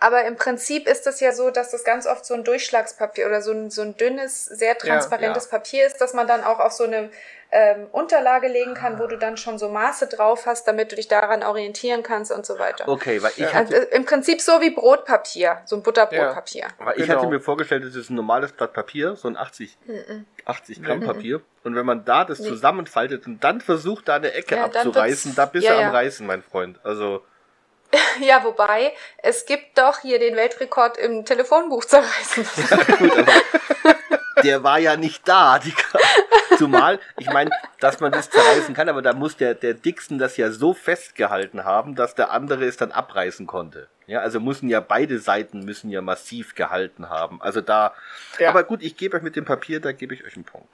aber 0.01 0.24
im 0.24 0.36
Prinzip 0.36 0.88
ist 0.88 1.07
es 1.07 1.20
ja 1.20 1.32
so, 1.32 1.51
dass 1.51 1.70
das 1.70 1.84
ganz 1.84 2.07
oft 2.07 2.24
so 2.24 2.32
ein 2.32 2.42
Durchschlagspapier 2.42 3.26
oder 3.26 3.42
so 3.42 3.53
ein, 3.53 3.70
so 3.70 3.82
ein 3.82 3.96
dünnes, 3.98 4.46
sehr 4.46 4.76
transparentes 4.76 5.44
ja. 5.44 5.51
Papier 5.59 5.86
ist, 5.86 6.01
dass 6.01 6.14
man 6.14 6.26
dann 6.26 6.42
auch 6.42 6.59
auf 6.59 6.72
so 6.72 6.84
eine 6.84 7.11
ähm, 7.53 7.86
Unterlage 7.92 8.48
legen 8.48 8.74
kann, 8.74 8.98
wo 8.98 9.07
du 9.07 9.18
dann 9.18 9.36
schon 9.36 9.59
so 9.59 9.68
Maße 9.68 10.07
drauf 10.07 10.46
hast, 10.46 10.66
damit 10.66 10.92
du 10.92 10.96
dich 10.96 11.09
daran 11.09 11.42
orientieren 11.42 12.03
kannst 12.03 12.32
und 12.32 12.46
so 12.46 12.59
weiter. 12.59 12.88
Okay, 12.88 13.22
weil 13.22 13.32
ich 13.32 13.38
Ja. 13.38 13.48
Also, 13.48 13.74
hatte, 13.74 13.92
äh, 13.92 13.96
Im 13.96 14.05
Prinzip 14.05 14.40
so 14.40 14.61
wie 14.61 14.70
Brotpapier, 14.70 15.61
so 15.66 15.76
ein 15.76 15.82
Butterbrotpapier. 15.82 16.68
weil 16.78 16.98
ich 16.98 17.07
genau. 17.07 17.18
hatte 17.18 17.28
mir 17.28 17.40
vorgestellt, 17.40 17.84
das 17.84 17.94
ist 17.94 18.09
ein 18.09 18.14
normales 18.14 18.53
Blatt 18.53 18.72
Papier, 18.72 19.16
so 19.16 19.28
ein 19.28 19.36
80, 19.36 19.76
Mhm. 19.86 20.24
80 20.44 20.82
Gramm 20.82 21.01
Papier. 21.01 21.42
Und 21.64 21.74
wenn 21.74 21.84
man 21.84 22.05
da 22.05 22.24
das 22.24 22.38
zusammenfaltet 22.38 23.26
und 23.26 23.44
dann 23.44 23.61
versucht, 23.61 24.09
da 24.09 24.14
eine 24.14 24.32
Ecke 24.32 24.57
Ja, 24.57 24.64
abzureißen, 24.64 25.34
da 25.34 25.44
bist 25.46 25.66
ja, 25.66 25.74
du 25.74 25.80
ja. 25.80 25.88
am 25.88 25.94
Reißen, 25.94 26.26
mein 26.26 26.42
Freund. 26.42 26.78
Also, 26.84 27.22
Ja, 28.20 28.45
wobei, 28.45 28.93
es 29.18 29.47
gibt 29.47 29.78
doch 29.78 30.01
hier 30.01 30.18
den 30.18 30.36
Weltrekord 30.36 30.97
im 30.99 31.24
Telefonbuch 31.24 31.84
zerreißen. 31.84 32.45
gut, 32.99 33.18
aber 33.18 33.32
der 34.43 34.62
war 34.62 34.78
ja 34.78 34.97
nicht 34.97 35.26
da. 35.26 35.59
Die, 35.59 35.74
zumal, 36.59 37.01
ich 37.18 37.30
meine, 37.30 37.51
dass 37.80 38.01
man 38.01 38.12
das 38.12 38.30
zerreißen 38.30 38.74
kann, 38.74 38.88
aber 38.88 39.03
da 39.03 39.12
muss 39.12 39.36
der, 39.36 39.55
der 39.55 39.74
Dixon 39.74 40.18
das 40.18 40.36
ja 40.36 40.51
so 40.51 40.74
festgehalten 40.74 41.64
haben, 41.64 41.95
dass 41.95 42.14
der 42.14 42.30
andere 42.30 42.64
es 42.64 42.76
dann 42.76 42.93
abreißen 42.93 43.47
konnte. 43.47 43.88
Ja, 44.07 44.20
also 44.20 44.41
müssen 44.41 44.68
ja 44.68 44.80
beide 44.80 45.18
Seiten 45.18 45.61
müssen 45.61 45.91
ja 45.91 46.01
massiv 46.03 46.55
gehalten 46.55 47.09
haben. 47.09 47.41
Also 47.41 47.61
da, 47.61 47.95
Ja. 48.38 48.51
aber 48.51 48.64
gut, 48.64 48.82
ich 48.82 48.97
gebe 48.97 49.16
euch 49.16 49.22
mit 49.22 49.36
dem 49.36 49.45
Papier, 49.45 49.80
da 49.80 49.93
gebe 49.93 50.14
ich 50.14 50.24
euch 50.24 50.34
einen 50.34 50.45
Punkt. 50.45 50.68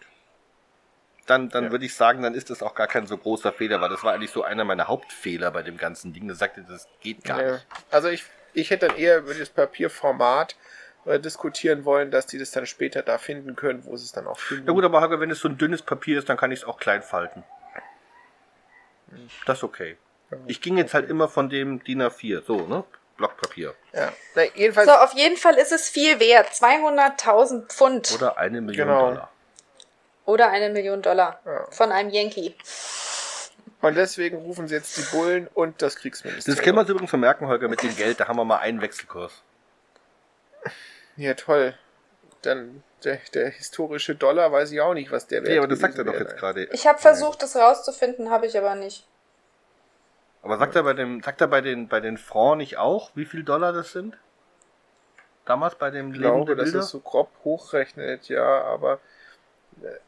Dann, 1.27 1.49
dann 1.51 1.65
Ja. 1.65 1.71
würde 1.73 1.85
ich 1.85 1.95
sagen, 1.95 2.23
dann 2.23 2.35
ist 2.35 2.51
das 2.51 2.63
auch 2.63 2.75
gar 2.75 2.87
kein 2.87 3.07
so 3.07 3.17
großer 3.19 3.53
Fehler, 3.53 3.81
weil 3.81 3.89
das 3.89 4.03
war 4.05 4.15
eigentlich 4.15 4.31
so 4.31 4.43
einer 4.45 4.65
meiner 4.65 4.87
Hauptfehler 4.89 5.51
bei 5.51 5.63
dem 5.63 5.77
ganzen 5.77 6.13
Ding. 6.13 6.29
Das 6.29 6.39
sagte, 6.39 6.65
das 6.69 6.87
geht 7.01 7.25
gar 7.25 7.41
Ja. 7.43 7.53
nicht. 7.55 7.67
Also 7.91 8.09
ich, 8.09 8.25
ich 8.55 8.71
hätte 8.71 8.89
dann 8.89 8.97
eher 8.97 9.19
über 9.19 9.35
das 9.35 9.49
Papierformat 9.49 10.57
äh, 11.05 11.19
diskutieren 11.19 11.85
wollen, 11.85 12.11
dass 12.11 12.27
die 12.27 12.39
das 12.39 12.51
dann 12.53 12.67
später 12.67 13.03
da 13.03 13.19
finden 13.19 13.57
können, 13.57 13.85
wo 13.85 13.97
sie 13.97 14.05
es 14.05 14.13
dann 14.13 14.27
auch 14.27 14.39
finden. 14.39 14.67
Ja 14.67 14.73
gut, 14.73 14.85
aber 14.85 15.01
Hager, 15.01 15.19
wenn 15.21 15.31
es 15.31 15.41
so 15.41 15.49
ein 15.49 15.59
dünnes 15.59 15.83
Papier 15.83 16.19
ist, 16.19 16.29
dann 16.29 16.37
kann 16.37 16.53
ich 16.53 16.61
es 16.61 16.65
auch 16.65 16.79
klein 16.79 17.03
falten. 17.03 17.43
Das 19.47 19.59
ist 19.59 19.65
okay. 19.65 19.97
Ich 20.47 20.61
ging 20.61 20.77
jetzt 20.77 20.95
halt 20.95 21.09
immer 21.09 21.29
von 21.29 21.49
dem 21.49 21.83
DIN 21.85 22.03
A4, 22.03 22.45
so, 22.45 22.67
ne? 22.67 22.85
Blockpapier. 23.17 23.75
Ja. 23.95 24.13
Na, 24.35 24.43
jedenfalls, 24.55 24.89
So, 24.89 24.95
auf 24.95 25.15
jeden 25.15 25.37
Fall 25.37 25.55
ist 25.55 25.73
es 25.73 25.89
viel 25.89 26.21
wert. 26.21 26.49
200.000 26.49 27.67
Pfund 27.69 28.13
Oder 28.15 28.37
eine 28.37 28.61
Million 28.61 28.89
Genau. 28.89 29.09
Dollar. 29.11 29.31
Oder 30.27 30.51
eine 30.51 30.69
Million 30.71 31.01
Dollar 31.03 31.41
Ja. 31.45 31.67
von 31.71 31.91
einem 31.93 32.11
Yankee. 32.11 32.55
und 33.81 33.95
deswegen 33.97 34.37
rufen 34.39 34.69
sie 34.69 34.75
jetzt 34.75 34.97
die 34.97 35.17
Bullen 35.17 35.49
und 35.55 35.81
das 35.83 35.97
Kriegsministerium. 35.97 36.57
Das 36.57 36.63
können 36.65 36.77
wir 36.77 36.81
uns 36.81 36.91
übrigens 36.91 37.11
vermerken, 37.11 37.47
Holger, 37.49 37.69
mit 37.69 37.83
dem 37.83 37.95
Geld, 37.97 38.21
da 38.21 38.29
haben 38.29 38.37
wir 38.37 38.45
mal 38.45 38.59
einen 38.59 38.81
Wechselkurs. 38.81 39.43
Ja, 41.17 41.35
toll. 41.35 41.75
Dann 42.43 42.83
der, 43.05 43.19
der 43.35 43.49
historische 43.51 44.15
Dollar 44.15 44.53
weiß 44.53 44.71
ich 44.73 44.81
auch 44.81 44.95
nicht, 44.95 45.11
was 45.11 45.27
der 45.27 45.41
Nee, 45.43 45.59
aber 45.59 45.69
das 45.69 45.79
sagt 45.79 45.97
er 45.99 46.05
doch 46.05 46.13
wäre. 46.13 46.25
jetzt 46.25 46.37
gerade. 46.37 46.65
Ich 46.73 46.87
habe 46.87 46.99
versucht, 46.99 47.43
das 47.43 47.57
rauszufinden, 47.57 48.31
habe 48.31 48.47
ich 48.47 48.57
aber 48.59 48.75
nicht. 48.75 49.07
Aber 50.43 50.59
sagt 50.59 50.77
er 50.77 50.83
bei 50.83 50.93
dem, 50.93 51.23
sagt 51.23 51.41
er 51.41 51.49
bei 51.49 51.61
den, 51.61 51.89
bei 51.89 52.01
den 52.01 52.19
Francs 52.19 52.59
nicht 52.59 52.77
auch, 52.79 53.11
wie 53.15 53.25
viel 53.25 53.43
Dollar 53.43 53.73
das 53.73 53.93
sind? 53.93 54.17
Damals 55.45 55.77
bei 55.77 55.91
dem 55.91 56.13
Ich 56.13 56.19
glaube, 56.21 56.55
der 56.57 56.65
dass 56.65 56.75
es 56.75 56.89
so 56.91 57.01
grob 57.01 57.31
hochrechnet, 57.45 58.29
ja, 58.29 58.63
aber 58.63 58.99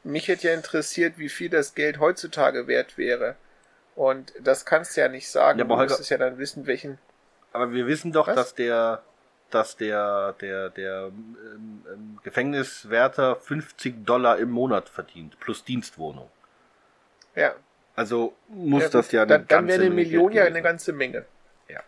mich 0.04 0.28
hätte 0.28 0.48
ja 0.48 0.54
interessiert, 0.54 1.18
wie 1.18 1.28
viel 1.28 1.48
das 1.50 1.74
Geld 1.74 1.98
heutzutage 1.98 2.66
wert 2.66 2.98
wäre. 2.98 3.36
Und 3.94 4.32
das 4.40 4.64
kannst 4.64 4.96
du 4.96 5.00
ja 5.00 5.08
nicht 5.08 5.28
sagen. 5.28 5.58
Ja, 5.58 5.64
aber 5.64 5.76
du 5.76 5.82
müsstest 5.82 6.10
ja 6.10 6.18
dann 6.18 6.38
wissen, 6.38 6.66
welchen. 6.66 6.98
Aber 7.52 7.72
wir 7.72 7.86
wissen 7.86 8.12
doch, 8.12 8.28
Was? 8.28 8.36
dass 8.36 8.54
der, 8.54 9.02
dass 9.50 9.76
der, 9.76 10.34
der, 10.40 10.70
der 10.70 11.06
ähm, 11.08 11.84
ähm, 11.92 12.18
Gefängniswärter 12.22 13.36
50 13.36 14.04
Dollar 14.06 14.38
im 14.38 14.50
Monat 14.50 14.88
verdient, 14.88 15.38
plus 15.40 15.64
Dienstwohnung. 15.64 16.30
Ja, 17.34 17.54
Also 17.94 18.34
muss 18.48 18.84
ja, 18.84 18.88
das 18.90 19.12
ja 19.12 19.22
eine 19.22 19.28
dann, 19.30 19.46
dann 19.48 19.66
ganze 19.66 19.68
wäre 19.68 19.86
eine 19.86 19.94
Million 19.94 20.32
ja 20.32 20.44
eine 20.44 20.62
ganze 20.62 20.92
Menge. 20.92 21.24
Ja. 21.68 21.80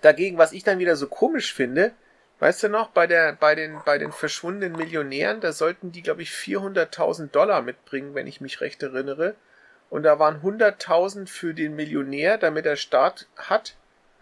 Dagegen, 0.00 0.38
was 0.38 0.52
ich 0.52 0.64
dann 0.64 0.78
wieder 0.78 0.96
so 0.96 1.06
komisch 1.08 1.52
finde, 1.54 1.92
weißt 2.40 2.64
du 2.64 2.68
noch, 2.68 2.88
bei 2.88 3.06
der, 3.06 3.34
bei 3.34 3.54
den, 3.54 3.80
bei 3.84 3.98
den 3.98 4.12
verschwundenen 4.12 4.76
Millionären, 4.76 5.40
da 5.40 5.52
sollten 5.52 5.92
die, 5.92 6.02
glaube 6.02 6.22
ich, 6.22 6.30
400.000 6.30 7.30
Dollar 7.30 7.62
mitbringen, 7.62 8.14
wenn 8.14 8.26
ich 8.26 8.40
mich 8.40 8.60
recht 8.60 8.82
erinnere. 8.82 9.34
Und 9.90 10.04
da 10.04 10.18
waren 10.18 10.40
100.000 10.42 11.28
für 11.28 11.54
den 11.54 11.76
Millionär, 11.76 12.38
damit 12.38 12.66
er 12.66 12.76
Start 12.76 13.26
hat, 13.36 13.74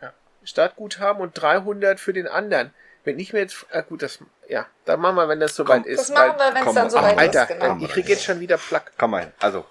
Ja. 0.02 0.12
Startguthaben 0.44 1.22
und 1.22 1.40
300 1.40 2.00
für 2.00 2.12
den 2.12 2.26
anderen. 2.26 2.74
Wenn 3.04 3.18
ich 3.18 3.32
mir 3.32 3.40
jetzt, 3.40 3.66
ah 3.72 3.82
gut, 3.82 4.02
das, 4.02 4.18
ja, 4.48 4.66
dann 4.84 5.00
machen 5.00 5.16
wir, 5.16 5.28
wenn 5.28 5.40
das 5.40 5.54
soweit 5.54 5.86
ist. 5.86 6.00
Das 6.00 6.10
machen 6.10 6.38
wir, 6.38 6.54
wenn 6.54 6.66
es 6.66 6.74
dann 6.74 6.90
soweit 6.90 7.16
Alter, 7.16 7.42
ist. 7.42 7.48
Genau. 7.48 7.78
ich 7.80 7.88
krieg 7.88 8.08
jetzt 8.08 8.24
schon 8.24 8.40
wieder 8.40 8.58
Plack. 8.58 8.92
Komm 8.98 9.12
mal 9.12 9.20
hin. 9.22 9.32
Also, 9.40 9.64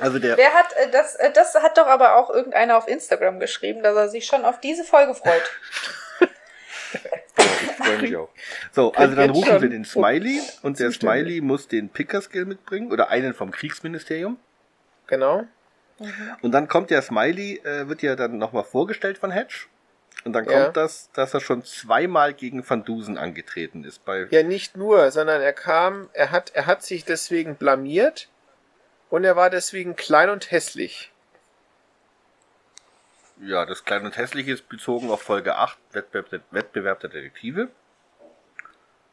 also 0.00 0.18
der, 0.18 0.36
Wer 0.36 0.52
hat 0.52 0.72
äh, 0.76 0.90
das? 0.90 1.14
Äh, 1.14 1.32
das 1.32 1.54
hat 1.54 1.78
doch 1.78 1.86
aber 1.86 2.16
auch 2.16 2.28
irgendeiner 2.28 2.76
auf 2.76 2.88
Instagram 2.88 3.38
geschrieben, 3.38 3.82
dass 3.82 3.96
er 3.96 4.08
sich 4.08 4.26
schon 4.26 4.44
auf 4.44 4.60
diese 4.60 4.84
Folge 4.84 5.14
freut. 5.14 5.42
freue 7.84 7.98
mich 8.02 8.16
auch. 8.16 8.28
So, 8.72 8.92
also 8.92 9.14
dann 9.14 9.30
rufen 9.30 9.60
wir 9.62 9.68
den 9.68 9.84
Smiley 9.84 10.40
und 10.62 10.78
der. 10.80 10.90
Smiley 10.92 11.40
muss 11.40 11.68
den 11.68 11.88
Pickerskill 11.90 12.44
mitbringen 12.44 12.90
oder 12.90 13.08
einen 13.10 13.34
vom 13.34 13.50
Kriegsministerium. 13.50 14.38
Genau. 15.06 15.44
Und 16.42 16.52
dann 16.52 16.66
kommt 16.66 16.90
der 16.90 17.02
Smiley, 17.02 17.60
äh, 17.64 17.88
wird 17.88 18.02
ja 18.02 18.16
dann 18.16 18.38
nochmal 18.38 18.64
vorgestellt 18.64 19.18
von 19.18 19.30
Hedge 19.30 19.66
Und 20.24 20.32
dann 20.32 20.44
kommt 20.46 20.56
Ja. 20.58 20.70
das, 20.72 21.10
dass 21.12 21.34
er 21.34 21.40
schon 21.40 21.64
zweimal 21.64 22.32
gegen 22.32 22.68
Van 22.68 22.82
Dusen 22.84 23.18
angetreten 23.18 23.84
ist. 23.84 24.04
Bei, 24.04 24.26
Ja, 24.30 24.42
nicht 24.42 24.76
nur, 24.76 25.10
sondern 25.10 25.40
er 25.42 25.52
kam, 25.52 26.08
er 26.14 26.30
hat, 26.30 26.50
er 26.54 26.66
hat 26.66 26.82
sich 26.82 27.04
deswegen 27.04 27.56
blamiert 27.56 28.28
und 29.10 29.24
er 29.24 29.36
war 29.36 29.50
deswegen 29.50 29.94
klein 29.96 30.30
und 30.30 30.50
hässlich. 30.50 31.12
Ja, 33.40 33.66
das 33.66 33.84
Kleine 33.84 34.06
und 34.06 34.16
Hässliche 34.16 34.52
ist 34.52 34.68
bezogen 34.68 35.10
auf 35.10 35.22
Folge 35.22 35.56
8, 35.56 35.78
Wettbewerb 35.92 36.28
der, 36.30 36.40
Wettbewerb 36.50 37.00
der 37.00 37.10
Detektive. 37.10 37.68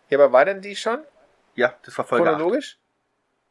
Ja, 0.10 0.18
aber 0.18 0.32
war 0.32 0.46
denn 0.46 0.62
die 0.62 0.76
schon? 0.76 1.00
Ja, 1.56 1.74
das 1.84 1.98
war 1.98 2.06
Folge 2.06 2.30
8. 2.30 2.36
Chronologisch? 2.38 2.78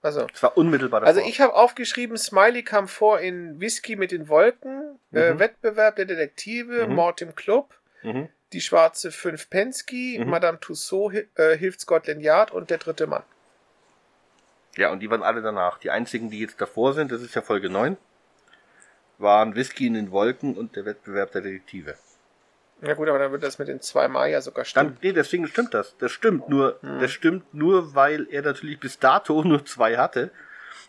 Also. 0.03 0.27
Das 0.27 0.43
war 0.43 0.57
unmittelbar 0.57 1.01
davor. 1.01 1.15
Also 1.15 1.29
ich 1.29 1.41
habe 1.41 1.55
aufgeschrieben, 1.55 2.17
Smiley 2.17 2.63
kam 2.63 2.89
vor 2.89 3.21
in 3.21 3.61
Whisky 3.61 3.97
mit 3.97 4.13
den 4.13 4.29
Wolken, 4.29 4.99
äh, 5.13 5.35
Mhm. 5.35 5.39
Wettbewerb 5.39 5.97
der 5.97 6.07
Detektive, 6.07 6.87
Mhm. 6.87 6.95
Mord 6.95 7.21
im 7.21 7.35
Club, 7.35 7.75
Mhm. 8.03 8.29
die 8.55 8.63
schwarze 8.63 9.13
Fünf 9.13 9.51
Pensky, 9.51 10.19
Mhm. 10.19 10.31
Madame 10.31 10.59
Tussaud 10.61 11.27
äh, 11.35 11.57
hilft 11.59 11.81
Scotland 11.81 12.23
Yard 12.23 12.51
und 12.51 12.71
der 12.71 12.79
dritte 12.79 13.07
Mann. 13.07 13.23
Ja, 14.77 14.91
und 14.91 15.01
die 15.01 15.11
waren 15.11 15.23
alle 15.23 15.43
danach. 15.43 15.79
Die 15.79 15.91
einzigen, 15.91 16.31
die 16.31 16.39
jetzt 16.41 16.61
davor 16.61 16.95
sind, 16.95 17.13
das 17.13 17.21
ist 17.21 17.35
ja 17.35 17.43
Folge 17.43 17.69
9, 17.69 17.97
waren 19.21 19.55
Whisky 19.55 19.87
in 19.87 19.95
den 19.95 20.11
Wolken 20.11 20.55
und 20.55 20.77
der 20.77 20.85
Wettbewerb 20.85 21.33
der 21.33 21.43
Detektive. 21.43 21.95
Ja 22.83 22.95
gut, 22.95 23.09
aber 23.09 23.19
dann 23.19 23.31
wird 23.33 23.43
das 23.43 23.59
mit 23.59 23.69
den 23.69 23.81
zwei 23.83 24.09
Mal 24.09 24.31
ja 24.31 24.41
sogar 24.41 24.65
Dann, 24.65 24.69
stimmen. 24.87 24.99
nee, 25.03 25.13
deswegen 25.13 25.47
stimmt 25.47 25.75
das. 25.75 25.95
Das 25.99 26.13
stimmt 26.13 26.49
nur, 26.49 26.79
Hm. 26.81 27.01
das 27.01 27.11
stimmt 27.13 27.53
nur, 27.53 27.95
weil 27.95 28.27
er 28.31 28.43
natürlich 28.43 28.81
bis 28.81 28.99
dato 28.99 29.43
nur 29.45 29.65
zwei 29.67 29.97
hatte 29.99 30.31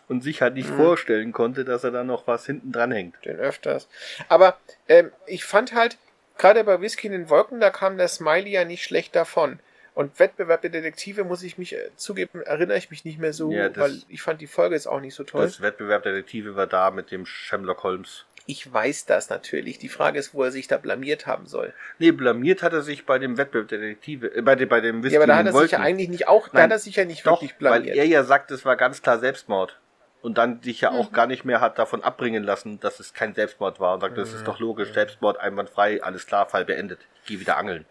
und 0.08 0.22
sich 0.22 0.40
halt 0.40 0.54
nicht 0.54 0.70
Hm. 0.70 0.76
vorstellen 0.76 1.32
konnte, 1.32 1.64
dass 1.66 1.84
er 1.84 1.90
da 1.90 2.02
noch 2.02 2.26
was 2.26 2.46
hinten 2.46 2.72
dran 2.72 2.92
hängt. 2.92 3.22
Den 3.26 3.36
öfters. 3.38 3.88
Aber 4.28 4.56
ähm, 4.88 5.12
ich 5.26 5.44
fand 5.44 5.74
halt, 5.74 5.98
gerade 6.38 6.64
bei 6.64 6.80
Whisky 6.80 7.08
in 7.08 7.12
den 7.12 7.28
Wolken, 7.28 7.60
da 7.60 7.68
kam 7.70 7.98
der 7.98 8.08
Smiley 8.08 8.50
ja 8.50 8.64
nicht 8.64 8.82
schlecht 8.84 9.14
davon. 9.14 9.60
Und 9.94 10.18
Wettbewerb 10.18 10.62
der 10.62 10.70
Detektive, 10.70 11.22
muss 11.24 11.42
ich 11.42 11.58
mich 11.58 11.74
äh, 11.74 11.90
zugeben, 11.96 12.40
erinnere 12.42 12.78
ich 12.78 12.90
mich 12.90 13.04
nicht 13.04 13.18
mehr 13.18 13.32
so, 13.34 13.52
Ja, 13.52 13.68
das- 13.68 13.76
weil 13.84 14.02
ich 14.08 14.22
fand 14.22 14.40
die 14.40 14.46
Folge 14.46 14.74
jetzt 14.74 14.86
auch 14.86 15.00
nicht 15.00 15.14
so 15.14 15.22
toll. 15.24 15.42
Das 15.42 15.60
Wettbewerb 15.60 16.02
der 16.02 16.12
Detektive 16.12 16.56
war 16.56 16.66
da 16.66 16.90
mit 16.90 17.10
dem 17.10 17.26
Sherlock 17.26 17.82
Holmes. 17.82 18.24
Ich 18.46 18.72
weiß 18.72 19.04
das 19.04 19.28
natürlich. 19.30 19.78
Die 19.78 19.88
Frage 19.90 20.18
ist, 20.18 20.34
wo 20.34 20.42
er 20.42 20.50
sich 20.50 20.66
da 20.66 20.76
blamiert 20.78 21.26
haben 21.26 21.46
soll. 21.46 21.72
Nee, 21.98 22.10
blamiert 22.10 22.62
hat 22.62 22.72
er 22.72 22.82
sich 22.82 23.06
bei 23.06 23.18
dem 23.18 23.36
Wettbewerb 23.36 23.68
der 23.68 23.78
Detektive, 23.78 24.34
äh, 24.34 24.40
bei, 24.42 24.56
dem- 24.56 24.68
bei 24.68 24.80
dem 24.80 25.02
Whisky 25.02 25.14
ja, 25.14 25.20
aber 25.20 25.26
da 25.28 25.36
hat 25.36 25.46
er 25.46 25.52
sich 25.52 25.70
ja 25.72 25.78
eigentlich 25.80 26.08
nicht 26.08 26.26
auch, 26.26 26.48
da 26.48 26.54
Nein, 26.54 26.64
hat 26.64 26.70
er 26.72 26.78
sich 26.78 26.96
ja 26.96 27.04
nicht 27.04 27.24
Doch, 27.26 27.42
wirklich 27.42 27.52
weil 27.60 27.82
blamiert. 27.82 27.96
er 27.96 28.04
ja 28.06 28.24
sagt, 28.24 28.50
es 28.50 28.64
war 28.64 28.76
ganz 28.76 29.02
klar 29.02 29.18
Selbstmord. 29.18 29.78
Und 30.22 30.38
dann 30.38 30.62
sich 30.62 30.80
ja 30.80 30.90
auch 30.92 31.10
Mhm. 31.10 31.14
gar 31.14 31.26
nicht 31.26 31.44
mehr 31.44 31.60
hat 31.60 31.78
davon 31.78 32.02
abbringen 32.02 32.44
lassen, 32.44 32.78
dass 32.80 32.98
es 33.00 33.12
kein 33.12 33.34
Selbstmord 33.34 33.78
war. 33.80 33.94
Und 33.94 34.00
sagt, 34.00 34.16
das 34.16 34.30
Mhm. 34.30 34.36
ist 34.38 34.46
doch 34.48 34.58
logisch, 34.60 34.92
Selbstmord, 34.92 35.38
einwandfrei, 35.38 36.02
alles 36.02 36.26
klar, 36.26 36.48
Fall 36.48 36.64
beendet. 36.64 37.00
Ich 37.22 37.28
geh 37.28 37.40
wieder 37.40 37.56
angeln. 37.58 37.84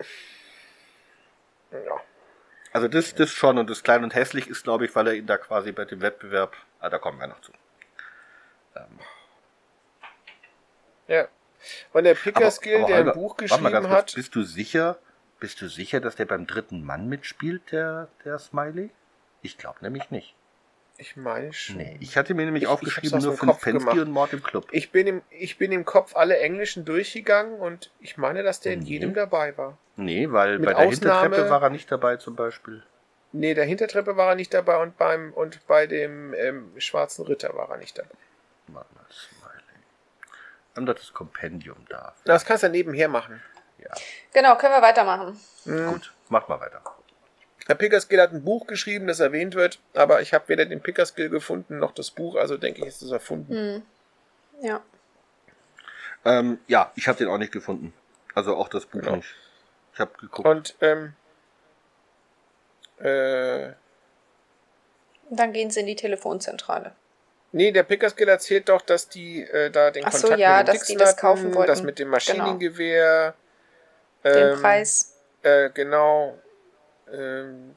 Ja. 1.72 2.02
Also 2.74 2.88
das, 2.88 3.16
das 3.16 3.32
schon. 3.32 3.58
Und 3.58 3.70
das 3.70 3.84
Klein 3.84 4.04
und 4.04 4.16
Hässlich 4.16 4.48
ist, 4.48 4.64
glaube 4.64 4.86
ich, 4.86 4.96
weil 4.96 5.08
er 5.08 5.14
ihn 5.14 5.28
da 5.28 5.38
quasi 5.38 5.72
bei 5.72 5.86
dem 5.86 6.02
Wettbewerb, 6.02 6.56
ah, 6.80 6.90
da 6.90 6.98
kommen 7.00 7.20
wir 7.20 7.28
noch 7.28 7.42
zu. 7.42 7.52
Ähm, 8.76 9.00
ja. 11.08 11.28
Und 11.94 12.06
der 12.06 12.16
Pickerskill, 12.16 12.86
der 12.86 12.98
Holger, 12.98 13.12
ein 13.12 13.14
Buch 13.14 13.38
geschrieben 13.38 13.72
kurz, 13.72 13.88
hat, 13.88 14.14
Bist 14.16 14.36
du 14.36 14.44
sicher, 14.44 14.98
bist 15.40 15.62
du 15.62 15.68
sicher, 15.68 16.00
dass 16.00 16.16
der 16.16 16.26
beim 16.26 16.48
dritten 16.48 16.84
Mann 16.84 17.08
mitspielt, 17.08 17.72
der, 17.72 18.08
der 18.24 18.40
Smiley? 18.40 18.90
Ich 19.42 19.58
glaube 19.58 19.80
nämlich 19.82 20.10
nicht. 20.10 20.36
Ich 20.98 21.16
meine 21.16 21.52
schon. 21.54 21.78
Nee, 21.78 21.98
ich 22.00 22.16
hatte 22.18 22.34
mir 22.34 22.46
nämlich 22.46 22.64
Ich- 22.64 22.68
ich 22.70 22.74
aufgeschrieben, 22.74 23.18
aus 23.18 23.24
nur 23.24 23.34
fünf 23.38 23.52
Kopf 23.54 23.62
Pensky 23.64 23.80
gemacht. 23.86 23.98
und 24.00 24.12
Mord 24.12 24.34
im 24.34 24.44
Club. 24.44 24.68
Ich 24.72 24.92
bin, 24.92 25.08
im, 25.08 25.22
ich 25.32 25.58
bin 25.58 25.72
im 25.72 25.84
Kopf 25.86 26.16
alle 26.16 26.38
Englischen 26.40 26.86
durchgegangen 26.86 27.60
und 27.60 27.92
ich 28.00 28.18
meine, 28.18 28.44
dass 28.44 28.60
der 28.60 28.74
in 28.74 28.80
Nee. 28.82 28.90
jedem 28.90 29.14
dabei 29.14 29.58
war. 29.58 29.78
Nee, 29.96 30.32
weil 30.32 30.60
Mit 30.60 30.66
bei 30.68 30.74
der 30.74 30.88
Ausnahme- 30.88 31.22
Hintertreppe 31.24 31.50
war 31.50 31.64
er 31.64 31.70
nicht 31.70 31.92
dabei 31.92 32.18
zum 32.18 32.36
Beispiel. 32.36 32.84
Nee, 33.34 33.54
der 33.54 33.66
Hintertreppe 33.66 34.18
war 34.18 34.30
er 34.30 34.36
nicht 34.36 34.54
dabei 34.54 34.78
und 34.82 34.98
beim 34.98 35.32
und 35.34 35.66
bei 35.68 35.88
dem 35.88 36.34
ähm, 36.34 36.72
Schwarzen 36.80 37.26
Ritter 37.26 37.56
war 37.56 37.70
er 37.70 37.78
nicht 37.78 37.98
dabei. 37.98 38.10
Mal, 38.68 38.86
Smiley. 39.10 39.52
Haben 40.76 40.86
doch 40.86 40.96
das 40.96 41.14
Kompendium 41.14 41.78
da. 41.90 42.14
Das 42.26 42.46
kannst 42.46 42.64
du 42.64 42.70
nebenher 42.70 43.08
machen. 43.08 43.42
Ja, 43.80 43.92
Genau, 44.34 44.56
können 44.58 44.74
wir 44.74 44.82
weitermachen. 44.82 45.40
Hm. 45.64 45.88
gut, 45.94 46.14
mach 46.30 46.48
mal 46.48 46.60
weiter. 46.60 46.82
Der 47.68 47.76
Pickerskill 47.76 48.20
hat 48.20 48.32
ein 48.34 48.44
Buch 48.44 48.66
geschrieben, 48.68 49.08
das 49.08 49.20
erwähnt 49.20 49.56
wird, 49.56 49.80
aber 49.94 50.22
ich 50.22 50.34
habe 50.34 50.48
weder 50.50 50.66
den 50.66 50.82
Pickerskill 50.82 51.30
gefunden 51.30 51.80
noch 51.80 51.92
das 51.94 52.12
Buch, 52.12 52.36
also 52.36 52.58
denke 52.58 52.82
ich, 52.82 52.88
ist 52.88 53.02
es 53.02 53.12
erfunden. 53.12 53.54
Hm. 53.54 53.82
Ja. 54.62 54.82
Ähm, 56.26 56.60
ja, 56.68 56.92
ich 56.96 57.08
habe 57.08 57.18
den 57.18 57.28
auch 57.28 57.38
nicht 57.38 57.52
gefunden. 57.52 57.94
Also 58.36 58.56
auch 58.56 58.68
das 58.70 58.86
Buch 58.86 59.02
Genau. 59.02 59.18
nicht. 59.18 59.34
Ich 59.94 60.00
habe 60.00 60.12
geguckt. 60.20 60.48
Und 60.48 60.76
ähm, 60.82 61.14
äh, 63.00 63.74
dann 65.30 65.54
gehen 65.54 65.70
sie 65.72 65.80
in 65.82 65.86
die 65.88 65.96
Telefonzentrale. 65.96 66.94
nee, 67.54 67.72
der 67.72 67.84
Pickerskill 67.84 68.28
erzählt 68.30 68.70
doch, 68.70 68.82
dass 68.82 69.10
die 69.10 69.44
äh, 69.44 69.70
da 69.72 69.92
den 69.92 70.06
Ach 70.06 70.12
so, 70.12 70.28
Kontakt 70.30 70.40
ja, 70.40 70.58
mit 70.60 70.68
dem 70.68 70.74
dass 70.74 70.84
die 70.88 70.96
das 70.96 71.10
hatten, 71.12 71.20
kaufen 71.22 71.56
wollten. 71.56 71.68
das 71.68 71.84
mit 71.84 72.00
dem 72.00 72.06
Genau. 72.06 72.16
Maschinengewehr, 72.16 73.34
Den 74.24 74.54
ähm, 74.54 74.62
Preis. 74.62 75.18
Äh, 75.44 75.70
genau, 75.72 76.40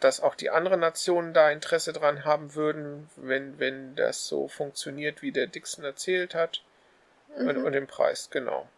dass 0.01 0.21
auch 0.21 0.35
die 0.35 0.51
anderen 0.51 0.81
Nationen 0.81 1.35
da 1.35 1.51
Interesse 1.51 1.93
dran 1.93 2.25
haben 2.25 2.55
würden, 2.55 3.09
wenn, 3.17 3.59
wenn 3.59 3.97
das 3.97 4.27
so 4.27 4.47
funktioniert, 4.49 5.23
wie 5.23 5.33
der 5.33 5.47
Dixon 5.49 5.85
erzählt 5.85 6.35
hat. 6.35 6.63
Und, 7.37 7.59
Mhm. 7.59 7.65
und 7.65 7.73
den 7.73 7.87
Preis, 7.89 8.29
genau. 8.31 8.69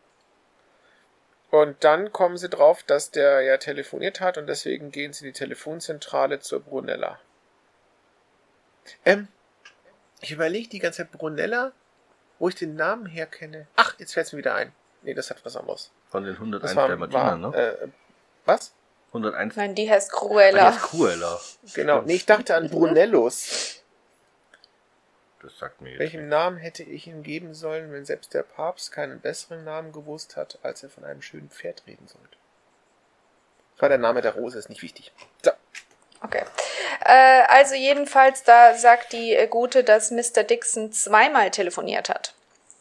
Und 1.51 1.85
dann 1.85 2.11
kommen 2.13 2.39
sie 2.39 2.49
drauf, 2.49 2.83
dass 2.83 3.11
der 3.11 3.43
ja 3.43 3.59
telefoniert 3.59 4.21
hat 4.21 4.39
und 4.39 4.47
deswegen 4.47 4.91
gehen 4.91 5.13
sie 5.13 5.27
in 5.27 5.33
die 5.33 5.39
Telefonzentrale 5.39 6.41
zur 6.41 6.61
Brunella. 6.61 7.21
Ähm, 9.05 9.29
ich 10.21 10.33
überlege 10.33 10.69
die 10.69 10.79
ganze 10.79 11.03
Zeit 11.03 11.13
Brunella, 11.13 11.73
wo 12.39 12.49
ich 12.49 12.55
den 12.55 12.75
Namen 12.77 13.07
herkenne. 13.07 13.67
Ach, 13.77 13.95
jetzt 13.99 14.15
fällt 14.15 14.27
es 14.27 14.33
mir 14.33 14.39
wieder 14.39 14.55
ein. 14.55 14.73
Nee, 15.03 15.15
das 15.15 15.31
hat 15.31 15.45
was 15.45 15.57
anderes. 15.57 15.91
Von 16.09 16.25
den 16.25 16.35
101 16.35 16.63
Das 16.63 16.77
war, 16.77 16.89
der 16.89 16.97
Martina, 16.97 17.23
war 17.25 17.37
ne? 17.37 17.57
äh, 17.57 17.89
was? 18.45 18.73
101. 19.17 19.57
Nein, 19.57 19.75
die 19.75 19.91
heißt 19.91 20.11
Ah, 20.13 20.17
Cruella. 20.17 20.71
die 20.71 20.77
ist 20.77 20.83
Cruella. 20.83 21.41
Genau. 21.75 22.03
Nee, 22.03 22.15
ich 22.15 22.27
dachte 22.27 22.55
an 22.55 22.69
Brunellus. 22.71 23.83
Das 25.43 25.59
sagt 25.59 25.81
mir 25.81 25.91
jetzt. 25.91 25.99
Welchen 26.01 26.29
Namen 26.29 26.57
hätte 26.59 26.83
ich 26.83 27.07
ihm 27.07 27.23
geben 27.23 27.55
sollen, 27.55 27.93
wenn 27.93 28.05
selbst 28.05 28.35
der 28.35 28.43
Papst 28.43 28.91
keinen 28.93 29.21
besseren 29.21 29.65
Namen 29.65 29.93
gewusst 29.93 30.37
hat, 30.37 30.59
als 30.63 30.83
er 30.83 30.91
von 30.91 31.05
einem 31.05 31.23
schönen 31.23 31.51
Pferd 31.51 31.83
reden 31.87 32.09
sollte? 32.09 32.37
Das 33.75 33.83
war 33.83 33.89
der 33.91 33.99
Name 33.99 34.23
der 34.23 34.35
Rose, 34.35 34.59
ist 34.59 34.69
nicht 34.71 34.83
wichtig. 34.83 35.13
So. 35.45 35.51
Okay. 36.23 36.43
Äh, 37.05 37.43
also 37.49 37.75
jedenfalls, 37.75 38.43
da 38.43 38.75
sagt 38.75 39.13
die 39.13 39.35
äh, 39.37 39.47
Gute, 39.47 39.85
dass 39.85 40.11
Mr. 40.11 40.43
Dixon 40.45 40.91
zweimal 40.93 41.51
telefoniert 41.51 42.09
hat. 42.09 42.35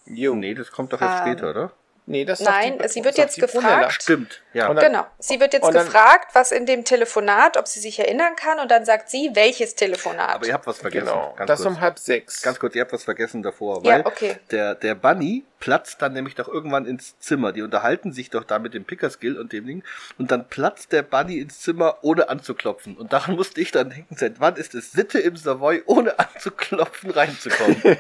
Jo. 0.05 0.33
Nee, 0.33 0.53
das 0.53 0.71
kommt 0.71 0.93
doch 0.93 1.01
erst 1.01 1.25
Ähm, 1.25 1.33
später, 1.33 1.49
oder? 1.49 1.71
Nee, 2.08 2.24
das 2.24 2.39
Nein, 2.39 2.78
die- 2.78 2.88
sie 2.88 3.03
wird 3.03 3.18
jetzt 3.18 3.39
gefragt. 3.39 3.93
Stimmt, 3.93 4.41
ja. 4.53 4.68
Dann- 4.72 4.78
Genau. 4.91 5.08
Sie 5.18 5.39
wird 5.39 5.53
jetzt 5.53 5.64
dann- 5.66 5.74
gefragt, 5.86 6.36
was 6.36 6.51
in 6.51 6.68
dem 6.68 6.84
Telefonat, 6.86 7.58
ob 7.58 7.68
sie 7.68 7.80
sich 7.80 7.97
erinnern 7.97 8.36
kann, 8.36 8.60
und 8.60 8.70
dann 8.70 8.86
sagt 8.86 9.10
sie, 9.10 9.32
welches 9.34 9.74
Telefonat. 9.74 10.30
Aber 10.36 10.45
ihr 10.45 10.53
habt 10.53 10.68
was 10.68 10.78
vergessen. 10.78 11.08
Genau. 11.08 11.34
Ganz 11.36 11.47
das 11.47 11.62
kurz. 11.64 11.68
um 11.76 11.82
halb 11.82 11.97
sechs. 11.97 12.43
Ganz 12.43 12.60
kurz, 12.60 12.76
ihr 12.76 12.82
habt 12.82 12.93
was 12.93 13.03
vergessen 13.03 13.41
davor, 13.41 13.82
Ja, 13.84 13.93
weil 13.93 14.01
okay. 14.06 14.38
der, 14.51 14.76
der 14.76 14.93
Bunny 14.93 15.45
platzt 15.60 15.99
dann 16.03 16.14
nämlich 16.14 16.36
doch 16.36 16.47
irgendwann 16.47 16.86
ins 16.86 17.18
Zimmer. 17.18 17.51
Die 17.51 17.64
unterhalten 17.64 18.14
sich 18.14 18.30
doch 18.30 18.43
da 18.43 18.60
mit 18.60 18.76
dem 18.76 18.86
Pickerskill 18.86 19.39
und 19.39 19.51
dem 19.51 19.66
Ding. 19.66 19.84
Und 20.20 20.30
dann 20.30 20.47
platzt 20.47 20.91
der 20.91 21.01
Bunny 21.01 21.39
ins 21.39 21.60
Zimmer, 21.62 21.97
ohne 22.03 22.30
anzuklopfen. 22.30 22.95
Und 22.97 23.14
daran 23.14 23.36
musste 23.36 23.60
ich 23.62 23.72
dann 23.72 23.89
denken, 23.89 24.16
seit 24.16 24.39
wann 24.39 24.58
ist 24.58 24.76
es 24.76 24.91
Sitte 24.91 25.18
im 25.18 25.38
Savoy, 25.38 25.82
ohne 25.88 26.20
anzuklopfen, 26.20 27.10
reinzukommen? 27.10 27.82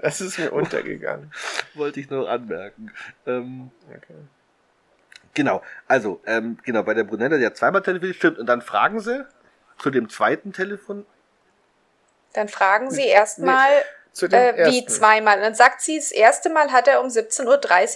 Das 0.00 0.20
ist 0.20 0.38
mir 0.38 0.52
untergegangen. 0.52 1.32
Wollte 1.74 2.00
ich 2.00 2.10
nur 2.10 2.28
anmerken. 2.30 2.92
Ähm, 3.26 3.70
Okay. 3.90 4.14
genau, 5.34 5.62
also, 5.88 6.20
ähm, 6.26 6.58
genau, 6.64 6.82
bei 6.82 6.94
der 6.94 7.04
Brunella, 7.04 7.36
die 7.38 7.46
hat 7.46 7.56
zweimal 7.56 7.82
telefoniert, 7.82 8.16
stimmt. 8.16 8.38
Und 8.38 8.46
dann 8.46 8.62
fragen 8.62 9.00
sie 9.00 9.26
zu 9.78 9.90
dem 9.90 10.08
zweiten 10.08 10.52
Telefon, 10.52 11.04
Dann 12.34 12.48
fragen 12.48 12.90
sie 12.90 13.06
erstmal, 13.06 13.68
dem 14.20 14.32
äh, 14.32 14.70
wie 14.70 14.86
zweimal. 14.86 15.36
Und 15.36 15.42
dann 15.42 15.54
sagt 15.54 15.80
sie, 15.82 15.96
das 15.96 16.12
erste 16.12 16.48
Mal 16.50 16.70
hat 16.72 16.86
er 16.88 17.00
um 17.00 17.08
17.30 17.08 17.46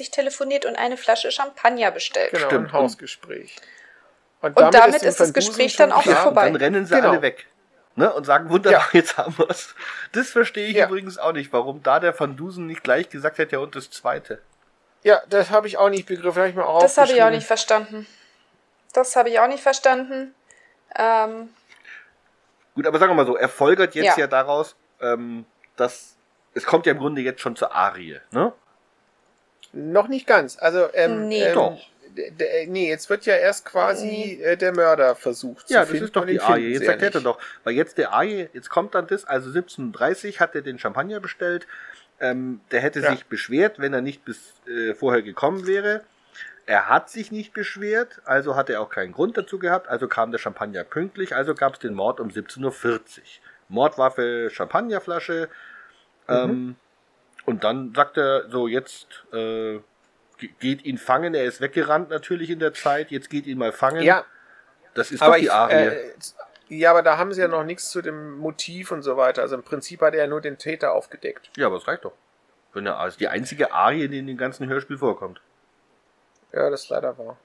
Uhr 0.06 0.10
telefoniert 0.12 0.64
und 0.66 0.76
eine 0.76 0.96
Flasche 0.96 1.30
Champagner 1.30 1.90
bestellt. 1.90 2.32
Genau, 2.32 2.46
Stimmt. 2.46 2.68
ein 2.68 2.72
Hausgespräch. 2.72 3.56
Und 4.42 4.58
damit 4.74 5.02
dem 5.02 5.08
ist 5.08 5.18
das 5.20 5.28
Van 5.28 5.32
Dusen 5.32 5.32
Gespräch 5.34 5.76
dann 5.76 5.92
auch 5.92 6.02
klar, 6.02 6.22
vorbei. 6.24 6.46
dann 6.46 6.56
rennen 6.56 6.86
sie 6.86 6.94
Genau. 6.94 7.10
alle 7.10 7.22
weg. 7.22 7.46
Ne? 7.99 8.12
Und 8.12 8.24
sagen, 8.24 8.51
wunderbar, 8.51 8.86
jetzt 8.92 9.16
haben 9.16 9.36
wir's. 9.38 9.74
Das 10.12 10.28
verstehe 10.30 10.66
ich 10.68 10.76
Ja. 10.76 10.86
übrigens 10.86 11.18
auch 11.18 11.32
nicht, 11.32 11.53
warum 11.53 11.82
da 11.82 11.99
der 11.99 12.18
Van 12.18 12.36
Dusen 12.36 12.66
nicht 12.66 12.84
gleich 12.84 13.09
gesagt 13.09 13.38
hat, 13.38 13.53
ja 13.53 13.59
und 13.59 13.74
das 13.74 13.90
zweite. 13.90 14.40
Ja, 15.03 15.20
das 15.28 15.51
habe 15.51 15.66
ich 15.66 15.78
auch 15.78 15.88
nicht 15.88 16.07
begriffen. 16.07 16.42
Hab 16.42 16.49
ich 16.49 16.55
mir 16.55 16.66
auch 16.66 16.80
Das 16.80 16.99
habe 16.99 17.12
ich 17.12 17.22
auch 17.22 17.30
nicht 17.30 17.47
verstanden. 17.47 18.07
Das 18.92 19.14
habe 19.16 19.28
ich 19.30 19.38
auch 19.40 19.47
nicht 19.49 19.62
verstanden. 19.62 20.34
Ähm, 20.94 21.51
Gut, 22.74 22.86
aber 22.86 22.99
sagen 22.99 23.11
wir 23.12 23.14
mal 23.16 23.26
so, 23.26 23.36
er 23.36 23.49
folgert 23.49 23.94
jetzt 23.94 24.16
ja, 24.18 24.24
Ja. 24.24 24.26
daraus, 24.26 24.76
ähm, 25.01 25.47
dass 25.76 26.16
es 26.55 26.64
kommt 26.64 26.86
ja 26.86 26.92
im 26.92 26.99
Grunde 26.99 27.20
jetzt 27.22 27.40
schon 27.40 27.57
zur 27.57 27.74
Arie, 27.74 28.20
ne? 28.30 28.53
Noch 29.72 30.09
nicht 30.09 30.26
ganz. 30.26 30.59
Also, 30.59 30.88
ähm, 30.94 31.28
Nee. 31.28 31.42
ähm, 31.44 31.55
Doch. 31.55 31.78
Nee, 32.66 32.88
jetzt 32.88 33.10
wird 33.10 33.26
ja 33.26 33.34
erst 33.36 33.64
quasi 33.64 34.40
äh, 34.42 34.56
der 34.56 34.74
Mörder 34.74 35.14
versucht 35.14 35.70
Ja, 35.70 35.80
zu 35.80 35.80
das 35.80 35.88
finden. 35.90 36.04
ist 36.04 36.16
doch 36.16 36.24
die 36.26 36.40
Aje. 36.40 36.68
Jetzt 36.68 36.86
erklärt 36.88 37.14
er 37.14 37.20
doch. 37.20 37.38
Weil 37.64 37.74
jetzt 37.74 37.98
der 37.98 38.12
Aje, 38.14 38.48
jetzt 38.52 38.70
kommt 38.70 38.94
dann 38.94 39.06
das, 39.06 39.24
also 39.24 39.48
1730 39.48 40.40
hat 40.40 40.54
er 40.54 40.62
den 40.62 40.78
Champagner 40.78 41.20
bestellt. 41.20 41.66
Ähm, 42.20 42.60
der 42.70 42.80
hätte 42.80 43.00
Ja. 43.00 43.10
sich 43.12 43.26
beschwert, 43.26 43.78
wenn 43.78 43.92
er 43.92 44.00
nicht 44.00 44.24
bis 44.24 44.54
äh, 44.66 44.94
vorher 44.94 45.22
gekommen 45.22 45.66
wäre. 45.66 46.02
Er 46.64 46.88
hat 46.88 47.10
sich 47.10 47.30
nicht 47.30 47.52
beschwert, 47.52 48.20
also 48.24 48.56
hat 48.56 48.70
er 48.70 48.80
auch 48.80 48.90
keinen 48.90 49.12
Grund 49.12 49.36
dazu 49.36 49.58
gehabt, 49.58 49.86
also 49.88 50.08
kam 50.08 50.32
der 50.32 50.38
Champagner 50.38 50.82
pünktlich, 50.82 51.34
also 51.36 51.54
gab 51.54 51.74
es 51.74 51.78
den 51.78 51.94
Mord 51.94 52.18
um 52.18 52.28
17.40 52.28 52.64
Uhr. 52.64 53.00
Mordwaffe, 53.68 54.48
Champagnerflasche. 54.50 55.48
Ähm, 56.28 56.74
und 57.44 57.62
dann 57.62 57.92
sagt 57.94 58.16
er 58.16 58.48
so, 58.50 58.66
jetzt 58.66 59.24
äh, 59.32 59.78
geht 60.39 60.84
ihn 60.84 60.99
fangen, 60.99 61.34
er 61.34 61.45
ist 61.45 61.61
weggerannt 61.61 62.11
natürlich 62.11 62.51
in 62.51 62.59
der 62.59 62.74
Zeit, 62.74 63.11
jetzt 63.11 63.30
geht 63.30 63.47
ihn 63.47 63.59
mal 63.59 63.72
fangen. 63.72 64.03
Ja, 64.03 64.24
das 64.95 65.11
ist 65.11 65.22
aber 65.22 65.32
doch 65.34 65.39
die 65.39 65.45
ich, 65.47 65.53
Arie. 65.53 65.74
äh, 65.74 66.12
ja, 66.68 66.91
aber 66.91 67.03
da 67.03 67.16
haben 67.18 67.32
sie 67.32 67.41
ja 67.41 67.49
noch 67.49 67.62
nichts 67.64 67.91
zu 67.91 68.03
dem 68.03 68.39
Motiv 68.39 68.91
und 68.91 69.03
so 69.03 69.16
weiter. 69.16 69.43
Also 69.43 69.55
im 69.55 69.62
Prinzip 69.62 70.01
hat 70.01 70.14
er 70.14 70.20
ja 70.22 70.26
nur 70.26 70.41
den 70.41 70.59
Täter 70.59 70.93
aufgedeckt. 70.93 71.51
Ja, 71.57 71.66
aber 71.66 71.76
es 71.76 71.87
reicht 71.87 72.05
doch. 72.05 72.12
Wenn 72.72 72.87
er 72.87 72.99
also 72.99 73.16
die 73.18 73.28
einzige 73.28 73.72
Arie, 73.72 74.09
die 74.09 74.18
in 74.18 74.26
dem 74.26 74.37
ganzen 74.37 74.68
Hörspiel 74.68 74.99
vorkommt. 74.99 75.41
Ja, 76.53 76.68
das 76.70 76.82
ist 76.84 76.89
leider 76.91 77.16
wahr. 77.18 77.37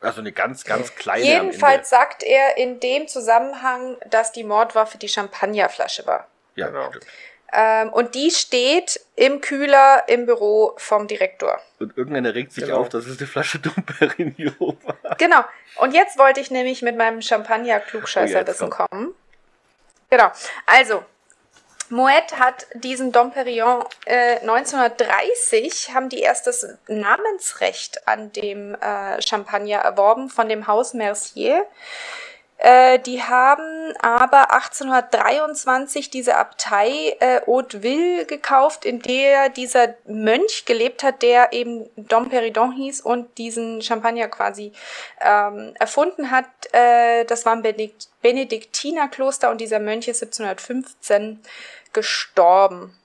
Also 0.00 0.20
eine 0.20 0.32
ganz, 0.32 0.64
ganz 0.64 0.94
kleine 0.94 1.24
Jedenfalls 1.24 1.88
sagt 1.88 2.22
er 2.22 2.58
in 2.58 2.80
dem 2.80 3.08
Zusammenhang, 3.08 3.96
dass 4.10 4.30
die 4.32 4.44
Mordwaffe 4.44 4.98
die 4.98 5.08
Champagnerflasche 5.08 6.06
war. 6.06 6.28
Ja, 6.54 6.68
Genau. 6.68 6.88
stimmt. 6.90 7.06
Ähm, 7.52 7.90
und 7.90 8.14
die 8.14 8.30
steht 8.30 9.00
im 9.14 9.40
Kühler 9.40 10.04
im 10.08 10.26
Büro 10.26 10.74
vom 10.76 11.06
Direktor. 11.06 11.60
Und 11.78 11.96
irgendeiner 11.96 12.34
regt 12.34 12.52
sich 12.52 12.64
Genau. 12.64 12.78
auf, 12.80 12.88
dass 12.88 13.06
es 13.06 13.18
eine 13.18 13.26
Flasche 13.26 13.58
Dom 13.58 13.74
Perignon 13.84 14.54
war. 15.02 15.16
Genau. 15.16 15.44
Und 15.76 15.94
jetzt 15.94 16.18
wollte 16.18 16.40
ich 16.40 16.50
nämlich 16.50 16.82
mit 16.82 16.96
meinem 16.96 17.22
Champagner-Klugscheißerwissen 17.22 18.66
Oh, 18.68 18.70
kommen. 18.70 19.14
Genau. 20.10 20.30
Also, 20.66 21.04
Moet 21.88 22.38
hat 22.38 22.66
diesen 22.74 23.12
Dom 23.12 23.30
Perignon 23.30 23.84
äh, 24.06 24.40
1930, 24.40 25.94
haben 25.94 26.08
die 26.08 26.20
erst 26.20 26.46
das 26.48 26.66
Namensrecht 26.88 28.08
an 28.08 28.32
dem 28.32 28.74
äh, 28.74 29.22
Champagner 29.22 29.78
erworben 29.78 30.28
von 30.28 30.48
dem 30.48 30.66
Haus 30.66 30.94
Mercier. 30.94 31.64
Äh, 32.58 32.98
die 33.00 33.22
haben 33.22 33.94
aber 34.00 34.50
1823 34.52 36.08
diese 36.08 36.36
Abtei 36.36 37.16
äh, 37.20 37.40
Hauteville 37.46 38.24
gekauft, 38.24 38.86
in 38.86 39.00
der 39.00 39.50
dieser 39.50 39.94
Mönch 40.06 40.64
gelebt 40.64 41.02
hat, 41.02 41.22
der 41.22 41.52
eben 41.52 41.88
Dom 41.96 42.30
Perignon 42.30 42.72
hieß 42.72 43.02
und 43.02 43.36
diesen 43.36 43.82
Champagner 43.82 44.28
quasi 44.28 44.72
ähm, 45.20 45.74
erfunden 45.78 46.30
hat. 46.30 46.46
Äh, 46.72 47.24
das 47.26 47.44
war 47.44 47.52
ein 47.52 47.62
Benedikt 47.62 48.08
Benediktinerkloster 48.22 49.50
und 49.50 49.60
dieser 49.60 49.78
Mönch 49.78 50.08
ist 50.08 50.22
1715 50.22 51.40
gestorben. 51.92 52.98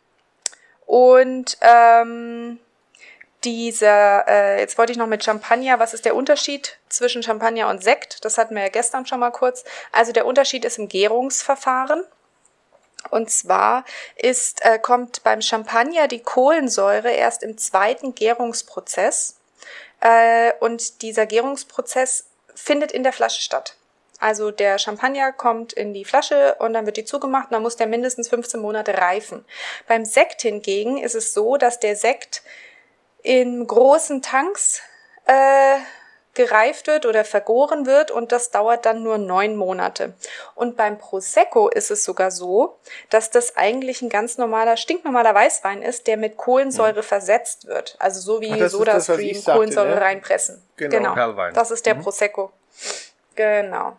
Und 0.88 1.58
ähm, 1.62 2.60
dieser, 3.44 4.28
äh, 4.28 4.60
jetzt 4.60 4.78
wollte 4.78 4.92
ich 4.92 4.98
noch 4.98 5.08
mit 5.08 5.24
Champagner, 5.24 5.80
was 5.80 5.94
ist 5.94 6.06
der 6.06 6.16
Unterschied 6.16 6.78
zwischen 6.90 7.24
Champagner 7.24 7.70
und 7.70 7.84
Sekt? 7.84 8.24
Das 8.24 8.38
hatten 8.38 8.56
wir 8.56 8.64
ja 8.64 8.70
gestern 8.70 9.06
schon 9.06 9.20
mal 9.20 9.32
kurz. 9.32 9.64
Also 9.92 10.12
der 10.12 10.26
Unterschied 10.26 10.66
ist 10.66 10.78
im 10.78 10.88
Gärungsverfahren. 10.88 12.04
Und 13.10 13.32
zwar 13.32 13.84
ist, 14.16 14.64
äh, 14.64 14.78
kommt 14.78 15.24
beim 15.24 15.42
Champagner 15.42 16.08
die 16.08 16.22
Kohlensäure 16.22 17.12
erst 17.12 17.42
im 17.42 17.58
zweiten 17.58 18.14
Gärungsprozess. 18.14 19.38
Äh, 20.02 20.54
und 20.60 21.02
dieser 21.02 21.26
Gärungsprozess 21.26 22.26
findet 22.54 22.92
in 22.92 23.04
der 23.04 23.14
Flasche 23.14 23.42
statt. 23.42 23.76
Also 24.20 24.52
der 24.52 24.78
Champagner 24.78 25.32
kommt 25.32 25.74
in 25.74 25.96
die 25.96 26.06
Flasche 26.06 26.56
und 26.60 26.74
dann 26.74 26.86
wird 26.86 26.98
die 26.98 27.06
zugemacht 27.06 27.46
und 27.46 27.54
dann 27.54 27.64
muss 27.64 27.76
der 27.76 27.88
mindestens 27.88 28.30
15 28.30 28.60
Monate 28.60 28.96
reifen. 28.96 29.44
Beim 29.88 30.06
Sekt 30.06 30.44
hingegen 30.44 31.00
ist 31.00 31.16
es 31.16 31.34
so, 31.34 31.58
dass 31.58 31.80
der 31.80 31.96
Sekt 31.96 32.44
in 33.24 33.66
großen 33.68 34.22
Tanks 34.22 34.82
äh, 35.26 35.78
gereift 36.34 36.88
wird 36.88 37.06
oder 37.06 37.26
vergoren 37.26 37.86
wird 37.86 38.10
und 38.10 38.32
das 38.32 38.52
dauert 38.52 38.86
dann 38.86 39.04
nur 39.04 39.18
neun 39.18 39.56
Monate. 39.58 40.14
Und 40.56 40.78
beim 40.78 40.98
Prosecco 40.98 41.68
ist 41.68 41.92
es 41.92 42.06
sogar 42.06 42.32
so, 42.32 42.78
dass 43.10 43.32
das 43.32 43.58
eigentlich 43.58 44.02
ein 44.02 44.08
ganz 44.10 44.38
normaler, 44.38 44.78
stinknormaler 44.78 45.36
Weißwein 45.36 45.82
ist, 45.82 46.08
der 46.08 46.16
mit 46.16 46.38
Kohlensäure 46.38 47.04
versetzt 47.04 47.68
wird. 47.68 47.98
Also 48.00 48.22
so 48.22 48.40
wie 48.40 48.54
Ach, 48.54 48.58
das 48.58 48.74
ist 48.74 48.80
das, 48.88 49.06
SodaStream 49.06 49.30
ich 49.30 49.44
sagte, 49.44 49.58
Kohlensäure 49.58 49.96
ne? 49.96 50.02
reinpressen. 50.02 50.64
Genau. 50.78 51.14
Perlwein. 51.14 51.54
Das 51.54 51.70
ist 51.70 51.86
der 51.86 51.96
Prosecco. 51.96 52.52
Genau. 53.36 53.98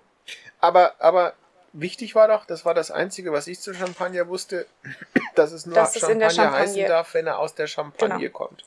Aber, 0.61 0.95
aber 1.01 1.35
wichtig 1.75 2.15
war 2.15 2.29
doch, 2.29 2.47
das 2.47 2.65
war 2.65 2.73
das 2.73 2.91
Einzige, 2.91 3.33
was 3.33 3.47
ich 3.47 3.61
zu 3.61 3.75
Champagner 3.75 4.27
wusste, 4.29 4.67
dass 5.35 5.53
es 5.53 5.67
nur 5.67 5.75
Dass 5.75 5.97
es 5.97 6.03
in 6.05 6.19
der 6.19 6.31
Champagner 6.31 6.61
heißen 6.61 6.87
darf, 6.87 7.13
wenn 7.13 7.27
er 7.27 7.39
aus 7.39 7.55
der 7.55 7.67
Champagne 7.67 8.19
Genau. 8.19 8.31
kommt. 8.39 8.65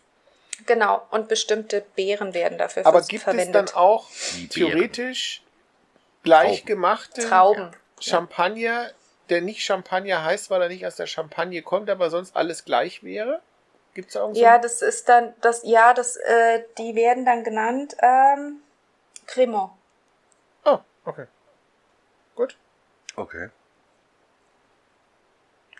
Genau. 0.65 1.05
Und 1.11 1.27
bestimmte 1.27 1.81
Beeren 1.95 2.33
werden 2.33 2.57
dafür 2.57 2.85
Aber 2.85 3.01
gibt 3.01 3.23
verwendet. 3.23 3.65
es 3.67 3.71
dann 3.71 3.81
auch 3.81 4.09
theoretisch 4.49 5.43
gleich 6.23 6.65
Trauben. 6.65 7.71
Champagner, 7.99 8.91
der 9.29 9.41
nicht 9.41 9.63
Champagner 9.63 10.23
heißt, 10.23 10.49
weil 10.49 10.61
er 10.61 10.69
nicht 10.69 10.85
aus 10.85 10.95
der 10.95 11.07
Champagne 11.07 11.61
kommt, 11.61 11.89
aber 11.89 12.09
sonst 12.09 12.35
alles 12.35 12.65
gleich 12.65 13.03
wäre? 13.03 13.41
Gibt 13.93 14.09
es 14.09 14.13
da 14.13 14.21
irgend 14.21 14.35
so 14.37 14.43
Ja, 14.43 14.57
das 14.57 14.81
ist 14.81 15.07
dann, 15.07 15.33
das, 15.41 15.61
ja, 15.63 15.93
das, 15.93 16.17
äh, 16.17 16.63
die 16.77 16.95
werden 16.95 17.25
dann 17.25 17.43
genannt, 17.43 17.95
ähm, 18.01 18.61
Cremant. 19.25 19.71
Oh, 20.65 20.79
okay. 21.05 21.25
Gut. 22.35 22.57
Okay. 23.15 23.49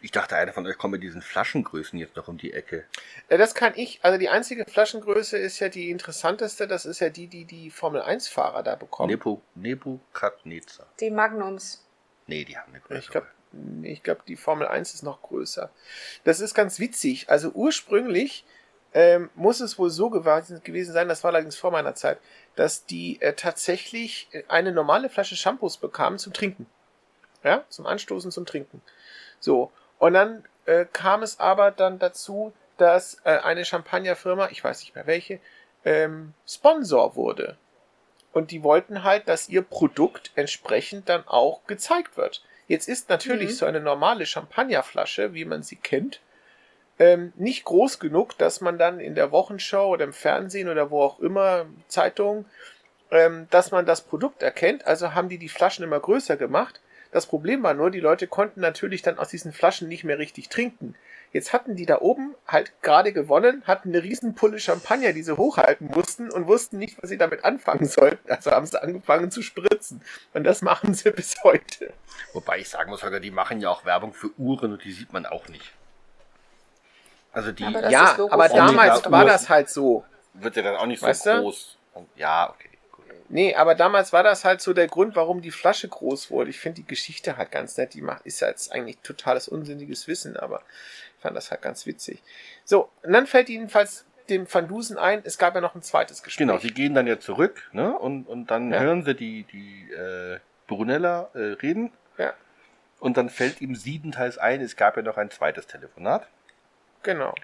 Ich 0.05 0.11
dachte, 0.11 0.35
einer 0.35 0.53
von 0.53 0.67
euch 0.67 0.77
kommt 0.77 0.91
mit 0.91 1.01
diesen 1.01 1.23
Flaschengrößen 1.23 1.97
jetzt 1.97 2.15
noch 2.15 2.27
um 2.27 2.37
die 2.37 2.53
Ecke. 2.53 2.85
Äh, 3.27 3.39
Das 3.39 3.55
kann 3.55 3.73
ich. 3.75 4.01
Also 4.03 4.19
die 4.19 4.29
einzige 4.29 4.63
Flaschengröße 4.63 5.35
ist 5.35 5.57
ja 5.57 5.67
die 5.67 5.89
interessanteste. 5.89 6.67
Das 6.67 6.85
ist 6.85 6.99
ja 6.99 7.09
die, 7.09 7.25
die 7.25 7.45
die 7.45 7.71
Formel 7.71 8.03
1-Fahrer 8.03 8.61
da 8.61 8.75
bekommen. 8.75 9.09
Nebu, 9.09 9.39
Nebukadnezar. 9.55 10.85
Die 10.99 11.09
Magnums. 11.09 11.83
Nee, 12.27 12.45
die 12.45 12.55
haben 12.55 12.71
eine 12.71 12.81
größere. 12.81 12.99
Ich 12.99 13.09
glaube, 13.09 13.27
ich 13.81 14.03
glaub, 14.03 14.23
die 14.27 14.35
Formel 14.35 14.67
1 14.67 14.93
ist 14.93 15.01
noch 15.01 15.23
größer. 15.23 15.71
Das 16.23 16.39
ist 16.39 16.53
ganz 16.53 16.77
witzig. 16.79 17.27
Also 17.31 17.49
ursprünglich 17.49 18.45
ähm, 18.93 19.31
muss 19.33 19.59
es 19.59 19.79
wohl 19.79 19.89
so 19.89 20.11
gewesen, 20.11 20.61
gewesen 20.63 20.93
sein, 20.93 21.07
das 21.07 21.23
war 21.23 21.31
allerdings 21.31 21.55
vor 21.55 21.71
meiner 21.71 21.95
Zeit, 21.95 22.19
dass 22.55 22.85
die 22.85 23.19
äh, 23.23 23.33
tatsächlich 23.33 24.29
eine 24.49 24.71
normale 24.71 25.09
Flasche 25.09 25.35
Shampoos 25.35 25.77
bekamen 25.77 26.19
zum 26.19 26.31
Trinken. 26.31 26.67
Ja, 27.43 27.63
zum 27.69 27.87
Anstoßen, 27.87 28.29
zum 28.29 28.45
Trinken. 28.45 28.83
So. 29.39 29.71
Und 29.99 30.13
dann 30.13 30.43
äh, 30.65 30.85
kam 30.91 31.23
es 31.23 31.39
aber 31.39 31.71
dann 31.71 31.99
dazu, 31.99 32.53
dass 32.77 33.17
äh, 33.23 33.37
eine 33.37 33.65
Champagnerfirma, 33.65 34.49
ich 34.51 34.63
weiß 34.63 34.81
nicht 34.81 34.95
mehr 34.95 35.07
welche, 35.07 35.39
ähm, 35.85 36.33
Sponsor 36.47 37.15
wurde. 37.15 37.57
Und 38.33 38.51
die 38.51 38.63
wollten 38.63 39.03
halt, 39.03 39.29
dass 39.29 39.47
ihr 39.47 39.61
Produkt 39.61 40.31
entsprechend 40.35 41.07
dann 41.07 41.25
auch 41.27 41.65
gezeigt 41.67 42.17
wird. 42.17 42.43
Jetzt 42.67 42.89
ist 42.89 43.09
natürlich 43.09 43.51
Mhm. 43.51 43.53
so 43.53 43.65
eine 43.65 43.79
normale 43.79 44.25
Champagnerflasche, 44.25 45.33
wie 45.33 45.45
man 45.45 45.63
sie 45.63 45.77
kennt, 45.77 46.19
ähm, 46.97 47.31
nicht 47.35 47.65
groß 47.65 47.99
genug, 47.99 48.37
dass 48.37 48.61
man 48.61 48.77
dann 48.77 48.99
in 48.99 49.15
der 49.15 49.31
Wochenshow 49.31 49.87
oder 49.87 50.05
im 50.05 50.13
Fernsehen 50.13 50.69
oder 50.69 50.91
wo 50.91 51.01
auch 51.03 51.19
immer, 51.19 51.65
Zeitung, 51.87 52.45
ähm, 53.11 53.47
dass 53.51 53.71
man 53.71 53.85
das 53.85 54.01
Produkt 54.01 54.41
erkennt. 54.41 54.87
Also 54.87 55.13
haben 55.13 55.29
die 55.29 55.37
die 55.37 55.49
Flaschen 55.49 55.83
immer 55.83 55.99
größer 55.99 56.37
gemacht. 56.37 56.79
Das 57.15 57.27
Problem 57.27 57.63
war 57.63 57.73
nur, 57.73 57.91
die 57.91 58.01
Leute 58.01 58.27
konnten 58.27 58.59
natürlich 58.59 59.01
dann 59.01 59.17
aus 59.19 59.29
diesen 59.29 59.53
Flaschen 59.53 59.87
nicht 59.87 60.03
mehr 60.03 60.19
richtig 60.19 60.49
trinken. 60.49 60.95
Jetzt 61.31 61.53
hatten 61.53 61.77
die 61.77 61.85
da 61.85 62.01
oben 62.01 62.35
halt 62.45 62.73
gerade 62.81 63.13
gewonnen, 63.13 63.63
hatten 63.65 63.87
eine 63.87 64.03
riesen 64.03 64.35
Pulle 64.35 64.59
Champagner, 64.59 65.13
die 65.13 65.23
sie 65.23 65.37
hochhalten 65.37 65.87
mussten 65.87 66.29
und 66.29 66.45
wussten 66.47 66.77
nicht, 66.77 67.01
was 67.01 67.09
sie 67.09 67.17
damit 67.17 67.45
anfangen 67.45 67.85
sollten. 67.85 68.29
Also 68.29 68.51
haben 68.51 68.65
sie 68.65 68.83
angefangen 68.83 69.31
zu 69.31 69.43
spritzen. 69.43 70.01
Und 70.33 70.43
das 70.43 70.61
machen 70.61 70.93
sie 70.93 71.09
bis 71.15 71.41
heute. 71.45 71.93
Wobei 72.33 72.59
ich 72.59 72.67
sagen 72.67 72.89
muss, 72.89 73.01
Holger, 73.01 73.21
die 73.21 73.31
machen 73.31 73.61
ja 73.61 73.69
auch 73.69 73.85
Werbung 73.85 74.13
für 74.13 74.31
Uhren 74.37 74.73
und 74.73 74.83
die 74.83 74.91
sieht 74.91 75.13
man 75.13 75.25
auch 75.25 75.47
nicht. 75.47 75.71
Also 77.31 77.53
die 77.53 77.63
Aber 77.63 77.89
ja, 77.89 78.17
aber 78.29 78.49
damals 78.49 79.09
war 79.09 79.23
das 79.23 79.47
halt 79.47 79.69
so. 79.69 80.03
wird 80.33 80.57
ja 80.57 80.63
dann 80.63 80.75
auch 80.75 80.85
nicht 80.85 80.99
so 80.99 81.07
Weißt 81.07 81.27
du? 81.27 81.39
groß. 81.39 81.77
Und, 81.93 82.09
ja, 82.17 82.49
okay. 82.49 82.74
Nee, 83.35 83.53
aber 83.53 83.75
damals 83.75 84.13
war 84.13 84.23
das 84.23 84.45
halt 84.45 84.61
so 84.61 84.71
der 84.71 84.87
Grund, 84.87 85.17
warum 85.17 85.41
die 85.41 85.51
Flasche 85.51 85.89
groß 85.89 86.31
wurde. 86.31 86.49
Ich 86.51 86.57
finde 86.57 86.77
die 86.77 86.87
Geschichte 86.87 87.35
halt 87.35 87.51
ganz 87.51 87.75
nett. 87.75 87.93
Die 87.93 88.01
macht, 88.01 88.25
ist 88.25 88.39
ja 88.39 88.47
jetzt 88.47 88.71
eigentlich 88.71 88.97
totales 88.99 89.49
unsinniges 89.49 90.07
Wissen, 90.07 90.37
aber 90.37 90.61
ich 91.17 91.21
fand 91.21 91.35
das 91.35 91.51
halt 91.51 91.61
ganz 91.61 91.85
witzig. 91.85 92.23
So, 92.63 92.89
und 93.03 93.11
dann 93.11 93.27
fällt 93.27 93.49
jedenfalls 93.49 94.05
dem 94.29 94.47
Van 94.51 94.69
Dusen 94.69 94.97
ein, 94.97 95.19
es 95.25 95.37
gab 95.37 95.53
ja 95.53 95.59
noch 95.59 95.75
ein 95.75 95.81
zweites 95.81 96.23
Gespräch. 96.23 96.47
Genau, 96.47 96.59
sie 96.59 96.71
gehen 96.71 96.93
dann 96.93 97.07
ja 97.07 97.19
zurück, 97.19 97.69
ne? 97.73 97.99
Und, 97.99 98.23
und 98.25 98.49
dann 98.51 98.71
Ja. 98.71 98.79
hören 98.79 99.03
sie 99.03 99.15
die, 99.15 99.43
die 99.43 99.91
äh, 99.91 100.39
Brunella 100.67 101.29
äh, 101.33 101.39
reden. 101.61 101.91
Ja. 102.17 102.33
Und 103.01 103.17
dann 103.17 103.29
fällt 103.29 103.59
ihm 103.59 103.75
siebenteils 103.75 104.37
ein, 104.37 104.61
es 104.61 104.77
gab 104.77 104.95
ja 104.95 105.01
noch 105.01 105.17
ein 105.17 105.29
zweites 105.29 105.67
Telefonat. 105.67 106.25
Genau. 107.03 107.35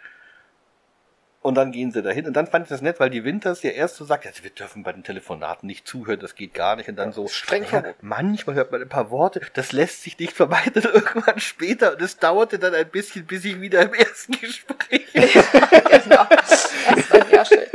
Und 1.43 1.55
dann 1.55 1.71
gehen 1.71 1.91
sie 1.91 2.03
dahin. 2.03 2.27
Und 2.27 2.33
dann 2.33 2.45
fand 2.45 2.65
ich 2.65 2.69
das 2.69 2.81
nett, 2.81 2.99
weil 2.99 3.09
die 3.09 3.23
Winters 3.23 3.63
ja 3.63 3.71
erst 3.71 3.95
so 3.95 4.05
sagt, 4.05 4.27
also 4.27 4.43
wir 4.43 4.51
dürfen 4.51 4.83
bei 4.83 4.93
den 4.93 5.03
Telefonaten 5.03 5.65
nicht 5.65 5.87
zuhören, 5.87 6.19
das 6.19 6.35
geht 6.35 6.53
gar 6.53 6.75
nicht. 6.75 6.87
Und 6.87 6.97
dann 6.97 7.11
so, 7.11 7.27
Streng 7.27 7.65
ja, 7.71 7.83
manchmal 8.01 8.55
hört 8.55 8.71
man 8.71 8.79
ein 8.79 8.89
paar 8.89 9.09
Worte, 9.09 9.41
das 9.53 9.71
lässt 9.71 10.03
sich 10.03 10.19
nicht 10.19 10.33
vermeiden. 10.33 10.83
Irgendwann 10.93 11.39
später, 11.39 11.93
und 11.93 12.01
es 12.01 12.17
dauerte 12.17 12.59
dann 12.59 12.75
ein 12.75 12.87
bisschen, 12.87 13.25
bis 13.25 13.43
ich 13.43 13.59
wieder 13.59 13.81
im 13.81 13.93
ersten 13.95 14.33
Gespräch 14.33 15.07
genau. 15.13 16.27
Das 16.29 17.11
war 17.11 17.29
ja 17.31 17.43
schön. 17.43 17.67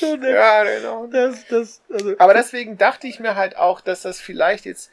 so 0.00 0.16
nett. 0.16 0.34
Ja, 0.34 0.64
genau. 0.64 1.06
Das, 1.06 1.46
das, 1.46 1.82
also, 1.92 2.14
Aber 2.18 2.34
deswegen 2.34 2.78
dachte 2.78 3.06
ich 3.06 3.20
mir 3.20 3.34
halt 3.34 3.56
auch, 3.56 3.80
dass 3.80 4.02
das 4.02 4.20
vielleicht 4.20 4.64
jetzt, 4.64 4.90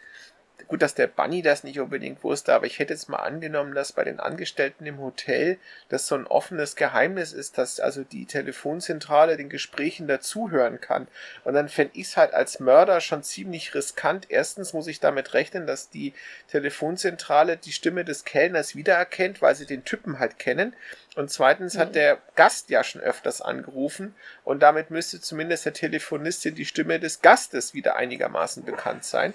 gut, 0.68 0.82
dass 0.82 0.96
der 0.96 1.08
Bunny 1.08 1.42
das 1.42 1.64
nicht 1.64 1.80
unbedingt 1.80 2.24
wusste, 2.24 2.54
aber 2.54 2.66
ich 2.66 2.80
hätte 2.80 2.94
jetzt 2.94 3.10
mal 3.10 3.18
angenommen, 3.18 3.76
dass 3.76 3.94
bei 3.94 4.04
den 4.04 4.20
Angestellten 4.20 4.86
im 4.86 5.00
Hotel 5.00 5.58
das 5.90 6.08
so 6.08 6.16
ein 6.16 6.28
offenes 6.28 6.76
Geheimnis 6.76 7.32
ist, 7.32 7.58
dass 7.58 7.80
also 7.80 8.04
die 8.04 8.26
Telefonzentrale 8.26 9.38
den 9.38 9.50
Gesprächen 9.50 10.08
dazuhören 10.08 10.82
kann. 10.82 11.08
Und 11.44 11.54
dann 11.54 11.70
fände 11.70 11.94
ich 11.96 12.08
es 12.08 12.18
halt 12.18 12.34
als 12.34 12.60
Mörder 12.60 13.02
schon 13.02 13.24
ziemlich 13.24 13.76
riskant. 13.76 14.28
Erstens 14.30 14.74
muss 14.74 14.88
ich 14.88 15.00
damit 15.00 15.34
rechnen, 15.34 15.68
dass 15.68 15.90
die 15.90 16.14
Telefonzentrale 16.50 17.58
die 17.58 17.72
Stimme 17.72 18.04
des 18.04 18.26
Kellners 18.26 18.76
wiedererkennt, 18.76 19.42
weil 19.42 19.56
sie 19.56 19.66
den 19.66 19.86
Typen 19.86 20.20
halt 20.20 20.40
kennen. 20.40 20.76
Und 21.16 21.32
zweitens 21.32 21.78
hat 21.78 21.96
der 21.96 22.20
Gast 22.36 22.70
ja 22.70 22.84
schon 22.84 23.02
öfters 23.02 23.42
angerufen 23.42 24.14
und 24.44 24.62
damit 24.62 24.92
müsste 24.92 25.20
zumindest 25.20 25.66
der 25.66 25.74
Telefonistin 25.74 26.54
die 26.54 26.66
Stimme 26.66 27.00
des 27.00 27.24
Gastes 27.24 27.74
wieder 27.74 27.96
einigermaßen 27.96 28.64
bekannt 28.64 29.04
sein. 29.04 29.34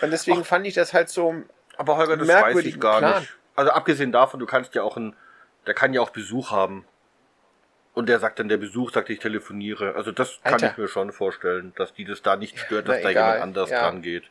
Und 0.00 0.10
deswegen 0.10 0.44
fand 0.44 0.66
ich 0.66 0.74
das 0.74 0.92
halt 0.92 1.08
so. 1.08 1.34
aber 1.76 1.96
Holger, 1.96 2.16
das 2.16 2.28
weiß 2.28 2.58
ich 2.64 2.78
gar 2.80 2.98
Plan. 2.98 3.20
nicht. 3.20 3.34
Also 3.56 3.70
abgesehen 3.72 4.12
davon, 4.12 4.38
du 4.38 4.46
kannst 4.46 4.74
ja 4.74 4.82
auch 4.82 4.96
ein, 4.96 5.16
der 5.66 5.74
kann 5.74 5.92
ja 5.92 6.00
auch 6.00 6.10
Besuch 6.10 6.50
haben. 6.50 6.84
Und 7.94 8.08
der 8.08 8.20
sagt 8.20 8.38
dann, 8.38 8.48
der 8.48 8.58
Besuch 8.58 8.92
sagt, 8.92 9.10
ich 9.10 9.18
telefoniere. 9.18 9.96
Also 9.96 10.12
das 10.12 10.38
kann 10.44 10.54
Alter. 10.54 10.70
ich 10.70 10.76
mir 10.78 10.86
schon 10.86 11.10
vorstellen, 11.10 11.72
dass 11.76 11.92
die 11.94 12.04
das 12.04 12.22
da 12.22 12.36
nicht 12.36 12.58
stört, 12.58 12.86
dass 12.86 12.98
na 12.98 13.02
da 13.02 13.10
egal, 13.10 13.24
jemand 13.34 13.42
anders 13.42 13.70
ja. 13.70 13.82
dran 13.82 14.02
geht. 14.02 14.30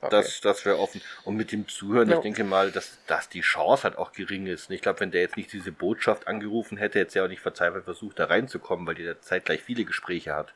Okay. 0.00 0.10
Das, 0.10 0.40
das 0.40 0.64
wäre 0.64 0.78
offen. 0.78 1.00
Und 1.24 1.36
mit 1.36 1.50
dem 1.50 1.66
Zuhören, 1.66 2.08
Ja. 2.08 2.16
ich 2.16 2.22
denke 2.22 2.44
mal, 2.44 2.70
dass, 2.70 2.98
dass 3.06 3.28
die 3.28 3.40
Chance 3.40 3.84
halt 3.84 3.98
auch 3.98 4.12
gering 4.12 4.46
ist. 4.46 4.68
Und 4.68 4.74
ich 4.76 4.82
glaube, 4.82 5.00
wenn 5.00 5.10
der 5.10 5.22
jetzt 5.22 5.36
nicht 5.36 5.52
diese 5.52 5.72
Botschaft 5.72 6.28
angerufen 6.28 6.76
hätte, 6.76 7.00
hätte 7.00 7.18
er 7.18 7.24
auch 7.24 7.28
nicht 7.28 7.40
verzweifelt 7.42 7.84
versucht, 7.84 8.18
da 8.20 8.26
reinzukommen, 8.26 8.86
weil 8.86 8.94
der 8.94 9.20
zeitgleich 9.20 9.62
viele 9.62 9.84
Gespräche 9.84 10.34
hat. 10.34 10.54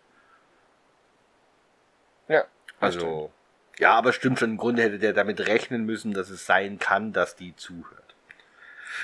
ja. 2.28 2.44
Also, 2.78 3.32
ja, 3.78 3.92
aber 3.92 4.12
stimmt 4.12 4.38
schon, 4.38 4.50
im 4.50 4.56
Grunde 4.56 4.82
hätte 4.82 4.98
der 4.98 5.12
damit 5.12 5.40
rechnen 5.46 5.84
müssen, 5.84 6.14
dass 6.14 6.30
es 6.30 6.46
sein 6.46 6.78
kann, 6.78 7.12
dass 7.12 7.36
die 7.36 7.54
zuhört. 7.56 8.14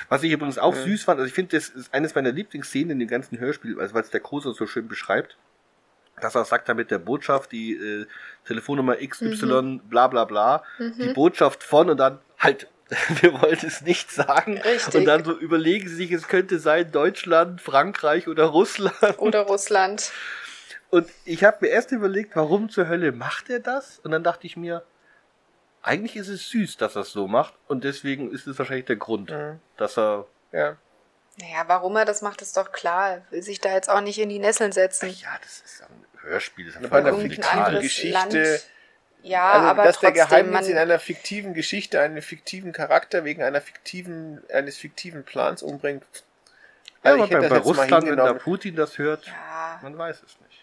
Was 0.09 0.23
ich 0.23 0.31
übrigens 0.31 0.57
auch 0.57 0.73
Mhm. 0.75 0.83
süß 0.83 1.03
fand, 1.03 1.19
also 1.19 1.27
ich 1.27 1.33
finde, 1.33 1.55
das 1.55 1.69
ist 1.69 1.93
eines 1.93 2.15
meiner 2.15 2.31
Lieblingsszenen 2.31 2.91
in 2.91 2.99
dem 2.99 3.07
ganzen 3.07 3.39
Hörspiel, 3.39 3.79
also 3.79 3.93
weil 3.93 4.01
es 4.01 4.09
der 4.09 4.21
Großer 4.21 4.53
so 4.53 4.65
schön 4.65 4.87
beschreibt, 4.87 5.37
dass 6.21 6.35
er 6.35 6.45
sagt 6.45 6.69
da 6.69 6.73
mit 6.73 6.89
der 6.91 6.99
Botschaft, 6.99 7.51
die 7.51 7.73
äh, 7.73 8.05
Telefonnummer 8.45 8.95
XY, 8.95 9.81
bla 9.83 10.07
bla 10.07 10.25
bla, 10.25 10.63
die 10.79 11.09
Botschaft 11.13 11.63
von 11.63 11.89
und 11.89 11.97
dann 11.97 12.19
halt, 12.39 12.67
wir 13.21 13.39
wollten 13.41 13.65
es 13.67 13.81
nicht 13.81 14.11
sagen. 14.11 14.57
Richtig. 14.59 14.95
Und 14.95 15.05
dann 15.05 15.23
so 15.23 15.37
überlegen 15.37 15.87
sie 15.87 15.95
sich, 15.95 16.11
es 16.11 16.27
könnte 16.27 16.59
sein 16.59 16.91
Deutschland, 16.91 17.61
Frankreich 17.61 18.27
oder 18.27 18.45
Russland. 18.45 18.95
Oder 19.17 19.41
Russland. 19.41 20.11
Und 20.93 21.09
ich 21.25 21.43
habe 21.43 21.57
mir 21.61 21.69
erst 21.69 21.91
überlegt, 21.91 22.35
warum 22.35 22.69
zur 22.69 22.87
Hölle 22.87 23.11
macht 23.11 23.49
er 23.49 23.59
das? 23.59 23.97
Und 24.03 24.11
dann 24.11 24.23
dachte 24.23 24.45
ich 24.45 24.55
mir, 24.57 24.83
eigentlich 25.81 26.15
ist 26.15 26.27
es 26.27 26.49
süß, 26.49 26.77
dass 26.77 26.95
er 26.95 27.01
es 27.01 27.11
so 27.11 27.27
macht. 27.27 27.55
Und 27.67 27.83
deswegen 27.83 28.31
ist 28.31 28.45
es 28.45 28.57
wahrscheinlich 28.59 28.85
der 28.85 28.97
Grund, 28.97 29.31
Mhm. 29.31 29.59
dass 29.77 29.97
er. 29.97 30.27
Ja. 30.51 30.77
Naja, 31.39 31.63
warum 31.65 31.95
er 31.95 32.05
das 32.05 32.21
macht, 32.21 32.43
ist 32.43 32.55
doch 32.57 32.71
klar. 32.71 33.21
Will 33.31 33.41
sich 33.41 33.59
da 33.59 33.73
jetzt 33.73 33.89
auch 33.89 34.01
nicht 34.01 34.19
in 34.19 34.29
die 34.29 34.37
Nesseln 34.37 34.71
setzen. 34.71 35.09
Ja, 35.09 35.29
das 35.41 35.61
ist 35.65 35.81
ein 35.81 36.05
Hörspiel. 36.29 36.67
Das 36.71 36.75
ist 36.79 36.89
Bei 36.91 36.99
einer 36.99 37.15
fiktiven 37.17 37.79
Geschichte- 37.81 38.11
Land. 38.37 38.63
Ja, 39.23 39.51
also, 39.53 39.67
aber 39.69 39.83
dass 39.85 39.99
der 39.99 40.13
trotzdem, 40.13 40.29
Geheimnis 40.29 40.67
in 40.67 40.77
einer 40.77 40.99
fiktiven 40.99 41.53
Geschichte 41.55 42.01
einen 42.01 42.21
fiktiven 42.21 42.71
Charakter 42.71 43.23
wegen 43.23 43.41
einer 43.41 43.61
fiktiven, 43.61 44.43
eines 44.53 44.77
fiktiven 44.77 45.23
Plans 45.23 45.63
umbringt. 45.63 46.03
Ja, 47.03 47.13
Also 47.13 47.23
aber 47.23 47.39
bei, 47.41 47.49
bei 47.49 47.57
Russland, 47.57 47.89
wenn 47.91 47.99
der 48.01 48.09
hingenommen. 48.09 48.39
Putin 48.41 48.75
das 48.75 48.97
hört, 48.99 49.25
ja, 49.25 49.79
man 49.81 49.97
weiß 49.97 50.17
es 50.23 50.39
nicht. 50.41 50.62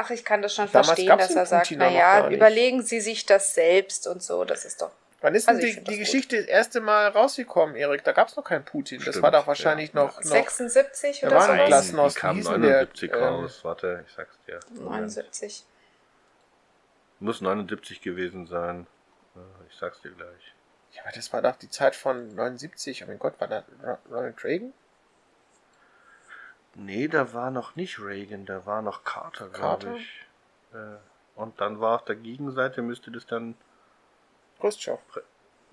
Ach, 0.00 0.10
ich 0.10 0.24
kann 0.24 0.42
das 0.42 0.54
schon 0.54 0.70
Damals 0.70 0.88
verstehen, 0.88 1.18
dass 1.18 1.34
er 1.34 1.46
sagt, 1.46 1.70
naja, 1.72 2.28
überlegen 2.30 2.82
Sie 2.82 3.00
sich 3.00 3.26
das 3.26 3.54
selbst 3.54 4.06
und 4.06 4.22
so, 4.22 4.44
das 4.44 4.64
ist 4.64 4.80
doch, 4.82 4.90
Wann 5.22 5.34
ist 5.34 5.48
Also 5.48 5.60
denn 5.60 5.70
die, 5.70 5.76
die 5.80 5.84
das 5.84 5.98
Geschichte 5.98 6.38
das 6.38 6.46
erste 6.46 6.80
Mal 6.80 7.08
rausgekommen, 7.08 7.76
Erik? 7.76 8.04
Da 8.04 8.12
gab 8.12 8.28
es 8.28 8.36
noch 8.36 8.44
keinen 8.44 8.64
Putin. 8.64 8.98
Das 9.00 9.08
Stimmt, 9.08 9.22
war 9.22 9.30
doch 9.30 9.46
wahrscheinlich 9.46 9.92
ja. 9.92 10.04
noch, 10.04 10.16
noch 10.16 10.22
76 10.22 11.20
Da 11.20 11.26
oder 11.26 11.40
sowas? 11.42 11.66
Klassen 11.66 11.94
die 11.96 12.00
aus 12.00 12.14
kam 12.14 12.36
Wiesen, 12.38 12.62
der, 12.62 12.70
79 12.86 13.12
ähm, 13.12 13.18
raus. 13.22 13.60
Warte, 13.62 14.04
ich 14.06 14.12
sag's 14.14 14.38
dir. 14.46 14.60
Moment. 14.70 15.14
79. 15.14 15.64
Muss 17.18 17.42
79 17.42 18.00
gewesen 18.00 18.46
sein. 18.46 18.86
Ich 19.68 19.76
sag's 19.76 20.00
dir 20.00 20.10
gleich. 20.12 20.54
Ja, 20.92 21.02
aber 21.02 21.12
das 21.14 21.30
war 21.32 21.42
doch 21.42 21.56
die 21.56 21.68
Zeit 21.68 21.94
von 21.94 22.34
79. 22.34 23.04
Oh 23.04 23.06
mein 23.06 23.18
Gott, 23.18 23.34
war 23.38 23.48
da 23.48 23.64
Ro- 23.84 23.98
Ronald 24.10 24.42
Reagan? 24.42 24.72
Nee, 26.74 27.08
da 27.08 27.32
war 27.32 27.50
noch 27.50 27.76
nicht 27.76 27.98
Reagan, 28.00 28.46
da 28.46 28.64
war 28.66 28.82
noch 28.82 29.04
Carter, 29.04 29.48
Carter? 29.48 29.88
glaube 29.88 29.98
ich. 29.98 30.26
Äh, 30.72 30.96
Und 31.34 31.60
dann 31.60 31.80
war 31.80 31.96
auf 31.96 32.04
der 32.04 32.16
Gegenseite, 32.16 32.82
müsste 32.82 33.10
das 33.10 33.26
dann. 33.26 33.56
Khrushchev. 34.60 35.00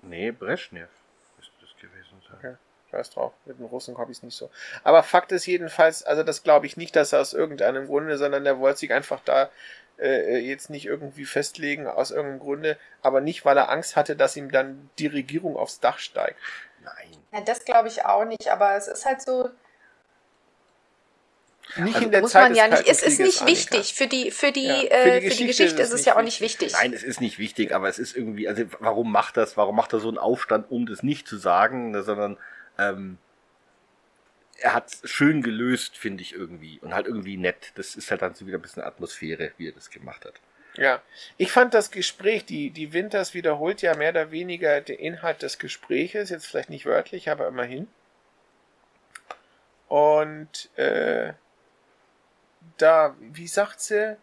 Nee, 0.02 0.30
Brezhnev 0.32 0.88
müsste 1.36 1.52
das 1.60 1.70
gewesen 1.80 2.22
sein. 2.28 2.36
Okay. 2.38 2.54
Scheiß 2.90 3.10
drauf. 3.10 3.34
Mit 3.44 3.58
den 3.58 3.66
Russen 3.66 3.98
habe 3.98 4.10
ich 4.10 4.18
es 4.18 4.22
nicht 4.22 4.34
so. 4.36 4.50
Aber 4.82 5.02
Fakt 5.02 5.30
ist 5.32 5.44
jedenfalls, 5.46 6.02
also 6.04 6.22
das 6.22 6.42
glaube 6.42 6.64
ich 6.64 6.78
nicht, 6.78 6.96
dass 6.96 7.12
er 7.12 7.20
aus 7.20 7.34
irgendeinem 7.34 7.86
Grunde, 7.86 8.16
sondern 8.16 8.44
der 8.44 8.58
wollte 8.60 8.78
sich 8.78 8.92
einfach 8.94 9.20
da 9.26 9.50
äh, 9.98 10.38
jetzt 10.38 10.70
nicht 10.70 10.86
irgendwie 10.86 11.26
festlegen 11.26 11.86
aus 11.86 12.10
irgendeinem 12.10 12.40
Grunde, 12.40 12.78
aber 13.02 13.20
nicht, 13.20 13.44
weil 13.44 13.58
er 13.58 13.68
Angst 13.68 13.94
hatte, 13.96 14.16
dass 14.16 14.36
ihm 14.36 14.50
dann 14.50 14.88
die 14.98 15.06
Regierung 15.08 15.56
aufs 15.56 15.80
Dach 15.80 15.98
steigt. 15.98 16.38
Nein. 16.82 17.18
Ja, 17.32 17.42
das 17.42 17.66
glaube 17.66 17.88
ich 17.88 18.06
auch 18.06 18.24
nicht, 18.24 18.48
aber 18.48 18.74
es 18.74 18.88
ist 18.88 19.04
halt 19.04 19.20
so, 19.20 19.50
Nicht 21.76 21.94
Also 21.94 22.06
in 22.06 22.12
der 22.12 22.20
muss 22.22 22.32
Zeit 22.32 22.48
man 22.48 22.54
ja 22.54 22.68
nicht, 22.68 22.88
es 22.88 23.02
ist 23.02 23.20
nicht 23.20 23.42
Annika. 23.42 23.46
wichtig. 23.58 23.94
Für 23.94 24.06
die, 24.06 24.30
für 24.30 24.52
die, 24.52 24.66
Ja, 24.66 24.74
für 24.74 24.82
die 24.82 24.88
äh, 24.90 25.02
für 25.04 25.20
die 25.20 25.20
Geschichte 25.26 25.46
Geschichte 25.46 25.82
ist 25.82 25.88
ist 25.88 25.94
es 25.94 26.00
es 26.00 26.06
ja 26.06 26.16
auch 26.16 26.22
nicht 26.22 26.40
wichtig. 26.40 26.72
Nein, 26.72 26.92
es 26.92 27.02
ist 27.02 27.20
nicht 27.20 27.38
wichtig, 27.38 27.74
aber 27.74 27.88
es 27.88 27.98
ist 27.98 28.16
irgendwie, 28.16 28.48
also 28.48 28.64
warum 28.80 29.12
macht 29.12 29.36
das, 29.36 29.56
warum 29.56 29.76
macht 29.76 29.92
er 29.92 30.00
so 30.00 30.08
einen 30.08 30.18
Aufstand, 30.18 30.70
um 30.70 30.86
das 30.86 31.02
nicht 31.02 31.28
zu 31.28 31.36
sagen, 31.36 31.90
ne, 31.90 32.02
sondern 32.02 32.38
ähm, 32.78 33.18
er 34.60 34.74
hat 34.74 34.88
es 34.88 35.10
schön 35.10 35.42
gelöst, 35.42 35.96
finde 35.96 36.22
ich 36.22 36.32
irgendwie. 36.34 36.78
Und 36.80 36.94
halt 36.94 37.06
irgendwie 37.06 37.36
nett. 37.36 37.72
Das 37.76 37.94
ist 37.94 38.10
halt 38.10 38.22
dann 38.22 38.34
so 38.34 38.46
wieder 38.46 38.58
ein 38.58 38.62
bisschen 38.62 38.82
Atmosphäre, 38.82 39.52
wie 39.56 39.68
er 39.68 39.72
das 39.72 39.90
gemacht 39.90 40.24
hat. 40.24 40.34
Ja, 40.76 41.02
ich 41.36 41.50
fand 41.50 41.74
das 41.74 41.90
Gespräch, 41.90 42.44
die, 42.44 42.70
die 42.70 42.92
Winters 42.92 43.34
wiederholt 43.34 43.82
ja 43.82 43.94
mehr 43.96 44.10
oder 44.10 44.30
weniger 44.30 44.80
den 44.80 44.98
Inhalt 44.98 45.42
des 45.42 45.58
Gespräches, 45.58 46.30
jetzt 46.30 46.46
vielleicht 46.46 46.70
nicht 46.70 46.86
wörtlich, 46.86 47.30
aber 47.30 47.48
immerhin. 47.48 47.88
Und 49.88 50.70
äh, 50.76 51.32
da, 52.76 53.16
wie 53.20 53.48
sagt 53.48 53.80
sie, 53.80 54.16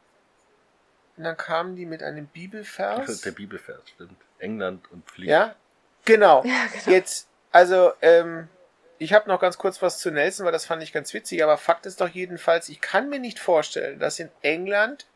und 1.17 1.23
dann 1.23 1.37
kamen 1.37 1.75
die 1.75 1.85
mit 1.85 2.03
einem 2.03 2.27
Bibelvers. 2.27 3.21
Der 3.21 3.31
Bibelvers, 3.31 3.81
stimmt. 3.89 4.17
England 4.39 4.91
und 4.91 5.05
Pflicht. 5.05 5.29
Ja, 5.29 5.55
genau. 6.03 6.43
Ja, 6.45 6.65
genau. 6.67 6.95
Jetzt, 6.95 7.27
also, 7.51 7.93
ähm, 8.01 8.49
ich 8.97 9.13
habe 9.13 9.27
noch 9.29 9.39
ganz 9.39 9.57
kurz 9.57 9.81
was 9.81 9.99
zu 9.99 10.11
Nelson, 10.11 10.45
weil 10.45 10.51
das 10.51 10.65
fand 10.65 10.83
ich 10.83 10.93
ganz 10.93 11.13
witzig, 11.13 11.43
aber 11.43 11.57
Fakt 11.57 11.85
ist 11.85 12.01
doch 12.01 12.09
jedenfalls, 12.09 12.69
ich 12.69 12.81
kann 12.81 13.09
mir 13.09 13.19
nicht 13.19 13.39
vorstellen, 13.39 13.99
dass 13.99 14.19
in 14.19 14.29
England 14.41 15.07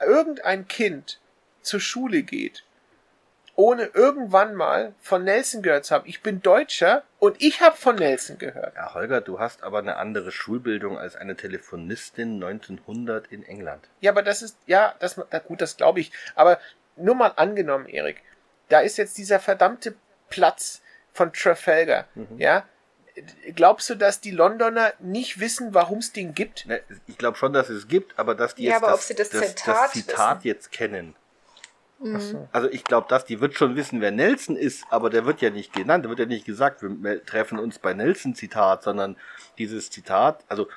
irgendein 0.00 0.68
Kind 0.68 1.20
zur 1.62 1.80
Schule 1.80 2.22
geht, 2.22 2.64
ohne 3.56 3.84
irgendwann 3.94 4.54
mal 4.54 4.94
von 5.00 5.24
Nelson 5.24 5.62
gehört 5.62 5.84
zu 5.84 5.94
haben. 5.94 6.04
Ich 6.06 6.22
bin 6.22 6.42
Deutscher 6.42 7.04
und 7.20 7.40
ich 7.40 7.60
habe 7.60 7.76
von 7.76 7.94
Nelson 7.96 8.38
gehört. 8.38 8.74
Ja, 8.74 8.94
Holger, 8.94 9.20
du 9.20 9.38
hast 9.38 9.62
aber 9.62 9.78
eine 9.78 9.96
andere 9.96 10.32
Schulbildung 10.32 10.98
als 10.98 11.14
eine 11.16 11.36
Telefonistin 11.36 12.42
1900 12.42 13.28
in 13.28 13.42
England. 13.44 13.88
Ja, 14.00 14.10
aber 14.10 14.22
das 14.22 14.42
ist, 14.42 14.56
ja, 14.66 14.94
das, 14.98 15.16
na 15.30 15.38
gut, 15.38 15.60
das 15.60 15.76
glaube 15.76 16.00
ich. 16.00 16.10
Aber 16.34 16.58
nur 16.96 17.14
mal 17.14 17.32
angenommen, 17.36 17.86
Erik, 17.86 18.22
da 18.68 18.80
ist 18.80 18.96
jetzt 18.96 19.16
dieser 19.18 19.38
verdammte 19.40 19.94
Platz 20.30 20.82
von 21.12 21.32
Trafalgar, 21.32 22.06
Mhm. 22.14 22.38
ja. 22.38 22.64
Glaubst 23.54 23.88
du, 23.90 23.94
dass 23.94 24.20
die 24.20 24.32
Londoner 24.32 24.92
nicht 24.98 25.38
wissen, 25.38 25.72
warum 25.72 25.98
es 25.98 26.12
den 26.12 26.34
gibt? 26.34 26.66
Ne, 26.66 26.80
Ich 27.06 27.16
glaube 27.16 27.36
schon, 27.36 27.52
dass 27.52 27.68
es 27.68 27.86
gibt, 27.86 28.18
aber 28.18 28.34
dass 28.34 28.56
die 28.56 28.64
Ja, 28.64 28.72
jetzt 28.72 28.82
aber 28.82 28.94
ob 28.94 28.98
das, 28.98 29.06
sie 29.06 29.14
das 29.14 29.28
das, 29.28 29.40
Zitat 29.54 29.76
das 29.84 29.92
Zitat 29.92 30.44
jetzt 30.44 30.72
kennen. 30.72 31.14
Mhm. 31.98 32.20
So. 32.20 32.48
Also 32.52 32.68
ich 32.70 32.84
glaube, 32.84 33.06
dass 33.08 33.24
die 33.24 33.40
wird 33.40 33.54
schon 33.54 33.76
wissen, 33.76 34.00
wer 34.00 34.10
Nelson 34.10 34.56
ist, 34.56 34.84
aber 34.90 35.10
der 35.10 35.24
wird 35.26 35.40
ja 35.40 35.50
nicht 35.50 35.72
genannt, 35.72 36.04
der 36.04 36.10
wird 36.10 36.20
ja 36.20 36.26
nicht 36.26 36.44
gesagt, 36.44 36.82
wir 36.82 37.24
treffen 37.24 37.58
uns 37.58 37.78
bei 37.78 37.94
Nelson 37.94 38.34
Zitat, 38.34 38.82
sondern 38.82 39.16
dieses 39.58 39.90
Zitat, 39.90 40.44
also 40.48 40.68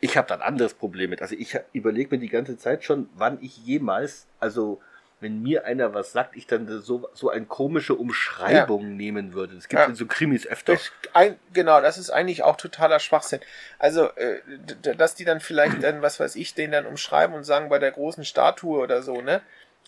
ich 0.00 0.16
habe 0.16 0.26
da 0.26 0.34
ein 0.34 0.42
anderes 0.42 0.74
Problem 0.74 1.10
mit. 1.10 1.22
Also 1.22 1.36
ich 1.36 1.56
überlege 1.72 2.16
mir 2.16 2.20
die 2.20 2.28
ganze 2.28 2.58
Zeit 2.58 2.82
schon, 2.82 3.08
wann 3.14 3.38
ich 3.40 3.56
jemals, 3.58 4.26
also 4.40 4.80
wenn 5.22 5.40
mir 5.40 5.64
einer 5.64 5.94
was 5.94 6.12
sagt, 6.12 6.36
ich 6.36 6.48
dann 6.48 6.66
so, 6.82 7.08
so 7.14 7.30
eine 7.30 7.46
komische 7.46 7.94
Umschreibung 7.94 8.82
ja. 8.82 8.88
nehmen 8.88 9.32
würde. 9.32 9.54
Das 9.54 9.68
gibt 9.68 9.80
es 9.80 9.86
ja. 9.86 9.90
in 9.90 9.94
so 9.94 10.06
Krimis 10.06 10.46
öfter. 10.46 10.72
Das, 10.72 10.90
ein, 11.14 11.38
genau, 11.52 11.80
das 11.80 11.96
ist 11.96 12.10
eigentlich 12.10 12.42
auch 12.42 12.56
totaler 12.56 12.98
Schwachsinn. 12.98 13.38
Also, 13.78 14.06
äh, 14.16 14.40
dass 14.96 15.14
die 15.14 15.24
dann 15.24 15.38
vielleicht 15.38 15.80
dann, 15.84 16.02
was 16.02 16.18
weiß 16.18 16.34
ich, 16.34 16.54
den 16.54 16.72
dann 16.72 16.86
umschreiben 16.86 17.36
und 17.36 17.44
sagen, 17.44 17.68
bei 17.68 17.78
der 17.78 17.92
großen 17.92 18.24
Statue 18.24 18.80
oder 18.80 19.02
so, 19.02 19.20
ne? 19.22 19.40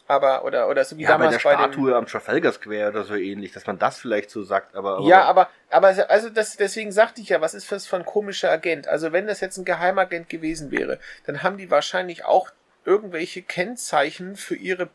Aber 0.06 0.44
oder 0.44 0.68
oder 0.68 0.84
so 0.84 0.98
wie 0.98 1.02
ja, 1.02 1.10
damals 1.10 1.42
bei 1.42 1.56
der 1.56 1.58
Statue 1.58 1.90
bei 1.92 1.96
am 1.96 2.06
Trafalgar 2.06 2.52
Square 2.52 2.90
oder 2.90 3.04
so 3.04 3.14
ähnlich, 3.14 3.52
dass 3.52 3.66
man 3.66 3.78
das 3.78 3.98
vielleicht 3.98 4.30
so 4.30 4.42
sagt, 4.42 4.74
aber, 4.74 4.98
aber 4.98 5.06
ja, 5.06 5.24
aber 5.24 5.48
aber 5.70 5.88
also 6.08 6.28
das 6.28 6.56
deswegen 6.56 6.92
sagte 6.92 7.20
ich 7.20 7.30
ja, 7.30 7.40
was 7.40 7.54
ist 7.54 7.70
das 7.72 7.86
für 7.86 7.96
ein 7.96 8.04
komischer 8.04 8.50
Agent? 8.50 8.86
Also 8.86 9.12
wenn 9.12 9.26
das 9.26 9.40
jetzt 9.40 9.56
ein 9.56 9.64
Geheimagent 9.64 10.28
gewesen 10.28 10.70
wäre, 10.70 10.98
dann 11.26 11.42
haben 11.42 11.56
die 11.56 11.70
wahrscheinlich 11.70 12.24
auch 12.24 12.50
irgendwelche 12.84 13.42
Kennzeichen 13.42 14.36
für 14.36 14.56
ihre 14.56 14.90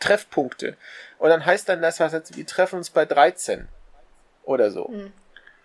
Treffpunkte 0.00 0.76
und 1.18 1.28
dann 1.28 1.44
heißt 1.44 1.68
dann 1.68 1.82
das 1.82 2.00
was 2.00 2.12
jetzt, 2.12 2.36
wir 2.36 2.46
treffen 2.46 2.76
uns 2.76 2.90
bei 2.90 3.04
13 3.04 3.68
oder 4.44 4.70
so. 4.70 4.88
Mhm. 4.88 5.12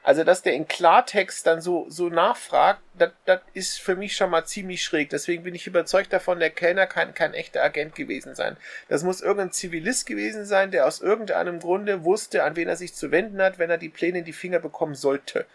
Also, 0.01 0.23
dass 0.23 0.41
der 0.41 0.53
in 0.53 0.67
Klartext 0.67 1.45
dann 1.45 1.61
so, 1.61 1.85
so 1.89 2.09
nachfragt, 2.09 2.81
das 3.25 3.41
ist 3.53 3.79
für 3.79 3.95
mich 3.95 4.15
schon 4.15 4.29
mal 4.29 4.45
ziemlich 4.45 4.83
schräg. 4.83 5.09
Deswegen 5.09 5.43
bin 5.43 5.55
ich 5.55 5.67
überzeugt 5.67 6.13
davon, 6.13 6.39
der 6.39 6.49
Kellner 6.49 6.87
kann 6.87 7.13
kein 7.13 7.33
echter 7.33 7.61
Agent 7.61 7.95
gewesen 7.95 8.33
sein. 8.33 8.55
Das 8.87 9.03
muss 9.03 9.21
irgendein 9.21 9.51
Zivilist 9.51 10.05
gewesen 10.05 10.45
sein, 10.45 10.71
der 10.71 10.87
aus 10.87 11.01
irgendeinem 11.01 11.59
Grunde 11.59 12.05
wusste, 12.05 12.43
an 12.43 12.55
wen 12.55 12.69
er 12.69 12.77
sich 12.77 12.95
zu 12.95 13.11
wenden 13.11 13.41
hat, 13.41 13.59
wenn 13.59 13.69
er 13.69 13.77
die 13.77 13.89
Pläne 13.89 14.19
in 14.19 14.25
die 14.25 14.33
Finger 14.33 14.59
bekommen 14.59 14.95
sollte. 14.95 15.45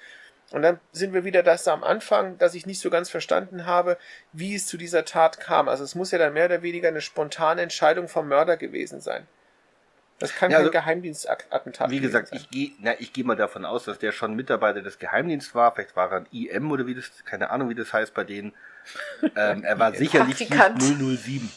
Und 0.50 0.62
dann 0.62 0.78
sind 0.92 1.14
wir 1.14 1.24
wieder 1.24 1.42
das 1.42 1.66
am 1.66 1.82
Anfang, 1.82 2.38
dass 2.38 2.54
ich 2.54 2.66
nicht 2.66 2.80
so 2.80 2.90
ganz 2.90 3.10
verstanden 3.10 3.66
habe, 3.66 3.96
wie 4.32 4.54
es 4.54 4.66
zu 4.66 4.76
dieser 4.76 5.04
Tat 5.04 5.40
kam. 5.40 5.68
Also 5.68 5.84
es 5.84 5.94
muss 5.94 6.10
ja 6.10 6.18
dann 6.18 6.34
mehr 6.34 6.44
oder 6.44 6.62
weniger 6.62 6.88
eine 6.88 7.00
spontane 7.00 7.62
Entscheidung 7.62 8.08
vom 8.08 8.28
Mörder 8.28 8.56
gewesen 8.56 9.00
sein. 9.00 9.26
Das 10.18 10.34
kann 10.34 10.50
ja, 10.50 10.58
kein 10.58 10.66
also, 10.66 10.70
Geheimdienstattentat 10.70 11.90
Wie 11.90 12.00
gesagt, 12.00 12.28
sein. 12.28 12.38
ich 12.38 12.50
gehe 12.50 12.72
ich 12.98 13.12
geh 13.12 13.24
mal 13.24 13.36
davon 13.36 13.64
aus, 13.64 13.84
dass 13.84 13.98
der 13.98 14.12
schon 14.12 14.34
Mitarbeiter 14.34 14.80
des 14.80 14.98
Geheimdienstes 14.98 15.54
war. 15.54 15.74
Vielleicht 15.74 15.96
war 15.96 16.12
er 16.12 16.18
ein 16.18 16.26
IM 16.30 16.70
oder 16.70 16.86
wie 16.86 16.94
das, 16.94 17.10
keine 17.24 17.50
Ahnung, 17.50 17.68
wie 17.68 17.74
das 17.74 17.92
heißt 17.92 18.14
bei 18.14 18.24
denen. 18.24 18.52
Ähm, 19.36 19.64
er 19.64 19.78
war 19.78 19.94
sicherlich 19.94 20.38
nicht 20.38 20.52
007. 20.52 21.50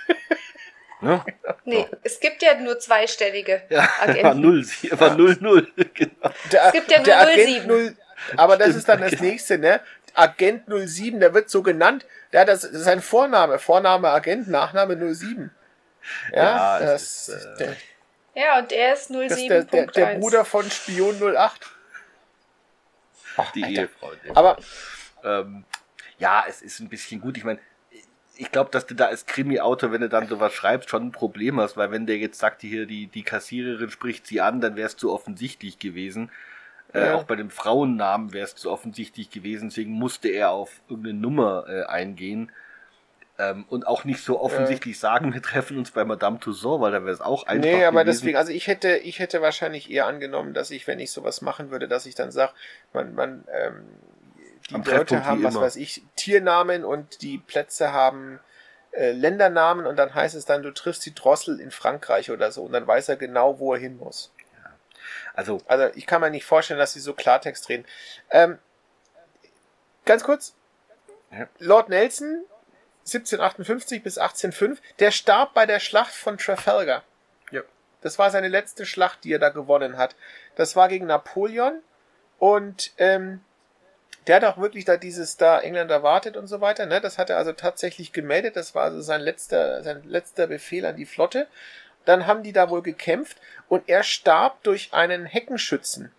ne? 1.00 1.24
Nee, 1.64 1.86
so. 1.88 1.96
es 2.02 2.18
gibt 2.18 2.42
ja 2.42 2.58
nur 2.58 2.80
zweistellige 2.80 3.62
ja, 3.68 3.88
Agenten. 4.00 4.24
War 4.24 4.34
0, 4.34 4.66
war 4.90 5.16
00, 5.16 5.68
genau. 5.94 6.30
Der, 6.50 6.66
es 6.66 6.72
gibt 6.72 6.90
ja 6.90 6.98
nur 6.98 7.34
07. 7.34 7.66
0, 7.68 7.96
aber 8.36 8.56
das 8.56 8.74
ist 8.74 8.88
dann 8.88 9.00
das 9.00 9.20
nächste, 9.20 9.58
ne? 9.58 9.80
Agent 10.14 10.64
07, 10.68 11.20
der 11.20 11.32
wird 11.32 11.48
so 11.48 11.62
genannt. 11.62 12.06
Ja, 12.32 12.44
das 12.44 12.64
ist 12.64 12.84
sein 12.84 13.00
Vorname. 13.00 13.58
Vorname 13.58 14.08
Agent, 14.08 14.48
Nachname 14.48 15.14
07. 15.14 15.50
Ja, 16.32 16.42
ja 16.42 16.80
das, 16.80 17.28
ist, 17.28 17.28
äh, 17.28 17.56
der, 17.58 17.76
ja, 18.34 18.58
und 18.58 18.72
er 18.72 18.94
ist 18.94 19.08
07. 19.08 19.28
Der, 19.48 19.64
der, 19.64 19.86
der, 19.86 20.18
Bruder 20.18 20.44
von 20.44 20.68
Spion 20.70 21.16
08. 21.36 21.70
Ach, 23.36 23.52
die 23.52 23.64
Alter. 23.64 23.82
Ehefrau. 23.82 24.12
Aber 24.34 24.56
ähm, 25.24 25.64
ja, 26.18 26.44
es 26.48 26.62
ist 26.62 26.80
ein 26.80 26.88
bisschen 26.88 27.20
gut. 27.20 27.36
Ich 27.36 27.44
meine, 27.44 27.60
ich 28.36 28.50
glaube, 28.50 28.70
dass 28.70 28.86
du 28.86 28.94
da 28.94 29.06
als 29.06 29.26
Krimi-Autor, 29.26 29.92
wenn 29.92 30.00
du 30.00 30.08
dann 30.08 30.28
sowas 30.28 30.52
schreibst, 30.52 30.90
schon 30.90 31.08
ein 31.08 31.12
Problem 31.12 31.60
hast, 31.60 31.76
weil 31.76 31.90
wenn 31.90 32.06
der 32.06 32.18
jetzt 32.18 32.38
sagt, 32.38 32.62
hier 32.62 32.86
die, 32.86 33.06
die 33.06 33.22
Kassiererin 33.22 33.90
spricht 33.90 34.26
sie 34.26 34.40
an, 34.40 34.60
dann 34.60 34.76
wäre 34.76 34.86
es 34.86 34.96
zu 34.96 35.12
offensichtlich 35.12 35.78
gewesen. 35.78 36.30
Äh, 36.92 37.00
ja. 37.00 37.06
Äh, 37.06 37.12
auch 37.12 37.24
bei 37.24 37.36
dem 37.36 37.50
Frauennamen 37.50 38.32
wäre 38.32 38.44
es 38.44 38.54
zu 38.54 38.70
offensichtlich 38.70 39.30
gewesen, 39.30 39.68
deswegen 39.68 39.92
musste 39.92 40.28
er 40.28 40.50
auf 40.50 40.80
irgendeine 40.88 41.18
Nummer 41.18 41.66
äh, 41.68 41.84
eingehen. 41.84 42.50
Ähm, 43.42 43.64
und 43.68 43.88
auch 43.88 44.04
nicht 44.04 44.22
so 44.22 44.40
offensichtlich 44.40 44.94
äh. 44.94 44.98
sagen, 44.98 45.34
wir 45.34 45.42
treffen 45.42 45.76
uns 45.76 45.90
bei 45.90 46.04
Madame 46.04 46.38
Tussauds, 46.38 46.80
weil 46.80 46.92
da 46.92 47.02
wäre 47.02 47.12
es 47.12 47.20
auch 47.20 47.44
einfach. 47.46 47.64
Nee, 47.64 47.84
aber 47.84 48.04
gewesen. 48.04 48.20
deswegen, 48.20 48.36
also 48.38 48.52
ich 48.52 48.68
hätte, 48.68 48.96
ich 48.98 49.18
hätte 49.18 49.42
wahrscheinlich 49.42 49.90
eher 49.90 50.06
angenommen, 50.06 50.54
dass 50.54 50.70
ich, 50.70 50.86
wenn 50.86 51.00
ich 51.00 51.10
sowas 51.10 51.42
machen 51.42 51.70
würde, 51.72 51.88
dass 51.88 52.06
ich 52.06 52.14
dann 52.14 52.30
sage, 52.30 52.52
man, 52.92 53.14
man, 53.14 53.44
ähm, 53.52 53.84
die 54.70 54.74
Am 54.76 54.84
Leute 54.84 55.24
haben, 55.24 55.42
was 55.42 55.54
immer. 55.54 55.64
weiß 55.64 55.76
ich, 55.76 56.04
Tiernamen 56.14 56.84
und 56.84 57.22
die 57.22 57.38
Plätze 57.38 57.92
haben 57.92 58.38
äh, 58.92 59.10
Ländernamen 59.10 59.86
und 59.86 59.96
dann 59.96 60.14
heißt 60.14 60.36
es 60.36 60.44
dann, 60.44 60.62
du 60.62 60.70
triffst 60.72 61.04
die 61.04 61.14
Drossel 61.14 61.58
in 61.58 61.72
Frankreich 61.72 62.30
oder 62.30 62.52
so 62.52 62.62
und 62.62 62.72
dann 62.72 62.86
weiß 62.86 63.08
er 63.08 63.16
genau, 63.16 63.58
wo 63.58 63.74
er 63.74 63.80
hin 63.80 63.96
muss. 63.96 64.32
Ja. 64.62 64.70
Also, 65.34 65.60
also 65.66 65.92
ich 65.96 66.06
kann 66.06 66.20
mir 66.20 66.30
nicht 66.30 66.44
vorstellen, 66.44 66.78
dass 66.78 66.92
sie 66.92 67.00
so 67.00 67.12
Klartext 67.12 67.68
reden. 67.68 67.86
Ähm, 68.30 68.58
ganz 70.04 70.22
kurz, 70.22 70.54
ja. 71.32 71.48
Lord 71.58 71.88
Nelson 71.88 72.44
1758 73.06 74.02
bis 74.02 74.18
1805, 74.18 74.80
der 74.98 75.10
starb 75.10 75.54
bei 75.54 75.66
der 75.66 75.80
Schlacht 75.80 76.14
von 76.14 76.38
Trafalgar. 76.38 77.02
Ja. 77.50 77.62
Das 78.00 78.18
war 78.18 78.30
seine 78.30 78.48
letzte 78.48 78.86
Schlacht, 78.86 79.24
die 79.24 79.32
er 79.32 79.38
da 79.38 79.50
gewonnen 79.50 79.96
hat. 79.96 80.16
Das 80.56 80.76
war 80.76 80.88
gegen 80.88 81.06
Napoleon 81.06 81.80
und 82.38 82.92
ähm, 82.98 83.40
der 84.26 84.36
hat 84.36 84.44
auch 84.44 84.58
wirklich 84.58 84.84
da 84.84 84.96
dieses 84.96 85.36
da 85.36 85.58
Engländer 85.60 86.02
wartet 86.02 86.36
und 86.36 86.46
so 86.46 86.60
weiter. 86.60 86.86
Ne? 86.86 87.00
Das 87.00 87.18
hat 87.18 87.30
er 87.30 87.38
also 87.38 87.52
tatsächlich 87.52 88.12
gemeldet. 88.12 88.56
Das 88.56 88.74
war 88.74 88.84
also 88.84 89.00
sein 89.00 89.20
letzter, 89.20 89.82
sein 89.82 90.02
letzter 90.04 90.46
Befehl 90.46 90.86
an 90.86 90.96
die 90.96 91.06
Flotte. 91.06 91.48
Dann 92.04 92.26
haben 92.26 92.42
die 92.42 92.52
da 92.52 92.70
wohl 92.70 92.82
gekämpft 92.82 93.38
und 93.68 93.88
er 93.88 94.02
starb 94.02 94.62
durch 94.62 94.92
einen 94.92 95.26
Heckenschützen. 95.26 96.12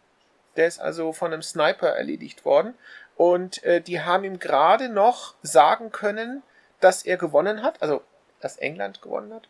Der 0.55 0.67
ist 0.67 0.79
also 0.79 1.13
von 1.13 1.33
einem 1.33 1.41
Sniper 1.41 1.89
erledigt 1.89 2.45
worden. 2.45 2.73
Und 3.15 3.63
äh, 3.63 3.81
die 3.81 4.01
haben 4.01 4.23
ihm 4.23 4.39
gerade 4.39 4.89
noch 4.89 5.35
sagen 5.41 5.91
können, 5.91 6.41
dass 6.83 7.03
er 7.03 7.17
gewonnen 7.17 7.63
hat, 7.63 7.81
also 7.81 8.03
dass 8.41 8.57
England 8.57 9.01
gewonnen 9.01 9.33
hat. 9.33 9.47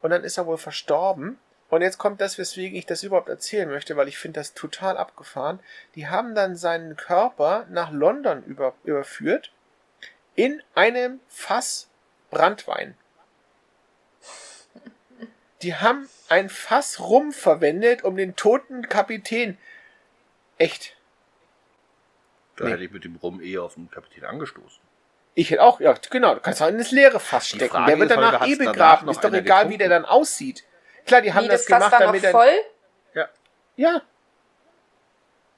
Und 0.00 0.10
dann 0.10 0.24
ist 0.24 0.36
er 0.36 0.46
wohl 0.46 0.58
verstorben. 0.58 1.38
Und 1.70 1.82
jetzt 1.82 1.98
kommt 1.98 2.20
das, 2.20 2.36
weswegen 2.36 2.76
ich 2.76 2.86
das 2.86 3.02
überhaupt 3.02 3.28
erzählen 3.28 3.68
möchte, 3.68 3.96
weil 3.96 4.08
ich 4.08 4.18
finde 4.18 4.40
das 4.40 4.54
total 4.54 4.96
abgefahren. 4.96 5.60
Die 5.94 6.08
haben 6.08 6.34
dann 6.34 6.56
seinen 6.56 6.96
Körper 6.96 7.66
nach 7.70 7.90
London 7.90 8.42
über, 8.44 8.74
überführt 8.84 9.52
in 10.34 10.62
einem 10.74 11.20
Fass 11.28 11.88
Brandwein. 12.30 12.96
Die 15.62 15.74
haben 15.74 16.08
ein 16.28 16.50
Fass 16.50 17.00
rum 17.00 17.32
verwendet, 17.32 18.04
um 18.04 18.16
den 18.16 18.36
toten 18.36 18.88
Kapitän. 18.88 19.56
Echt. 20.58 20.96
Da 22.56 22.64
nee. 22.64 22.72
hätte 22.72 22.84
ich 22.84 22.90
mit 22.90 23.04
dem 23.04 23.16
Rum 23.16 23.40
eher 23.40 23.62
auf 23.62 23.74
den 23.74 23.90
Kapitän 23.90 24.24
angestoßen. 24.24 24.83
Ich 25.34 25.50
hätte 25.50 25.62
auch, 25.62 25.80
ja, 25.80 25.94
genau, 26.10 26.34
du 26.34 26.40
kannst 26.40 26.62
auch 26.62 26.68
in 26.68 26.78
das 26.78 26.92
leere 26.92 27.18
Fass 27.18 27.48
stecken. 27.48 27.86
Der 27.86 27.98
wird 27.98 28.10
danach 28.10 28.46
eh 28.46 28.54
begraben. 28.54 29.08
Ist 29.08 29.22
doch 29.22 29.32
egal, 29.32 29.42
getrunken? 29.42 29.70
wie 29.70 29.78
der 29.78 29.88
dann 29.88 30.04
aussieht. 30.04 30.64
Klar, 31.06 31.22
die 31.22 31.34
haben 31.34 31.44
Wie, 31.44 31.48
das, 31.48 31.66
das 31.66 31.66
gemacht, 31.66 31.94
damit 31.98 32.22
er. 32.22 32.30
voll? 32.30 32.52
Ja. 33.14 33.28
Ja. 33.76 34.02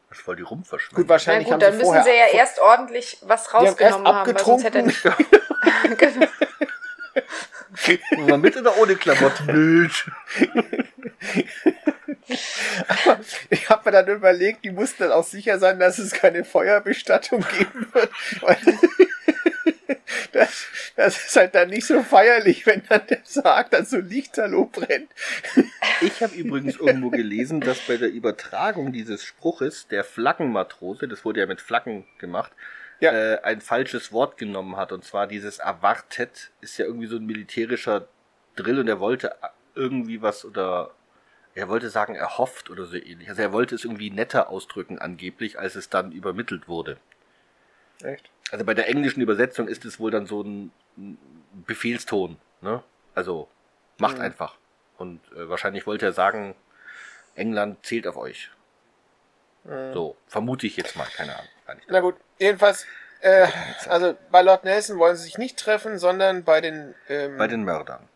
Das 0.09 0.19
ist 0.19 0.24
voll 0.24 0.36
die 0.36 0.43
Rumpfverschwendung. 0.43 1.03
Gut, 1.03 1.09
wahrscheinlich 1.09 1.48
Na 1.48 1.57
gut, 1.57 1.65
haben 1.65 1.73
dann 1.73 1.78
müssen 1.78 2.05
sie 2.05 2.11
ja 2.11 2.27
erst 2.32 2.59
ordentlich 2.59 3.19
was 3.23 3.53
rausgenommen 3.53 4.07
haben, 4.07 4.35
weil 4.35 4.44
sonst 4.44 4.65
hätte 4.65 4.78
er 4.78 4.85
nicht. 4.85 5.03
genau. 5.98 6.27
Mal 8.27 8.39
mit 8.39 8.57
oder 8.57 8.77
ohne 8.78 8.97
Klamotten? 8.97 9.47
Bild. 9.47 10.07
Aber 12.89 13.20
ich 13.51 13.69
habe 13.69 13.82
mir 13.85 13.93
dann 13.93 14.09
überlegt, 14.09 14.65
die 14.65 14.70
mussten 14.70 15.05
dann 15.05 15.12
auch 15.12 15.24
sicher 15.24 15.59
sein, 15.59 15.78
dass 15.78 15.98
es 15.98 16.12
keine 16.12 16.44
Feuerbestattung 16.44 17.44
geben 17.59 17.89
wird. 17.93 18.11
Das, 20.33 20.67
das 20.97 21.17
ist 21.27 21.37
halt 21.37 21.55
dann 21.55 21.71
nicht 21.71 21.87
so 21.87 22.03
feierlich, 22.03 22.67
wenn 22.67 22.83
dann 22.89 23.07
der 23.07 23.21
sagt, 23.23 23.73
dass 23.73 23.91
so 23.91 23.99
Lichterloh 23.99 24.67
brennt. 24.67 25.11
Ich 26.03 26.23
habe 26.23 26.35
übrigens 26.35 26.77
irgendwo 26.77 27.11
gelesen, 27.11 27.61
dass 27.61 27.79
bei 27.81 27.97
der 27.97 28.11
Übertragung 28.11 28.93
dieses 28.93 29.25
Spruches 29.25 29.89
der 29.89 30.05
Flaggenmatrose, 30.05 31.09
das 31.09 31.25
wurde 31.25 31.41
ja 31.41 31.47
mit 31.47 31.61
Flaggen 31.61 32.05
gemacht, 32.19 32.53
ja. 33.01 33.13
äh, 33.13 33.41
ein 33.43 33.61
falsches 33.61 34.13
Wort 34.13 34.37
genommen 34.37 34.77
hat. 34.77 34.93
Und 34.93 35.05
zwar 35.05 35.27
dieses 35.27 35.59
erwartet 35.59 36.51
ist 36.61 36.77
ja 36.79 36.85
irgendwie 36.85 37.07
so 37.07 37.17
ein 37.17 37.27
militärischer 37.27 38.09
Drill 38.57 38.79
und 38.79 38.89
er 38.89 39.01
wollte 39.01 39.35
irgendwie 39.75 40.23
was 40.23 40.45
oder 40.45 40.91
er 41.55 41.69
wollte 41.69 41.89
sagen 41.89 42.15
erhofft 42.15 42.69
oder 42.69 42.85
so 42.85 42.97
ähnlich. 42.97 43.29
Also 43.29 43.43
er 43.43 43.53
wollte 43.53 43.75
es 43.75 43.85
irgendwie 43.85 44.11
netter 44.11 44.51
ausdrücken 44.51 44.99
angeblich, 44.99 45.59
als 45.59 45.75
es 45.75 45.89
dann 45.89 46.13
übermittelt 46.13 46.69
wurde. 46.69 46.99
Echt? 48.03 48.31
Also 48.51 48.64
bei 48.64 48.74
der 48.74 48.89
englischen 48.89 49.20
Übersetzung 49.20 49.68
ist 49.68 49.85
es 49.85 49.98
wohl 49.98 50.10
dann 50.10 50.27
so 50.27 50.43
ein 50.43 50.70
Befehlston, 51.66 52.36
ne? 52.60 52.82
Also 53.14 53.48
macht 53.98 54.16
mhm. 54.16 54.24
einfach. 54.24 54.56
Und 54.98 55.20
äh, 55.32 55.48
wahrscheinlich 55.48 55.86
wollte 55.86 56.06
er 56.06 56.12
sagen, 56.12 56.55
England 57.35 57.85
zählt 57.85 58.06
auf 58.06 58.16
euch. 58.16 58.51
Mhm. 59.64 59.93
So, 59.93 60.16
vermute 60.27 60.66
ich 60.66 60.77
jetzt 60.77 60.97
mal, 60.97 61.06
keine 61.16 61.35
Ahnung. 61.35 61.82
Na 61.89 62.01
gut, 62.01 62.16
jedenfalls, 62.39 62.86
äh, 63.20 63.48
also 63.89 64.16
bei 64.31 64.43
Lord 64.43 64.64
Nelson 64.64 64.98
wollen 64.98 65.16
sie 65.16 65.24
sich 65.24 65.39
nicht 65.39 65.59
treffen, 65.59 65.98
sondern 65.98 66.44
bei 66.44 66.60
den 66.60 66.94
ähm, 67.09 67.36
bei 67.36 67.48
den 67.48 67.64
Mördern. 67.64 68.09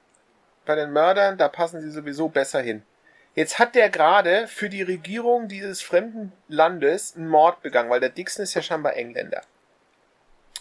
Bei 0.64 0.76
den 0.76 0.92
Mördern, 0.92 1.36
da 1.38 1.48
passen 1.48 1.80
sie 1.80 1.90
sowieso 1.90 2.28
besser 2.28 2.60
hin. 2.60 2.82
Jetzt 3.34 3.58
hat 3.58 3.74
der 3.74 3.90
gerade 3.90 4.46
für 4.46 4.68
die 4.68 4.82
Regierung 4.82 5.48
dieses 5.48 5.82
fremden 5.82 6.32
Landes 6.48 7.16
einen 7.16 7.28
Mord 7.28 7.62
begangen, 7.62 7.90
weil 7.90 8.00
der 8.00 8.10
Dixon 8.10 8.42
ist 8.42 8.54
ja 8.54 8.62
scheinbar 8.62 8.94
Engländer. 8.96 9.42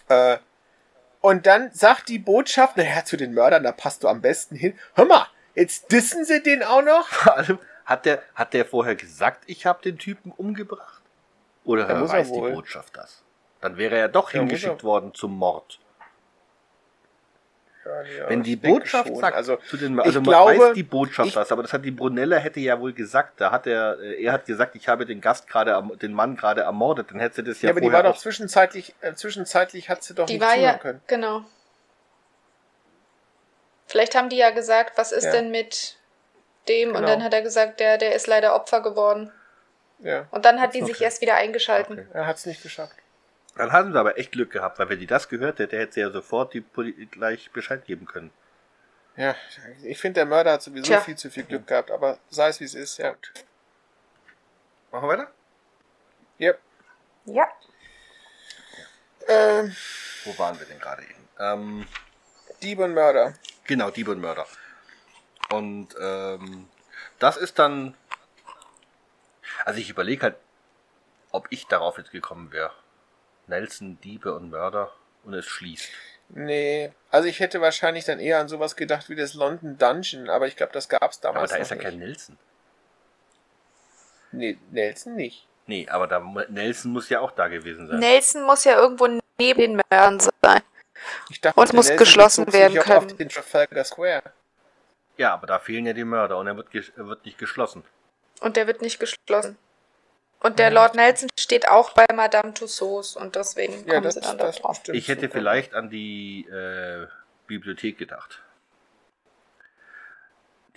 Äh, 0.09 0.37
und 1.21 1.45
dann 1.45 1.71
sagt 1.73 2.09
die 2.09 2.19
Botschaft, 2.19 2.77
naja, 2.77 3.03
zu 3.03 3.17
den 3.17 3.33
Mördern, 3.33 3.63
da 3.63 3.71
passt 3.71 4.03
du 4.03 4.07
am 4.07 4.21
besten 4.21 4.55
hin. 4.55 4.77
Hör 4.95 5.05
mal, 5.05 5.27
Jetzt 5.59 5.91
dissen 5.91 6.23
sie 6.23 6.41
den 6.41 6.63
auch 6.63 6.81
noch? 6.81 7.07
Vor 7.07 7.35
allem, 7.37 7.59
hat 7.83 8.05
der, 8.05 8.23
hat 8.33 8.53
der 8.53 8.63
vorher 8.65 8.95
gesagt, 8.95 9.43
ich 9.47 9.65
habe 9.65 9.81
den 9.81 9.97
Typen 9.97 10.31
umgebracht? 10.31 11.01
Oder 11.65 11.87
er 11.87 12.07
weiß 12.07 12.31
die. 12.31 12.39
Botschaft 12.39 12.95
das? 12.95 13.23
Dann 13.59 13.75
wäre 13.75 13.97
er 13.97 14.07
doch 14.07 14.25
muss 14.25 14.31
hingeschickt 14.31 14.85
worden 14.85 15.13
zum 15.13 15.37
Mord. 15.37 15.79
Ja, 17.89 18.01
ja, 18.23 18.29
Wenn 18.29 18.43
die 18.43 18.53
ich 18.53 18.61
Botschaft 18.61 19.15
sagt, 19.17 19.35
also 19.35 19.55
zu 19.67 19.75
den, 19.77 19.97
ich 19.97 20.05
also 20.05 20.21
man 20.21 20.29
glaube, 20.29 20.59
weiß 20.59 20.73
die 20.73 20.83
Botschaft 20.83 21.29
ich- 21.29 21.35
was, 21.35 21.51
aber 21.51 21.63
das 21.63 21.73
hat 21.73 21.83
die 21.83 21.91
Brunella 21.91 22.37
hätte 22.37 22.59
ja 22.59 22.79
wohl 22.79 22.93
gesagt. 22.93 23.41
Da 23.41 23.49
hat 23.51 23.65
er, 23.65 23.99
äh, 23.99 24.23
er 24.23 24.33
hat 24.33 24.45
gesagt, 24.45 24.75
ich 24.75 24.87
habe 24.87 25.05
den 25.05 25.21
Gast 25.21 25.47
gerade, 25.47 25.81
den 26.01 26.13
Mann 26.13 26.35
gerade 26.35 26.61
ermordet. 26.61 27.09
Dann 27.11 27.19
hätte 27.19 27.37
sie 27.37 27.43
das 27.43 27.61
ja, 27.61 27.67
ja, 27.69 27.73
aber 27.73 27.81
die 27.81 27.91
war 27.91 28.03
doch 28.03 28.17
zwischenzeitlich, 28.17 28.93
äh, 29.01 29.13
zwischenzeitlich 29.15 29.89
hat 29.89 30.03
sie 30.03 30.13
doch 30.13 30.27
Die 30.27 30.33
nicht 30.33 30.41
war 30.41 30.49
zuhören 30.53 30.63
ja, 30.73 30.77
können. 30.77 31.01
genau. 31.07 31.41
Vielleicht 33.87 34.15
haben 34.15 34.29
die 34.29 34.37
ja 34.37 34.51
gesagt, 34.51 34.97
was 34.97 35.11
ist 35.11 35.25
Ja. 35.25 35.31
denn 35.31 35.49
mit 35.51 35.97
dem? 36.67 36.89
Und 36.89 36.95
Genau. 36.97 37.07
dann 37.07 37.23
hat 37.23 37.33
er 37.33 37.41
gesagt, 37.41 37.79
der, 37.79 37.97
der 37.97 38.13
ist 38.13 38.27
leider 38.27 38.53
Opfer 38.55 38.81
geworden. 38.81 39.31
Ja, 40.01 40.27
Und 40.31 40.45
dann 40.45 40.61
hat 40.61 40.75
die 40.75 40.83
Okay. 40.83 40.93
sich 40.93 41.01
erst 41.01 41.21
wieder 41.21 41.35
eingeschalten. 41.35 41.93
Okay. 41.99 42.07
er 42.13 42.27
hat 42.27 42.37
es 42.37 42.45
nicht 42.45 42.61
geschafft. 42.63 42.95
Dann 43.59 43.73
haben 43.73 43.91
sie 43.91 43.99
aber 43.99 44.17
echt 44.17 44.31
Glück 44.31 44.51
gehabt, 44.51 44.79
weil 44.79 44.87
wenn 44.87 44.99
die 44.99 45.05
das 45.05 45.27
gehört 45.27 45.59
hätte, 45.59 45.77
hätte 45.77 45.91
sie 45.95 45.99
ja 45.99 46.09
sofort 46.11 46.53
die 46.53 46.61
Poli 46.61 46.93
gleich 47.07 47.51
Bescheid 47.51 47.83
geben 47.83 48.05
können. 48.05 48.31
Ja, 49.17 49.35
ich 49.83 49.99
finde, 49.99 50.21
der 50.21 50.25
Mörder 50.27 50.53
hat 50.53 50.61
sowieso 50.61 50.85
Tja. 50.85 51.01
viel 51.01 51.17
zu 51.17 51.29
viel 51.29 51.43
Glück 51.43 51.67
gehabt, 51.67 51.91
aber 51.91 52.19
sei 52.29 52.47
es 52.47 52.61
wie 52.61 52.63
es 52.63 52.73
ist, 52.73 52.99
ja. 52.99 53.13
Machen 54.93 55.09
wir 55.09 55.17
weiter? 55.17 55.31
Yep. 56.39 56.57
Ja. 57.25 57.51
Ähm, 59.27 59.75
Wo 60.23 60.39
waren 60.39 60.57
wir 60.57 60.65
denn 60.65 60.79
gerade 60.79 61.01
eben? 61.03 61.27
Ähm, 61.37 61.87
Dieb 62.63 62.79
und 62.79 62.93
Mörder. 62.93 63.33
genau, 63.65 63.89
Dieb 63.91 64.07
und 64.07 64.21
Mörder. 64.21 64.45
Und 65.51 65.89
ähm, 65.99 66.69
das 67.19 67.35
ist 67.35 67.59
dann. 67.59 67.93
Also 69.65 69.81
ich 69.81 69.89
überlege 69.89 70.21
halt, 70.23 70.37
ob 71.31 71.47
ich 71.49 71.67
darauf 71.67 71.97
jetzt 71.97 72.11
gekommen 72.11 72.53
wäre. 72.53 72.71
Nelson, 73.49 73.99
Diebe 74.01 74.33
und 74.33 74.49
Mörder 74.49 74.91
und 75.23 75.33
es 75.33 75.45
schließt. 75.45 75.89
Nee, 76.29 76.91
also 77.09 77.27
ich 77.27 77.39
hätte 77.39 77.59
wahrscheinlich 77.59 78.05
dann 78.05 78.19
eher 78.19 78.39
an 78.39 78.47
sowas 78.47 78.75
gedacht 78.75 79.09
wie 79.09 79.15
das 79.15 79.33
London 79.33 79.77
Dungeon, 79.77 80.29
aber 80.29 80.47
ich 80.47 80.55
glaube, 80.55 80.71
das 80.73 80.87
gab 80.87 81.11
es 81.11 81.17
Aber 81.23 81.33
damals 81.33 81.51
da 81.51 81.57
noch 81.57 81.61
ist 81.63 81.69
ja 81.71 81.75
nicht. 81.75 81.83
kein 81.85 81.97
Nelson. 81.99 82.37
Nee, 84.31 84.57
Nelson 84.71 85.15
nicht. 85.15 85.47
Nee, 85.65 85.87
aber 85.89 86.07
da, 86.07 86.19
Nelson 86.49 86.91
muss 86.91 87.09
ja 87.09 87.19
auch 87.19 87.31
da 87.31 87.47
gewesen 87.47 87.87
sein. 87.87 87.99
Nelson 87.99 88.43
muss 88.43 88.63
ja 88.63 88.75
irgendwo 88.77 89.07
neben 89.39 89.59
den 89.59 89.81
Mördern 89.89 90.19
sein. 90.19 90.61
Ich 91.29 91.41
dachte, 91.41 91.59
Und 91.59 91.65
es 91.67 91.73
muss 91.73 91.87
Nelson 91.89 91.97
geschlossen 92.05 92.53
werden 92.53 92.77
können. 92.79 92.97
Auf 92.97 93.15
den 93.15 93.29
Trafalgar 93.29 93.83
Square. 93.83 94.23
Ja, 95.17 95.33
aber 95.33 95.47
da 95.47 95.59
fehlen 95.59 95.85
ja 95.85 95.93
die 95.93 96.03
Mörder 96.03 96.37
und 96.37 96.47
er 96.47 96.55
wird, 96.55 96.69
ges- 96.69 96.91
er 96.95 97.07
wird 97.07 97.25
nicht 97.25 97.37
geschlossen. 97.37 97.83
Und 98.41 98.55
der 98.55 98.67
wird 98.67 98.81
nicht 98.81 98.99
geschlossen. 98.99 99.57
Und 100.41 100.57
der 100.59 100.71
Lord 100.71 100.95
Nelson 100.95 101.29
steht 101.37 101.67
auch 101.67 101.91
bei 101.91 102.05
Madame 102.13 102.53
Tussauds 102.53 103.15
und 103.17 103.35
deswegen 103.35 103.85
Ja, 103.85 103.95
kommen 103.95 104.03
das, 104.03 104.13
sie 104.15 104.21
dann 104.21 104.37
das 104.37 104.55
da 104.57 104.61
drauf. 104.61 104.81
Ich 104.87 105.07
hätte 105.09 105.21
sogar. 105.23 105.33
vielleicht 105.37 105.73
an 105.73 105.89
die 105.89 106.47
äh, 106.49 107.07
Bibliothek 107.47 107.97
gedacht. 107.97 108.41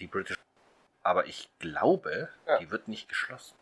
Die 0.00 0.06
British. 0.08 0.36
Aber 1.04 1.26
ich 1.26 1.48
glaube, 1.60 2.28
Ja. 2.46 2.58
die 2.58 2.70
wird 2.70 2.88
nicht 2.88 3.08
geschlossen. 3.08 3.54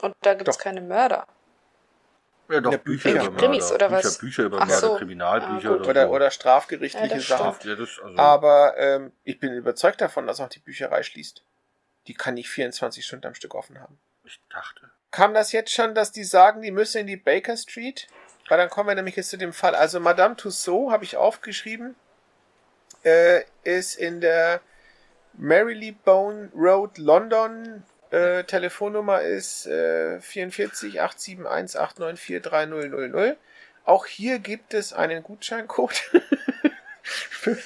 Und 0.00 0.14
da 0.22 0.34
gibt 0.34 0.48
es 0.48 0.58
keine 0.58 0.80
Mörder. 0.80 1.26
Ja, 2.48 2.60
doch, 2.60 2.72
Ja, 2.72 2.78
Bücher 2.78 3.10
Bücher. 3.10 3.22
über 3.24 3.30
Mörder. 3.32 3.46
Krimis 3.48 3.72
oder 3.72 3.88
Bücher, 3.88 4.04
was? 4.04 4.18
Bücher 4.18 4.42
über 4.44 4.58
Ach 4.60 4.66
Mörder, 4.66 4.80
so. 4.80 4.96
Kriminalbücher 4.96 5.70
Ah, 5.70 5.74
oder, 5.74 5.88
Oder, 5.88 6.06
so. 6.06 6.12
oder 6.14 6.30
strafgerichtliche 6.30 7.14
Ja, 7.14 7.20
Sachen. 7.20 7.68
Ja, 7.68 7.74
also, 7.76 8.16
Aber 8.16 8.76
ähm, 8.78 9.12
ich 9.24 9.38
bin 9.40 9.52
überzeugt 9.52 10.00
davon, 10.00 10.26
dass 10.26 10.40
auch 10.40 10.48
die 10.48 10.60
Bücherei 10.60 11.02
schließt. 11.02 11.42
Die 12.06 12.14
kann 12.14 12.34
nicht 12.34 12.48
24 12.48 13.04
Stunden 13.04 13.26
am 13.26 13.34
Stück 13.34 13.54
offen 13.54 13.80
haben. 13.80 13.98
Ich 14.26 14.40
dachte. 14.48 14.90
Kam 15.10 15.34
das 15.34 15.52
jetzt 15.52 15.72
schon, 15.72 15.94
dass 15.94 16.12
die 16.12 16.24
sagen, 16.24 16.62
die 16.62 16.70
müssen 16.70 16.98
in 16.98 17.06
die 17.06 17.16
Baker 17.16 17.56
Street? 17.56 18.06
Weil 18.48 18.58
dann 18.58 18.68
kommen 18.70 18.88
wir 18.88 18.94
nämlich 18.94 19.16
jetzt 19.16 19.30
zu 19.30 19.38
dem 19.38 19.52
Fall. 19.52 19.74
Also 19.74 19.98
Madame 19.98 20.36
Tussaud, 20.36 20.92
habe 20.92 21.04
ich 21.04 21.16
aufgeschrieben, 21.16 21.96
äh, 23.02 23.42
ist 23.64 23.96
in 23.96 24.20
der 24.20 24.60
Marylebone 25.34 26.50
Road, 26.54 26.98
London. 26.98 27.82
Äh, 28.10 28.44
Telefonnummer 28.44 29.22
ist 29.22 29.66
äh, 29.66 30.20
44 30.20 31.00
871 31.00 31.80
894 31.80 32.42
3000. 32.42 33.36
Auch 33.84 34.06
hier 34.06 34.38
gibt 34.38 34.74
es 34.74 34.92
einen 34.92 35.22
Gutscheincode. 35.22 36.02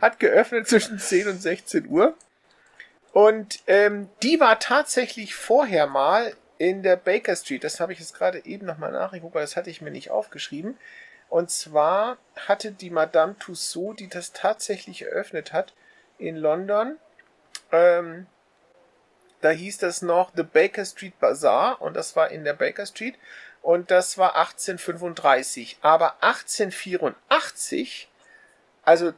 Hat 0.00 0.20
geöffnet 0.20 0.68
zwischen 0.68 0.98
10 0.98 1.28
und 1.28 1.40
16 1.40 1.88
Uhr. 1.88 2.16
Und 3.16 3.60
ähm, 3.66 4.10
die 4.22 4.40
war 4.40 4.58
tatsächlich 4.58 5.34
vorher 5.34 5.86
mal 5.86 6.36
in 6.58 6.82
der 6.82 6.96
Baker 6.96 7.34
Street. 7.34 7.64
Das 7.64 7.80
habe 7.80 7.94
ich 7.94 7.98
jetzt 7.98 8.12
gerade 8.12 8.44
eben 8.44 8.66
nochmal 8.66 8.92
nachgeguckt, 8.92 9.34
weil 9.34 9.40
das 9.40 9.56
hatte 9.56 9.70
ich 9.70 9.80
mir 9.80 9.90
nicht 9.90 10.10
aufgeschrieben. 10.10 10.76
Und 11.30 11.50
zwar 11.50 12.18
hatte 12.46 12.72
die 12.72 12.90
Madame 12.90 13.34
Tussaud, 13.38 14.00
die 14.00 14.08
das 14.08 14.34
tatsächlich 14.34 15.00
eröffnet 15.00 15.54
hat, 15.54 15.72
in 16.18 16.36
London, 16.36 16.98
ähm, 17.72 18.26
da 19.40 19.48
hieß 19.48 19.78
das 19.78 20.02
noch 20.02 20.32
The 20.36 20.42
Baker 20.42 20.84
Street 20.84 21.18
Bazaar 21.18 21.80
und 21.80 21.94
das 21.94 22.16
war 22.16 22.30
in 22.30 22.44
der 22.44 22.52
Baker 22.52 22.84
Street 22.84 23.14
und 23.62 23.90
das 23.90 24.18
war 24.18 24.36
1835. 24.36 25.78
Aber 25.80 26.22
1884, 26.22 28.10
also 28.82 29.14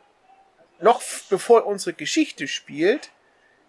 noch 0.79 1.03
bevor 1.31 1.67
unsere 1.67 1.95
Geschichte 1.95 2.47
spielt, 2.47 3.11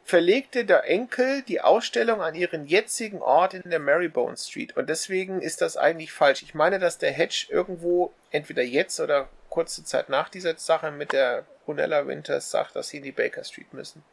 verlegte 0.09 0.65
der 0.65 0.85
Enkel 0.85 1.43
die 1.43 1.61
Ausstellung 1.61 2.23
an 2.23 2.33
ihren 2.33 2.65
jetzigen 2.65 3.21
Ort 3.21 3.53
in 3.53 3.69
der 3.69 3.79
Marybone 3.79 4.35
Street. 4.35 4.75
Und 4.75 4.89
deswegen 4.89 5.39
ist 5.39 5.61
das 5.61 5.77
eigentlich 5.77 6.11
falsch. 6.11 6.41
Ich 6.41 6.55
meine, 6.55 6.79
dass 6.79 6.97
der 6.97 7.11
Hedge 7.11 7.45
irgendwo 7.49 8.11
entweder 8.31 8.63
jetzt 8.63 8.99
oder 8.99 9.29
kurze 9.49 9.83
Zeit 9.83 10.09
nach 10.09 10.29
dieser 10.29 10.57
Sache 10.57 10.89
mit 10.89 11.11
der 11.13 11.45
Brunella 11.65 12.07
Winters 12.07 12.49
sagt, 12.49 12.75
dass 12.75 12.89
sie 12.89 12.97
in 12.97 13.03
die 13.03 13.11
Baker 13.11 13.43
Street 13.43 13.71
müssen. 13.71 14.03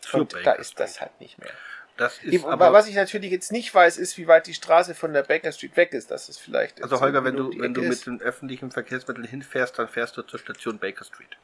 Zur 0.00 0.20
Und 0.20 0.32
da 0.32 0.38
Baker 0.38 0.58
ist 0.58 0.80
das 0.80 0.94
Street. 0.94 1.02
halt 1.02 1.20
nicht 1.20 1.38
mehr. 1.38 1.52
Das 1.98 2.18
ist 2.22 2.46
aber, 2.46 2.72
was 2.72 2.88
ich 2.88 2.94
natürlich 2.94 3.30
jetzt 3.30 3.52
nicht 3.52 3.74
weiß, 3.74 3.98
ist, 3.98 4.16
wie 4.16 4.26
weit 4.26 4.46
die 4.46 4.54
Straße 4.54 4.94
von 4.94 5.12
der 5.12 5.24
Baker 5.24 5.52
Street 5.52 5.76
weg 5.76 5.92
ist. 5.92 6.10
Das 6.10 6.30
ist 6.30 6.38
vielleicht. 6.38 6.82
also 6.82 7.00
Holger, 7.00 7.22
wenn 7.22 7.36
du, 7.36 7.50
wenn 7.60 7.74
du 7.74 7.82
mit 7.82 7.92
ist. 7.92 8.06
den 8.06 8.22
öffentlichen 8.22 8.70
Verkehrsmitteln 8.70 9.26
hinfährst, 9.26 9.78
dann 9.78 9.88
fährst 9.88 10.16
du 10.16 10.22
zur 10.22 10.38
Station 10.38 10.78
Baker 10.78 11.04
Street. 11.04 11.36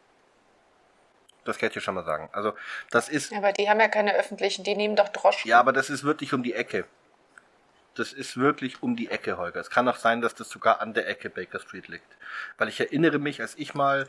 Das 1.49 1.57
kann 1.57 1.69
ich 1.69 1.73
dir 1.73 1.81
schon 1.81 1.95
mal 1.95 2.05
sagen. 2.05 2.29
Also, 2.33 2.53
das 2.91 3.09
ist, 3.09 3.33
Aber 3.33 3.53
die 3.53 3.71
haben 3.71 3.81
ja 3.81 3.89
keine 3.89 4.15
öffentlichen, 4.15 4.65
die 4.65 4.75
nehmen 4.77 4.97
doch 4.97 5.09
Droschen. 5.09 5.49
ja, 5.49 5.59
aber 5.59 5.73
das 5.73 5.89
ist 5.89 6.05
wirklich 6.05 6.35
um 6.35 6.43
die 6.43 6.53
Ecke. 6.53 6.85
Das 7.95 8.13
ist 8.13 8.37
wirklich 8.37 8.83
um 8.83 8.97
die 8.97 9.11
Ecke, 9.11 9.39
Holger. 9.39 9.59
Es 9.59 9.71
kann 9.71 9.89
auch 9.89 9.97
sein, 9.97 10.21
dass 10.21 10.35
das 10.35 10.51
sogar 10.51 10.83
an 10.83 10.93
der 10.93 11.09
Ecke 11.09 11.31
Baker 11.31 11.59
Street 11.59 11.89
liegt. 11.89 12.07
Weil 12.59 12.69
ich 12.69 12.79
erinnere 12.81 13.19
mich, 13.19 13.41
als 13.41 13.57
ich 13.57 13.73
mal, 13.73 14.07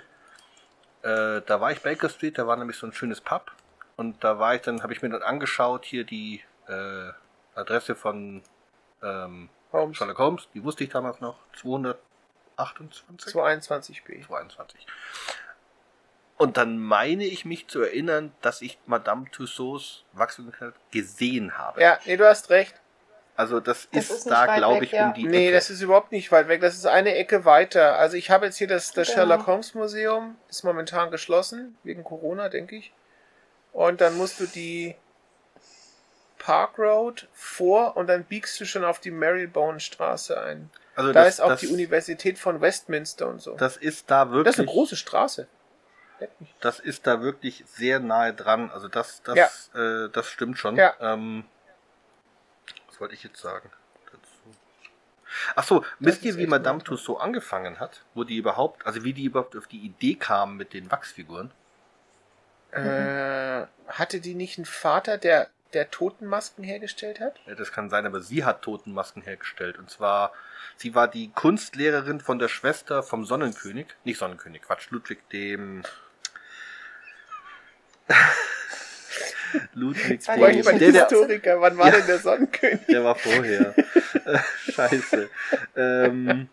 äh, 1.02 1.42
da 1.46 1.62
war 1.62 1.72
ich 1.72 1.80
Baker 1.80 2.10
Street, 2.10 2.38
da 2.38 2.46
war 2.46 2.58
nämlich 2.58 2.76
so 2.76 2.86
ein 2.86 2.92
schönes 2.92 3.22
Pub. 3.22 3.54
Und 3.96 4.22
da 4.22 4.38
war 4.38 4.56
ich 4.56 4.62
dann, 4.62 4.84
habe 4.84 4.92
ich 4.92 5.02
mir 5.02 5.10
dann 5.10 5.24
angeschaut, 5.24 5.86
hier 5.86 6.04
die 6.04 6.44
äh, 6.68 7.12
Adresse 7.56 7.96
von 7.96 8.44
ähm, 9.02 9.50
Holmes 9.72 9.96
Sherlock 9.96 10.18
Holmes, 10.18 10.50
die 10.54 10.62
wusste 10.62 10.84
ich 10.84 10.90
damals 10.90 11.22
noch, 11.22 11.38
228? 11.56 13.06
221b. 13.18 14.28
22. 14.28 14.86
Und 16.40 16.56
dann 16.56 16.80
meine 16.80 17.26
ich 17.26 17.44
mich 17.44 17.68
zu 17.68 17.82
erinnern, 17.82 18.32
dass 18.42 18.62
ich 18.62 18.80
Madame 18.86 19.30
Tussauds 19.30 20.06
Wachstumskleid 20.14 20.74
gesehen 20.90 21.58
habe. 21.58 21.82
Ja, 21.82 22.00
nee, 22.06 22.16
du 22.16 22.26
hast 22.26 22.50
recht. 22.50 22.74
Also 23.36 23.60
das, 23.60 23.90
Das 23.92 24.06
ist, 24.06 24.12
ist 24.20 24.30
da, 24.30 24.56
glaube 24.58 24.78
weg, 24.82 24.84
ich, 24.84 24.92
ja. 24.94 25.08
um 25.10 25.14
die 25.14 25.26
Nee, 25.26 25.48
Ecke. 25.48 25.54
das 25.56 25.70
ist 25.70 25.82
überhaupt 25.82 26.14
nicht 26.14 26.32
weit 26.32 26.48
weg. 26.48 26.62
Das 26.62 26.76
ist 26.76 26.86
eine 26.86 27.14
Ecke 27.16 27.44
weiter. 27.46 27.98
Also 27.98 28.16
ich 28.16 28.32
habe 28.32 28.46
jetzt 28.46 28.58
hier 28.58 28.68
das, 28.68 28.92
das 28.94 29.08
Genau. 29.10 29.16
Sherlock 29.18 29.48
Holmes 29.48 29.74
Museum, 29.76 30.38
ist 30.50 30.64
momentan 30.64 31.12
geschlossen, 31.12 31.78
wegen 31.84 32.04
Corona, 32.06 32.48
denke 32.50 32.78
ich. 32.78 32.94
Und 33.74 34.00
dann 34.02 34.18
musst 34.18 34.40
du 34.40 34.46
die 34.46 34.96
Park 36.38 36.78
Road 36.80 37.28
vor 37.34 37.98
und 37.98 38.08
dann 38.08 38.24
biegst 38.24 38.60
du 38.62 38.66
schon 38.66 38.86
auf 38.86 39.00
die 39.00 39.12
Marylebone 39.12 39.80
Straße 39.82 40.40
ein. 40.40 40.70
also 40.96 41.12
Da 41.12 41.24
das, 41.26 41.36
ist 41.36 41.42
auch 41.42 41.50
das, 41.50 41.60
die 41.60 41.68
Universität 41.68 42.40
von 42.40 42.62
Westminster 42.62 43.28
und 43.28 43.42
so. 43.42 43.52
Das, 43.56 43.74
Das 43.76 43.78
ist 43.84 44.10
da 44.10 44.32
wirklich, 44.32 44.54
ist 44.56 44.60
eine 44.60 44.68
große 44.68 44.96
Straße. 44.96 45.48
Das 46.60 46.80
ist 46.80 47.08
da 47.08 47.22
wirklich 47.22 47.64
sehr 47.68 48.00
nahe 48.00 48.34
dran. 48.34 48.72
Also 48.72 48.88
das, 48.88 49.22
das, 49.24 49.72
äh, 49.74 50.10
das 50.10 50.28
stimmt 50.28 50.58
schon. 50.58 50.76
Ja. 50.76 50.94
Ähm, 51.00 51.46
was 52.88 53.00
wollte 53.00 53.14
ich 53.14 53.24
jetzt 53.24 53.42
sagen? 53.42 53.70
dazu? 54.12 54.58
Ach 55.56 55.64
so, 55.64 55.86
wisst 56.00 56.24
ihr, 56.24 56.38
wie 56.38 56.48
Madame. 56.48 56.84
Tussaud 56.84 57.22
angefangen 57.22 57.80
hat? 57.80 58.04
Wo 58.14 58.24
die 58.24 58.38
überhaupt, 58.38 58.86
also 58.86 59.04
wie 59.04 59.14
die 59.14 59.26
überhaupt 59.26 59.56
auf 59.56 59.68
die 59.68 59.80
Idee 59.80 60.16
kamen 60.16 60.58
mit 60.58 60.74
den 60.74 60.92
Wachsfiguren? 60.92 61.52
Äh, 62.72 63.66
hatte 63.88 64.22
die 64.22 64.36
nicht 64.36 64.58
einen 64.58 64.66
Vater, 64.66 65.18
der 65.18 65.50
der 65.74 65.92
Totenmasken 65.92 66.64
hergestellt 66.64 67.20
hat? 67.20 67.40
Ja, 67.46 67.56
das 67.56 67.72
kann 67.72 67.90
sein, 67.90 68.06
aber 68.06 68.22
sie 68.22 68.44
hat 68.44 68.62
Totenmasken 68.62 69.22
hergestellt. 69.22 69.78
Und 69.78 69.90
zwar, 69.90 70.34
sie 70.76 70.96
war 70.96 71.08
die 71.08 71.32
Kunstlehrerin 71.32 72.20
von 72.20 72.40
der 72.40 72.48
Schwester 72.48 73.04
vom 73.04 73.26
Sonnenkönig. 73.26 73.88
Nicht 74.04 74.18
Sonnenkönig, 74.18 74.64
Quatsch, 74.64 74.90
Ludwig 74.90 75.30
dem. 75.30 75.84
Ludwig 79.74 80.10
Jetzt 80.10 80.28
war 80.28 80.50
ich 80.50 80.66
dem. 80.66 80.80
der, 80.80 80.92
der, 80.92 81.02
Historiker, 81.02 81.62
wann 81.62 81.78
war 81.78 81.88
ja, 81.88 81.98
denn 81.98 82.08
der 82.08 82.20
Sonnenkönig? 82.20 82.86
Der 82.88 83.04
war 83.04 83.16
vorher. 83.16 83.74
Scheiße. 84.72 85.30
Ähm, 85.76 86.50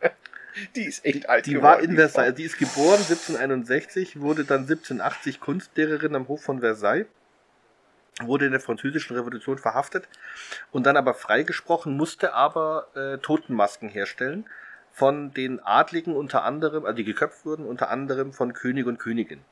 die 0.74 0.84
ist 0.84 1.04
echt 1.04 1.28
alt 1.28 1.46
Die 1.46 1.54
geworden, 1.54 1.64
war 1.64 1.80
in 1.80 1.96
Versailles. 1.96 2.34
Die 2.34 2.44
ist 2.44 2.58
geboren 2.58 3.00
1761, 3.00 4.20
wurde 4.20 4.44
dann 4.44 4.62
1780 4.62 5.40
Kunstlehrerin 5.40 6.14
am 6.14 6.28
Hof 6.28 6.42
von 6.42 6.60
Versailles 6.60 7.06
wurde 8.22 8.46
in 8.46 8.52
der 8.52 8.60
französischen 8.60 9.16
Revolution 9.16 9.58
verhaftet 9.58 10.08
und 10.72 10.86
dann 10.86 10.96
aber 10.96 11.14
freigesprochen, 11.14 11.96
musste 11.96 12.32
aber 12.32 12.88
äh, 12.94 13.18
Totenmasken 13.18 13.88
herstellen 13.88 14.46
von 14.90 15.34
den 15.34 15.60
Adligen 15.60 16.16
unter 16.16 16.42
anderem, 16.42 16.86
also 16.86 16.96
die 16.96 17.04
geköpft 17.04 17.44
wurden, 17.44 17.66
unter 17.66 17.90
anderem 17.90 18.32
von 18.32 18.54
König 18.54 18.86
und 18.86 18.98
Königin. 18.98 19.44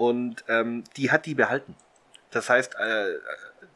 Und 0.00 0.44
ähm, 0.48 0.84
die 0.96 1.10
hat 1.10 1.26
die 1.26 1.34
behalten. 1.34 1.76
Das 2.30 2.48
heißt, 2.48 2.74
äh, 2.76 3.18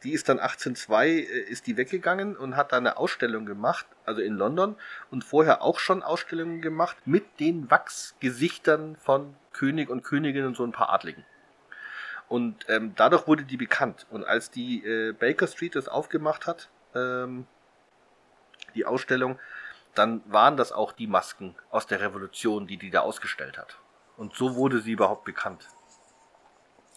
die 0.03 0.11
ist 0.11 0.27
dann 0.27 0.39
1802 0.39 1.07
äh, 1.07 1.21
ist 1.21 1.67
die 1.67 1.77
weggegangen 1.77 2.35
und 2.35 2.55
hat 2.55 2.71
da 2.71 2.77
eine 2.77 2.97
Ausstellung 2.97 3.45
gemacht, 3.45 3.85
also 4.05 4.21
in 4.21 4.33
London 4.33 4.75
und 5.11 5.23
vorher 5.23 5.61
auch 5.61 5.77
schon 5.77 6.01
Ausstellungen 6.01 6.63
gemacht 6.63 6.97
mit 7.05 7.39
den 7.39 7.69
Wachsgesichtern 7.69 8.95
von 8.95 9.35
König 9.53 9.87
und 9.87 10.01
Königin 10.01 10.47
und 10.47 10.57
so 10.57 10.63
ein 10.63 10.71
paar 10.71 10.91
Adligen. 10.91 11.23
Und 12.27 12.65
ähm, 12.69 12.93
dadurch 12.95 13.27
wurde 13.27 13.43
die 13.43 13.57
bekannt. 13.57 14.07
Und 14.09 14.23
als 14.23 14.49
die 14.49 14.83
äh, 14.83 15.11
Baker 15.11 15.45
Street 15.45 15.75
das 15.75 15.87
aufgemacht 15.87 16.47
hat, 16.47 16.69
ähm, 16.95 17.45
die 18.73 18.85
Ausstellung, 18.85 19.37
dann 19.93 20.23
waren 20.25 20.57
das 20.57 20.71
auch 20.71 20.91
die 20.91 21.05
Masken 21.05 21.53
aus 21.69 21.85
der 21.85 22.01
Revolution, 22.01 22.65
die 22.65 22.77
die 22.77 22.89
da 22.89 23.01
ausgestellt 23.01 23.59
hat. 23.59 23.77
Und 24.17 24.33
so 24.33 24.55
wurde 24.55 24.81
sie 24.81 24.93
überhaupt 24.93 25.23
bekannt. 25.23 25.67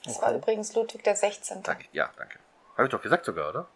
Das 0.08 0.16
okay. 0.16 0.26
war 0.26 0.34
übrigens 0.34 0.74
Ludwig 0.74 1.04
der 1.04 1.16
16. 1.16 1.62
Danke. 1.62 1.84
Ja, 1.92 2.10
danke. 2.16 2.38
Habe 2.76 2.84
ich 2.84 2.90
doch 2.90 3.02
gesagt 3.02 3.24
sogar, 3.24 3.50
oder? 3.50 3.66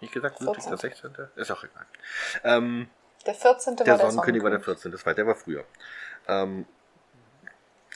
Nicht 0.00 0.12
gesagt, 0.12 0.38
14. 0.38 0.46
Ludwig 0.46 0.64
der 0.64 0.76
16. 0.78 1.28
Ist 1.36 1.50
auch 1.50 1.64
egal. 1.64 1.86
Ähm, 2.42 2.88
der 3.26 3.34
14. 3.34 3.76
Der 3.76 3.86
war 3.86 3.98
der 3.98 4.10
Sonnenkönig 4.10 4.42
war 4.42 4.50
der 4.50 4.60
14. 4.60 4.92
Das 4.92 5.04
war, 5.04 5.14
der 5.14 5.26
war 5.26 5.34
früher. 5.34 5.64
Ähm, 6.26 6.66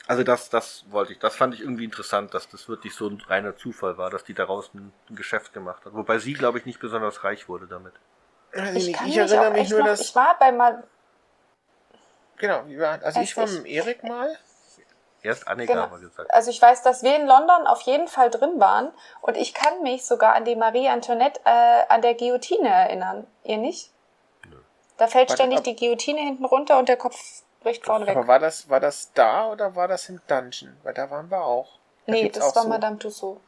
also 0.06 0.22
das, 0.22 0.51
das 0.51 0.85
wollte 0.90 1.12
ich, 1.12 1.18
das 1.18 1.36
fand 1.36 1.55
ich 1.55 1.60
irgendwie 1.60 1.85
interessant, 1.85 2.32
dass 2.35 2.48
das 2.48 2.68
wirklich 2.68 2.94
so 2.94 3.09
ein 3.09 3.20
reiner 3.26 3.56
Zufall 3.56 3.98
war, 3.98 4.10
dass 4.10 4.24
die 4.24 4.35
daraus 4.35 4.72
ein, 4.74 4.93
ein 5.10 5.16
Geschäft 5.16 5.52
gemacht 5.52 5.85
hat. 5.85 5.94
Wobei 5.94 6.18
sie, 6.18 6.35
glaube 6.35 6.59
ich, 6.59 6.66
nicht 6.66 6.80
besonders 6.80 7.24
reich 7.24 7.48
wurde 7.48 7.66
damit. 7.66 7.93
Ich, 8.74 8.89
ich, 8.89 9.01
ich 9.06 9.16
erinnere 9.16 9.51
mich 9.52 9.70
nur, 9.70 9.80
noch, 9.80 9.86
dass. 9.86 10.01
Ich 10.01 10.14
war 10.14 10.36
bei 10.39 10.52
mal. 10.52 10.85
Genau, 12.39 12.64
also 13.02 13.20
ich 13.20 13.36
war 13.36 13.47
mit 13.47 13.66
Erik 13.66 14.02
mal. 14.05 14.36
Erst 15.22 15.48
Annika 15.48 15.72
genau. 15.72 15.84
haben 15.84 16.00
wir 16.00 16.08
gesagt. 16.08 16.32
Also 16.32 16.50
ich 16.50 16.62
weiß, 16.62 16.82
dass 16.82 17.02
wir 17.02 17.16
in 17.16 17.26
London 17.26 17.66
auf 17.66 17.80
jeden 17.82 18.06
Fall 18.06 18.30
drin 18.30 18.60
waren 18.60 18.92
und 19.20 19.36
ich 19.36 19.52
kann 19.52 19.82
mich 19.82 20.06
sogar 20.06 20.34
an 20.34 20.44
die 20.44 20.54
Marie 20.54 20.88
Antoinette 20.88 21.40
äh, 21.44 21.82
an 21.88 22.02
der 22.02 22.14
Guillotine 22.14 22.68
erinnern. 22.68 23.26
Ihr 23.42 23.58
nicht? 23.58 23.90
Nö. 24.48 24.56
Da 24.96 25.08
fällt 25.08 25.32
ständig 25.32 25.62
die 25.62 25.74
Guillotine 25.74 26.20
hinten 26.20 26.44
runter 26.44 26.78
und 26.78 26.88
der 26.88 26.96
Kopf 26.96 27.16
bricht 27.60 27.84
vorne 27.84 28.06
weg. 28.06 28.16
Aber 28.16 28.28
war 28.28 28.38
das, 28.38 28.68
war 28.68 28.80
das 28.80 29.12
da 29.12 29.50
oder 29.50 29.74
war 29.74 29.88
das 29.88 30.08
im 30.08 30.20
Dungeon? 30.26 30.76
Weil 30.82 30.94
da 30.94 31.10
waren 31.10 31.30
wir 31.30 31.42
auch. 31.42 31.78
Da 32.06 32.12
nee, 32.12 32.28
das 32.28 32.54
war 32.54 32.62
so 32.62 32.68
Madame 32.68 32.98
Tussaud. 32.98 33.40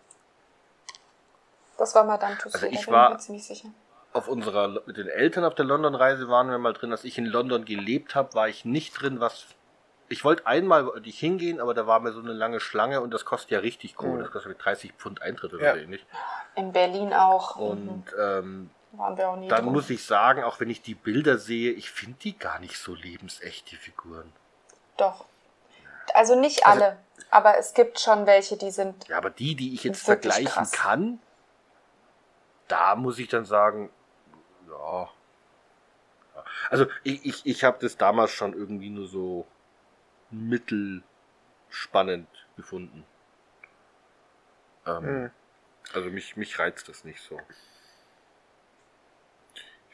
Das 1.78 1.94
war 1.94 2.04
Madame 2.04 2.36
Tussaud, 2.36 2.62
also 2.62 2.66
ich 2.66 2.84
da 2.84 2.92
war 2.92 3.08
bin 3.08 3.16
ich 3.16 3.20
mir 3.20 3.24
ziemlich 3.24 3.46
sicher. 3.46 3.68
Auf 4.12 4.28
unserer, 4.28 4.68
mit 4.86 4.96
den 4.96 5.08
Eltern 5.08 5.44
auf 5.44 5.54
der 5.54 5.64
London-Reise 5.64 6.28
waren 6.28 6.50
wir 6.50 6.58
mal 6.58 6.72
drin. 6.72 6.90
Als 6.90 7.04
ich 7.04 7.16
in 7.16 7.26
London 7.26 7.64
gelebt 7.64 8.16
habe, 8.16 8.34
war 8.34 8.48
ich 8.48 8.64
nicht 8.64 9.00
drin, 9.00 9.20
was. 9.20 9.46
Ich 10.10 10.24
wollte 10.24 10.44
einmal 10.46 10.90
ich 11.04 11.20
hingehen, 11.20 11.60
aber 11.60 11.72
da 11.72 11.86
war 11.86 12.00
mir 12.00 12.12
so 12.12 12.20
eine 12.20 12.32
lange 12.32 12.58
Schlange 12.58 13.00
und 13.00 13.14
das 13.14 13.24
kostet 13.24 13.52
ja 13.52 13.60
richtig 13.60 13.94
Kohle. 13.94 14.14
Mhm. 14.14 14.22
Das 14.24 14.32
kostet 14.32 14.62
30 14.62 14.92
Pfund 14.94 15.22
Eintritt 15.22 15.54
oder 15.54 15.64
ja. 15.64 15.74
so 15.74 15.78
ähnlich. 15.78 16.04
In 16.56 16.72
Berlin 16.72 17.14
auch. 17.14 17.54
Und 17.54 18.06
mhm. 18.06 18.20
ähm, 18.20 18.70
waren 18.92 19.16
wir 19.16 19.28
auch 19.28 19.36
nie 19.36 19.46
Dann 19.46 19.64
drin. 19.64 19.72
muss 19.72 19.88
ich 19.88 20.04
sagen, 20.04 20.42
auch 20.42 20.58
wenn 20.58 20.68
ich 20.68 20.82
die 20.82 20.96
Bilder 20.96 21.38
sehe, 21.38 21.70
ich 21.70 21.92
finde 21.92 22.18
die 22.18 22.36
gar 22.36 22.58
nicht 22.58 22.76
so 22.76 22.92
lebensecht, 22.92 23.70
die 23.70 23.76
Figuren. 23.76 24.32
Doch. 24.96 25.26
Also 26.12 26.38
nicht 26.38 26.66
also 26.66 26.82
alle, 26.82 26.90
also, 26.90 27.26
aber 27.30 27.58
es 27.58 27.72
gibt 27.72 28.00
schon 28.00 28.26
welche, 28.26 28.56
die 28.56 28.72
sind. 28.72 29.06
Ja, 29.06 29.16
aber 29.18 29.30
die, 29.30 29.54
die 29.54 29.74
ich 29.74 29.84
jetzt 29.84 30.02
vergleichen 30.02 30.46
krass. 30.46 30.72
kann, 30.72 31.20
da 32.66 32.96
muss 32.96 33.20
ich 33.20 33.28
dann 33.28 33.44
sagen, 33.44 33.90
ja. 34.68 35.08
Also 36.68 36.86
ich, 37.04 37.24
ich, 37.24 37.46
ich 37.46 37.64
habe 37.64 37.78
das 37.80 37.96
damals 37.96 38.32
schon 38.32 38.54
irgendwie 38.54 38.90
nur 38.90 39.06
so 39.06 39.46
mittelspannend 40.30 42.28
gefunden. 42.56 43.04
Ähm, 44.86 45.04
hm. 45.04 45.30
Also 45.92 46.10
mich, 46.10 46.36
mich 46.36 46.58
reizt 46.58 46.88
das 46.88 47.04
nicht 47.04 47.20
so 47.20 47.40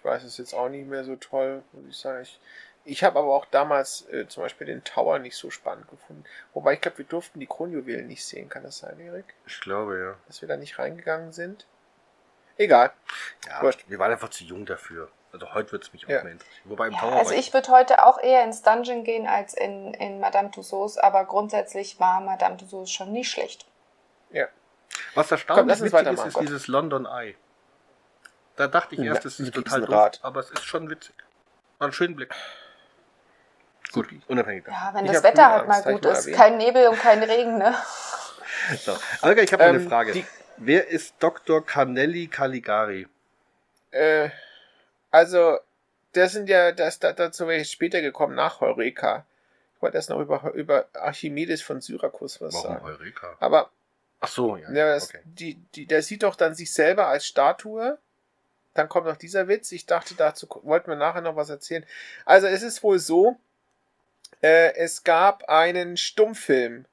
weiß 0.06 0.24
es 0.24 0.38
jetzt 0.38 0.54
auch 0.54 0.70
nicht 0.70 0.88
mehr 0.88 1.04
so 1.04 1.16
toll, 1.16 1.62
muss 1.72 1.84
ich 1.88 1.96
sagen. 1.96 2.22
Ich, 2.22 2.40
ich 2.84 3.04
habe 3.04 3.18
aber 3.18 3.34
auch 3.34 3.44
damals 3.44 4.08
äh, 4.08 4.26
zum 4.28 4.44
Beispiel 4.44 4.66
den 4.66 4.84
Tower 4.84 5.18
nicht 5.18 5.36
so 5.36 5.50
spannend 5.50 5.90
gefunden. 5.90 6.24
Wobei 6.54 6.74
ich 6.74 6.80
glaube, 6.80 6.98
wir 6.98 7.04
durften 7.04 7.40
die 7.40 7.46
Kronjuwelen 7.46 8.06
nicht 8.06 8.24
sehen. 8.24 8.48
Kann 8.48 8.62
das 8.62 8.78
sein, 8.78 8.98
Erik? 9.00 9.26
Ich 9.46 9.60
glaube, 9.60 9.98
ja. 9.98 10.16
Dass 10.28 10.40
wir 10.40 10.48
da 10.48 10.56
nicht 10.56 10.78
reingegangen 10.78 11.32
sind. 11.32 11.66
Egal. 12.56 12.92
Ja, 13.46 13.60
Wurscht. 13.60 13.84
wir 13.88 13.98
waren 13.98 14.12
einfach 14.12 14.30
zu 14.30 14.44
jung 14.44 14.64
dafür. 14.64 15.10
Also 15.36 15.52
heute 15.52 15.72
wird 15.72 15.82
es 15.82 15.92
mich 15.92 16.06
auch 16.06 16.08
ja. 16.08 16.22
mehr 16.22 16.32
interessieren. 16.32 16.62
Wobei 16.64 16.86
im 16.86 16.94
ja, 16.94 17.00
Tower 17.00 17.12
also 17.12 17.34
ich 17.34 17.52
würde 17.52 17.68
heute 17.68 18.04
auch 18.06 18.18
eher 18.18 18.42
ins 18.42 18.62
Dungeon 18.62 19.04
gehen 19.04 19.26
als 19.26 19.52
in, 19.52 19.92
in 19.94 20.18
Madame 20.18 20.50
Tussauds, 20.50 20.96
aber 20.96 21.26
grundsätzlich 21.26 22.00
war 22.00 22.20
Madame 22.20 22.56
Tussauds 22.56 22.90
schon 22.90 23.12
nicht 23.12 23.30
schlecht. 23.30 23.66
Ja. 24.30 24.46
Was 25.14 25.30
erstaunlich 25.30 25.78
Komm, 25.78 25.92
witzig 25.92 26.12
ist, 26.12 26.24
ist 26.24 26.40
dieses 26.40 26.68
London 26.68 27.04
Eye. 27.04 27.36
Da 28.56 28.66
dachte 28.66 28.94
ich 28.94 29.02
erst, 29.02 29.26
es 29.26 29.38
ist 29.38 29.52
total 29.52 29.82
doof, 29.82 30.10
aber 30.22 30.40
es 30.40 30.50
ist 30.50 30.64
schon 30.64 30.88
witzig. 30.88 31.14
War 31.78 31.88
ein 31.88 31.92
schöner 31.92 32.16
Blick. 32.16 32.34
Gut, 33.92 34.08
unabhängig 34.28 34.64
davon. 34.64 34.80
Ja, 34.80 34.94
wenn 34.94 35.04
ich 35.04 35.12
das 35.12 35.22
Wetter 35.22 35.50
halt 35.50 35.68
mal 35.68 35.82
gut 35.82 36.06
ist. 36.06 36.32
Kein 36.32 36.56
Nebel 36.56 36.88
und 36.88 36.98
kein 36.98 37.22
Regen, 37.22 37.58
ne? 37.58 37.74
So. 38.78 38.96
Olga, 39.20 39.42
ich 39.42 39.52
habe 39.52 39.64
ähm, 39.64 39.76
eine 39.76 39.86
Frage. 39.86 40.12
Die, 40.12 40.26
Wer 40.56 40.88
ist 40.88 41.16
Dr. 41.18 41.64
Canelli 41.64 42.28
Caligari? 42.28 43.06
Äh, 43.90 44.30
also, 45.16 45.58
das 46.12 46.32
sind 46.32 46.48
ja, 46.48 46.72
das, 46.72 46.98
dazu 46.98 47.48
wäre 47.48 47.60
ich 47.60 47.70
später 47.70 48.00
gekommen, 48.00 48.34
nach 48.34 48.60
Heureka. 48.60 49.26
Ich 49.74 49.82
wollte 49.82 49.96
erst 49.96 50.10
noch 50.10 50.20
über, 50.20 50.52
über 50.54 50.86
Archimedes 50.94 51.62
von 51.62 51.80
Syrakus 51.80 52.40
was 52.40 52.54
Warum 52.54 52.68
sagen. 52.68 52.84
Heureka? 52.84 53.36
Aber. 53.40 53.70
Ach 54.20 54.28
so, 54.28 54.56
ja. 54.56 54.72
ja 54.72 54.94
das, 54.94 55.10
okay. 55.10 55.20
die, 55.24 55.54
die, 55.74 55.86
der 55.86 56.02
sieht 56.02 56.22
doch 56.22 56.36
dann 56.36 56.54
sich 56.54 56.72
selber 56.72 57.06
als 57.08 57.26
Statue 57.26 57.98
dann 58.76 58.88
kommt 58.88 59.06
noch 59.06 59.16
dieser 59.16 59.48
Witz. 59.48 59.72
Ich 59.72 59.86
dachte, 59.86 60.14
dazu 60.14 60.46
wollten 60.62 60.88
wir 60.88 60.96
nachher 60.96 61.20
noch 61.20 61.36
was 61.36 61.50
erzählen. 61.50 61.84
Also 62.24 62.46
es 62.46 62.62
ist 62.62 62.82
wohl 62.82 62.98
so, 62.98 63.36
äh, 64.42 64.74
es 64.74 65.04
gab 65.04 65.48
einen 65.48 65.96
Stummfilm. 65.96 66.86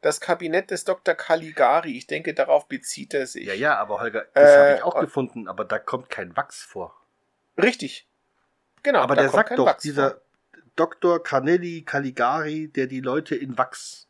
Das 0.00 0.20
Kabinett 0.20 0.70
des 0.70 0.84
Dr. 0.84 1.14
Caligari. 1.14 1.96
Ich 1.96 2.06
denke, 2.06 2.32
darauf 2.32 2.68
bezieht 2.68 3.14
er 3.14 3.26
sich. 3.26 3.46
Ja, 3.46 3.54
ja, 3.54 3.76
aber 3.78 4.00
Holger, 4.00 4.26
das 4.32 4.50
äh, 4.50 4.58
habe 4.58 4.74
ich 4.76 4.82
auch 4.84 5.00
gefunden, 5.00 5.48
aber 5.48 5.64
da 5.64 5.80
kommt 5.80 6.08
kein 6.08 6.36
Wachs 6.36 6.62
vor. 6.62 6.94
Richtig. 7.58 8.06
Genau. 8.82 9.00
Aber 9.00 9.16
der 9.16 9.28
sagt 9.28 9.58
doch, 9.58 9.66
Wachs 9.66 9.82
dieser 9.82 10.10
vor. 10.12 10.20
Dr. 10.76 11.22
Canelli 11.22 11.82
Caligari, 11.82 12.68
der 12.68 12.86
die 12.86 13.00
Leute 13.00 13.34
in 13.34 13.58
Wachs 13.58 14.08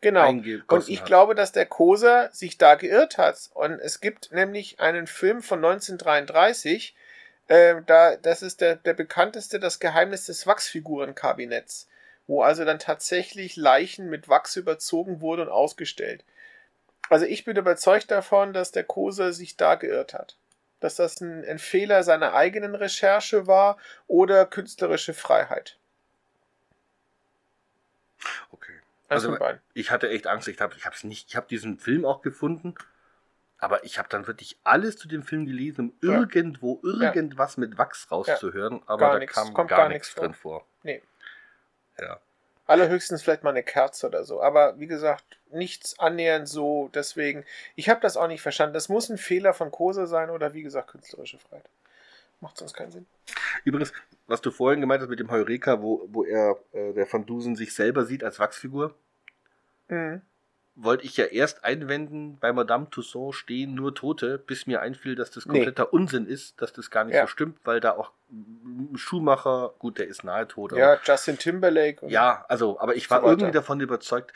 Genau. 0.00 0.30
Und 0.30 0.88
ich 0.88 1.00
hat. 1.00 1.06
glaube, 1.06 1.34
dass 1.34 1.52
der 1.52 1.66
Koser 1.66 2.30
sich 2.32 2.56
da 2.56 2.74
geirrt 2.74 3.18
hat. 3.18 3.50
Und 3.52 3.72
es 3.80 4.00
gibt 4.00 4.32
nämlich 4.32 4.80
einen 4.80 5.06
Film 5.06 5.42
von 5.42 5.58
1933, 5.58 6.94
äh, 7.48 7.82
da, 7.86 8.16
das 8.16 8.42
ist 8.42 8.60
der, 8.62 8.76
der 8.76 8.94
bekannteste, 8.94 9.60
das 9.60 9.78
Geheimnis 9.78 10.24
des 10.24 10.46
Wachsfigurenkabinetts, 10.46 11.88
wo 12.26 12.42
also 12.42 12.64
dann 12.64 12.78
tatsächlich 12.78 13.56
Leichen 13.56 14.08
mit 14.08 14.28
Wachs 14.28 14.56
überzogen 14.56 15.20
wurden 15.20 15.42
und 15.42 15.48
ausgestellt. 15.48 16.24
Also 17.10 17.26
ich 17.26 17.44
bin 17.44 17.56
überzeugt 17.56 18.10
davon, 18.10 18.52
dass 18.54 18.72
der 18.72 18.84
Koser 18.84 19.32
sich 19.32 19.56
da 19.56 19.74
geirrt 19.74 20.14
hat. 20.14 20.36
Dass 20.80 20.96
das 20.96 21.20
ein, 21.20 21.44
ein 21.44 21.58
Fehler 21.58 22.02
seiner 22.02 22.34
eigenen 22.34 22.74
Recherche 22.74 23.46
war 23.46 23.76
oder 24.06 24.46
künstlerische 24.46 25.14
Freiheit. 25.14 25.78
Also 29.10 29.36
ich 29.74 29.90
hatte 29.90 30.08
echt 30.08 30.28
Angst, 30.28 30.46
ich 30.46 30.60
habe 30.60 30.76
ich 30.76 30.86
hab's 30.86 31.02
nicht, 31.02 31.28
ich 31.28 31.36
habe 31.36 31.48
diesen 31.48 31.78
Film 31.78 32.04
auch 32.04 32.22
gefunden, 32.22 32.76
aber 33.58 33.82
ich 33.82 33.98
habe 33.98 34.08
dann 34.08 34.28
wirklich 34.28 34.56
alles 34.62 34.96
zu 34.96 35.08
dem 35.08 35.24
Film 35.24 35.46
gelesen, 35.46 35.92
um 36.00 36.08
ja. 36.08 36.20
irgendwo 36.20 36.80
irgendwas 36.84 37.56
ja. 37.56 37.60
mit 37.60 37.76
Wachs 37.76 38.08
rauszuhören, 38.12 38.84
aber 38.86 39.10
da 39.10 39.18
nix, 39.18 39.34
kam 39.34 39.52
gar, 39.52 39.66
gar 39.66 39.88
nichts 39.88 40.14
drin 40.14 40.32
vor. 40.32 40.64
Nee. 40.84 41.02
Ja. 41.98 42.20
Allerhöchstens 42.70 43.22
vielleicht 43.22 43.42
mal 43.42 43.50
eine 43.50 43.62
Kerze 43.62 44.06
oder 44.06 44.24
so. 44.24 44.42
Aber 44.42 44.78
wie 44.78 44.86
gesagt, 44.86 45.38
nichts 45.50 45.98
annähernd 45.98 46.48
so. 46.48 46.90
Deswegen, 46.94 47.44
ich 47.74 47.88
habe 47.88 48.00
das 48.00 48.16
auch 48.16 48.28
nicht 48.28 48.42
verstanden. 48.42 48.74
Das 48.74 48.88
muss 48.88 49.08
ein 49.08 49.18
Fehler 49.18 49.54
von 49.54 49.70
Kose 49.70 50.06
sein 50.06 50.30
oder 50.30 50.54
wie 50.54 50.62
gesagt 50.62 50.88
künstlerische 50.88 51.38
Freiheit. 51.38 51.68
Macht 52.40 52.56
sonst 52.56 52.74
keinen 52.74 52.90
Sinn. 52.90 53.06
Übrigens, 53.64 53.92
was 54.26 54.40
du 54.40 54.50
vorhin 54.50 54.80
gemeint 54.80 55.02
hast 55.02 55.10
mit 55.10 55.20
dem 55.20 55.30
Heureka, 55.30 55.82
wo, 55.82 56.06
wo 56.10 56.24
er, 56.24 56.56
äh, 56.72 56.92
der 56.94 57.12
Van 57.12 57.26
Dusen, 57.26 57.56
sich 57.56 57.74
selber 57.74 58.04
sieht 58.06 58.24
als 58.24 58.38
Wachsfigur, 58.38 58.94
Mhm. 59.90 60.22
Wollte 60.82 61.04
ich 61.04 61.16
ja 61.16 61.26
erst 61.26 61.64
einwenden, 61.64 62.38
bei 62.38 62.52
Madame 62.52 62.88
Tussaud 62.90 63.34
stehen 63.34 63.74
nur 63.74 63.94
Tote, 63.94 64.38
bis 64.38 64.66
mir 64.66 64.80
einfiel, 64.80 65.14
dass 65.14 65.30
das 65.30 65.46
Nee. 65.46 65.52
kompletter 65.58 65.92
Unsinn 65.92 66.26
ist, 66.26 66.60
dass 66.62 66.72
das 66.72 66.90
gar 66.90 67.04
nicht 67.04 67.14
Ja. 67.14 67.22
so 67.22 67.26
stimmt, 67.28 67.58
weil 67.64 67.80
da 67.80 67.92
auch 67.96 68.12
ein 68.30 68.96
Schuhmacher, 68.96 69.74
gut, 69.78 69.98
der 69.98 70.06
ist 70.08 70.24
nahe 70.24 70.46
tot, 70.48 70.72
aber 70.72 70.80
Ja, 70.80 70.98
Justin 71.04 71.38
Timberlake. 71.38 72.04
und- 72.04 72.10
Ja, 72.10 72.44
also, 72.48 72.80
aber 72.80 72.94
ich 72.96 73.04
So 73.04 73.10
war 73.10 73.22
weiter. 73.22 73.30
irgendwie 73.32 73.52
davon 73.52 73.80
überzeugt. 73.80 74.32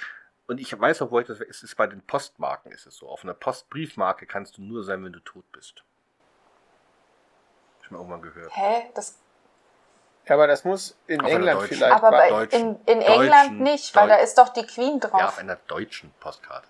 Und 0.46 0.60
ich 0.60 0.78
weiß 0.78 1.00
auch, 1.00 1.10
wo 1.10 1.18
ich 1.20 1.26
das. 1.26 1.40
Es 1.40 1.62
ist 1.62 1.74
bei 1.76 1.86
den 1.86 2.02
Postmarken 2.02 2.70
ist 2.70 2.84
es 2.86 2.96
so. 2.96 3.08
Auf 3.08 3.24
einer 3.24 3.32
Postbriefmarke 3.32 4.26
kannst 4.26 4.58
du 4.58 4.62
nur 4.62 4.84
sein, 4.84 5.02
wenn 5.02 5.12
du 5.14 5.20
tot 5.20 5.50
bist. 5.52 5.82
Hab 7.78 7.84
ich 7.84 7.90
mal 7.90 7.98
irgendwann 7.98 8.20
gehört. 8.20 8.50
Hä? 8.54 8.90
Das, 8.94 9.18
Ja, 10.26 10.36
aber 10.36 10.46
das 10.46 10.64
muss 10.64 10.96
in 11.06 11.20
Auf 11.20 11.30
England 11.30 11.62
vielleicht. 11.64 11.92
aber 11.94 12.10
bei 12.10 12.28
Deutschen- 12.30 12.76
in, 12.86 13.00
in 13.00 13.02
England 13.02 13.60
nicht, 13.60 13.94
weil 13.94 14.08
da 14.08 14.16
Deu- 14.16 14.22
ist 14.22 14.38
doch 14.38 14.48
die 14.50 14.64
Queen 14.66 14.98
drauf. 15.00 15.20
Ja, 15.20 15.28
auf 15.28 15.38
einer 15.38 15.56
deutschen 15.66 16.12
Postkarte. 16.20 16.66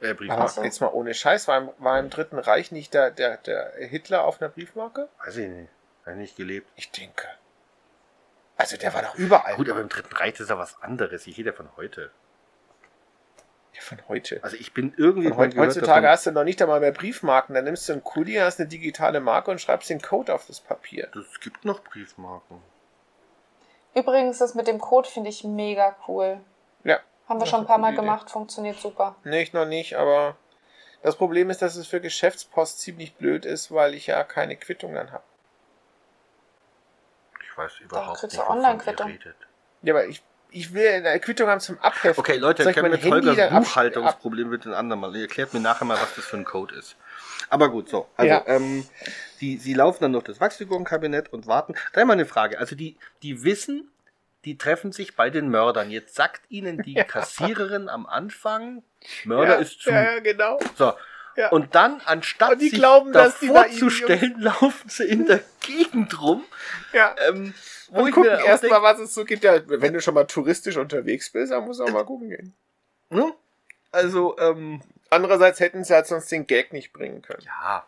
Äh, 0.00 0.14
Briefmarke. 0.14 0.48
so. 0.52 0.62
jetzt 0.64 0.80
mal 0.80 0.88
ohne 0.88 1.12
Scheiß, 1.14 1.46
war 1.48 1.58
im, 1.58 1.70
war 1.78 1.98
im 1.98 2.10
Dritten 2.10 2.38
Reich 2.38 2.70
nicht 2.72 2.94
der, 2.94 3.10
der, 3.10 3.36
der 3.38 3.72
Hitler 3.76 4.24
auf 4.24 4.40
einer 4.40 4.48
Briefmarke? 4.50 5.08
Weiß 5.24 5.36
ich 5.36 5.48
nicht. 5.48 5.70
Ich 6.06 6.14
nicht 6.14 6.36
gelebt. 6.36 6.70
Ich 6.76 6.90
denke. 6.90 7.26
Also 8.56 8.76
der 8.76 8.92
war 8.94 9.02
doch 9.02 9.14
überall. 9.16 9.54
Gut, 9.56 9.68
aber 9.70 9.80
im 9.80 9.88
Dritten 9.88 10.14
Reich 10.14 10.38
ist 10.38 10.50
ja 10.50 10.58
was 10.58 10.80
anderes. 10.82 11.26
Ich 11.26 11.36
rede 11.38 11.50
ja 11.50 11.56
von 11.56 11.68
heute. 11.76 12.10
Ja, 13.74 13.80
von 13.80 13.98
heute. 14.08 14.40
Also 14.42 14.56
ich 14.56 14.74
bin 14.74 14.92
irgendwie 14.96 15.28
Von 15.28 15.36
mal 15.38 15.44
heut, 15.46 15.54
gehört 15.54 15.68
heutzutage 15.70 16.02
davon- 16.02 16.08
hast 16.10 16.26
du 16.26 16.32
noch 16.32 16.44
nicht 16.44 16.60
einmal 16.60 16.80
mehr 16.80 16.92
Briefmarken. 16.92 17.54
Dann 17.54 17.64
nimmst 17.64 17.88
du 17.88 17.92
einen 17.94 18.04
Kuli, 18.04 18.34
hast 18.34 18.60
eine 18.60 18.68
digitale 18.68 19.20
Marke 19.20 19.50
und 19.50 19.60
schreibst 19.60 19.88
den 19.90 20.00
Code 20.02 20.34
auf 20.34 20.46
das 20.46 20.60
Papier. 20.60 21.08
Es 21.16 21.40
gibt 21.40 21.64
noch 21.64 21.82
Briefmarken. 21.82 22.60
Übrigens, 23.94 24.38
das 24.38 24.54
mit 24.54 24.66
dem 24.66 24.80
Code 24.80 25.08
finde 25.08 25.30
ich 25.30 25.44
mega 25.44 25.96
cool. 26.08 26.40
Ja. 26.84 26.98
Haben 27.28 27.40
wir 27.40 27.46
schon 27.46 27.60
ein 27.60 27.66
paar 27.66 27.78
Mal 27.78 27.92
Idee. 27.92 28.00
gemacht, 28.00 28.30
funktioniert 28.30 28.78
super. 28.78 29.16
Nicht, 29.24 29.54
noch 29.54 29.66
nicht, 29.66 29.96
aber 29.96 30.36
das 31.02 31.16
Problem 31.16 31.50
ist, 31.50 31.62
dass 31.62 31.76
es 31.76 31.86
für 31.86 32.00
Geschäftspost 32.00 32.80
ziemlich 32.80 33.14
blöd 33.14 33.44
ist, 33.44 33.72
weil 33.72 33.94
ich 33.94 34.06
ja 34.06 34.22
keine 34.24 34.56
Quittung 34.56 34.94
dann 34.94 35.12
habe. 35.12 35.24
Ich 37.42 37.58
weiß 37.58 37.80
überhaupt 37.80 38.18
kriegst 38.18 38.36
nicht, 38.36 38.46
wovon 38.46 38.58
Online-Quittung. 38.58 39.08
ihr 39.08 39.14
redet. 39.14 39.36
Ja, 39.82 39.94
aber 39.94 40.06
ich, 40.06 40.22
ich 40.50 40.72
will 40.72 40.88
eine 40.88 41.20
Quittung 41.20 41.48
haben 41.48 41.60
zum 41.60 41.78
Abheften. 41.80 42.18
Okay, 42.18 42.36
Leute, 42.36 42.62
ich 42.62 42.76
mit 42.76 43.02
Handy 43.02 43.10
Holgers 43.10 43.50
Buchhaltungsproblem 43.50 44.50
bitte 44.50 44.70
ein 44.70 44.74
andermal. 44.74 45.14
Ihr 45.16 45.22
erklärt 45.22 45.52
mir 45.52 45.60
nachher 45.60 45.84
mal, 45.84 45.98
was 46.00 46.14
das 46.14 46.24
für 46.24 46.36
ein 46.36 46.44
Code 46.44 46.76
ist. 46.76 46.96
Aber 47.48 47.70
gut, 47.70 47.88
so. 47.88 48.06
Also, 48.16 48.28
Ja. 48.34 48.44
ähm, 48.46 48.86
die, 49.40 49.56
sie 49.58 49.74
laufen 49.74 50.02
dann 50.02 50.12
durch 50.12 50.24
das 50.24 50.40
Wachsfigurenkabinett 50.40 51.32
und 51.32 51.46
warten. 51.46 51.74
Da 51.92 52.04
mal 52.04 52.12
eine 52.14 52.26
Frage. 52.26 52.58
Also, 52.58 52.74
die, 52.76 52.96
die 53.22 53.42
wissen, 53.44 53.90
die 54.44 54.58
treffen 54.58 54.92
sich 54.92 55.16
bei 55.16 55.30
den 55.30 55.48
Mördern. 55.48 55.90
Jetzt 55.90 56.14
sagt 56.14 56.42
ihnen 56.48 56.82
die 56.82 56.94
Kassiererin 57.08 57.88
am 57.88 58.06
Anfang, 58.06 58.82
Mörder 59.24 59.54
ja, 59.54 59.60
ist 59.60 59.80
zu. 59.80 59.90
Ja, 59.90 60.14
ja, 60.14 60.18
genau. 60.20 60.58
So. 60.76 60.92
Ja. 61.34 61.48
Und 61.48 61.74
dann, 61.74 62.00
anstatt 62.04 62.52
Und 62.52 62.60
sich 62.60 62.72
glauben, 62.72 63.12
davor 63.12 63.64
da 63.64 63.70
zu 63.70 63.88
stellen, 63.88 64.34
laufen 64.40 64.88
sie 64.90 65.04
in 65.04 65.26
der 65.26 65.40
Gegend 65.60 66.20
rum. 66.20 66.44
Ja. 66.92 67.14
Ähm, 67.26 67.54
Und 67.88 68.08
ich 68.08 68.14
gucken 68.14 68.30
erstmal, 68.30 68.82
was 68.82 68.98
es 68.98 69.14
so 69.14 69.24
gibt. 69.24 69.42
Ja, 69.42 69.60
wenn 69.66 69.94
du 69.94 70.00
schon 70.02 70.12
mal 70.12 70.24
touristisch 70.24 70.76
unterwegs 70.76 71.30
bist, 71.30 71.50
dann 71.52 71.64
musst 71.64 71.80
du 71.80 71.84
auch 71.84 71.90
mal 71.90 72.04
gucken 72.04 72.28
gehen. 72.28 72.54
ne? 73.08 73.32
Also, 73.92 74.36
ähm, 74.38 74.82
Andererseits 75.12 75.60
hätten 75.60 75.84
sie 75.84 75.92
halt 75.94 76.06
sonst 76.06 76.32
den 76.32 76.46
Gag 76.46 76.72
nicht 76.72 76.92
bringen 76.92 77.22
können. 77.22 77.42
ja. 77.44 77.84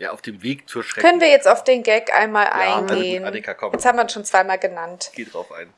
Ja, 0.00 0.12
auf 0.12 0.22
dem 0.22 0.44
Weg 0.44 0.68
zur 0.68 0.84
Schrecken. 0.84 1.08
Können 1.08 1.20
wir 1.20 1.28
jetzt 1.28 1.48
auf 1.48 1.64
den 1.64 1.82
Gag 1.82 2.14
einmal 2.14 2.44
Ja, 2.44 2.52
also 2.76 2.82
gut, 2.82 2.90
eingehen? 2.98 3.24
Annika, 3.24 3.54
komm. 3.54 3.72
Jetzt 3.72 3.84
haben 3.84 3.96
wir 3.96 4.04
ihn 4.04 4.08
schon 4.08 4.24
zweimal 4.24 4.56
genannt. 4.56 5.10
Geh 5.12 5.24
drauf 5.24 5.50
ein. 5.50 5.72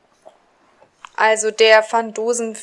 Also 1.15 1.49
der 1.49 1.83
Van 1.89 2.13
Dusen 2.13 2.55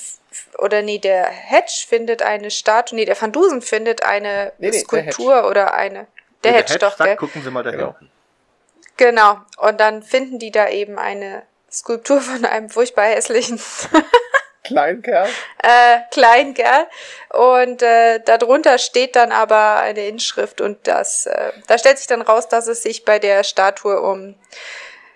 oder 0.58 0.82
nee, 0.82 0.98
der 0.98 1.24
Hedge 1.24 1.84
findet 1.88 2.22
eine 2.22 2.52
Statue, 2.52 2.94
nee, 2.96 3.04
der 3.06 3.20
Van 3.20 3.32
Dusen 3.32 3.60
findet 3.60 4.04
eine 4.04 4.52
Nee, 4.58 4.66
nee, 4.66 4.70
der 4.70 4.80
Skulptur 4.80 5.48
oder 5.48 5.74
eine. 5.74 6.06
Der 6.44 6.52
Wenn 6.52 6.60
Hedge 6.60 6.78
doch, 6.78 6.96
sagt, 6.96 7.08
gell? 7.08 7.16
gucken 7.16 7.42
Sie 7.42 7.50
mal 7.50 7.64
da 7.64 7.72
Genau. 7.72 7.96
hinten. 7.98 8.12
Genau. 8.96 9.38
Und 9.56 9.80
dann 9.80 10.04
finden 10.04 10.38
die 10.38 10.52
da 10.52 10.68
eben 10.68 10.96
eine 10.96 11.42
Skulptur 11.72 12.20
von 12.20 12.44
einem 12.44 12.68
furchtbar 12.70 13.06
hässlichen 13.06 13.58
Kleinkerl. 14.68 15.26
äh, 15.62 15.98
Kleinkerl. 16.10 16.86
Und 17.30 17.82
äh, 17.82 18.20
darunter 18.24 18.78
steht 18.78 19.16
dann 19.16 19.32
aber 19.32 19.76
eine 19.80 20.06
Inschrift 20.06 20.60
und 20.60 20.86
das, 20.86 21.26
äh, 21.26 21.52
da 21.66 21.76
stellt 21.78 21.98
sich 21.98 22.06
dann 22.06 22.22
raus, 22.22 22.48
dass 22.48 22.66
es 22.68 22.82
sich 22.82 23.04
bei 23.04 23.18
der 23.18 23.44
Statue 23.44 24.00
um 24.00 24.34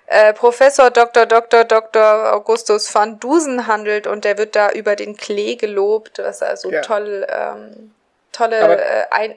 äh, 0.07 0.35
Professor 0.35 0.91
Dr. 0.91 1.25
Dr. 1.27 1.65
Dr. 1.65 2.33
Augustus 2.35 2.95
van 2.95 3.19
Dusen 3.19 3.67
handelt 3.67 4.07
und 4.07 4.25
der 4.25 4.37
wird 4.37 4.55
da 4.57 4.71
über 4.71 4.95
den 4.97 5.17
Klee 5.17 5.57
gelobt, 5.57 6.19
was 6.19 6.43
also 6.43 6.71
Ja. 6.71 6.83
toll, 6.83 7.27
ähm, 7.31 7.95
tolle 8.33 8.63
Aber- 8.63 8.79
äh, 8.79 9.05
ein 9.11 9.35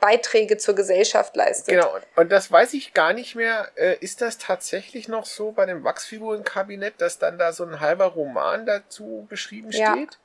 Beiträge 0.00 0.56
zur 0.58 0.74
Gesellschaft 0.74 1.36
leistet. 1.36 1.68
Genau, 1.74 1.94
und- 2.16 2.30
das 2.30 2.50
weiß 2.50 2.74
ich 2.74 2.94
gar 2.94 3.12
nicht 3.12 3.34
mehr. 3.34 3.68
Äh, 3.76 3.96
ist 4.00 4.20
das 4.20 4.38
tatsächlich 4.38 5.08
noch 5.08 5.26
so 5.26 5.52
bei 5.52 5.66
dem 5.66 5.84
Wachsfigurenkabinett, 5.84 6.94
dass 7.00 7.18
dann 7.18 7.38
da 7.38 7.52
so 7.52 7.64
ein 7.64 7.80
halber 7.80 8.06
Roman 8.06 8.66
dazu 8.66 9.26
beschrieben 9.28 9.70
Ja. 9.70 9.92
steht? 9.92 10.18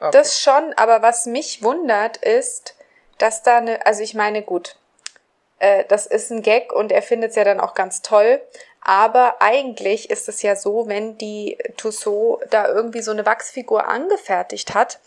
Okay. 0.00 0.10
Das 0.12 0.40
schon, 0.40 0.72
aber 0.76 1.02
was 1.02 1.26
mich 1.26 1.62
wundert 1.62 2.16
ist, 2.18 2.74
dass 3.18 3.42
da 3.42 3.58
eine, 3.58 3.84
also 3.86 4.02
ich 4.02 4.14
meine, 4.14 4.42
gut, 4.42 4.76
äh, 5.58 5.84
das 5.88 6.06
ist 6.06 6.30
ein 6.30 6.42
Gag 6.42 6.72
und 6.72 6.90
er 6.92 7.02
findet 7.02 7.30
es 7.30 7.36
ja 7.36 7.44
dann 7.44 7.60
auch 7.60 7.74
ganz 7.74 8.00
toll, 8.02 8.40
aber 8.82 9.42
eigentlich 9.42 10.08
ist 10.08 10.28
es 10.28 10.40
ja 10.40 10.56
so, 10.56 10.88
wenn 10.88 11.18
die 11.18 11.58
Tussaud 11.76 12.42
da 12.50 12.68
irgendwie 12.68 13.02
so 13.02 13.10
eine 13.10 13.26
Wachsfigur 13.26 13.86
angefertigt 13.88 14.72
hat, 14.74 15.00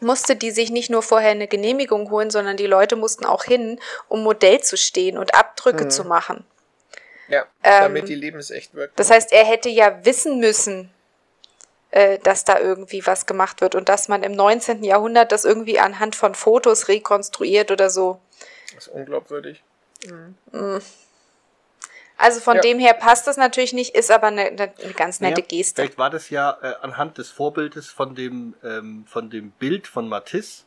musste 0.00 0.36
die 0.36 0.50
sich 0.50 0.70
nicht 0.70 0.90
nur 0.90 1.02
vorher 1.02 1.30
eine 1.30 1.48
Genehmigung 1.48 2.10
holen, 2.10 2.30
sondern 2.30 2.56
die 2.56 2.66
Leute 2.66 2.96
mussten 2.96 3.24
auch 3.24 3.44
hin, 3.44 3.80
um 4.08 4.22
Modell 4.22 4.60
zu 4.60 4.76
stehen 4.76 5.16
und 5.18 5.34
Abdrücke 5.34 5.84
Mhm. 5.84 5.90
zu 5.90 6.04
machen. 6.04 6.44
ja, 7.28 7.42
ähm, 7.64 7.82
damit 7.82 8.08
die 8.08 8.14
lebensecht 8.14 8.74
wirkt. 8.74 8.98
Das 8.98 9.10
heißt, 9.10 9.32
er 9.32 9.44
hätte 9.44 9.68
ja 9.68 10.04
wissen 10.04 10.38
müssen, 10.38 10.90
äh, 11.90 12.18
dass 12.20 12.44
da 12.44 12.58
irgendwie 12.60 13.04
was 13.06 13.26
gemacht 13.26 13.60
wird 13.60 13.74
und 13.74 13.88
dass 13.88 14.06
man 14.08 14.22
im 14.22 14.32
19. 14.32 14.84
Jahrhundert 14.84 15.32
das 15.32 15.44
irgendwie 15.44 15.78
anhand 15.80 16.14
von 16.14 16.34
Fotos 16.36 16.86
rekonstruiert 16.88 17.70
oder 17.72 17.90
so. 17.90 18.20
Das 18.74 18.86
ist 18.86 18.92
unglaubwürdig. 18.92 19.62
Also 22.18 22.40
von 22.40 22.56
Ja. 22.56 22.62
dem 22.62 22.78
her 22.78 22.94
passt 22.94 23.26
das 23.26 23.36
natürlich 23.36 23.72
nicht, 23.72 23.94
ist 23.94 24.10
aber 24.10 24.28
eine, 24.28 24.46
eine 24.46 24.72
ganz 24.96 25.20
nette 25.20 25.42
Ja, 25.42 25.46
Geste. 25.46 25.82
Vielleicht 25.82 25.98
war 25.98 26.10
das 26.10 26.30
ja 26.30 26.56
äh, 26.62 26.74
anhand 26.80 27.18
des 27.18 27.30
Vorbildes 27.30 27.88
von 27.88 28.14
dem, 28.14 28.54
ähm, 28.64 29.04
von 29.06 29.28
dem 29.28 29.50
Bild 29.50 29.86
von 29.86 30.08
Matisse, 30.08 30.64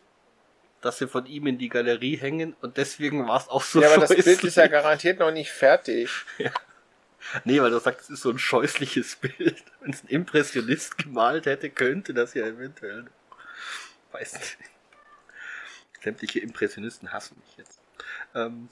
dass 0.81 0.99
sie 0.99 1.07
von 1.07 1.26
ihm 1.26 1.47
in 1.47 1.57
die 1.57 1.69
Galerie 1.69 2.15
hängen 2.17 2.55
und 2.61 2.77
deswegen 2.77 3.27
war 3.27 3.38
es 3.39 3.47
auch 3.47 3.63
so 3.63 3.81
ja, 3.81 3.89
aber 3.91 4.05
das 4.07 4.15
Bild 4.15 4.43
ist 4.43 4.55
ja 4.57 4.67
garantiert 4.67 5.19
noch 5.19 5.31
nicht 5.31 5.51
fertig. 5.51 6.09
Nee, 7.43 7.61
weil 7.61 7.69
du 7.69 7.80
sagst, 7.80 8.03
es 8.05 8.09
ist 8.11 8.21
so 8.21 8.30
ein 8.31 8.39
scheußliches 8.39 9.17
Bild. 9.17 9.61
Wenn 9.81 9.91
es 9.91 10.03
ein 10.03 10.07
Impressionist 10.07 10.97
gemalt 10.97 11.45
hätte, 11.47 11.69
könnte 11.69 12.13
das 12.13 12.34
ja 12.34 12.45
eventuell. 12.45 13.05
Weiß 14.13 14.34
nicht. 14.34 14.57
Sämtliche 16.01 16.39
Impressionisten 16.39 17.11
hassen 17.11 17.35
mich 17.45 17.57
jetzt. 17.57 17.81
Ähm, 18.34 18.69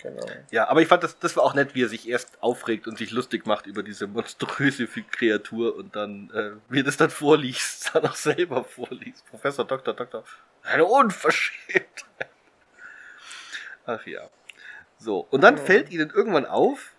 Genau. 0.00 0.24
ja, 0.52 0.68
aber 0.68 0.80
ich 0.80 0.86
fand 0.86 1.02
das, 1.02 1.18
das 1.18 1.36
war 1.36 1.42
auch 1.42 1.54
nett, 1.54 1.74
wie 1.74 1.82
er 1.82 1.88
sich 1.88 2.08
erst 2.08 2.40
aufregt 2.40 2.86
und 2.86 2.98
sich 2.98 3.10
lustig 3.10 3.46
macht 3.46 3.66
über 3.66 3.82
diese 3.82 4.06
monströse 4.06 4.86
Kreatur 4.86 5.74
und 5.74 5.96
dann, 5.96 6.30
äh, 6.32 6.52
wie 6.72 6.80
er 6.80 6.84
das 6.84 6.96
dann 6.96 7.10
vorliest, 7.10 7.90
dann 7.94 8.06
auch 8.06 8.14
selber 8.14 8.62
vorliest. 8.62 9.26
Professor 9.26 9.64
Dr. 9.64 9.94
Dr. 9.94 10.22
Eine 10.62 10.84
Unverschämtheit. 10.84 12.28
Ach 13.86 14.06
ja. 14.06 14.28
So, 14.98 15.26
und 15.30 15.40
dann 15.42 15.54
Mhm. 15.54 15.58
fällt 15.66 15.90
ihnen 15.90 16.10
irgendwann 16.10 16.46
auf, 16.46 16.92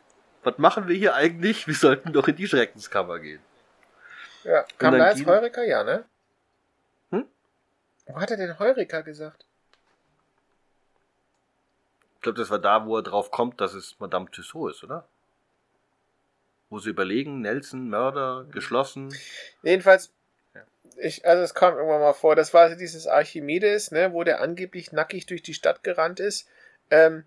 was 0.44 0.58
machen 0.58 0.88
wir 0.88 0.96
hier 0.96 1.16
eigentlich? 1.16 1.68
Wir 1.68 1.76
sollten 1.76 2.12
doch 2.14 2.28
in 2.28 2.36
die 2.36 2.48
Schreckenskammer 2.48 3.20
gehen. 3.20 3.42
Ja, 4.44 4.66
kam 4.78 4.98
da 4.98 5.10
jetzt 5.10 5.26
Heureka? 5.26 5.62
Ja, 5.64 5.84
ne? 5.84 6.06
Hm? 7.12 7.26
Wo 8.08 8.20
hat 8.20 8.32
er 8.32 8.38
denn 8.38 8.58
Heureka 8.60 9.02
gesagt? 9.02 9.46
Ich 12.20 12.24
glaube, 12.24 12.38
das 12.38 12.50
war 12.50 12.60
da, 12.60 12.86
wo 12.86 12.98
er 12.98 13.02
drauf 13.02 13.32
kommt, 13.32 13.62
dass 13.62 13.74
es 13.74 13.96
Madame 13.98 14.30
Tussaud 14.30 14.72
ist, 14.72 14.84
oder? 14.84 15.08
Wo 16.70 16.78
sie 16.80 16.90
überlegen, 16.90 17.40
Nelson, 17.40 17.88
Mörder, 17.88 18.46
geschlossen. 18.52 19.16
Jedenfalls, 19.64 20.12
ich, 20.98 21.26
also 21.26 21.44
es 21.44 21.54
kam 21.54 21.78
irgendwann 21.78 22.02
mal 22.02 22.12
vor, 22.12 22.36
das 22.36 22.54
war 22.54 22.64
also 22.64 22.76
dieses 22.76 23.08
Archimedes, 23.08 23.92
ne, 23.92 24.12
wo 24.12 24.26
der 24.26 24.42
angeblich 24.42 24.92
nackig 24.92 25.28
durch 25.28 25.44
die 25.44 25.54
Stadt 25.54 25.82
gerannt 25.82 26.20
ist. 26.20 26.50
Ähm, 26.92 27.24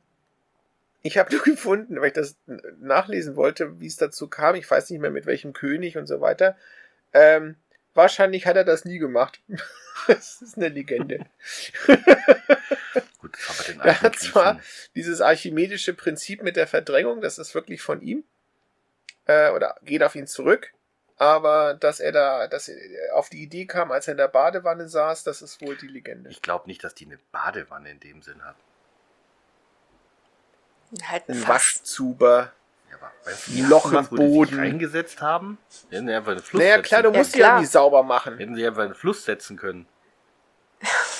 ich 1.01 1.17
habe 1.17 1.33
nur 1.35 1.43
gefunden, 1.43 1.99
weil 1.99 2.09
ich 2.09 2.13
das 2.13 2.37
nachlesen 2.79 3.35
wollte, 3.35 3.81
wie 3.81 3.87
es 3.87 3.97
dazu 3.97 4.29
kam. 4.29 4.57
Ich 4.57 4.71
weiß 4.71 4.91
nicht 4.91 5.01
mehr 5.01 5.11
mit 5.11 5.25
welchem 5.25 5.55
König 5.55 5.97
und 5.97 6.07
so 6.07 6.21
weiter. 6.21 6.55
Ähm, 7.15 7.57
wahrscheinlich 7.95 8.45
hat 8.45 8.57
er 8.57 8.65
das 8.65 8.85
nie 8.85 8.99
gemacht. 8.99 9.41
das 10.07 10.43
ist 10.43 10.59
eine 10.59 10.69
Legende. 10.69 11.25
Gut, 13.33 13.77
Er 13.85 14.01
hat 14.03 14.17
zwar 14.19 14.61
dieses 14.95 15.21
archimedische 15.21 15.95
Prinzip 15.95 16.43
mit 16.43 16.57
der 16.57 16.67
Verdrängung, 16.67 17.21
das 17.21 17.39
ist 17.39 17.55
wirklich 17.55 17.83
von 17.83 18.01
ihm, 18.03 18.25
äh, 19.27 19.51
oder 19.51 19.77
geht 19.83 20.03
auf 20.03 20.15
ihn 20.15 20.27
zurück, 20.27 20.73
aber 21.17 21.75
dass 21.75 22.01
er 22.01 22.13
da, 22.13 22.47
dass 22.49 22.69
er 22.69 23.15
auf 23.17 23.29
die 23.31 23.43
Idee 23.43 23.67
kam, 23.67 23.91
als 23.93 24.09
er 24.09 24.13
in 24.13 24.19
der 24.19 24.29
Badewanne 24.29 24.89
saß, 24.89 25.25
das 25.25 25.41
ist 25.43 25.61
wohl 25.63 25.77
die 25.77 25.89
Legende. 25.89 26.31
Ich 26.31 26.43
glaube 26.43 26.67
nicht, 26.67 26.83
dass 26.85 26.95
die 26.95 27.07
eine 27.07 27.19
Badewanne 27.33 27.91
in 27.91 28.01
dem 28.01 28.23
Sinn 28.23 28.45
hat. 28.45 28.57
Halt 31.09 31.29
ein. 31.29 31.49
Waschzuber. 31.49 32.53
Ja, 32.91 32.97
aber 32.99 33.11
Ein 33.27 33.69
Loch 33.69 33.93
im 33.93 34.07
die 34.11 34.17
Boden. 34.17 34.59
reingesetzt 34.59 35.21
haben? 35.23 35.57
Hätten 35.91 36.07
sie 36.09 36.13
einfach 36.15 36.33
einen 36.33 36.43
Fluss 36.43 36.61
Naja, 36.61 36.75
setzen 36.77 36.87
klar, 36.89 37.03
du 37.05 37.11
Ja, 37.13 37.19
musst 37.19 37.35
die 37.35 37.39
ja 37.39 37.47
klar. 37.47 37.61
nicht 37.61 37.71
sauber 37.71 38.03
machen. 38.03 38.37
Hätten 38.37 38.55
sie 38.55 38.67
einfach 38.67 38.83
einen 38.83 38.95
Fluss 38.95 39.25
setzen 39.25 39.57
können. 39.57 39.87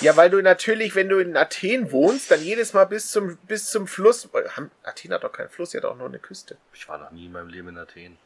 Ja, 0.03 0.15
weil 0.17 0.29
du 0.29 0.41
natürlich, 0.41 0.95
wenn 0.95 1.09
du 1.09 1.19
in 1.19 1.35
Athen 1.37 1.91
wohnst, 1.91 2.29
dann 2.31 2.41
jedes 2.43 2.73
Mal 2.73 2.85
bis 2.85 3.09
zum, 3.11 3.37
bis 3.47 3.69
zum 3.69 3.87
Fluss. 3.87 4.29
äh, 4.33 4.43
Athen 4.83 5.13
hat 5.13 5.23
doch 5.23 5.31
keinen 5.31 5.49
Fluss, 5.49 5.71
die 5.71 5.77
hat 5.77 5.85
auch 5.85 5.97
nur 5.97 6.07
eine 6.07 6.19
Küste. 6.19 6.57
Ich 6.73 6.87
war 6.89 6.97
noch 6.97 7.11
nie 7.11 7.25
in 7.27 7.31
meinem 7.31 7.49
Leben 7.49 7.69
in 7.69 7.77
Athen. 7.77 8.17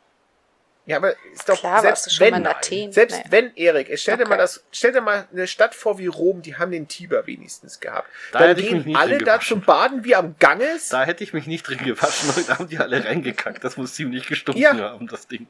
Ja, 0.85 0.97
aber 0.97 1.15
ist 1.33 1.49
doch 1.49 1.59
Klar, 1.59 1.81
selbst 1.81 2.13
schon 2.15 2.25
wenn, 2.25 2.31
mal 2.31 2.37
in 2.37 2.47
Athen? 2.47 2.91
selbst 2.93 3.17
Naja. 3.17 3.31
wenn, 3.31 3.55
Erik, 3.57 3.89
es 3.89 4.01
stell 4.01 4.15
dir 4.15 4.23
Okay. 4.23 4.29
mal 4.29 4.37
das, 4.37 4.63
stell 4.71 4.93
dir 4.93 5.01
mal 5.01 5.27
eine 5.33 5.45
Stadt 5.45 5.75
vor 5.75 5.97
wie 5.99 6.07
Rom, 6.07 6.41
die 6.41 6.55
haben 6.55 6.71
den 6.71 6.87
Tiber 6.87 7.27
wenigstens 7.27 7.81
gehabt. 7.81 8.09
Da 8.31 8.39
Dann 8.39 8.47
hätte 8.49 8.61
ich 8.61 8.71
mich 8.71 8.83
gehen 8.85 8.87
nicht 8.93 8.97
alle 8.97 9.15
drin 9.17 9.25
da 9.25 9.33
gewaschen. 9.33 9.57
zum 9.57 9.65
Baden 9.65 10.03
wie 10.05 10.15
am 10.15 10.35
Ganges. 10.39 10.87
Da 10.87 11.03
hätte 11.03 11.25
ich 11.25 11.33
mich 11.33 11.45
nicht 11.45 11.67
drin 11.67 11.79
gewaschen 11.79 12.29
und 12.37 12.47
da 12.47 12.57
haben 12.57 12.69
die 12.69 12.77
alle 12.77 13.03
reingekackt. 13.03 13.61
Das 13.65 13.75
muss 13.75 13.95
ziemlich 13.95 14.27
gestunken 14.27 14.61
Ja. 14.61 14.75
haben, 14.77 15.07
das 15.07 15.27
Ding. 15.27 15.47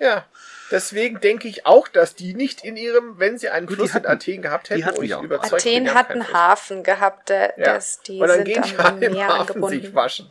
Ja. 0.00 0.24
Deswegen 0.72 1.20
denke 1.20 1.46
ich 1.48 1.66
auch, 1.66 1.88
dass 1.88 2.14
die 2.14 2.32
nicht 2.34 2.64
in 2.64 2.76
ihrem, 2.76 3.18
wenn 3.18 3.38
sie 3.38 3.48
einen 3.50 3.66
Gut, 3.66 3.76
Fluss 3.76 3.94
hatten- 3.94 4.06
in 4.06 4.10
Athen 4.12 4.42
gehabt 4.42 4.70
hätten, 4.70 4.84
hatten 4.86 4.96
wo 4.98 5.02
ich 5.02 5.10
ja 5.10 5.18
auch. 5.18 5.22
überzeugt 5.22 5.62
Athen 5.66 5.94
hat 5.94 6.10
einen. 6.10 6.32
Hafen 6.32 6.82
gehabt, 6.84 7.28
der, 7.28 7.54
Ja. 7.56 7.74
das, 7.74 8.00
die 8.02 8.20
Und 8.20 8.28
dann 8.28 8.36
sind 8.38 8.44
gehen 8.46 8.62
die 8.62 8.76
alle 8.78 9.06
im 9.06 9.12
Meer 9.12 9.28
Hafen 9.28 9.40
angebunden. 9.40 9.80
sich 9.82 9.94
waschen. 9.94 10.30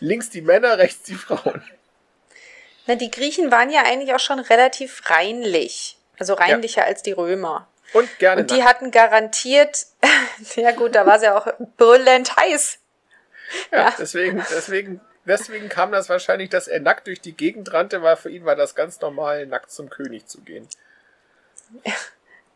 Links 0.00 0.30
die 0.30 0.42
Männer, 0.42 0.78
rechts 0.78 1.02
die 1.04 1.14
Frauen. 1.14 1.62
Na, 2.86 2.94
die 2.96 3.10
Griechen 3.10 3.50
waren 3.50 3.70
ja 3.70 3.82
eigentlich 3.84 4.12
auch 4.14 4.20
schon 4.20 4.38
relativ 4.38 5.02
reinlich. 5.10 5.96
Also 6.18 6.34
reinlicher 6.34 6.84
als 6.84 7.02
die 7.02 7.12
Römer. 7.12 7.68
Und 7.92 8.18
gerne 8.18 8.40
Und 8.42 8.50
die 8.50 8.58
nackt. 8.58 8.68
hatten 8.68 8.90
garantiert, 8.90 9.86
ja 10.56 10.72
gut, 10.72 10.94
da 10.94 11.06
war 11.06 11.16
es 11.16 11.22
ja 11.22 11.38
auch 11.38 11.46
brüllend 11.76 12.34
heiß. 12.36 12.78
Ja, 13.70 13.78
Ja. 13.78 13.94
Deswegen, 13.98 14.44
deswegen, 14.50 15.00
deswegen 15.26 15.68
kam 15.68 15.92
das 15.92 16.08
wahrscheinlich, 16.08 16.50
dass 16.50 16.68
er 16.68 16.80
nackt 16.80 17.06
durch 17.06 17.20
die 17.20 17.36
Gegend 17.36 17.72
rannte, 17.72 18.02
weil 18.02 18.16
für 18.16 18.30
ihn 18.30 18.44
war 18.44 18.56
das 18.56 18.74
ganz 18.74 19.00
normal, 19.00 19.46
nackt 19.46 19.70
zum 19.70 19.90
König 19.90 20.26
zu 20.26 20.40
gehen. 20.40 20.68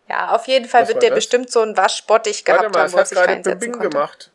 Ja, 0.08 0.34
auf 0.34 0.46
jeden 0.46 0.66
Fall 0.66 0.82
Was 0.82 0.88
wird 0.88 1.02
der 1.02 1.10
das? 1.10 1.18
bestimmt 1.18 1.50
so 1.50 1.60
einen 1.60 1.76
Waschbottich 1.76 2.44
Warte 2.46 2.60
gehabt 2.62 2.74
mal, 2.74 2.82
haben, 2.82 2.92
wo 2.92 2.96
er 2.96 3.00
hat 3.00 3.08
sich 3.08 3.16
gerade 3.18 3.32
reinsetzen 3.32 3.58
Bing 3.60 3.72
konnte. 3.72 3.88
gemacht. 3.90 4.32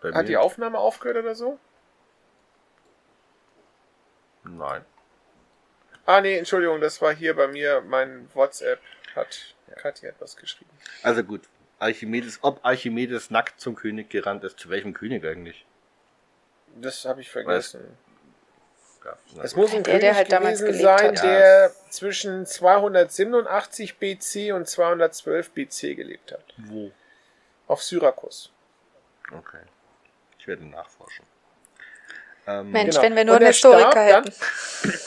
Bei 0.00 0.12
Hat 0.12 0.28
die 0.28 0.32
mir? 0.32 0.40
Aufnahme 0.40 0.78
aufgehört 0.78 1.18
oder 1.18 1.34
so? 1.34 1.58
Nein. 4.44 4.84
Ah, 6.06 6.20
nee, 6.20 6.38
Entschuldigung, 6.38 6.80
das 6.80 7.02
war 7.02 7.14
hier 7.14 7.34
bei 7.34 7.48
mir, 7.48 7.82
mein 7.82 8.28
WhatsApp 8.34 8.80
hat 9.14 9.54
Katja 9.76 10.08
etwas 10.08 10.36
geschrieben. 10.36 10.70
Also 11.02 11.22
gut. 11.22 11.42
Archimedes, 11.80 12.38
ob 12.42 12.64
Archimedes 12.64 13.30
nackt 13.30 13.60
zum 13.60 13.74
König 13.76 14.10
gerannt 14.10 14.42
ist, 14.44 14.58
zu 14.58 14.68
welchem 14.70 14.94
König 14.94 15.24
eigentlich? 15.24 15.64
Das 16.76 17.04
habe 17.04 17.20
ich 17.20 17.30
vergessen. 17.30 17.96
Ja, 19.04 19.42
Es 19.42 19.56
muss 19.56 19.72
ein 19.74 19.82
Der, 19.84 19.98
der 20.00 20.14
halt 20.16 20.30
damals 20.32 20.60
gewesen 20.60 20.82
sein, 20.82 21.16
hat. 21.16 21.24
der 21.24 21.72
zwischen 21.90 22.44
287 22.46 23.98
BC 23.98 24.52
und 24.52 24.68
212 24.68 25.50
BC 25.52 25.94
gelebt 25.96 26.32
hat. 26.32 26.44
Wo? 26.58 26.90
Auf 27.66 27.82
Syrakus. 27.82 28.50
Okay. 29.32 29.58
Ich 30.38 30.46
werde 30.46 30.64
nachforschen. 30.66 31.24
Ähm, 32.46 32.70
Mensch, 32.70 32.96
Genau. 32.96 33.02
wenn 33.02 33.16
wir 33.16 33.24
nur 33.24 33.34
Und 33.34 33.38
einen 33.42 33.46
er 33.46 33.52
Historiker 33.52 33.90
dann- 34.08 34.24
hätten. 34.24 34.34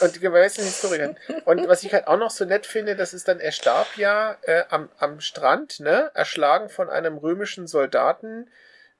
Und 0.04 0.16
die 0.22 0.32
weißen 0.32 0.64
Historiker. 0.64 1.14
Und 1.44 1.66
was 1.68 1.82
ich 1.82 1.92
halt 1.92 2.06
auch 2.06 2.16
noch 2.18 2.30
so 2.30 2.44
nett 2.44 2.66
finde, 2.66 2.94
das 2.96 3.12
ist 3.14 3.26
dann, 3.28 3.40
er 3.40 3.52
starb 3.52 3.96
ja 3.96 4.36
äh, 4.42 4.64
am, 4.68 4.88
am 4.98 5.20
Strand, 5.20 5.80
ne, 5.80 6.10
erschlagen 6.14 6.68
von 6.68 6.88
einem 6.88 7.18
römischen 7.18 7.66
Soldaten 7.66 8.48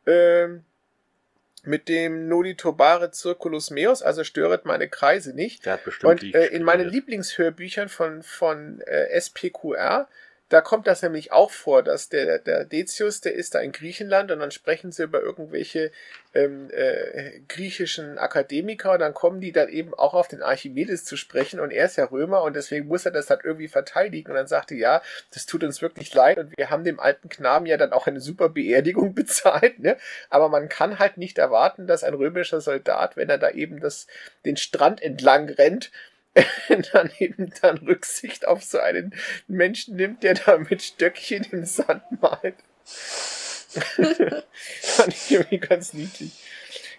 ähm, 0.06 0.64
mit 1.64 1.88
dem 1.88 2.28
Noli 2.28 2.56
Tobare 2.56 3.12
Circulus 3.12 3.70
Meus, 3.70 4.02
also 4.02 4.24
störet 4.24 4.64
meine 4.64 4.88
Kreise 4.88 5.34
nicht. 5.34 5.64
der 5.64 5.74
hat 5.74 5.84
bestimmt 5.84 6.22
Und 6.22 6.34
äh, 6.34 6.46
in 6.46 6.64
meinen. 6.64 6.88
Lieblingshörbüchern 6.88 7.88
von, 7.88 8.22
von 8.22 8.80
äh, 8.82 9.20
SPQR, 9.20 10.08
da 10.52 10.60
kommt 10.60 10.86
das 10.86 11.00
nämlich 11.00 11.32
auch 11.32 11.50
vor, 11.50 11.82
dass 11.82 12.10
der, 12.10 12.38
der 12.38 12.66
Decius, 12.66 13.22
der 13.22 13.32
ist 13.32 13.54
da 13.54 13.60
in 13.60 13.72
Griechenland 13.72 14.30
und 14.30 14.40
dann 14.40 14.50
sprechen 14.50 14.92
sie 14.92 15.04
über 15.04 15.22
irgendwelche 15.22 15.90
ähm, 16.34 16.68
äh, 16.70 17.40
griechischen 17.48 18.18
Akademiker. 18.18 18.92
Und 18.92 18.98
dann 18.98 19.14
kommen 19.14 19.40
die 19.40 19.52
dann 19.52 19.70
eben 19.70 19.94
auch 19.94 20.12
auf 20.12 20.28
den 20.28 20.42
Archimedes 20.42 21.06
zu 21.06 21.16
sprechen. 21.16 21.58
Und 21.58 21.70
er 21.70 21.86
ist 21.86 21.96
ja 21.96 22.04
Römer 22.04 22.42
und 22.42 22.54
deswegen 22.54 22.86
muss 22.86 23.06
er 23.06 23.12
das 23.12 23.30
halt 23.30 23.40
irgendwie 23.44 23.68
verteidigen. 23.68 24.30
Und 24.30 24.36
dann 24.36 24.46
sagte, 24.46 24.74
ja, 24.74 25.00
das 25.32 25.46
tut 25.46 25.64
uns 25.64 25.80
wirklich 25.80 26.12
leid. 26.12 26.36
Und 26.36 26.54
wir 26.58 26.68
haben 26.68 26.84
dem 26.84 27.00
alten 27.00 27.30
Knaben 27.30 27.64
ja 27.64 27.78
dann 27.78 27.94
auch 27.94 28.06
eine 28.06 28.20
super 28.20 28.50
Beerdigung 28.50 29.14
bezahlt, 29.14 29.78
ne? 29.78 29.96
Aber 30.28 30.50
man 30.50 30.68
kann 30.68 30.98
halt 30.98 31.16
nicht 31.16 31.38
erwarten, 31.38 31.86
dass 31.86 32.04
ein 32.04 32.12
römischer 32.12 32.60
Soldat, 32.60 33.16
wenn 33.16 33.30
er 33.30 33.38
da 33.38 33.48
eben 33.48 33.80
das, 33.80 34.06
den 34.44 34.58
Strand 34.58 35.00
entlang 35.00 35.48
rennt, 35.48 35.90
dann 36.92 37.10
eben 37.18 37.52
dann 37.60 37.78
Rücksicht 37.78 38.46
auf 38.46 38.62
so 38.62 38.78
einen 38.78 39.14
Menschen 39.48 39.96
nimmt, 39.96 40.22
der 40.22 40.34
da 40.34 40.58
mit 40.58 40.82
Stöckchen 40.82 41.44
im 41.52 41.64
Sand 41.64 42.02
malt. 42.22 42.56
Fand 44.82 45.08
ich 45.14 45.30
irgendwie 45.30 45.58
ganz 45.58 45.92
niedlich. 45.92 46.32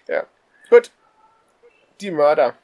Ja. 0.08 0.26
Gut. 0.70 0.90
Die 2.00 2.10
Mörder. 2.10 2.56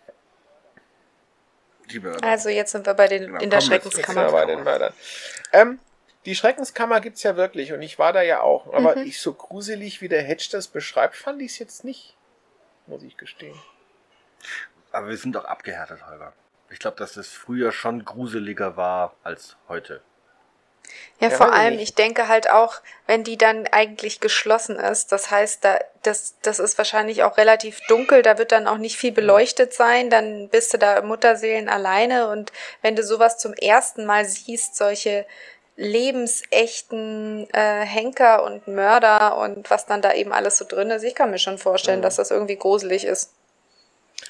Die 1.90 2.00
Mörder. 2.00 2.26
Also 2.26 2.48
jetzt 2.48 2.72
sind 2.72 2.86
wir 2.86 2.94
bei 2.94 3.08
den 3.08 3.26
Genau, 3.26 3.40
in 3.40 3.50
der 3.50 3.58
wir 3.60 3.62
jetzt 3.62 3.66
Schreckenskammer. 3.66 4.20
sind 4.28 4.28
wir 4.28 4.40
bei 4.40 4.46
den 4.46 4.64
Mördern. 4.64 4.92
Ähm, 5.52 5.78
die 6.26 6.34
Schreckenskammer 6.34 7.00
gibt's 7.00 7.22
ja 7.22 7.36
wirklich 7.36 7.72
und 7.72 7.82
ich 7.82 7.98
war 7.98 8.12
da 8.12 8.22
ja 8.22 8.40
auch. 8.42 8.72
Aber 8.72 8.96
Mhm. 8.96 9.06
ich 9.06 9.20
so 9.20 9.32
gruselig, 9.32 10.00
wie 10.02 10.08
der 10.08 10.22
Hedge 10.22 10.48
das 10.52 10.68
beschreibt, 10.68 11.16
fand 11.16 11.40
ich 11.42 11.52
es 11.52 11.58
jetzt 11.58 11.84
nicht. 11.84 12.16
Muss 12.86 13.02
ich 13.02 13.16
gestehen. 13.16 13.58
Aber 14.92 15.08
wir 15.08 15.16
sind 15.16 15.36
auch 15.36 15.44
abgehärtet, 15.44 16.04
Holger. 16.06 16.32
Ich 16.70 16.78
glaube, 16.78 16.96
dass 16.96 17.16
es 17.16 17.28
früher 17.28 17.72
schon 17.72 18.04
gruseliger 18.04 18.76
war 18.76 19.14
als 19.22 19.56
heute. 19.68 20.00
Ja, 21.20 21.28
Ja, 21.28 21.36
vor 21.36 21.52
allem, 21.52 21.74
nicht. 21.74 21.82
ich 21.90 21.94
denke 21.94 22.26
halt 22.28 22.50
auch, 22.50 22.76
wenn 23.06 23.22
die 23.22 23.36
dann 23.36 23.66
eigentlich 23.68 24.20
geschlossen 24.20 24.76
ist, 24.76 25.12
das 25.12 25.30
heißt, 25.30 25.64
da, 25.64 25.78
das, 26.02 26.36
das 26.42 26.58
ist 26.58 26.78
wahrscheinlich 26.78 27.22
auch 27.22 27.36
relativ 27.36 27.80
dunkel, 27.88 28.22
da 28.22 28.38
wird 28.38 28.52
dann 28.52 28.66
auch 28.66 28.78
nicht 28.78 28.96
viel 28.96 29.12
beleuchtet 29.12 29.72
sein, 29.74 30.10
dann 30.10 30.48
bist 30.48 30.72
du 30.72 30.78
da 30.78 31.02
Mutterseelen 31.02 31.68
alleine 31.68 32.28
und 32.28 32.50
wenn 32.82 32.96
du 32.96 33.02
sowas 33.04 33.38
zum 33.38 33.52
ersten 33.54 34.04
Mal 34.06 34.24
siehst, 34.24 34.76
solche 34.76 35.26
lebensechten 35.76 37.48
äh, 37.52 37.84
Henker 37.84 38.42
und 38.42 38.66
Mörder 38.68 39.38
und 39.38 39.70
was 39.70 39.86
dann 39.86 40.02
da 40.02 40.12
eben 40.14 40.32
alles 40.32 40.58
so 40.58 40.64
drin 40.66 40.90
ist, 40.90 41.02
ich 41.04 41.14
kann 41.14 41.30
mir 41.30 41.38
schon 41.38 41.58
vorstellen, 41.58 41.98
Mhm. 41.98 42.02
dass 42.04 42.16
das 42.16 42.30
irgendwie 42.30 42.56
gruselig 42.56 43.04
ist. 43.04 43.32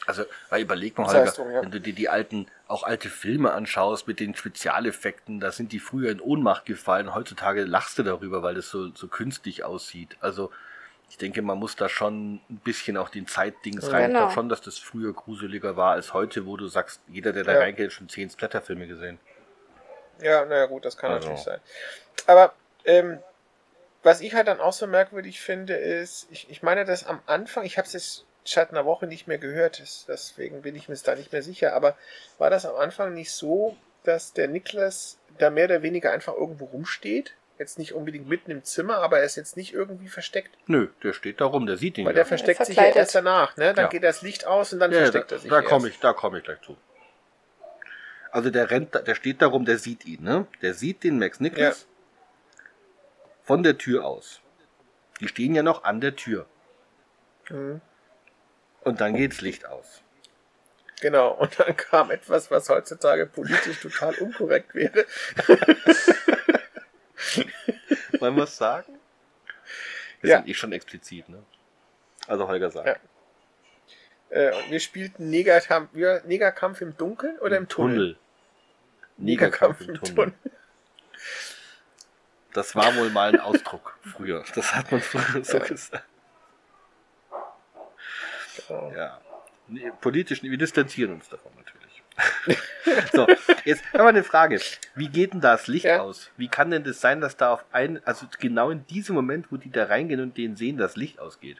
Also, 0.06 0.24
weil 0.48 0.62
überleg 0.62 0.98
mal, 0.98 1.06
Holger, 1.08 1.34
ja. 1.52 1.62
wenn 1.62 1.70
du 1.70 1.80
dir 1.80 1.92
die 1.92 2.08
alten, 2.08 2.46
auch 2.68 2.84
alte 2.84 3.08
Filme 3.08 3.52
anschaust 3.52 4.06
mit 4.06 4.20
den 4.20 4.34
Spezialeffekten, 4.34 5.40
da 5.40 5.52
sind 5.52 5.72
die 5.72 5.80
früher 5.80 6.10
in 6.10 6.20
Ohnmacht 6.20 6.64
gefallen. 6.64 7.14
Heutzutage 7.14 7.64
lachst 7.64 7.98
du 7.98 8.02
darüber, 8.02 8.42
weil 8.42 8.54
das 8.54 8.70
so, 8.70 8.94
so 8.94 9.08
künstlich 9.08 9.64
aussieht. 9.64 10.16
Also, 10.20 10.50
ich 11.08 11.18
denke, 11.18 11.42
man 11.42 11.58
muss 11.58 11.74
da 11.74 11.88
schon 11.88 12.40
ein 12.48 12.60
bisschen 12.62 12.96
auch 12.96 13.08
den 13.08 13.26
Zeitdings 13.26 13.92
rein. 13.92 14.02
Ich 14.02 14.06
Genau. 14.08 14.18
glaube 14.20 14.32
schon, 14.32 14.48
dass 14.48 14.60
das 14.60 14.78
früher 14.78 15.12
gruseliger 15.12 15.76
war 15.76 15.92
als 15.92 16.14
heute, 16.14 16.46
wo 16.46 16.56
du 16.56 16.68
sagst, 16.68 17.00
jeder, 17.08 17.32
der 17.32 17.44
da 17.44 17.52
Ja. 17.54 17.58
reingeht, 17.58 17.86
hat 17.86 17.92
schon 17.92 18.08
zehn 18.08 18.30
Splatterfilme 18.30 18.86
gesehen. 18.86 19.18
Ja, 20.22 20.44
naja 20.44 20.66
gut, 20.66 20.84
das 20.84 20.96
kann 20.96 21.10
Also. 21.10 21.28
natürlich 21.28 21.44
sein. 21.44 21.60
Aber 22.26 22.54
ähm, 22.84 23.18
was 24.02 24.20
ich 24.20 24.34
halt 24.34 24.48
dann 24.48 24.60
auch 24.60 24.72
so 24.72 24.86
merkwürdig 24.86 25.40
finde, 25.40 25.74
ist, 25.74 26.28
ich, 26.30 26.48
ich 26.48 26.62
meine, 26.62 26.84
dass 26.84 27.04
am 27.04 27.20
Anfang, 27.26 27.64
ich 27.64 27.76
habe 27.76 27.86
es 27.86 27.92
jetzt 27.92 28.24
seit 28.44 28.70
einer 28.70 28.84
Woche 28.84 29.06
nicht 29.06 29.26
mehr 29.26 29.38
gehört, 29.38 29.82
deswegen 30.08 30.62
bin 30.62 30.74
ich 30.76 30.88
mir 30.88 30.96
da 30.96 31.14
nicht 31.14 31.32
mehr 31.32 31.42
sicher, 31.42 31.74
aber 31.74 31.96
war 32.38 32.50
das 32.50 32.66
am 32.66 32.76
Anfang 32.76 33.14
nicht 33.14 33.32
so, 33.32 33.76
dass 34.04 34.32
der 34.32 34.48
Niklas 34.48 35.18
da 35.38 35.50
mehr 35.50 35.66
oder 35.66 35.82
weniger 35.82 36.12
einfach 36.12 36.34
irgendwo 36.34 36.64
rumsteht? 36.66 37.34
Jetzt 37.58 37.78
nicht 37.78 37.92
unbedingt 37.92 38.26
mitten 38.26 38.50
im 38.50 38.64
Zimmer, 38.64 38.98
aber 38.98 39.18
er 39.18 39.24
ist 39.24 39.36
jetzt 39.36 39.54
nicht 39.58 39.74
irgendwie 39.74 40.08
versteckt. 40.08 40.56
Nö, 40.66 40.88
der 41.02 41.12
steht 41.12 41.42
da 41.42 41.44
rum, 41.44 41.66
der 41.66 41.76
sieht 41.76 41.98
ihn 41.98 42.06
Weil 42.06 42.12
ja. 42.12 42.16
der 42.16 42.26
versteckt 42.26 42.64
sich 42.64 42.76
ja 42.76 42.84
erst 42.84 43.14
danach, 43.14 43.56
ne? 43.58 43.74
Dann 43.74 43.84
Ja. 43.84 43.88
geht 43.90 44.02
das 44.02 44.22
Licht 44.22 44.46
aus 44.46 44.72
und 44.72 44.80
dann 44.80 44.90
Ja, 44.92 45.00
versteckt 45.00 45.30
da, 45.30 45.36
er 45.36 45.38
sich. 45.40 45.50
Da 45.50 45.60
komme 45.60 45.88
ich, 45.88 46.00
da 46.00 46.14
komme 46.14 46.38
ich 46.38 46.44
gleich 46.44 46.60
zu. 46.62 46.78
Also 48.32 48.48
der 48.50 48.70
rennt, 48.70 48.94
da- 48.94 49.02
der 49.02 49.14
steht 49.14 49.42
da 49.42 49.46
rum, 49.48 49.66
der 49.66 49.76
sieht 49.76 50.06
ihn, 50.06 50.22
ne? 50.22 50.46
Der 50.62 50.72
sieht 50.72 51.04
den 51.04 51.18
Max 51.18 51.38
Nicholas 51.40 51.86
von 53.42 53.62
der 53.62 53.76
Tür 53.76 54.06
aus. 54.06 54.40
Die 55.20 55.28
stehen 55.28 55.54
ja 55.54 55.62
noch 55.62 55.84
an 55.84 56.00
der 56.00 56.16
Tür. 56.16 56.46
Mhm. 57.50 57.82
Und 58.82 59.00
dann 59.00 59.14
geht's 59.14 59.40
Licht 59.40 59.66
aus. 59.66 60.02
Genau, 61.00 61.30
und 61.32 61.58
dann 61.58 61.76
kam 61.76 62.10
etwas, 62.10 62.50
was 62.50 62.68
heutzutage 62.68 63.26
politisch 63.26 63.80
total 63.80 64.14
unkorrekt 64.16 64.74
wäre. 64.74 65.06
Wir 68.20 68.36
es 68.42 68.56
sagen? 68.56 68.98
Wir 70.20 70.30
Ja. 70.30 70.36
sind 70.38 70.48
eh 70.48 70.54
schon 70.54 70.72
explizit, 70.72 71.28
ne? 71.28 71.42
Also 72.26 72.46
Holger 72.46 72.70
sagt. 72.70 72.86
Ja. 72.86 72.96
Äh, 74.36 74.54
und 74.54 74.70
wir 74.70 74.80
spielten 74.80 75.30
Negerkampf, 75.30 75.92
Negerkampf 76.24 76.80
im 76.82 76.96
Dunkeln 76.96 77.38
oder 77.38 77.56
im 77.56 77.68
Tunnel? 77.68 78.18
Negerkampf 79.16 79.80
im 79.80 79.94
Tunnel. 79.94 80.32
Das 82.52 82.74
war 82.74 82.94
wohl 82.96 83.10
mal 83.10 83.30
ein 83.30 83.40
Ausdruck 83.40 83.98
früher. 84.02 84.44
Das 84.54 84.74
hat 84.74 84.90
man 84.92 85.00
früher 85.00 85.44
so 85.44 85.58
Ja. 85.58 85.64
gesagt. 85.64 86.04
Genau. 88.70 88.92
Ja. 88.96 89.20
Politisch, 90.00 90.42
wir 90.42 90.58
distanzieren 90.58 91.12
uns 91.12 91.28
davon 91.28 91.52
natürlich. 91.56 92.02
so, 93.12 93.26
jetzt 93.64 93.84
haben 93.92 94.04
wir 94.04 94.08
eine 94.08 94.24
Frage. 94.24 94.60
Wie 94.94 95.08
geht 95.08 95.32
denn 95.32 95.40
da 95.40 95.52
das 95.52 95.68
Licht 95.68 95.84
Ja. 95.84 96.00
aus? 96.00 96.30
Wie 96.36 96.48
kann 96.48 96.70
denn 96.70 96.84
das 96.84 97.00
sein, 97.00 97.20
dass 97.20 97.36
da 97.36 97.52
auf 97.52 97.64
ein, 97.72 98.04
also 98.04 98.26
genau 98.38 98.70
in 98.70 98.86
diesem 98.88 99.14
Moment, 99.14 99.52
wo 99.52 99.56
die 99.56 99.70
da 99.70 99.84
reingehen 99.84 100.20
und 100.20 100.36
den 100.36 100.56
sehen, 100.56 100.76
das 100.76 100.96
Licht 100.96 101.20
ausgeht? 101.20 101.58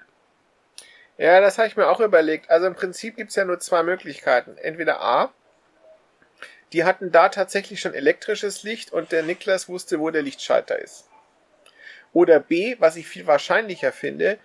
Ja, 1.18 1.40
das 1.40 1.58
habe 1.58 1.68
ich 1.68 1.76
mir 1.76 1.88
auch 1.88 2.00
überlegt. 2.00 2.50
Also 2.50 2.66
im 2.66 2.74
Prinzip 2.74 3.16
gibt's 3.16 3.36
ja 3.36 3.44
nur 3.44 3.60
zwei 3.60 3.82
Möglichkeiten. 3.82 4.56
Entweder 4.56 5.00
A, 5.00 5.32
die 6.72 6.84
hatten 6.84 7.12
da 7.12 7.28
tatsächlich 7.28 7.80
schon 7.80 7.94
elektrisches 7.94 8.62
Licht 8.62 8.92
und 8.92 9.12
der 9.12 9.22
Niklas 9.22 9.68
wusste, 9.68 10.00
wo 10.00 10.10
der 10.10 10.22
Lichtschalter 10.22 10.78
ist. 10.78 11.08
Oder 12.12 12.40
B, 12.40 12.76
was 12.80 12.96
ich 12.96 13.06
viel 13.06 13.26
wahrscheinlicher 13.26 13.92
finde, 13.92 14.38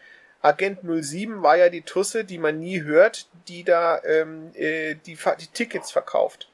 Agent 0.45 0.80
07 0.84 1.41
war 1.41 1.57
ja 1.57 1.69
die 1.69 1.81
Tusse, 1.81 2.23
die 2.26 2.38
man 2.38 2.59
nie 2.59 2.81
hört, 2.84 3.27
die 3.47 3.63
da 3.63 4.01
ähm, 4.03 4.51
äh, 4.55 4.95
die, 4.95 5.17
die 5.39 5.47
Tickets 5.47 5.91
verkauft. 5.91 6.49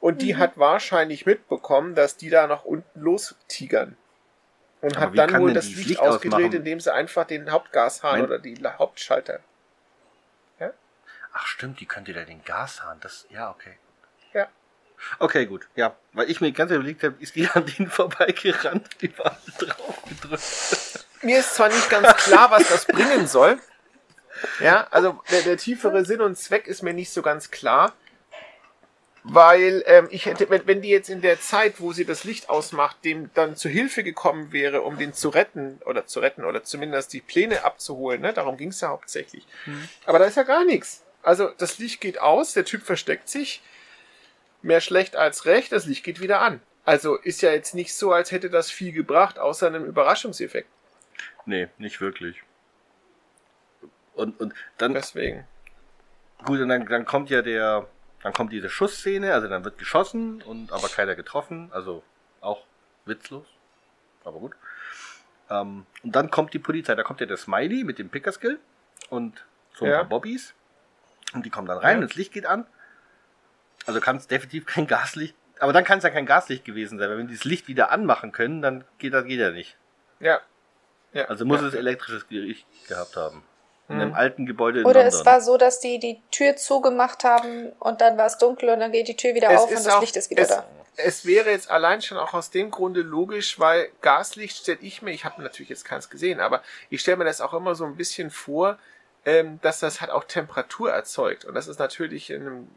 Und 0.00 0.20
die 0.20 0.34
Mhm. 0.34 0.38
hat 0.38 0.58
wahrscheinlich 0.58 1.24
mitbekommen, 1.24 1.94
dass 1.94 2.16
die 2.16 2.28
da 2.28 2.46
nach 2.46 2.64
unten 2.64 3.00
lostigern. 3.00 3.96
Und 4.82 4.96
Aber 4.98 5.06
hat 5.06 5.18
dann 5.18 5.40
wohl 5.40 5.54
das 5.54 5.66
Licht 5.68 5.88
Licht 5.88 6.00
ausgedreht, 6.00 6.34
ausmachen? 6.34 6.56
indem 6.56 6.80
sie 6.80 6.92
einfach 6.92 7.26
den 7.26 7.50
Hauptgashahn 7.50 8.12
Mein- 8.20 8.24
oder 8.24 8.38
die 8.38 8.56
Hauptschalter 8.62 9.40
Ach 11.36 11.46
stimmt, 11.46 11.80
die 11.80 11.86
könnte 11.86 12.12
da 12.12 12.22
den 12.24 12.44
Gashahn. 12.44 13.00
Das, 13.00 13.26
ja, 13.28 13.50
okay. 13.50 13.76
Ja. 14.32 14.46
Okay, 15.18 15.46
gut. 15.46 15.66
Ja, 15.74 15.96
weil 16.12 16.30
ich 16.30 16.40
mir 16.40 16.52
ganz 16.52 16.70
überlegt 16.70 17.02
habe, 17.02 17.16
ist 17.18 17.34
die 17.34 17.48
an 17.48 17.66
denen 17.66 17.90
vorbeigerannt, 17.90 18.88
die 19.02 19.18
waren 19.18 19.36
drauf 19.58 20.02
gedrückt. 20.08 20.42
Mir 21.24 21.40
ist 21.40 21.54
zwar 21.54 21.68
nicht 21.68 21.88
ganz 21.90 22.14
klar, 22.16 22.50
was 22.50 22.68
das 22.68 22.86
bringen 22.86 23.26
soll. 23.26 23.58
Ja, 24.60 24.86
also 24.90 25.20
der, 25.30 25.42
der 25.42 25.56
tiefere 25.56 26.04
Sinn 26.04 26.20
und 26.20 26.36
Zweck 26.36 26.66
ist 26.66 26.82
mir 26.82 26.94
nicht 26.94 27.10
so 27.10 27.22
ganz 27.22 27.50
klar. 27.50 27.92
Weil 29.26 29.82
ähm, 29.86 30.08
ich 30.10 30.26
hätte, 30.26 30.50
wenn, 30.50 30.66
wenn 30.66 30.82
die 30.82 30.90
jetzt 30.90 31.08
in 31.08 31.22
der 31.22 31.40
Zeit, 31.40 31.80
wo 31.80 31.94
sie 31.94 32.04
das 32.04 32.24
Licht 32.24 32.50
ausmacht, 32.50 32.98
dem 33.04 33.30
dann 33.32 33.56
zu 33.56 33.70
Hilfe 33.70 34.04
gekommen 34.04 34.52
wäre, 34.52 34.82
um 34.82 34.98
den 34.98 35.14
zu 35.14 35.30
retten 35.30 35.80
oder 35.86 36.04
zu 36.04 36.20
retten 36.20 36.44
oder 36.44 36.62
zumindest 36.62 37.14
die 37.14 37.22
Pläne 37.22 37.64
abzuholen, 37.64 38.20
ne? 38.20 38.34
darum 38.34 38.58
ging 38.58 38.68
es 38.68 38.82
ja 38.82 38.88
hauptsächlich. 38.88 39.46
Aber 40.04 40.18
da 40.18 40.26
ist 40.26 40.36
ja 40.36 40.42
gar 40.42 40.66
nichts. 40.66 41.04
Also 41.22 41.48
das 41.56 41.78
Licht 41.78 42.02
geht 42.02 42.20
aus, 42.20 42.52
der 42.52 42.66
Typ 42.66 42.82
versteckt 42.82 43.30
sich, 43.30 43.62
mehr 44.60 44.82
schlecht 44.82 45.16
als 45.16 45.46
recht, 45.46 45.72
das 45.72 45.86
Licht 45.86 46.04
geht 46.04 46.20
wieder 46.20 46.42
an. 46.42 46.60
Also 46.84 47.16
ist 47.16 47.40
ja 47.40 47.50
jetzt 47.50 47.74
nicht 47.74 47.94
so, 47.94 48.12
als 48.12 48.30
hätte 48.30 48.50
das 48.50 48.70
viel 48.70 48.92
gebracht, 48.92 49.38
außer 49.38 49.66
einem 49.66 49.86
Überraschungseffekt. 49.86 50.68
Nee, 51.46 51.68
nicht 51.78 52.00
wirklich. 52.00 52.42
Und, 54.14 54.38
und 54.40 54.54
dann, 54.78 54.94
Deswegen. 54.94 55.46
gut, 56.44 56.60
und 56.60 56.68
dann, 56.68 56.86
dann 56.86 57.04
kommt 57.04 57.30
ja 57.30 57.42
der, 57.42 57.86
dann 58.22 58.32
kommt 58.32 58.52
diese 58.52 58.70
Schussszene, 58.70 59.34
also 59.34 59.48
dann 59.48 59.64
wird 59.64 59.76
geschossen 59.78 60.40
und 60.42 60.72
aber 60.72 60.88
keiner 60.88 61.14
getroffen, 61.16 61.70
also 61.72 62.02
auch 62.40 62.64
witzlos, 63.06 63.46
aber 64.24 64.38
gut. 64.38 64.54
Ähm, 65.50 65.84
und 66.02 66.14
dann 66.16 66.30
kommt 66.30 66.54
die 66.54 66.58
Polizei, 66.58 66.94
da 66.94 67.02
kommt 67.02 67.20
ja 67.20 67.26
der 67.26 67.36
Smiley 67.36 67.84
mit 67.84 67.98
dem 67.98 68.08
Pickerskill 68.08 68.58
und 69.10 69.44
so 69.74 69.84
ein 69.84 69.90
Ja. 69.90 69.96
paar 69.98 70.08
Bobbys 70.08 70.54
und 71.34 71.44
die 71.44 71.50
kommen 71.50 71.66
dann 71.66 71.78
rein 71.78 71.96
Ja. 71.98 72.02
und 72.02 72.10
das 72.10 72.14
Licht 72.16 72.32
geht 72.32 72.46
an. 72.46 72.66
Also 73.86 74.00
kann 74.00 74.16
es 74.16 74.28
definitiv 74.28 74.64
kein 74.64 74.86
Gaslicht, 74.86 75.34
aber 75.58 75.72
dann 75.72 75.84
kann 75.84 75.98
es 75.98 76.04
ja 76.04 76.10
kein 76.10 76.24
Gaslicht 76.24 76.64
gewesen 76.64 76.98
sein, 76.98 77.10
weil 77.10 77.18
wenn 77.18 77.26
die 77.28 77.34
das 77.34 77.44
Licht 77.44 77.66
wieder 77.68 77.90
anmachen 77.90 78.30
können, 78.32 78.62
dann 78.62 78.84
geht 78.98 79.12
das 79.12 79.24
geht 79.26 79.40
ja 79.40 79.50
nicht. 79.50 79.76
Ja. 80.20 80.40
Ja. 81.14 81.24
Also 81.26 81.44
muss 81.46 81.60
ja. 81.62 81.68
es 81.68 81.74
elektrisches 81.74 82.26
Licht 82.28 82.66
gehabt 82.88 83.16
haben. 83.16 83.42
In 83.88 83.96
Mhm. 83.96 84.00
einem 84.00 84.14
alten 84.14 84.46
Gebäude 84.46 84.80
in 84.80 84.86
Oder 84.86 85.02
London. 85.02 85.20
es 85.20 85.26
war 85.26 85.40
so, 85.40 85.56
dass 85.58 85.78
die 85.80 85.98
die 85.98 86.20
Tür 86.30 86.56
zugemacht 86.56 87.22
haben 87.24 87.70
und 87.80 88.00
dann 88.00 88.16
war 88.16 88.26
es 88.26 88.38
dunkel 88.38 88.68
und 88.70 88.80
dann 88.80 88.92
geht 88.92 89.08
die 89.08 89.16
Tür 89.16 89.34
wieder 89.34 89.50
Es 89.50 89.60
auf 89.60 89.68
und 89.70 89.76
ist 89.76 89.86
das 89.86 89.94
auch- 89.94 90.00
Licht 90.00 90.16
ist 90.16 90.30
wieder 90.30 90.42
es, 90.42 90.48
da. 90.48 90.64
Es 90.96 91.26
wäre 91.26 91.50
jetzt 91.50 91.70
allein 91.70 92.00
schon 92.02 92.16
auch 92.18 92.34
aus 92.34 92.50
dem 92.50 92.70
Grunde 92.70 93.00
logisch, 93.02 93.58
weil 93.58 93.88
Gaslicht 94.00 94.56
stelle 94.58 94.78
ich 94.80 95.02
mir, 95.02 95.10
ich 95.10 95.24
habe 95.24 95.42
natürlich 95.42 95.68
jetzt 95.68 95.84
keins 95.84 96.08
gesehen, 96.08 96.40
aber 96.40 96.62
ich 96.88 97.00
stelle 97.00 97.16
mir 97.18 97.24
das 97.24 97.40
auch 97.40 97.52
immer 97.52 97.74
so 97.74 97.84
ein 97.84 97.96
bisschen 97.96 98.30
vor, 98.30 98.78
ähm, 99.26 99.58
dass 99.60 99.80
das 99.80 100.00
halt 100.00 100.10
auch 100.12 100.24
Temperatur 100.24 100.92
erzeugt. 100.92 101.44
Und 101.44 101.54
das 101.54 101.66
ist 101.66 101.78
natürlich 101.78 102.30
in 102.30 102.42
einem 102.42 102.68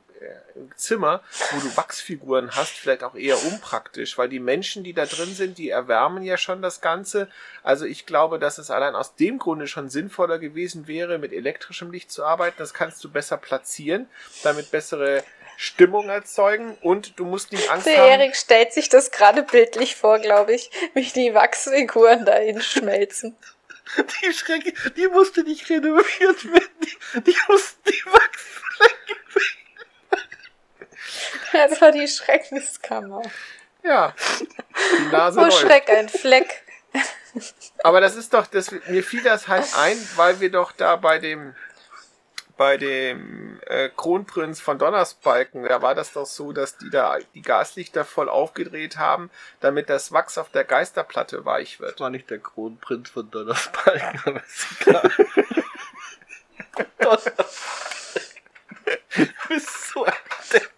Zimmer, 0.76 1.22
wo 1.52 1.60
du 1.60 1.78
Wachsfiguren 1.78 2.52
hast, 2.56 2.72
vielleicht 2.72 3.04
auch 3.04 3.16
eher 3.16 3.44
unpraktisch, 3.46 4.18
weil 4.18 4.30
die 4.30 4.40
Menschen, 4.40 4.84
die 4.84 4.94
da 4.94 5.06
drin 5.06 5.34
sind, 5.34 5.58
die 5.58 5.70
erwärmen 5.70 6.24
ja 6.24 6.38
schon 6.38 6.62
das 6.62 6.82
Ganze. 6.82 7.28
Also 7.64 7.86
ich 7.86 8.06
glaube, 8.06 8.40
dass 8.40 8.58
es 8.58 8.72
allein 8.72 8.96
aus 8.96 9.16
dem 9.16 9.40
Grunde 9.40 9.68
schon 9.68 9.90
sinnvoller 9.90 10.40
gewesen 10.40 10.88
wäre, 10.88 11.18
mit 11.18 11.34
elektrischem 11.34 11.92
Licht 11.92 12.12
zu 12.12 12.24
arbeiten. 12.24 12.56
Das 12.58 12.74
kannst 12.74 13.04
du 13.04 13.12
besser 13.12 13.38
platzieren, 13.38 14.08
damit 14.44 14.72
bessere 14.72 15.24
Stimmung 15.58 16.10
erzeugen 16.10 16.78
und 16.82 17.20
du 17.20 17.26
musst 17.26 17.52
nicht 17.52 17.70
Angst 17.72 17.88
Der 17.88 17.98
haben. 17.98 18.22
Erik 18.22 18.36
stellt 18.36 18.74
sich 18.74 18.90
das 18.90 19.12
gerade 19.12 19.42
bildlich 19.44 19.96
vor, 19.96 20.20
glaube 20.20 20.54
ich, 20.54 20.70
wie 20.94 21.04
die 21.04 21.34
Wachsfiguren 21.34 22.26
dahin 22.26 22.62
schmelzen. 22.62 23.36
Die 24.22 24.34
Schrecke, 24.34 24.74
die 24.98 25.08
musste 25.08 25.44
nicht 25.44 25.70
renoviert 25.70 26.44
werden. 26.44 26.78
Die, 26.84 27.22
die 27.22 27.38
mussten 27.48 27.90
die 27.90 28.06
Wachsflecken 28.06 29.16
Das 31.52 31.82
war 31.82 31.92
die 31.92 32.08
Schreckenskammer. 32.08 33.22
Ja, 33.84 34.14
die 35.00 35.12
Nase 35.12 35.40
Oh. 35.40 35.52
Schreck, 35.52 35.90
ein 35.90 36.10
Fleck. 36.10 36.64
Aber 37.84 38.02
das 38.02 38.16
ist 38.16 38.34
doch, 38.34 38.48
das, 38.48 38.72
mir 38.72 39.04
fiel 39.04 39.24
das 39.24 39.48
halt 39.48 39.66
ein, 39.78 39.98
weil 40.16 40.40
wir 40.40 40.52
doch 40.52 40.72
da 40.72 40.96
bei 40.96 41.20
dem 41.20 41.56
bei 42.58 42.76
dem 42.78 43.60
äh, 43.68 43.90
Kronprinz 43.96 44.60
von 44.60 44.80
Donnersbalken, 44.80 45.64
da 45.64 45.84
war 45.84 45.94
das 45.94 46.14
doch 46.14 46.26
so, 46.26 46.52
dass 46.52 46.78
die 46.78 46.90
da 46.90 47.20
die 47.36 47.44
Gaslichter 47.44 48.04
voll 48.04 48.30
aufgedreht 48.30 48.98
haben, 48.98 49.30
damit 49.60 49.92
das 49.92 50.12
Wachs 50.12 50.40
auf 50.40 50.50
der 50.50 50.64
Geisterplatte 50.64 51.46
weich 51.46 51.80
wird. 51.80 51.94
Das 51.94 52.00
war 52.00 52.10
nicht 52.10 52.32
der 52.32 52.40
Kronprinz 52.40 53.12
von 53.12 53.30
Donnersbalken, 53.30 54.22
aber 54.26 54.44
ist 54.44 54.66
egal. 54.82 55.12
du 59.16 59.28
bist 59.50 59.90
so 59.94 60.04
ein 60.04 60.14
Depp. 60.52 60.72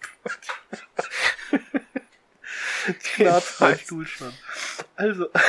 Knarzt 3.15 3.15
mein 3.61 3.69
Jedenfalls. 3.69 3.81
Stuhl 3.81 4.07
schon. 4.07 4.34
Also. 4.95 5.30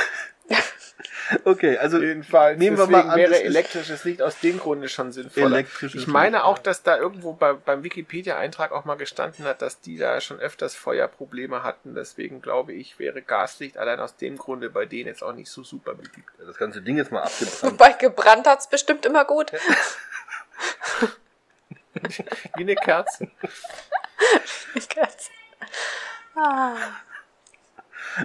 Okay, 1.44 1.78
also 1.78 2.00
Jedenfalls, 2.00 2.58
Nehmen 2.58 2.76
wir 2.76 2.86
deswegen 2.88 3.06
mal 3.06 3.12
an, 3.12 3.16
wäre 3.16 3.30
das 3.30 3.38
ist- 3.38 3.44
elektrisches 3.46 4.02
Licht 4.02 4.20
aus 4.20 4.40
dem 4.40 4.58
Grunde 4.58 4.88
schon 4.88 5.12
sinnvoller. 5.12 5.58
elektrisches 5.58 6.02
Ich 6.02 6.08
meine 6.08 6.38
Licht, 6.38 6.44
auch, 6.44 6.56
ja. 6.56 6.62
dass 6.64 6.82
da 6.82 6.98
irgendwo 6.98 7.34
bei, 7.34 7.52
beim 7.52 7.84
Wikipedia-Eintrag 7.84 8.72
auch 8.72 8.84
mal 8.84 8.96
gestanden 8.96 9.44
hat, 9.44 9.62
dass 9.62 9.80
die 9.80 9.96
da 9.96 10.20
schon 10.20 10.40
öfters 10.40 10.74
Feuerprobleme 10.74 11.62
hatten. 11.62 11.94
Deswegen 11.94 12.42
glaube 12.42 12.72
ich, 12.72 12.98
wäre 12.98 13.22
Gaslicht 13.22 13.76
allein 13.78 14.00
aus 14.00 14.16
dem 14.16 14.38
Grunde 14.38 14.70
bei 14.70 14.86
denen 14.86 15.06
jetzt 15.06 15.22
auch 15.22 15.32
nicht 15.32 15.48
so 15.52 15.62
super 15.62 15.94
beliebt. 15.94 16.18
das 16.44 16.56
ganze 16.56 16.82
Ding 16.82 16.96
jetzt 16.96 17.12
mal 17.12 17.22
abgebrannt. 17.22 17.62
Wobei 17.62 17.92
gebrannt 17.92 18.48
hat's 18.48 18.68
bestimmt 18.68 19.06
immer 19.06 19.24
gut. 19.24 19.52
Wie 22.56 22.62
eine 22.62 22.74
Kerze. 22.76 23.30
ah. 26.36 26.76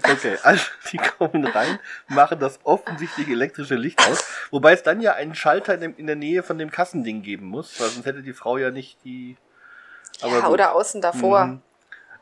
Okay, 0.09 0.37
also 0.41 0.63
die 0.91 0.97
kommen 0.97 1.45
rein, 1.45 1.79
machen 2.07 2.39
das 2.39 2.59
offensichtlich 2.63 3.27
elektrische 3.27 3.75
Licht 3.75 3.99
aus, 4.07 4.23
wobei 4.51 4.73
es 4.73 4.81
dann 4.83 4.99
ja 4.99 5.13
einen 5.13 5.35
Schalter 5.35 5.75
in, 5.75 5.81
dem, 5.81 5.95
in 5.97 6.07
der 6.07 6.15
Nähe 6.15 6.41
von 6.43 6.57
dem 6.57 6.71
Kassending 6.71 7.21
geben 7.21 7.45
muss, 7.45 7.79
weil 7.79 7.89
sonst 7.89 8.05
hätte 8.05 8.23
die 8.23 8.33
Frau 8.33 8.57
ja 8.57 8.71
nicht 8.71 8.97
die. 9.03 9.37
Aber 10.21 10.33
Ja, 10.33 10.39
gut. 10.41 10.49
oder 10.53 10.73
außen 10.73 11.01
davor. 11.01 11.45
Mhm. 11.45 11.61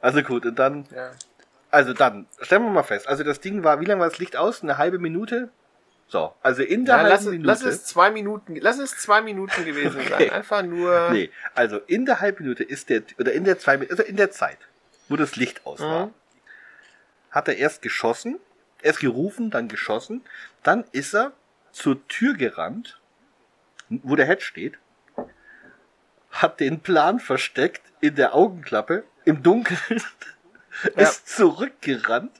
Also 0.02 0.22
gut, 0.24 0.46
und 0.46 0.60
dann, 0.60 0.86
Ja. 0.94 1.12
also 1.72 1.94
dann, 1.94 2.28
stellen 2.42 2.64
wir 2.64 2.70
mal 2.72 2.84
fest, 2.84 3.08
also 3.08 3.24
das 3.24 3.40
Ding 3.40 3.64
war, 3.64 3.80
wie 3.80 3.86
lange 3.86 4.02
war 4.02 4.10
das 4.10 4.20
Licht 4.20 4.36
aus? 4.36 4.62
Eine 4.62 4.78
halbe 4.78 5.00
Minute? 5.00 5.50
So, 6.14 6.32
also 6.44 6.62
in 6.62 6.86
der 6.86 6.94
Ja, 6.98 7.02
halben 7.02 7.10
lass, 7.10 7.26
Minute. 7.26 7.48
lass 7.48 7.62
es 7.64 7.86
zwei 7.86 8.12
Minuten, 8.12 8.56
lass 8.58 8.78
es 8.78 8.96
zwei 9.00 9.22
Minuten 9.24 9.66
gewesen 9.66 10.00
Okay. 10.00 10.10
sein. 10.10 10.30
Einfach 10.30 10.62
nur. 10.62 11.10
Nee, 11.10 11.32
also 11.56 11.78
in 11.88 12.06
der 12.06 12.20
halben 12.22 12.44
Minute 12.44 12.64
ist 12.64 12.90
der, 12.90 13.02
oder 13.18 13.32
in 13.34 13.46
der 13.46 13.58
zwei, 13.58 13.80
also 13.90 14.04
in 14.04 14.16
der 14.16 14.30
Zeit, 14.30 14.60
wo 15.10 15.16
das 15.16 15.36
Licht 15.38 15.66
aus 15.66 15.80
war, 15.82 16.06
Mhm. 16.06 16.14
hat 17.32 17.48
er 17.48 17.58
erst 17.58 17.82
geschossen, 17.82 18.38
erst 18.84 19.00
gerufen, 19.00 19.50
dann 19.50 19.68
geschossen, 19.68 20.24
dann 20.62 20.84
ist 20.92 21.16
er 21.16 21.32
zur 21.72 22.08
Tür 22.08 22.36
gerannt, 22.36 23.02
wo 23.90 24.16
der 24.16 24.28
Head 24.28 24.44
steht, 24.44 24.78
hat 26.30 26.60
den 26.60 26.82
Plan 26.82 27.20
versteckt 27.20 27.82
in 28.02 28.14
der 28.14 28.36
Augenklappe, 28.36 29.04
im 29.26 29.42
Dunkeln, 29.42 29.80
Ja. 30.96 31.10
ist 31.10 31.28
zurückgerannt, 31.28 32.40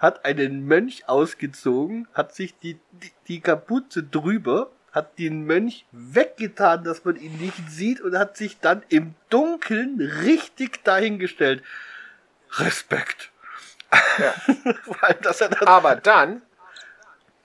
hat 0.00 0.24
einen 0.24 0.66
Mönch 0.66 1.08
ausgezogen, 1.08 2.08
hat 2.14 2.34
sich 2.34 2.58
die, 2.58 2.80
die, 2.90 3.12
die 3.28 3.40
Kapuze 3.40 4.02
drüber, 4.02 4.70
hat 4.92 5.18
den 5.18 5.44
Mönch 5.44 5.86
weggetan, 5.92 6.82
dass 6.82 7.04
man 7.04 7.16
ihn 7.16 7.36
nicht 7.36 7.70
sieht 7.70 8.00
und 8.00 8.18
hat 8.18 8.36
sich 8.36 8.58
dann 8.58 8.82
im 8.88 9.14
Dunkeln 9.28 10.00
richtig 10.00 10.82
dahingestellt. 10.82 11.62
Respekt. 12.54 13.30
Ja. 14.18 14.34
Er 15.02 15.14
dann 15.14 15.54
Aber 15.66 15.96
dann, 15.96 16.42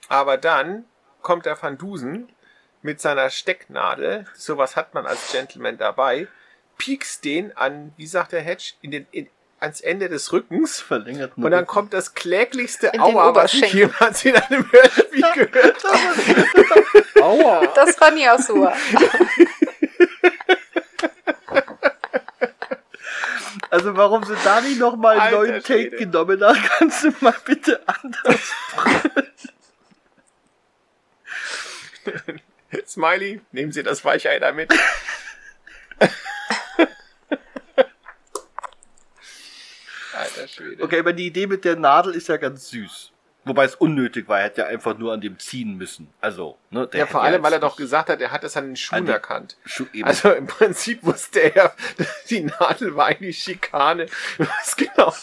aber 0.08 0.38
dann 0.38 0.84
kommt 1.22 1.46
der 1.46 1.60
Van 1.60 1.76
Dusen 1.76 2.28
mit 2.82 3.00
seiner 3.00 3.30
Stecknadel, 3.30 4.26
sowas 4.34 4.76
hat 4.76 4.94
man 4.94 5.06
als 5.06 5.32
Gentleman 5.32 5.76
dabei, 5.76 6.28
piekst 6.78 7.24
den 7.24 7.56
an, 7.56 7.92
wie 7.96 8.06
sagt 8.06 8.32
der 8.32 8.42
Hedge, 8.42 8.74
in 8.80 8.90
den, 8.92 9.06
in, 9.10 9.28
ans 9.60 9.80
Ende 9.80 10.08
des 10.08 10.32
Rückens. 10.32 10.80
verlängert 10.86 11.32
Und 11.36 11.50
dann 11.50 11.66
kommt 11.66 11.92
das 11.92 12.14
kläglichste 12.14 12.88
In 12.88 13.00
Aua, 13.00 13.34
was 13.34 13.54
ich 13.54 13.72
jemals 13.72 14.24
in 14.24 14.36
einem 14.36 14.70
Hörspiel 14.70 15.24
gehört 15.34 15.84
habe. 15.84 17.22
Aua. 17.22 17.66
Das 17.74 17.96
fand 17.96 18.18
ich 18.18 18.28
auch 18.28 18.38
super. 18.38 18.74
Also 23.68 23.96
warum 23.96 24.24
sie 24.24 24.36
da 24.44 24.60
nicht 24.60 24.78
nochmal 24.78 25.18
einen 25.18 25.34
neuen 25.34 25.62
Take 25.62 25.80
Schwede. 25.80 25.96
genommen 25.96 26.42
haben, 26.42 26.62
kannst 26.78 27.04
du 27.04 27.12
mal 27.20 27.34
bitte 27.44 27.80
anders. 27.86 28.40
Smiley, 32.86 33.40
nehmen 33.52 33.72
Sie 33.72 33.82
das 33.82 34.04
Weichei 34.04 34.38
damit. 34.38 34.72
Alter 35.98 36.16
Schwede. 40.16 40.24
Okay, 40.80 40.98
aber 41.00 41.12
die 41.12 41.26
Idee 41.26 41.46
mit 41.46 41.64
der 41.64 41.76
Nadel 41.76 42.14
ist 42.14 42.28
ja 42.28 42.36
ganz 42.36 42.68
süß. 42.70 43.12
Wobei 43.44 43.64
es 43.64 43.76
unnötig 43.76 44.26
war, 44.28 44.38
er 44.40 44.46
hätte 44.46 44.62
ja 44.62 44.66
einfach 44.66 44.98
nur 44.98 45.12
an 45.12 45.20
dem 45.20 45.38
ziehen 45.38 45.76
müssen. 45.76 46.12
Also, 46.20 46.58
ne, 46.70 46.88
der 46.88 47.00
Ja, 47.00 47.06
vor 47.06 47.22
allem, 47.22 47.40
weil 47.44 47.52
er 47.52 47.60
doch 47.60 47.76
gesagt 47.76 48.08
hat, 48.08 48.20
er 48.20 48.32
hat 48.32 48.42
es 48.42 48.56
an 48.56 48.66
den 48.66 48.76
Schuhen 48.76 48.98
An 48.98 49.06
den- 49.06 49.12
erkannt. 49.12 49.56
Schu- 49.64 49.86
eben. 49.92 50.04
Also 50.04 50.32
im 50.32 50.48
Prinzip 50.48 51.04
wusste 51.04 51.54
er, 51.54 51.72
die 52.28 52.40
Nadel 52.42 52.96
war 52.96 53.06
eigentlich 53.06 53.38
Schikane. 53.40 54.06
Was 54.38 54.74
genau? 54.74 55.14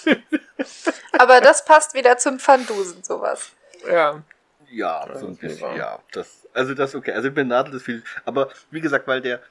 Aber 1.17 1.41
das 1.41 1.65
passt 1.65 1.93
wieder 1.93 2.17
zum 2.17 2.39
Pfandusen, 2.39 3.03
sowas. 3.03 3.51
Ja. 3.85 4.23
Ja, 4.69 5.05
Ja, 5.05 5.19
so 5.19 5.27
ein 5.27 5.35
bisschen, 5.35 5.75
ja. 5.75 5.99
Das, 6.13 6.47
also 6.53 6.73
das 6.73 6.95
okay. 6.95 7.11
Also 7.11 7.29
mit 7.29 7.47
Nadel 7.47 7.75
ist 7.75 7.83
viel. 7.83 8.03
Aber 8.25 8.49
wie 8.71 8.79
gesagt, 8.81 9.05
weil 9.07 9.19
der. 9.21 9.41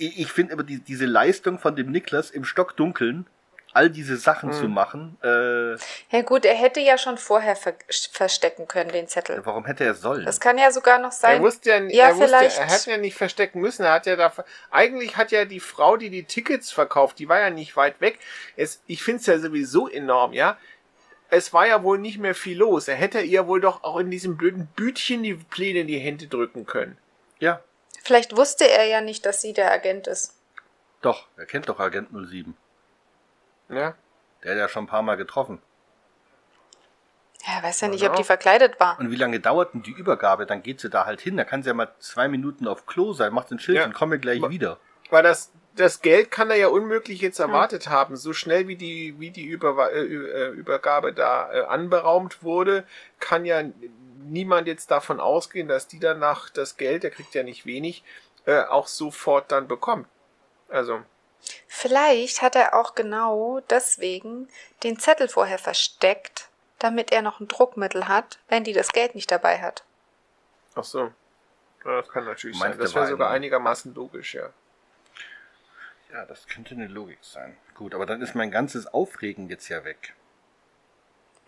Ich, 0.00 0.18
ich 0.20 0.32
finde 0.32 0.54
aber 0.54 0.62
die, 0.62 0.78
diese 0.80 1.04
Leistung 1.06 1.58
von 1.58 1.76
dem 1.76 1.90
Niklas 1.90 2.30
im 2.30 2.44
Stockdunkeln, 2.44 3.26
all 3.72 3.88
diese 3.90 4.16
Sachen 4.16 4.48
Mhm. 4.48 4.54
zu 4.54 4.68
machen, 4.68 5.16
äh, 5.22 5.72
Ja 6.10 6.22
gut, 6.24 6.44
er 6.44 6.54
hätte 6.56 6.80
ja 6.80 6.98
schon 6.98 7.18
vorher 7.18 7.54
ver 7.54 7.74
verstecken 8.12 8.66
können, 8.66 8.90
den 8.90 9.06
Zettel. 9.06 9.40
warum 9.44 9.64
hätte 9.66 9.84
er 9.84 9.94
sollen? 9.94 10.24
Das 10.24 10.40
kann 10.40 10.58
ja 10.58 10.72
sogar 10.72 10.98
noch 10.98 11.10
Er 11.10 11.12
sein. 11.12 11.42
wusste 11.42 11.68
ja, 11.70 11.76
Ja, 11.82 12.04
er, 12.08 12.16
wusste, 12.16 12.26
vielleicht- 12.28 12.58
er 12.58 12.66
hat 12.68 12.86
ja 12.86 12.96
nicht 12.96 13.14
verstecken 13.16 13.60
müssen. 13.60 13.84
Er 13.84 13.92
hat 13.92 14.06
ja 14.06 14.16
da, 14.16 14.32
eigentlich 14.72 15.16
hat 15.16 15.30
ja 15.30 15.44
die 15.44 15.60
Frau, 15.60 15.96
die 15.96 16.10
die 16.10 16.24
Tickets 16.24 16.72
verkauft, 16.72 17.18
die 17.20 17.28
war 17.28 17.38
ja 17.38 17.50
nicht 17.50 17.76
weit 17.76 18.00
weg. 18.00 18.18
Es, 18.56 18.82
ich 18.88 19.02
finde 19.04 19.20
es 19.20 19.26
ja 19.26 19.38
sowieso 19.38 19.86
enorm, 19.88 20.32
ja. 20.32 20.56
Es 21.32 21.52
war 21.52 21.64
ja 21.68 21.84
wohl 21.84 21.98
nicht 21.98 22.18
mehr 22.18 22.34
viel 22.34 22.58
los. 22.58 22.88
Er 22.88 22.96
hätte 22.96 23.20
ihr 23.20 23.46
wohl 23.46 23.60
doch 23.60 23.84
auch 23.84 23.98
in 24.00 24.10
diesem 24.10 24.36
blöden 24.36 24.66
Bütchen 24.74 25.22
die 25.22 25.34
Pläne 25.34 25.80
in 25.80 25.86
die 25.86 25.98
Hände 26.00 26.26
drücken 26.26 26.66
können. 26.66 26.96
ja, 27.38 27.60
Vielleicht 28.10 28.36
wusste 28.36 28.68
er 28.68 28.86
ja 28.86 29.00
nicht, 29.00 29.24
dass 29.24 29.40
sie 29.40 29.52
der 29.52 29.70
Agent 29.70 30.08
ist. 30.08 30.34
doch. 31.00 31.28
Er 31.36 31.46
kennt 31.46 31.68
doch 31.68 31.78
Agent 31.78 32.08
07. 32.10 32.56
Ja. 33.68 33.94
Der 34.42 34.50
hat 34.50 34.58
ja 34.58 34.68
schon 34.68 34.82
ein 34.82 34.86
paar 34.88 35.02
Mal 35.02 35.16
getroffen. 35.16 35.62
Ja, 37.46 37.58
er 37.58 37.62
weiß 37.62 37.82
ja 37.82 37.86
nicht, 37.88 38.02
Ja. 38.02 38.10
ob 38.10 38.16
die 38.16 38.24
verkleidet 38.24 38.80
war. 38.80 38.98
Und 38.98 39.12
wie 39.12 39.16
lange 39.16 39.38
dauert 39.38 39.74
denn 39.74 39.82
die 39.84 39.92
Übergabe? 39.92 40.44
Dann 40.44 40.64
geht 40.64 40.80
sie 40.80 40.90
da 40.90 41.06
halt 41.06 41.20
hin. 41.20 41.36
Da 41.36 41.44
kann 41.44 41.62
sie 41.62 41.68
ja 41.68 41.74
mal 41.74 41.94
zwei 42.00 42.26
Minuten 42.26 42.66
auf 42.66 42.84
Klo 42.86 43.12
sein, 43.12 43.32
macht 43.32 43.52
den 43.52 43.60
Schild 43.60 43.78
Ja. 43.78 43.84
und 43.84 43.92
komme 43.94 44.18
gleich 44.18 44.40
Ma- 44.40 44.50
wieder. 44.50 44.78
Weil 45.10 45.22
das, 45.22 45.52
das 45.76 46.02
Geld 46.02 46.30
kann 46.30 46.50
er 46.50 46.56
ja 46.56 46.68
unmöglich 46.68 47.20
jetzt 47.20 47.38
erwartet 47.38 47.88
haben. 47.88 48.16
So 48.16 48.32
schnell 48.32 48.66
wie 48.68 48.76
die, 48.76 49.18
wie 49.18 49.30
die 49.30 49.44
Über, 49.46 49.92
äh, 49.92 50.00
äh, 50.04 50.48
Übergabe 50.50 51.12
da 51.12 51.52
äh, 51.52 51.60
anberaumt 51.64 52.42
wurde, 52.42 52.84
kann 53.20 53.44
ja 53.44 53.62
niemand 54.18 54.66
jetzt 54.66 54.90
davon 54.90 55.20
ausgehen, 55.20 55.68
dass 55.68 55.86
die 55.86 56.00
danach 56.00 56.50
das 56.50 56.76
Geld, 56.76 57.02
der 57.04 57.10
kriegt 57.10 57.34
ja 57.34 57.42
nicht 57.42 57.66
wenig, 57.66 58.02
äh, 58.46 58.62
auch 58.64 58.86
sofort 58.88 59.50
dann 59.52 59.68
bekommt. 59.68 60.06
Also, 60.68 61.00
Vielleicht 61.68 62.42
hat 62.42 62.54
er 62.54 62.74
auch 62.78 62.94
genau 62.94 63.60
deswegen 63.70 64.48
den 64.82 64.98
Zettel 64.98 65.26
vorher 65.28 65.58
versteckt, 65.58 66.48
damit 66.78 67.12
er 67.12 67.22
noch 67.22 67.40
ein 67.40 67.48
Druckmittel 67.48 68.08
hat, 68.08 68.38
wenn 68.48 68.62
die 68.64 68.74
das 68.74 68.88
Geld 68.92 69.14
nicht 69.14 69.30
dabei 69.30 69.60
hat. 69.60 69.84
ach 70.74 70.84
so. 70.84 71.10
Ja, 71.84 72.02
das 72.02 72.08
kann 72.10 72.26
natürlich 72.26 72.58
Meinst 72.58 72.74
sein. 72.76 72.82
Das 72.84 72.94
wäre 72.94 73.04
war 73.04 73.10
sogar 73.10 73.28
ein- 73.30 73.36
einigermaßen 73.36 73.94
logisch, 73.94 74.34
ja. 74.34 74.50
Ja, 76.12 76.24
das 76.26 76.46
könnte 76.46 76.74
eine 76.74 76.86
Logik 76.88 77.18
sein. 77.22 77.56
Gut, 77.74 77.94
aber 77.94 78.06
dann 78.06 78.20
ist 78.20 78.34
mein 78.34 78.50
ganzes 78.50 78.86
Aufregen 78.86 79.48
jetzt 79.48 79.68
ja 79.68 79.84
weg. 79.84 80.14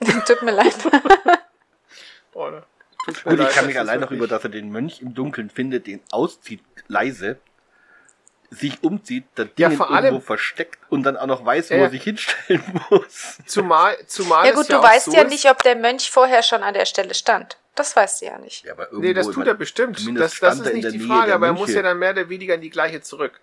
Tut 0.26 0.42
mir 0.42 0.52
leid. 0.52 0.76
Oder? 2.32 2.66
Tut 3.04 3.26
mir 3.26 3.30
Gut, 3.32 3.32
ich 3.32 3.38
leid, 3.38 3.48
kann 3.48 3.54
das 3.56 3.66
mich 3.66 3.78
allein 3.78 4.00
noch 4.00 4.10
über, 4.10 4.26
dass 4.28 4.44
er 4.44 4.50
den 4.50 4.70
Mönch 4.70 5.02
im 5.02 5.14
Dunkeln 5.14 5.50
findet, 5.50 5.86
den 5.86 6.00
auszieht 6.12 6.62
leise, 6.86 7.38
sich 8.50 8.82
umzieht, 8.82 9.24
das 9.34 9.46
Ding 9.54 9.70
Ja, 9.70 9.70
vor 9.70 9.90
allem- 9.90 10.04
irgendwo 10.06 10.20
versteckt 10.24 10.78
und 10.90 11.02
dann 11.04 11.16
auch 11.16 11.26
noch 11.26 11.44
weiß, 11.44 11.70
wo 11.70 11.74
er 11.74 11.90
sich 11.90 12.02
hinstellen 12.02 12.62
muss. 12.90 13.38
Zumal, 13.46 13.96
zumal 14.06 14.46
Ja 14.46 14.52
gut, 14.52 14.68
ja 14.68 14.76
du 14.76 14.82
weißt 14.82 15.06
so 15.06 15.12
ja 15.16 15.24
nicht, 15.24 15.50
ob 15.50 15.62
der 15.62 15.74
Mönch 15.74 16.10
vorher 16.10 16.42
schon 16.42 16.62
an 16.62 16.74
der 16.74 16.86
Stelle 16.86 17.14
stand. 17.14 17.56
Das 17.74 17.96
weißt 17.96 18.20
du 18.20 18.26
ja 18.26 18.38
nicht. 18.38 18.64
Ja, 18.64 18.72
aber 18.74 18.88
Nee, 18.92 19.14
das 19.14 19.30
tut 19.30 19.46
er 19.46 19.54
bestimmt. 19.54 19.98
Das, 20.18 20.38
das 20.38 20.60
ist 20.60 20.74
nicht 20.74 20.92
die 20.92 20.98
Nähe 20.98 21.06
Frage, 21.08 21.34
aber 21.34 21.46
er 21.46 21.52
muss 21.54 21.72
ja 21.72 21.80
dann 21.80 21.98
mehr 21.98 22.10
oder 22.10 22.28
weniger 22.28 22.54
in 22.54 22.60
die 22.60 22.68
gleiche 22.70 23.00
zurück. 23.00 23.40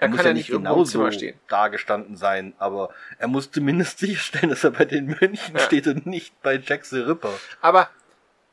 Er, 0.00 0.08
muss 0.08 0.18
kann 0.18 0.26
ja 0.26 0.32
nicht 0.32 0.46
Zimmer 0.86 1.10
stehen. 1.12 1.38
da 1.48 1.68
gestanden 1.68 2.16
sein, 2.16 2.54
aber 2.58 2.90
er 3.18 3.26
muss 3.28 3.50
zumindest 3.50 3.98
sicherstellen, 3.98 4.50
dass 4.50 4.64
er 4.64 4.70
bei 4.70 4.84
den 4.84 5.06
Mönchen 5.06 5.56
Ja. 5.56 5.60
steht 5.60 5.86
und 5.88 6.06
nicht 6.06 6.40
bei 6.42 6.54
Jack 6.56 6.84
the 6.84 7.00
Ripper. 7.00 7.32
Aber 7.60 7.90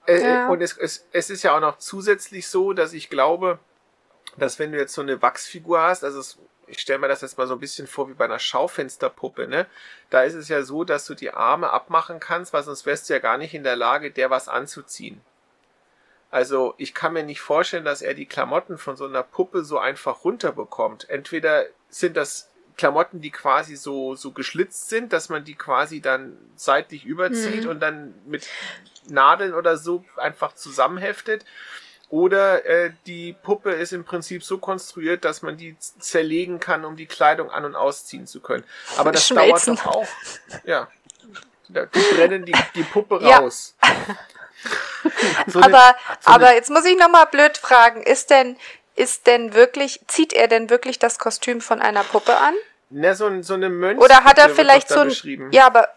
äh, 0.07 0.21
Ja. 0.23 0.47
und 0.49 0.61
es, 0.61 0.75
es, 0.77 1.05
es 1.11 1.29
ist 1.29 1.43
ja 1.43 1.55
auch 1.55 1.59
noch 1.61 1.77
zusätzlich 1.77 2.47
so, 2.47 2.73
dass 2.73 2.93
ich 2.93 3.09
glaube, 3.09 3.59
dass 4.37 4.57
wenn 4.59 4.71
du 4.71 4.77
jetzt 4.79 4.93
so 4.93 5.01
eine 5.01 5.21
Wachsfigur 5.21 5.81
hast, 5.81 6.03
also 6.03 6.19
es, 6.19 6.37
ich 6.67 6.79
stelle 6.79 6.97
mir 6.99 7.07
das 7.07 7.21
jetzt 7.21 7.37
mal 7.37 7.45
so 7.47 7.53
ein 7.53 7.59
bisschen 7.59 7.85
vor 7.87 8.09
wie 8.09 8.13
bei 8.13 8.25
einer 8.25 8.39
Schaufensterpuppe, 8.39 9.47
ne? 9.47 9.67
Da 10.09 10.23
ist 10.23 10.33
es 10.33 10.49
ja 10.49 10.63
so, 10.63 10.83
dass 10.83 11.05
du 11.05 11.13
die 11.13 11.31
Arme 11.31 11.69
abmachen 11.69 12.19
kannst, 12.19 12.53
weil 12.53 12.63
sonst 12.63 12.85
wärst 12.87 13.07
du 13.09 13.13
ja 13.13 13.19
gar 13.19 13.37
nicht 13.37 13.53
in 13.53 13.63
der 13.63 13.75
Lage, 13.75 14.09
der 14.11 14.29
was 14.31 14.47
anzuziehen. 14.47 15.21
Also 16.35 16.73
ich 16.77 16.93
kann 16.93 17.13
mir 17.13 17.23
nicht 17.23 17.39
vorstellen, 17.39 17.85
dass 17.85 18.01
er 18.01 18.13
die 18.13 18.25
Klamotten 18.25 18.77
von 18.77 18.97
so 18.97 19.05
einer 19.05 19.23
Puppe 19.23 19.63
so 19.63 19.79
einfach 19.79 20.25
runterbekommt. 20.25 21.09
Entweder 21.09 21.63
sind 21.89 22.17
das 22.17 22.49
Klamotten, 22.75 23.21
die 23.21 23.31
quasi 23.31 23.77
so, 23.77 24.15
so 24.15 24.31
geschlitzt 24.31 24.89
sind, 24.89 25.13
dass 25.13 25.29
man 25.29 25.45
die 25.45 25.55
quasi 25.55 26.01
dann 26.01 26.37
seitlich 26.57 27.05
überzieht 27.05 27.63
Mhm. 27.63 27.69
und 27.69 27.79
dann 27.79 28.13
mit 28.25 28.49
Nadeln 29.07 29.53
oder 29.53 29.77
so 29.77 30.03
einfach 30.17 30.53
zusammenheftet. 30.55 31.45
Oder 32.09 32.65
äh, 32.65 32.91
die 33.05 33.31
Puppe 33.41 33.71
ist 33.71 33.93
im 33.93 34.03
Prinzip 34.03 34.43
so 34.43 34.57
konstruiert, 34.57 35.23
dass 35.23 35.41
man 35.41 35.55
die 35.55 35.77
zerlegen 35.79 36.59
kann, 36.59 36.83
um 36.83 36.97
die 36.97 37.05
Kleidung 37.05 37.49
an- 37.49 37.63
und 37.63 37.75
ausziehen 37.77 38.27
zu 38.27 38.41
können. 38.41 38.65
Aber 38.97 39.13
das 39.13 39.25
Schmelzen. 39.25 39.77
dauert 39.77 39.87
doch 39.87 39.95
auch. 39.95 40.07
Ja. 40.65 40.89
Da- 41.69 41.85
Die 41.85 41.99
brennen 42.13 42.45
die, 42.45 42.53
die 42.75 42.83
Puppe 42.83 43.19
Ja. 43.21 43.37
raus. 43.37 43.75
So 45.47 45.59
eine- 45.59 45.67
aber, 45.75 45.95
so 46.21 46.27
eine- 46.31 46.35
aber 46.35 46.55
jetzt 46.55 46.69
muss 46.69 46.85
ich 46.85 46.97
nochmal 46.97 47.27
blöd 47.27 47.57
fragen, 47.57 48.01
ist 48.03 48.29
denn, 48.29 48.57
ist 48.95 49.27
denn 49.27 49.53
wirklich, 49.53 49.99
zieht 50.07 50.33
er 50.33 50.47
denn 50.47 50.69
wirklich 50.69 50.99
das 50.99 51.19
Kostüm 51.19 51.61
von 51.61 51.81
einer 51.81 52.03
Puppe 52.03 52.37
an? 52.37 52.53
Na, 52.89 53.13
so, 53.13 53.41
so 53.41 53.55
eine 53.55 53.69
Mönch. 53.69 53.99
Oder 54.01 54.23
hat 54.23 54.37
er 54.39 54.49
vielleicht 54.49 54.89
so 54.89 55.01
ein, 55.01 55.13
ja, 55.51 55.65
aber, 55.67 55.89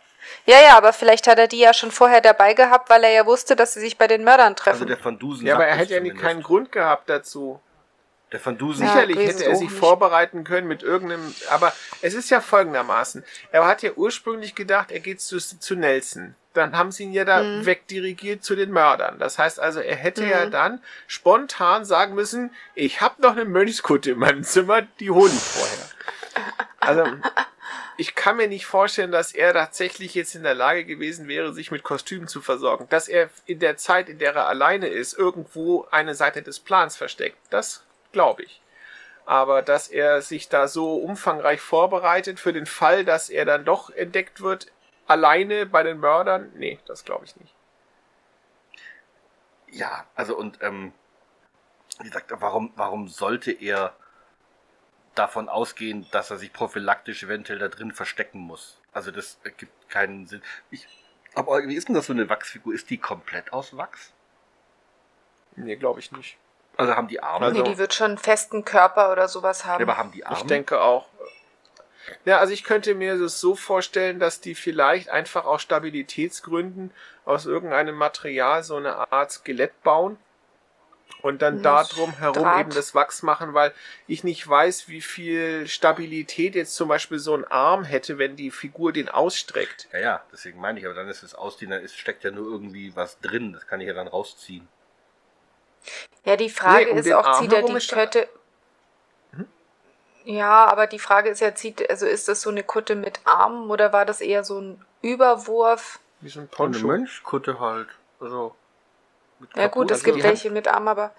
ja, 0.47 0.61
ja, 0.61 0.77
aber 0.77 0.93
vielleicht 0.93 1.27
hat 1.29 1.39
er 1.39 1.47
die 1.47 1.59
ja 1.59 1.73
schon 1.75 1.91
vorher 1.93 2.21
dabei 2.21 2.55
gehabt, 2.55 2.91
weil 2.91 3.05
er 3.05 3.11
ja 3.13 3.27
wusste, 3.27 3.57
dass 3.57 3.75
sie 3.75 3.81
sich 3.81 3.99
bei 3.99 4.07
den 4.09 4.25
Mördern 4.25 4.53
also 4.55 4.63
treffen. 4.65 4.87
der 4.89 5.03
Van 5.05 5.19
Dusen 5.19 5.47
ja, 5.47 5.55
aber 5.55 5.67
er 5.67 5.77
hätte 5.77 5.95
ja 5.95 6.01
nicht 6.01 6.11
zumindest. 6.13 6.27
keinen 6.27 6.43
Grund 6.43 6.73
gehabt 6.73 7.09
dazu. 7.09 7.61
Der 8.33 8.45
Van 8.45 8.59
Dusen 8.59 8.85
Ja, 8.85 8.93
Sicherlich 8.93 9.17
hätte 9.19 9.45
er 9.47 9.57
sich 9.57 9.71
nicht. 9.71 9.79
vorbereiten 9.79 10.45
können 10.45 10.67
mit 10.67 10.83
irgendeinem, 10.83 11.35
aber 11.51 11.73
es 12.03 12.13
ist 12.13 12.29
ja 12.29 12.41
folgendermaßen. 12.43 13.25
Er 13.53 13.67
hat 13.67 13.83
ja 13.83 13.93
ursprünglich 13.93 14.55
gedacht, 14.55 14.91
er 14.91 15.01
geht 15.01 15.21
zu, 15.23 15.39
zu 15.39 15.77
Nelson. 15.77 16.35
Dann 16.59 16.77
haben 16.77 16.93
sie 16.93 17.05
ihn 17.05 17.13
ja 17.13 17.25
da 17.25 17.43
Mhm. 17.43 17.65
wegdirigiert 17.67 18.45
zu 18.45 18.55
den 18.57 18.71
Mördern. 18.71 19.19
Das 19.19 19.39
heißt 19.39 19.59
also, 19.61 19.81
er 19.81 19.97
hätte 19.97 20.25
ja 20.27 20.47
Mhm. 20.47 20.51
dann 20.51 20.83
spontan 21.07 21.85
sagen 21.85 22.15
müssen, 22.15 22.51
ich 22.75 23.01
habe 23.01 23.23
noch 23.23 23.33
eine 23.33 23.45
Mönchskutte 23.47 24.11
in 24.13 24.19
meinem 24.19 24.45
Zimmer, 24.45 24.83
die 25.01 25.11
hole 25.11 25.31
ich 25.33 25.41
vorher. 25.43 25.89
Also, 26.81 27.05
ich 27.97 28.15
kann 28.15 28.37
mir 28.37 28.49
nicht 28.49 28.67
vorstellen, 28.67 29.11
dass 29.11 29.33
er 29.33 29.53
tatsächlich 29.53 30.15
jetzt 30.15 30.35
in 30.35 30.43
der 30.43 30.55
Lage 30.55 30.85
gewesen 30.85 31.27
wäre, 31.29 31.53
sich 31.53 31.71
mit 31.71 31.83
Kostümen 31.83 32.29
zu 32.29 32.41
versorgen. 32.41 32.87
Dass 32.91 33.09
er 33.09 33.29
in 33.47 33.59
der 33.59 33.77
Zeit, 33.77 34.09
in 34.09 34.19
der 34.19 34.35
er 34.35 34.47
alleine 34.47 34.87
ist, 34.89 35.15
irgendwo 35.19 35.87
eine 35.91 36.15
Seite 36.15 36.43
des 36.43 36.61
Plans 36.61 36.97
versteckt. 36.97 37.39
Das 37.51 37.85
glaube 38.13 38.43
ich. 38.45 38.61
Aber 39.27 39.61
dass 39.61 39.89
er 39.89 40.23
sich 40.23 40.49
da 40.49 40.69
so 40.69 40.97
umfangreich 40.97 41.61
vorbereitet 41.61 42.41
für 42.41 42.55
den 42.55 42.65
Fall, 42.65 43.05
dass 43.05 43.29
er 43.29 43.45
dann 43.45 43.65
doch 43.67 43.91
entdeckt 43.91 44.41
wird, 44.41 44.69
alleine 45.09 45.67
bei 45.67 45.83
den 45.83 45.99
Mördern, 45.99 46.53
nee, 46.55 46.79
das 46.87 47.05
glaube 47.05 47.25
ich 47.25 47.37
nicht. 47.37 47.55
Ja, 49.71 50.07
also 50.15 50.37
und 50.37 50.63
ähm, 50.63 50.93
wie 51.99 52.05
gesagt, 52.05 52.33
warum, 52.39 52.73
warum 52.77 53.09
sollte 53.09 53.51
er 53.51 53.95
davon 55.15 55.49
ausgehen, 55.49 56.07
dass 56.13 56.31
er 56.31 56.37
sich 56.37 56.53
prophylaktisch 56.53 57.23
eventuell 57.23 57.59
da 57.59 57.69
drin 57.69 57.93
verstecken 57.93 58.39
muss? 58.39 58.81
Also 58.93 59.11
das 59.11 59.39
ergibt 59.45 59.89
keinen 59.89 60.27
Sinn. 60.27 60.43
Ich, 60.71 60.87
aber 61.35 61.67
wie 61.67 61.75
ist 61.75 61.89
denn 61.89 61.95
das 61.95 62.07
so 62.07 62.13
eine 62.13 62.29
Wachsfigur? 62.29 62.73
Ist 62.73 62.89
die 62.91 62.99
komplett 62.99 63.53
aus 63.53 63.77
Wachs? 63.77 64.13
Nee, 65.57 65.77
glaube 65.77 66.01
ich 66.01 66.13
nicht. 66.13 66.39
Also 66.77 66.95
haben 66.95 67.09
die 67.09 67.21
Arme? 67.21 67.53
Nee, 67.53 67.63
die 67.63 67.77
wird 67.77 67.93
schon 67.93 68.13
einen 68.13 68.19
festen 68.19 68.65
Körper 68.65 69.11
oder 69.11 69.27
sowas 69.27 69.65
haben. 69.65 69.81
Ja, 69.81 69.87
aber 69.87 69.99
haben 69.99 70.13
die 70.13 70.25
Arme? 70.25 70.39
Ich 70.39 70.45
denke 70.45 70.81
auch. 70.81 71.09
Ja, 72.25 72.39
also 72.39 72.53
ich 72.53 72.65
könnte 72.65 72.95
mir 72.95 73.19
das 73.19 73.41
so 73.41 73.55
vorstellen, 73.55 74.19
dass 74.19 74.41
die 74.41 74.55
vielleicht 74.55 75.09
einfach 75.09 75.45
aus 75.45 75.63
Stabilitätsgründen 75.63 76.91
aus 77.25 77.47
irgendeinem 77.47 77.95
Material 77.95 78.63
so 78.63 78.77
eine 78.77 79.13
Art 79.13 79.33
Skelett 79.33 79.83
bauen 79.83 80.19
und 81.23 81.43
dann 81.43 81.63
da 81.63 81.85
drum 81.85 82.17
herum 82.19 82.43
Draht. 82.43 82.61
eben 82.61 82.71
das 82.71 82.95
Wachs 82.95 83.23
machen, 83.23 83.55
weil 83.55 83.73
ich 84.07 84.25
nicht 84.25 84.47
weiß, 84.47 84.89
wie 84.89 85.01
viel 85.01 85.67
Stabilität 85.67 86.55
jetzt 86.55 86.75
zum 86.75 86.89
Beispiel 86.89 87.19
so 87.19 87.35
ein 87.35 87.45
Arm 87.45 87.85
hätte, 87.85 88.19
wenn 88.19 88.37
die 88.37 88.51
Figur 88.51 88.93
den 88.93 89.09
ausstreckt. 89.09 89.89
Ja, 89.93 89.99
ja, 89.99 90.23
deswegen 90.33 90.61
meine 90.61 90.79
ich, 90.79 90.87
aber 90.87 90.95
dann 90.95 91.09
ist 91.09 91.23
es 91.23 91.35
ausziehen, 91.35 91.71
dann 91.71 91.83
ist, 91.83 91.99
steckt 91.99 92.25
ja 92.25 92.31
nur 92.31 92.51
irgendwie 92.51 92.95
was 92.95 93.19
drin. 93.21 93.53
Das 93.53 93.67
kann 93.67 93.81
ich 93.81 93.89
ja 93.89 93.95
dann 93.95 94.09
rausziehen. 94.09 94.69
Ja, 96.25 96.37
die 96.37 96.51
Frage 96.51 96.87
Nee, 96.87 96.91
um 96.93 96.99
ist 96.99 97.13
auch, 97.13 97.41
zieht 97.41 97.53
er 97.53 97.63
die 97.63 97.75
Kette. 97.75 98.29
Ja, 100.31 100.67
aber 100.67 100.87
die 100.87 100.99
Frage 100.99 101.31
ist 101.31 101.41
ja, 101.41 101.55
zieht, 101.55 101.89
also 101.89 102.05
ist 102.05 102.29
das 102.29 102.43
so 102.43 102.51
eine 102.51 102.63
Kutte 102.63 102.95
mit 102.97 103.19
Armen 103.25 103.71
oder 103.71 103.95
war 103.95 104.05
das 104.05 104.21
eher 104.21 104.45
so 104.45 104.61
ein 104.61 104.85
Überwurf? 105.01 106.01
Wie 106.21 106.29
so 106.29 106.41
ein 106.41 106.49
Poncho. 106.49 106.81
eine 106.81 106.87
Mönchkutte 106.87 107.59
halt. 107.61 107.89
Also. 108.21 108.55
mit 109.39 109.57
Ja 109.57 109.69
gut, 109.69 109.91
es 109.91 110.01
also 110.01 110.13
gibt 110.13 110.23
welche 110.23 110.51
mit 110.51 110.69
Armen, 110.69 110.89
aber 110.89 111.13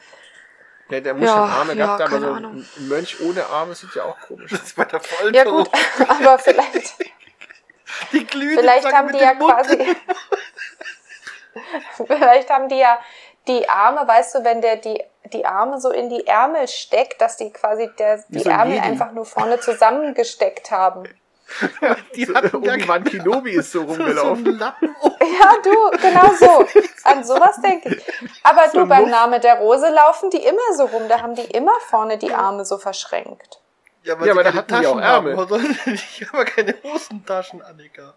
Ja, 0.90 0.99
der 0.99 1.15
muss 1.15 1.23
Ja, 1.26 1.34
schon 1.34 1.49
Arme 1.49 1.73
ja, 1.73 1.86
gehabt 1.86 2.02
aber 2.03 2.19
so 2.19 2.27
Ahnung. 2.34 2.53
ein 2.77 2.88
Mönch 2.88 3.19
ohne 3.22 3.48
Arme 3.48 3.73
sieht 3.73 3.95
ja 3.95 4.03
auch 4.03 4.19
komisch 4.19 4.53
aus. 4.53 4.60
Das 4.64 4.73
bei 4.73 4.86
der 4.86 4.99
Folterung. 4.99 5.34
ja 5.34 5.44
gut, 5.64 5.69
aber 6.10 6.38
vielleicht, 6.38 6.94
Die 8.14 8.27
glühende 8.27 8.60
vielleicht 8.60 8.94
haben 8.94 9.07
mit 9.07 9.15
die 9.15 9.23
ja 9.23 9.34
Mund. 9.34 9.52
quasi, 9.52 9.95
vielleicht 12.06 12.49
haben 12.52 12.69
die 12.69 12.77
ja 12.77 12.99
die 13.48 13.68
Arme, 13.70 14.07
weißt 14.07 14.36
du, 14.36 14.44
wenn 14.44 14.61
der 14.61 14.76
die 14.78 15.03
die 15.34 15.45
Arme 15.45 15.80
so 15.80 15.91
in 15.91 16.10
die 16.10 16.26
Ärmel 16.26 16.68
steckt, 16.68 17.22
dass 17.22 17.38
die 17.38 17.52
quasi 17.52 17.90
der, 17.99 18.24
die 18.30 18.40
so 18.40 18.49
Ärmel 18.49 18.76
Jedi. 18.76 18.88
einfach 18.88 19.11
nur 19.11 19.26
vorne 19.26 19.60
zusammengesteckt 19.60 20.72
haben. 20.72 21.03
Die 22.16 22.26
So, 22.26 22.36
hatten 22.36 22.64
ja 22.64 22.74
Obi-Wan 22.74 23.03
Kenobi 23.03 23.52
ist 23.53 23.72
so 23.72 23.82
so 23.88 23.91
rumgelaufen. 23.94 24.48
um. 24.48 24.60
Ja, 24.60 25.56
du, 25.64 25.98
genau 25.98 26.32
so. 26.34 26.66
An 27.03 27.24
sowas 27.24 27.60
denke 27.61 27.95
ich. 27.95 28.03
Aber 28.44 28.70
So 28.70 28.82
du, 28.82 28.86
beim 28.88 29.02
Luft. 29.02 29.11
Name 29.11 29.40
der 29.40 29.56
Rose 29.56 29.90
laufen 29.90 30.30
die 30.30 30.44
immer 30.45 30.74
so 30.78 30.86
rum. 30.86 31.03
Da 31.10 31.22
haben 31.22 31.34
die 31.36 31.45
immer 31.45 31.74
vorne 31.88 32.18
die 32.20 32.34
Arme 32.34 32.66
so 32.66 32.78
verschränkt. 32.78 33.60
Ja, 34.03 34.16
Ja, 34.24 34.32
aber 34.34 34.44
da 34.44 34.53
hatten 34.53 34.80
die 34.80 34.88
auch 34.88 34.99
Ärmel. 34.99 35.36
nicht? 35.86 36.28
aber 36.34 36.45
keine 36.45 36.76
Hosentaschen, 36.84 37.61
Annika. 37.64 38.14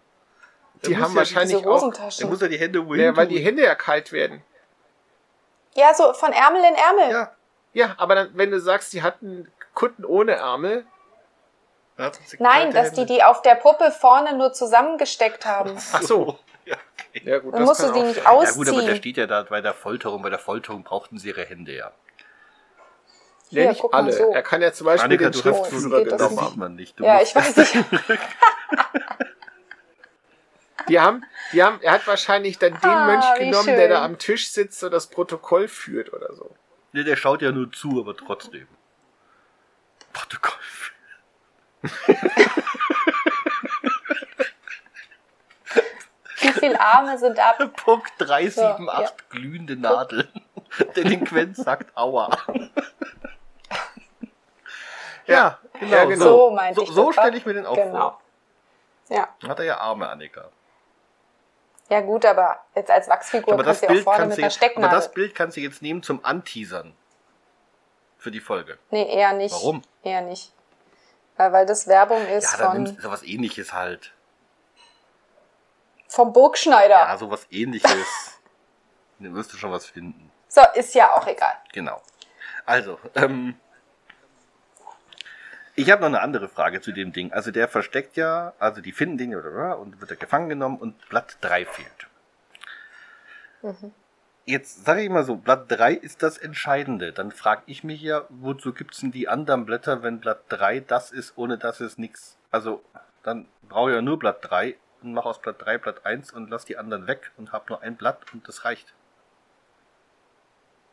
Die 0.86 0.96
haben 0.96 1.12
ja 1.12 1.16
wahrscheinlich 1.16 1.66
auch. 1.66 1.92
Der 2.18 2.26
muss 2.26 2.40
ja 2.40 2.48
die 2.48 2.58
Hände 2.58 2.86
wohin 2.86 3.00
Ja, 3.02 3.16
weil 3.16 3.28
die. 3.28 3.38
Hände 3.40 3.62
ja 3.64 3.74
kalt 3.74 4.12
werden. 4.12 4.42
Ja, 5.74 5.94
so 5.94 6.12
von 6.12 6.32
Ärmel 6.32 6.62
in 6.64 6.74
Ärmel. 6.74 7.10
Ja. 7.10 7.32
Ja, 7.74 7.94
aber 7.96 8.14
dann, 8.14 8.30
wenn 8.34 8.50
du 8.50 8.60
sagst, 8.60 8.92
die 8.92 9.02
hatten 9.02 9.50
Kutten 9.74 10.04
ohne 10.04 10.32
Ärmel, 10.32 10.84
Nein, 12.38 12.72
dass 12.72 12.90
die 12.92 13.00
Hände. 13.02 13.14
die 13.14 13.22
auf 13.22 13.42
der 13.42 13.54
Puppe 13.54 13.90
vorne 13.92 14.36
nur 14.36 14.52
zusammengesteckt 14.52 15.46
haben. 15.46 15.76
Ach 15.92 16.02
so. 16.02 16.38
Ja, 16.64 16.76
okay. 17.10 17.22
ja 17.24 17.38
gut, 17.38 17.54
Dann 17.54 17.64
musst 17.64 17.82
du 17.82 17.92
die 17.92 18.00
nicht 18.02 18.14
sein. 18.16 18.24
Ja 18.24 18.50
gut, 18.52 18.68
aber 18.68 18.76
der 18.76 18.82
ausziehen. 18.84 18.96
steht 18.96 19.16
ja 19.16 19.26
da 19.26 19.42
bei 19.42 19.60
der 19.60 19.74
Folterung. 19.74 20.22
Bei 20.22 20.30
der 20.30 20.38
Folterung 20.38 20.82
brauchten 20.84 21.18
sie 21.18 21.28
ihre 21.28 21.44
Hände 21.44 21.72
ja. 21.72 21.92
Ja, 23.50 23.62
Hier, 23.62 23.68
nicht 23.70 23.80
guck 23.82 23.92
mal 23.92 23.98
alle. 24.02 24.12
so. 24.12 24.32
Er 24.32 24.42
kann 24.42 24.62
ja 24.62 24.72
zum 24.72 24.86
Beispiel 24.86 25.04
Annika, 25.04 25.24
den 25.30 25.34
Schriftführer 25.34 26.04
Das 26.04 26.16
genommen 26.18 26.34
nicht. 26.34 26.42
haben. 26.44 26.58
man 26.58 26.74
nicht. 26.74 26.98
Du 27.00 27.04
Ja, 27.04 27.20
ich 27.20 27.34
weiß 27.34 27.56
nicht. 27.56 27.74
Die 30.88 30.98
haben, 31.00 31.24
die 31.52 31.62
haben, 31.62 31.80
er 31.82 31.92
hat 31.92 32.06
wahrscheinlich 32.06 32.58
dann 32.58 32.72
den 32.80 32.90
Ah, 32.90 33.06
Mönch 33.06 33.24
genommen, 33.38 33.66
der 33.66 33.88
da 33.88 33.96
schön. 33.96 34.04
am 34.04 34.18
Tisch 34.18 34.50
sitzt 34.50 34.82
und 34.84 34.90
das 34.90 35.06
Protokoll 35.08 35.68
führt 35.68 36.12
oder 36.12 36.32
so. 36.34 36.54
Nee, 36.92 37.04
der 37.04 37.16
schaut 37.16 37.40
ja 37.42 37.52
nur 37.52 37.70
zu, 37.72 38.00
aber 38.00 38.16
trotzdem. 38.16 38.66
Protokoll. 40.12 40.58
Wie 46.40 46.52
viele 46.52 46.80
Arme 46.80 47.18
sind 47.18 47.38
ab? 47.38 47.58
Punkt 47.84 48.12
378, 48.18 48.54
So, 48.54 48.62
ja. 49.02 49.10
glühende 49.30 49.76
Nadeln. 49.76 50.28
Delinquent 50.96 51.56
sagt 51.56 51.96
Aua. 51.96 52.30
ja, 55.26 55.58
genau. 55.78 55.92
Ja, 55.94 56.04
genau. 56.06 56.24
So 56.24 56.58
So, 56.74 56.82
ich 56.82 56.90
so 56.90 57.12
stelle 57.12 57.36
ich 57.36 57.46
mir 57.46 57.54
den 57.54 57.66
auch 57.66 57.76
Genau. 57.76 58.18
Ja. 59.08 59.28
vor. 59.40 59.50
Hat 59.50 59.58
er 59.60 59.64
ja 59.66 59.76
Arme, 59.78 60.08
Annika. 60.08 60.48
Ja 61.88 62.00
gut, 62.00 62.24
aber 62.24 62.64
jetzt 62.74 62.90
als 62.90 63.08
Wachsfigur 63.08 63.54
Aber 63.54 63.62
das, 63.62 63.80
kannst 63.80 63.90
du 63.90 63.94
ja 63.94 64.00
auch 64.00 64.04
vorne 64.04 64.18
kannst 64.20 64.36
mit 64.36 64.44
einer 64.44 64.50
jetzt, 64.50 64.56
aber 64.62 64.66
Stecknadel. 64.66 64.96
das 64.98 65.12
Bild 65.12 65.34
kannst 65.34 65.56
du 65.56 65.60
jetzt 65.60 65.82
nehmen 65.82 66.02
zum 66.02 66.24
Anteasern. 66.24 66.94
Für 68.18 68.30
die 68.30 68.40
Folge. 68.40 68.78
Nee, 68.90 69.12
eher 69.14 69.32
nicht. 69.32 69.52
Warum? 69.52 69.82
Eher 70.02 70.20
nicht. 70.22 70.52
Weil, 71.36 71.52
weil 71.52 71.66
das 71.66 71.86
Werbung 71.88 72.24
ist 72.28 72.52
Ja, 72.52 72.58
dann 72.58 72.66
von, 72.68 72.82
nimmst 72.82 72.98
du 72.98 73.02
sowas 73.02 73.22
ähnliches 73.24 73.72
halt. 73.72 74.12
vom 76.08 76.32
Burgschneider. 76.32 76.94
Ja, 76.94 77.16
sowas 77.16 77.46
ähnliches. 77.50 78.38
Dann 79.18 79.34
wirst 79.34 79.52
du 79.52 79.56
schon 79.56 79.70
was 79.70 79.86
finden. 79.86 80.30
So, 80.48 80.60
ist 80.74 80.94
ja 80.94 81.14
auch 81.14 81.26
egal. 81.26 81.54
Genau. 81.72 82.02
Also, 82.66 82.98
ähm, 83.14 83.58
ich 85.74 85.90
habe 85.90 86.02
noch 86.02 86.08
eine 86.08 86.20
andere 86.20 86.48
Frage 86.48 86.80
zu 86.80 86.92
dem 86.92 87.12
Ding. 87.12 87.32
Also 87.32 87.50
der 87.50 87.68
versteckt 87.68 88.16
ja, 88.16 88.52
also 88.58 88.80
die 88.80 88.92
finden 88.92 89.18
den 89.18 89.34
und 89.34 90.00
wird 90.00 90.10
er 90.10 90.16
gefangen 90.16 90.48
genommen 90.48 90.78
und 90.78 91.08
Blatt 91.08 91.38
3 91.40 91.64
fehlt. 91.64 92.06
Jetzt 94.44 94.84
sage 94.84 95.02
ich 95.02 95.08
mal 95.08 95.24
so, 95.24 95.36
Blatt 95.36 95.70
3 95.70 95.94
ist 95.94 96.22
das 96.22 96.36
Entscheidende. 96.36 97.12
Dann 97.12 97.30
frage 97.30 97.62
ich 97.66 97.84
mich 97.84 98.02
ja, 98.02 98.24
wozu 98.28 98.72
gibt's 98.74 99.00
denn 99.00 99.12
die 99.12 99.28
anderen 99.28 99.64
Blätter, 99.64 100.02
wenn 100.02 100.20
Blatt 100.20 100.42
3 100.48 100.80
das 100.80 101.12
ist, 101.12 101.34
ohne 101.36 101.58
dass 101.58 101.80
es 101.80 101.96
nichts. 101.96 102.36
Also, 102.50 102.82
dann 103.22 103.46
brauche 103.68 103.90
ich 103.90 103.94
ja 103.94 104.02
nur 104.02 104.18
Blatt 104.18 104.38
3 104.42 104.76
und 105.02 105.14
mache 105.14 105.28
aus 105.28 105.40
Blatt 105.40 105.62
3 105.64 105.78
Blatt 105.78 106.04
1 106.04 106.32
und 106.32 106.50
lass 106.50 106.64
die 106.64 106.76
anderen 106.76 107.06
weg 107.06 107.30
und 107.36 107.52
habe 107.52 107.66
nur 107.68 107.82
ein 107.82 107.96
Blatt 107.96 108.18
und 108.32 108.46
das 108.48 108.64
reicht. 108.64 108.92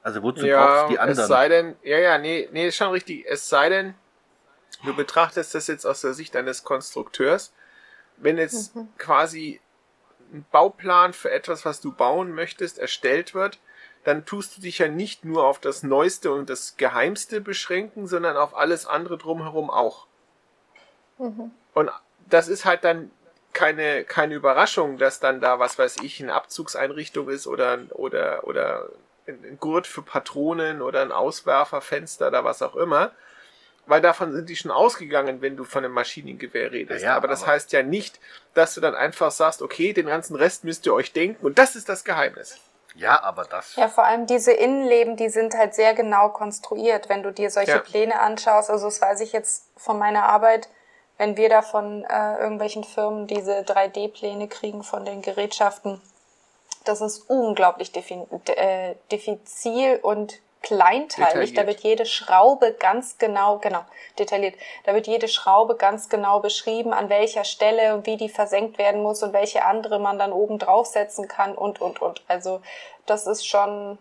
Also 0.03 0.23
wozu 0.23 0.45
ja, 0.45 0.65
brauchst 0.65 0.84
du 0.84 0.88
die 0.89 0.93
es 0.93 0.99
anderen? 0.99 1.27
sei 1.27 1.49
denn, 1.49 1.76
ja, 1.84 1.97
ja, 1.97 2.18
nee, 2.18 2.47
nee, 2.51 2.68
ist 2.68 2.77
schon 2.77 2.91
richtig. 2.91 3.26
Es 3.27 3.49
sei 3.49 3.69
denn, 3.69 3.95
du 4.84 4.95
betrachtest 4.95 5.56
das 5.56 5.68
jetzt 5.68 5.85
aus 5.85 6.01
der 6.01 6.14
Sicht 6.14 6.35
eines 6.35 6.64
Konstrukteurs. 6.64 7.53
Wenn 8.18 8.38
jetzt 8.38 8.76
Mhm. 8.76 8.89
quasi 8.97 9.61
ein 10.34 10.45
Bauplan 10.51 11.14
für 11.14 11.31
etwas, 11.31 11.65
was 11.65 11.81
du 11.81 11.91
bauen 11.91 12.34
möchtest, 12.34 12.80
erstellt 12.80 13.34
wird, 13.34 13.60
dann 14.03 14.26
tust 14.26 14.57
du 14.57 14.61
dich 14.61 14.77
ja 14.80 14.88
nicht 14.88 15.26
nur 15.26 15.45
auf 15.45 15.60
das 15.60 15.84
Neueste 15.84 16.31
und 16.31 16.49
das 16.49 16.77
Geheimste 16.77 17.41
beschränken, 17.41 18.07
sondern 18.07 18.38
auf 18.38 18.56
alles 18.56 18.85
andere 18.85 19.18
drumherum 19.18 19.69
auch. 19.69 20.07
Mhm. 21.18 21.51
Und 21.73 21.91
das 22.30 22.47
ist 22.47 22.65
halt 22.65 22.84
dann 22.84 23.11
keine, 23.53 24.03
keine 24.03 24.35
Überraschung, 24.35 24.97
dass 24.97 25.19
dann 25.19 25.41
da, 25.41 25.60
was 25.60 25.77
weiß 25.77 25.97
ich, 26.03 26.22
eine 26.22 26.34
Abzugseinrichtung 26.34 27.30
ist 27.30 27.47
oder, 27.47 27.80
oder, 27.91 28.45
oder 28.47 28.89
ein 29.27 29.43
ein 29.43 29.57
Gurt 29.60 29.85
für 29.88 30.01
Patronen 30.01 30.81
oder 30.81 31.01
ein 31.01 31.11
Auswerferfenster 31.11 32.27
oder 32.30 32.43
was 32.43 32.61
auch 32.61 32.76
immer. 32.76 33.11
Weil 33.90 34.02
davon 34.02 34.32
sind 34.32 34.48
die 34.49 34.56
schon 34.56 34.70
ausgegangen, 34.72 35.41
wenn 35.41 35.57
du 35.57 35.64
von 35.64 35.84
einem 35.84 35.94
Maschinengewehr 35.94 36.72
redest. 36.72 37.02
Ja, 37.02 37.10
ja, 37.11 37.16
aber 37.18 37.28
das 37.28 37.41
aber- 37.44 37.53
heißt 37.53 37.72
ja 37.72 37.82
nicht, 37.82 38.20
dass 38.53 38.76
du 38.76 38.82
dann 38.82 38.94
einfach 38.95 39.32
sagst, 39.32 39.61
okay, 39.64 39.94
den 39.94 40.06
ganzen 40.06 40.36
Rest 40.36 40.64
müsst 40.64 40.86
ihr 40.86 40.94
euch 40.94 41.11
denken 41.11 41.45
und 41.45 41.57
das 41.57 41.76
ist 41.76 41.90
das 41.90 42.03
Geheimnis. 42.03 42.60
Ja, 42.95 43.22
aber 43.24 43.45
das. 43.45 43.76
Ja, 43.76 43.88
vor 43.88 44.03
allem 44.03 44.26
diese 44.28 44.52
Innenleben, 44.52 45.16
die 45.16 45.30
sind 45.30 45.56
halt 45.56 45.74
sehr 45.74 45.94
genau 45.94 46.30
konstruiert. 46.30 47.10
Wenn 47.10 47.24
du 47.24 47.32
dir 47.32 47.49
solche 47.49 47.72
Ja. 47.72 47.80
Pläne 47.80 48.20
anschaust, 48.20 48.70
also 48.70 48.86
das 48.86 49.02
weiß 49.02 49.22
ich 49.22 49.32
jetzt 49.32 49.66
von 49.78 49.98
meiner 49.98 50.24
Arbeit, 50.24 50.70
wenn 51.18 51.36
wir 51.38 51.49
da 51.49 51.61
von 51.61 52.03
äh, 52.06 52.38
irgendwelchen 52.40 52.84
Firmen 52.84 53.28
diese 53.28 53.60
3D-Pläne 53.61 54.48
kriegen 54.48 54.84
von 54.84 55.06
den 55.06 55.22
Gerätschaften, 55.22 56.02
das 56.86 57.02
ist 57.02 57.30
unglaublich 57.30 57.91
defin 57.91 58.26
äh, 58.56 58.95
diffizil 59.11 59.99
und 60.02 60.40
kleinteilig. 60.61 61.53
Da 61.53 61.65
wird 61.68 61.81
jede 61.81 62.06
Schraube 62.06 62.73
ganz 62.73 63.18
genau, 63.18 63.57
genau, 63.60 63.81
detailliert. 64.18 64.56
Da 64.84 64.94
wird 64.94 65.07
jede 65.07 65.27
Schraube 65.27 65.76
ganz 65.76 66.10
genau 66.10 66.40
beschrieben, 66.40 66.94
an 66.94 67.10
welcher 67.10 67.44
Stelle 67.44 67.95
und 67.95 68.06
wie 68.06 68.18
die 68.18 68.30
versenkt 68.30 68.77
werden 68.77 69.02
muss 69.02 69.23
und 69.23 69.34
welche 69.34 69.64
andere 69.64 69.99
man 69.99 70.19
dann 70.19 70.31
oben 70.31 70.60
draufsetzen 70.60 71.27
kann 71.27 71.56
und, 71.56 71.81
und, 71.81 72.02
und. 72.02 72.23
Also, 72.27 72.61
das 73.06 73.27
ist 73.27 73.48
schon, 73.48 73.98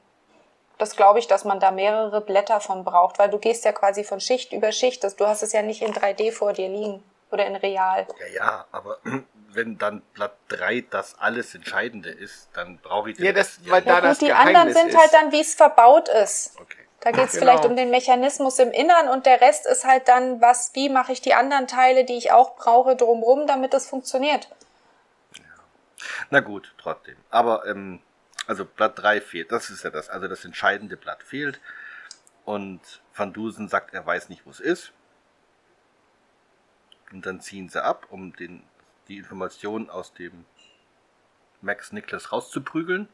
das 0.78 0.96
glaube 0.96 1.18
ich, 1.18 1.26
dass 1.26 1.44
man 1.44 1.60
da 1.60 1.70
mehrere 1.70 2.20
Blätter 2.20 2.60
von 2.60 2.84
braucht, 2.84 3.18
weil 3.18 3.30
du 3.30 3.38
gehst 3.38 3.64
ja 3.64 3.72
quasi 3.72 4.04
von 4.04 4.20
Schicht 4.20 4.52
über 4.52 4.72
Schicht. 4.72 5.04
Das, 5.04 5.16
du 5.16 5.26
hast 5.26 5.42
es 5.42 5.52
ja 5.52 5.62
nicht 5.62 5.82
in 5.82 5.94
3D 5.94 6.32
vor 6.32 6.52
dir 6.52 6.68
liegen 6.68 7.02
oder 7.30 7.46
in 7.46 7.56
real. 7.56 8.06
Ja, 8.20 8.26
ja, 8.34 8.66
aber 8.72 8.98
wenn 9.50 9.78
dann 9.78 10.02
Blatt 10.14 10.36
3 10.48 10.86
das 10.90 11.18
alles 11.18 11.54
Entscheidende 11.54 12.10
ist, 12.10 12.48
dann 12.54 12.78
brauche 12.78 13.10
ich 13.10 13.16
den 13.16 13.26
Ja, 13.26 13.32
das- 13.32 13.60
weil 13.68 13.80
nicht. 13.80 13.88
da 13.90 13.94
Ja, 13.96 14.00
das 14.00 14.18
die 14.18 14.26
Geheimnis 14.26 14.56
anderen 14.56 14.74
sind 14.74 14.88
ist. 14.90 14.98
halt 14.98 15.12
dann, 15.12 15.32
wie 15.32 15.40
es 15.40 15.54
verbaut 15.54 16.08
ist. 16.08 16.58
Okay. 16.60 16.76
Da 17.00 17.12
geht 17.12 17.26
es 17.26 17.32
Genau. 17.32 17.44
vielleicht 17.52 17.64
um 17.64 17.76
den 17.76 17.90
Mechanismus 17.90 18.58
im 18.58 18.72
Innern 18.72 19.08
und 19.08 19.24
der 19.24 19.40
Rest 19.40 19.66
ist 19.66 19.84
halt 19.84 20.08
dann, 20.08 20.40
was, 20.40 20.72
wie 20.74 20.88
mache 20.88 21.12
ich 21.12 21.20
die 21.20 21.32
anderen 21.32 21.68
Teile, 21.68 22.04
die 22.04 22.16
ich 22.16 22.32
auch 22.32 22.56
brauche, 22.56 22.96
drumrum, 22.96 23.46
damit 23.46 23.72
es 23.72 23.86
funktioniert. 23.88 24.48
Na 26.30 26.40
gut, 26.40 26.74
trotzdem. 26.80 27.16
Aber, 27.30 27.66
ähm, 27.66 28.00
also 28.46 28.64
Blatt 28.64 28.98
3 28.98 29.20
fehlt. 29.20 29.52
Das 29.52 29.70
ist 29.70 29.84
ja 29.84 29.90
das. 29.90 30.08
Also 30.08 30.26
das 30.28 30.44
entscheidende 30.44 30.96
Blatt 30.96 31.22
fehlt. 31.22 31.60
Und 32.44 32.80
Van 33.14 33.32
Dusen 33.32 33.68
sagt, 33.68 33.94
er 33.94 34.04
weiß 34.06 34.28
nicht, 34.28 34.46
wo 34.46 34.50
es 34.50 34.60
ist. 34.60 34.92
Und 37.12 37.26
dann 37.26 37.40
ziehen 37.40 37.68
sie 37.68 37.82
ab, 37.82 38.06
um 38.10 38.34
den, 38.36 38.62
die 39.08 39.18
Information 39.18 39.90
aus 39.90 40.12
dem 40.12 40.44
Max 41.60 41.92
Nicholas 41.92 42.32
rauszuprügeln. 42.32 43.08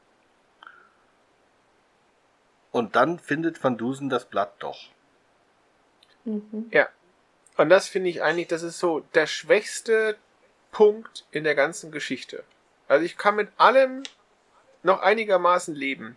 Und 2.72 2.96
dann 2.96 3.18
findet 3.18 3.62
Van 3.62 3.76
Dusen 3.76 4.08
das 4.08 4.24
Blatt 4.24 4.54
doch. 4.58 4.90
Ja. 6.70 6.88
Und 7.56 7.68
das 7.68 7.86
finde 7.86 8.10
ich 8.10 8.22
eigentlich, 8.22 8.48
das 8.48 8.62
ist 8.62 8.78
so 8.78 9.00
der 9.14 9.26
schwächste 9.26 10.16
Punkt 10.72 11.24
in 11.30 11.44
der 11.44 11.54
ganzen 11.54 11.92
Geschichte. 11.92 12.42
Also 12.88 13.04
ich 13.04 13.16
kann 13.16 13.36
mit 13.36 13.48
allem 13.58 14.02
noch 14.82 15.00
einigermaßen 15.00 15.74
leben. 15.74 16.16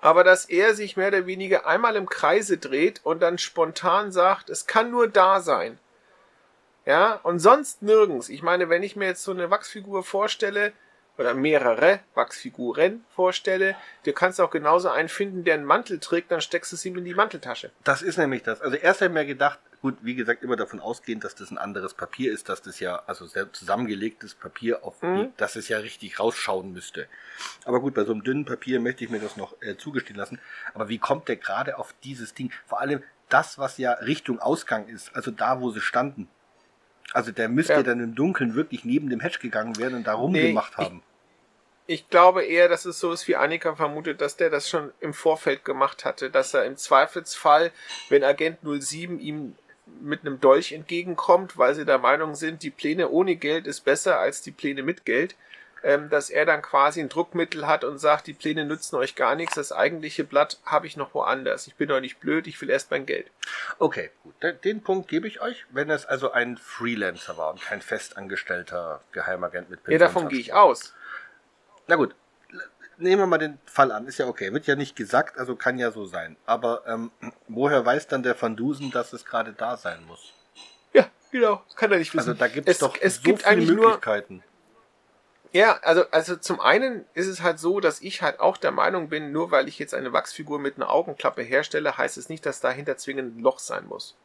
Aber 0.00 0.24
dass 0.24 0.46
er 0.46 0.74
sich 0.74 0.96
mehr 0.96 1.08
oder 1.08 1.26
weniger 1.26 1.66
einmal 1.66 1.96
im 1.96 2.08
Kreise 2.08 2.58
dreht 2.58 3.00
und 3.04 3.20
dann 3.20 3.38
spontan 3.38 4.12
sagt, 4.12 4.50
es 4.50 4.66
kann 4.66 4.90
nur 4.90 5.08
da 5.08 5.40
sein. 5.40 5.78
Ja, 6.84 7.20
und 7.22 7.38
sonst 7.38 7.82
nirgends. 7.82 8.28
Ich 8.28 8.42
meine, 8.42 8.68
wenn 8.68 8.82
ich 8.82 8.96
mir 8.96 9.06
jetzt 9.06 9.22
so 9.22 9.30
eine 9.30 9.50
Wachsfigur 9.50 10.02
vorstelle, 10.02 10.72
oder 11.18 11.34
mehrere 11.34 12.00
Wachsfiguren 12.14 13.04
vorstelle, 13.14 13.76
du 14.04 14.12
kannst 14.12 14.40
auch 14.40 14.50
genauso 14.50 14.88
einen 14.88 15.08
finden, 15.08 15.44
der 15.44 15.54
einen 15.54 15.64
Mantel 15.64 16.00
trägt, 16.00 16.30
dann 16.30 16.40
steckst 16.40 16.72
du 16.72 16.76
es 16.76 16.84
ihm 16.84 16.96
in 16.96 17.04
die 17.04 17.14
Manteltasche. 17.14 17.70
Das 17.84 18.02
ist 18.02 18.16
nämlich 18.16 18.42
das. 18.42 18.60
Also 18.60 18.76
erst 18.76 19.02
haben 19.02 19.14
wir 19.14 19.24
gedacht, 19.24 19.58
gut, 19.82 19.98
wie 20.00 20.14
gesagt, 20.14 20.42
immer 20.42 20.56
davon 20.56 20.80
ausgehend, 20.80 21.24
dass 21.24 21.34
das 21.34 21.50
ein 21.50 21.58
anderes 21.58 21.94
Papier 21.94 22.32
ist, 22.32 22.48
dass 22.48 22.62
das 22.62 22.80
ja, 22.80 23.02
also 23.06 23.26
sehr 23.26 23.52
zusammengelegtes 23.52 24.34
Papier, 24.34 24.84
auf 24.84 25.02
Mhm. 25.02 25.32
dass 25.36 25.56
es 25.56 25.68
ja 25.68 25.78
richtig 25.78 26.18
rausschauen 26.18 26.72
müsste. 26.72 27.06
Aber 27.64 27.80
gut, 27.80 27.94
bei 27.94 28.04
so 28.04 28.12
einem 28.12 28.22
dünnen 28.22 28.44
Papier 28.44 28.80
möchte 28.80 29.04
ich 29.04 29.10
mir 29.10 29.20
das 29.20 29.36
noch 29.36 29.60
äh, 29.60 29.76
zugestehen 29.76 30.16
lassen. 30.16 30.40
Aber 30.72 30.88
wie 30.88 30.98
kommt 30.98 31.28
der 31.28 31.36
gerade 31.36 31.78
auf 31.78 31.94
dieses 32.04 32.32
Ding? 32.34 32.50
Vor 32.66 32.80
allem 32.80 33.02
das, 33.28 33.58
was 33.58 33.78
ja 33.78 33.92
Richtung 33.92 34.38
Ausgang 34.38 34.88
ist, 34.88 35.14
also 35.14 35.30
da, 35.30 35.60
wo 35.60 35.70
sie 35.70 35.80
standen. 35.80 36.28
Also 37.12 37.32
der 37.32 37.48
müsste 37.48 37.74
Ja. 37.74 37.82
dann 37.82 38.00
im 38.00 38.14
Dunkeln 38.14 38.54
wirklich 38.54 38.84
neben 38.84 39.10
dem 39.10 39.20
Hedge 39.20 39.38
gegangen 39.40 39.76
werden 39.78 39.94
und 39.96 40.06
da 40.06 40.14
rumgemacht 40.14 40.72
ich- 40.72 40.78
haben. 40.78 41.02
Ich 41.88 42.08
glaube 42.08 42.44
eher, 42.44 42.68
dass 42.68 42.84
es 42.84 43.00
so 43.00 43.12
ist, 43.12 43.26
wie 43.26 43.34
Annika 43.36 43.74
vermutet, 43.74 44.20
dass 44.20 44.36
der 44.36 44.50
das 44.50 44.68
schon 44.68 44.92
im 45.00 45.12
Vorfeld 45.12 45.64
gemacht 45.64 46.04
hatte, 46.04 46.30
dass 46.30 46.54
er 46.54 46.64
im 46.64 46.76
Zweifelsfall, 46.76 47.72
wenn 48.08 48.22
Agent 48.22 48.58
07 48.62 49.18
ihm 49.18 49.56
mit 50.00 50.20
einem 50.20 50.40
Dolch 50.40 50.72
entgegenkommt, 50.72 51.58
weil 51.58 51.74
sie 51.74 51.84
der 51.84 51.98
Meinung 51.98 52.36
sind, 52.36 52.62
die 52.62 52.70
Pläne 52.70 53.10
ohne 53.10 53.34
Geld 53.36 53.66
ist 53.66 53.80
besser 53.80 54.18
als 54.20 54.40
die 54.42 54.52
Pläne 54.52 54.82
mit 54.84 55.04
Geld, 55.04 55.34
ähm, 55.82 56.10
dass 56.10 56.30
er 56.30 56.46
dann 56.46 56.62
quasi 56.62 57.00
ein 57.00 57.08
Druckmittel 57.08 57.66
hat 57.66 57.84
und 57.84 57.98
sagt, 57.98 58.26
die 58.26 58.32
Pläne 58.32 58.64
nützen 58.64 58.96
euch 58.96 59.14
gar 59.14 59.34
nichts, 59.34 59.54
das 59.54 59.72
eigentliche 59.72 60.24
Blatt 60.24 60.58
habe 60.64 60.86
ich 60.86 60.96
noch 60.96 61.14
woanders. 61.14 61.66
Ich 61.66 61.74
bin 61.74 61.88
doch 61.88 62.00
nicht 62.00 62.20
blöd, 62.20 62.46
ich 62.46 62.60
will 62.60 62.70
erst 62.70 62.90
mein 62.90 63.06
Geld. 63.06 63.30
Okay, 63.78 64.10
gut. 64.22 64.34
Den, 64.64 64.82
Punkt 64.82 65.08
gebe 65.08 65.28
ich 65.28 65.40
euch, 65.40 65.64
wenn 65.70 65.90
es 65.90 66.06
also 66.06 66.32
ein 66.32 66.56
Freelancer 66.56 67.36
war 67.36 67.50
und 67.50 67.60
kein 67.60 67.82
festangestellter 67.82 69.00
Geheimagent 69.12 69.70
mit 69.70 69.80
Ja, 69.86 69.98
davon 69.98 70.28
gehe 70.28 70.40
ich 70.40 70.52
aus. 70.52 70.94
Na 71.86 71.96
gut, 71.96 72.14
nehmen 73.02 73.22
wir 73.22 73.26
mal 73.26 73.38
den 73.38 73.58
Fall 73.66 73.92
an. 73.92 74.06
Ist 74.06 74.18
ja 74.18 74.26
okay. 74.26 74.52
Wird 74.52 74.66
ja 74.66 74.76
nicht 74.76 74.96
gesagt, 74.96 75.38
also 75.38 75.56
kann 75.56 75.78
ja 75.78 75.90
so 75.90 76.06
sein. 76.06 76.36
Aber 76.46 76.82
ähm, 76.86 77.10
woher 77.48 77.84
weiß 77.84 78.06
dann 78.06 78.22
der 78.22 78.40
Van 78.40 78.56
Dusen, 78.56 78.90
dass 78.90 79.12
es 79.12 79.24
gerade 79.24 79.52
da 79.52 79.76
sein 79.76 80.04
muss? 80.06 80.32
Ja, 80.92 81.06
genau, 81.30 81.62
kann 81.76 81.92
er 81.92 81.98
nicht 81.98 82.14
wissen. 82.14 82.30
Also 82.30 82.34
da 82.34 82.48
gibt 82.48 82.68
es 82.68 82.78
doch 82.78 82.96
es 83.00 83.16
so 83.16 83.22
gibt 83.22 83.42
viele 83.42 83.72
Möglichkeiten. 83.72 84.42
Ja, 85.52 85.78
also, 85.82 86.04
also 86.10 86.36
zum 86.36 86.60
einen 86.60 87.04
ist 87.12 87.26
es 87.26 87.42
halt 87.42 87.58
so, 87.58 87.78
dass 87.80 88.00
ich 88.00 88.22
halt 88.22 88.40
auch 88.40 88.56
der 88.56 88.70
Meinung 88.70 89.10
bin, 89.10 89.32
nur 89.32 89.50
weil 89.50 89.68
ich 89.68 89.78
jetzt 89.78 89.92
eine 89.92 90.12
Wachsfigur 90.12 90.58
mit 90.58 90.76
einer 90.76 90.88
Augenklappe 90.90 91.42
herstelle, 91.42 91.98
heißt 91.98 92.16
es 92.16 92.30
nicht, 92.30 92.46
dass 92.46 92.60
dahinter 92.60 92.96
zwingend 92.96 93.36
ein 93.36 93.42
Loch 93.42 93.58
sein 93.58 93.86
muss. 93.86 94.16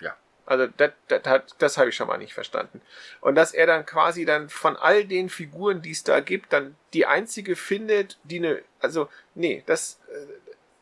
Ja. 0.00 0.16
Also 0.46 0.66
das, 0.78 0.92
das, 1.08 1.22
hat- 1.24 1.54
das 1.58 1.76
habe 1.76 1.90
ich 1.90 1.94
schon 1.96 2.08
mal 2.08 2.16
nicht 2.16 2.32
verstanden. 2.32 2.80
Und 3.20 3.34
dass 3.34 3.52
er 3.52 3.66
dann 3.66 3.84
quasi 3.84 4.24
dann 4.24 4.48
von 4.48 4.76
all 4.78 5.04
den 5.04 5.28
Figuren, 5.28 5.82
die 5.82 5.90
es 5.90 6.04
da 6.04 6.20
gibt, 6.20 6.54
dann 6.54 6.74
die 6.94 7.04
einzige 7.04 7.54
findet, 7.54 8.18
die 8.24 8.38
eine, 8.38 8.62
also 8.80 9.08
nee, 9.34 9.62
das, 9.66 10.00
äh, 10.08 10.26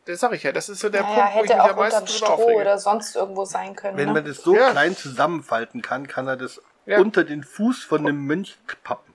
das 0.05 0.21
sage 0.21 0.37
ich 0.37 0.43
ja, 0.43 0.53
das 0.53 0.69
ist 0.69 0.79
so 0.79 0.87
der 0.87 1.01
naja, 1.01 1.15
Punkt, 1.15 1.35
wo 1.35 1.43
ich 1.43 1.49
mich 1.49 1.51
hätte 1.51 1.69
am 1.71 1.75
meisten 1.75 2.07
Stroh 2.07 2.25
aufrege. 2.27 2.61
oder 2.61 2.77
sonst 2.77 3.15
irgendwo 3.17 3.43
sein 3.43 3.75
können. 3.75 3.97
Wenn 3.97 4.07
ne? 4.07 4.13
man 4.13 4.25
das 4.25 4.37
so 4.37 4.55
Ja. 4.55 4.71
klein 4.71 4.95
zusammenfalten 4.95 5.81
kann, 5.81 6.07
kann 6.07 6.27
er 6.27 6.37
das 6.37 6.61
Ja. 6.89 6.99
unter 6.99 7.23
den 7.23 7.43
Fuß 7.43 7.83
von 7.83 7.99
einem 8.07 8.25
Mönch 8.25 8.57
pappen. 8.83 9.13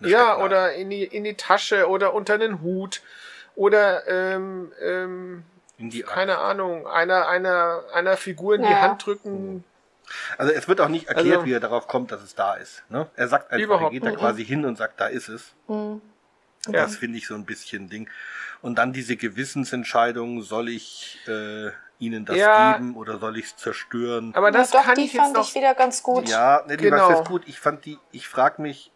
Ja, 0.00 0.18
Stecknadel. 0.24 0.44
oder 0.44 0.72
in 0.74 0.90
die, 0.90 1.04
in 1.04 1.24
die 1.24 1.34
Tasche 1.34 1.88
oder 1.88 2.14
unter 2.14 2.38
den 2.38 2.62
Hut 2.62 3.02
oder 3.54 4.06
ähm, 4.08 4.72
ähm, 4.80 5.42
in 5.76 5.90
die 5.90 6.02
keine 6.02 6.38
Ahnung, 6.38 6.86
einer, 6.86 7.28
einer, 7.28 7.82
einer 7.92 8.16
Figur 8.16 8.54
in 8.54 8.62
die 8.62 8.68
Ja. 8.68 8.80
Hand 8.82 9.04
drücken. 9.04 9.64
Also 10.38 10.52
es 10.52 10.68
wird 10.68 10.80
auch 10.80 10.88
nicht 10.88 11.08
erklärt, 11.08 11.36
Also- 11.38 11.46
wie 11.46 11.52
er 11.52 11.60
darauf 11.60 11.86
kommt, 11.86 12.12
dass 12.12 12.22
es 12.22 12.34
da 12.34 12.54
ist. 12.54 12.82
Ne? 12.88 13.08
Er 13.14 13.28
sagt 13.28 13.52
einfach, 13.52 13.80
er 13.80 13.90
geht 13.90 14.04
da 14.04 14.12
quasi 14.12 14.44
hin 14.44 14.64
und 14.64 14.76
sagt, 14.76 15.00
da 15.00 15.06
ist 15.06 15.28
es. 15.28 15.52
Hm. 15.66 16.00
Ja. 16.66 16.72
Das 16.72 16.96
finde 16.96 17.18
ich 17.18 17.26
so 17.26 17.34
ein 17.34 17.44
bisschen 17.46 17.88
Ding. 17.88 18.08
Und 18.62 18.76
dann 18.76 18.92
diese 18.92 19.16
Gewissensentscheidung, 19.16 20.42
soll 20.42 20.68
ich 20.68 21.18
äh, 21.26 21.70
ihnen 22.00 22.24
das 22.24 22.36
Ja. 22.36 22.72
geben 22.72 22.96
oder 22.96 23.18
soll 23.18 23.36
ich 23.38 23.46
es 23.46 23.56
zerstören? 23.56 24.34
Aber 24.34 24.50
das 24.50 24.72
Na 24.72 24.78
doch, 24.80 24.86
kann 24.86 24.94
die 24.96 25.04
ich 25.04 25.12
jetzt 25.12 25.22
fand 25.22 25.34
noch. 25.34 25.46
ich 25.48 25.54
wieder 25.54 25.74
ganz 25.74 26.02
gut. 26.02 26.28
Ja, 26.28 26.64
ne, 26.66 26.76
die 26.76 26.84
Genau. 26.84 26.96
war 26.96 27.16
fest 27.16 27.28
gut. 27.28 27.42
Ich 27.46 27.60
fand 27.60 27.84
die, 27.84 27.98
ich 28.10 28.26
frage 28.26 28.60
mich. 28.62 28.90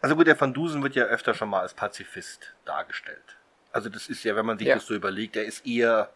Also 0.00 0.16
gut, 0.16 0.26
der 0.26 0.38
Van 0.40 0.52
Dusen 0.52 0.82
wird 0.82 0.96
ja 0.96 1.04
öfter 1.04 1.32
schon 1.32 1.48
mal 1.48 1.60
als 1.60 1.74
Pazifist 1.74 2.54
dargestellt. 2.64 3.36
Also 3.70 3.88
das 3.88 4.08
ist 4.08 4.24
ja, 4.24 4.34
wenn 4.36 4.44
man 4.44 4.58
sich 4.58 4.66
Ja. 4.66 4.74
das 4.74 4.84
so 4.86 4.94
überlegt, 4.94 5.36
er 5.36 5.44
ist 5.44 5.64
eher, 5.64 6.12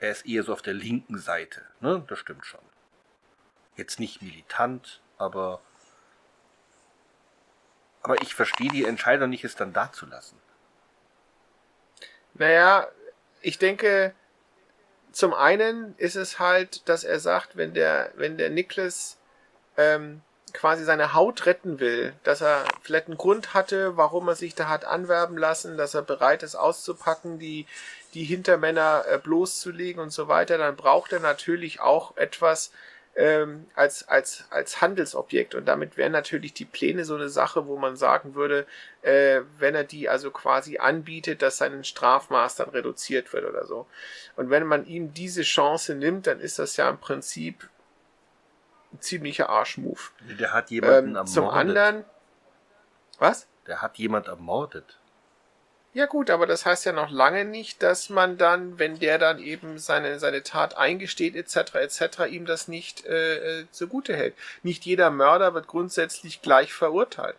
er 0.00 0.10
ist 0.10 0.26
eher 0.26 0.42
so 0.42 0.52
auf 0.54 0.62
der 0.62 0.74
linken 0.74 1.18
Seite. 1.18 1.62
Ne, 1.80 2.02
das 2.08 2.18
stimmt 2.18 2.46
schon. 2.46 2.60
Jetzt 3.76 4.00
nicht 4.00 4.22
militant, 4.22 5.02
aber, 5.18 5.60
aber 8.02 8.20
ich 8.22 8.34
verstehe 8.34 8.70
die 8.70 8.84
Entscheidung 8.84 9.28
nicht, 9.30 9.44
es 9.44 9.56
dann 9.56 9.72
da 9.72 9.92
zu 9.92 10.06
lassen. 10.06 10.40
Naja, 12.34 12.86
ich 13.44 13.58
denke, 13.58 14.14
zum 15.12 15.34
einen 15.34 15.94
ist 15.98 16.16
es 16.16 16.38
halt, 16.38 16.88
dass 16.88 17.04
er 17.04 17.20
sagt, 17.20 17.56
wenn 17.56 17.74
der, 17.74 18.10
wenn 18.16 18.38
der 18.38 18.50
Niklas 18.50 19.18
ähm, 19.76 20.22
quasi 20.54 20.84
seine 20.84 21.12
Haut 21.14 21.46
retten 21.46 21.78
will, 21.78 22.14
dass 22.22 22.40
er 22.40 22.64
vielleicht 22.80 23.08
einen 23.08 23.18
Grund 23.18 23.54
hatte, 23.54 23.96
warum 23.96 24.28
er 24.28 24.34
sich 24.34 24.54
da 24.54 24.68
hat 24.68 24.84
anwerben 24.84 25.36
lassen, 25.36 25.76
dass 25.76 25.94
er 25.94 26.02
bereit 26.02 26.42
ist 26.42 26.54
auszupacken, 26.54 27.38
die, 27.38 27.66
die 28.14 28.24
Hintermänner 28.24 29.04
äh, 29.08 29.18
bloßzulegen 29.18 30.00
und 30.00 30.10
so 30.10 30.26
weiter, 30.26 30.56
dann 30.56 30.76
braucht 30.76 31.12
er 31.12 31.20
natürlich 31.20 31.80
auch 31.80 32.16
etwas 32.16 32.72
ähm, 33.16 33.66
als, 33.74 34.08
als, 34.08 34.44
als 34.50 34.80
Handelsobjekt. 34.80 35.54
Und 35.54 35.66
damit 35.66 35.96
wären 35.96 36.12
natürlich 36.12 36.52
die 36.54 36.64
Pläne 36.64 37.04
so 37.04 37.14
eine 37.14 37.28
Sache, 37.28 37.66
wo 37.66 37.76
man 37.78 37.96
sagen 37.96 38.34
würde, 38.34 38.66
äh, 39.02 39.42
wenn 39.58 39.74
er 39.74 39.84
die 39.84 40.08
also 40.08 40.30
quasi 40.30 40.78
anbietet, 40.78 41.40
dass 41.42 41.58
sein 41.58 41.84
Strafmaß 41.84 42.56
dann 42.56 42.70
reduziert 42.70 43.32
wird 43.32 43.44
oder 43.44 43.66
so. 43.66 43.86
Und 44.36 44.50
wenn 44.50 44.66
man 44.66 44.84
ihm 44.86 45.14
diese 45.14 45.42
Chance 45.42 45.94
nimmt, 45.94 46.26
dann 46.26 46.40
ist 46.40 46.58
das 46.58 46.76
ja 46.76 46.88
im 46.90 46.98
Prinzip 46.98 47.68
ein 48.92 49.00
ziemlicher 49.00 49.48
Arschmove. 49.48 50.10
Der 50.38 50.52
hat 50.52 50.70
jemanden 50.70 51.10
Ähm, 51.10 51.16
ermordet. 51.16 51.32
zum 51.34 51.48
anderen, 51.48 52.04
was? 53.18 53.46
Der 53.66 53.80
hat 53.80 53.96
jemand 53.98 54.26
ermordet. 54.28 54.98
Ja 55.94 56.06
gut, 56.06 56.28
aber 56.28 56.46
das 56.48 56.66
heißt 56.66 56.84
ja 56.86 56.92
noch 56.92 57.10
lange 57.10 57.44
nicht, 57.44 57.80
dass 57.82 58.08
man 58.10 58.36
dann, 58.36 58.80
wenn 58.80 58.98
der 58.98 59.16
dann 59.18 59.38
eben 59.38 59.78
seine, 59.78 60.18
seine 60.18 60.42
Tat 60.42 60.76
eingesteht 60.76 61.36
etc. 61.36 61.74
etc. 61.76 62.26
ihm 62.28 62.46
das 62.46 62.66
nicht 62.66 63.06
äh, 63.06 63.60
äh, 63.60 63.66
zugute 63.70 64.16
hält. 64.16 64.34
Nicht 64.64 64.84
jeder 64.84 65.10
Mörder 65.10 65.54
wird 65.54 65.68
grundsätzlich 65.68 66.42
gleich 66.42 66.72
verurteilt. 66.74 67.36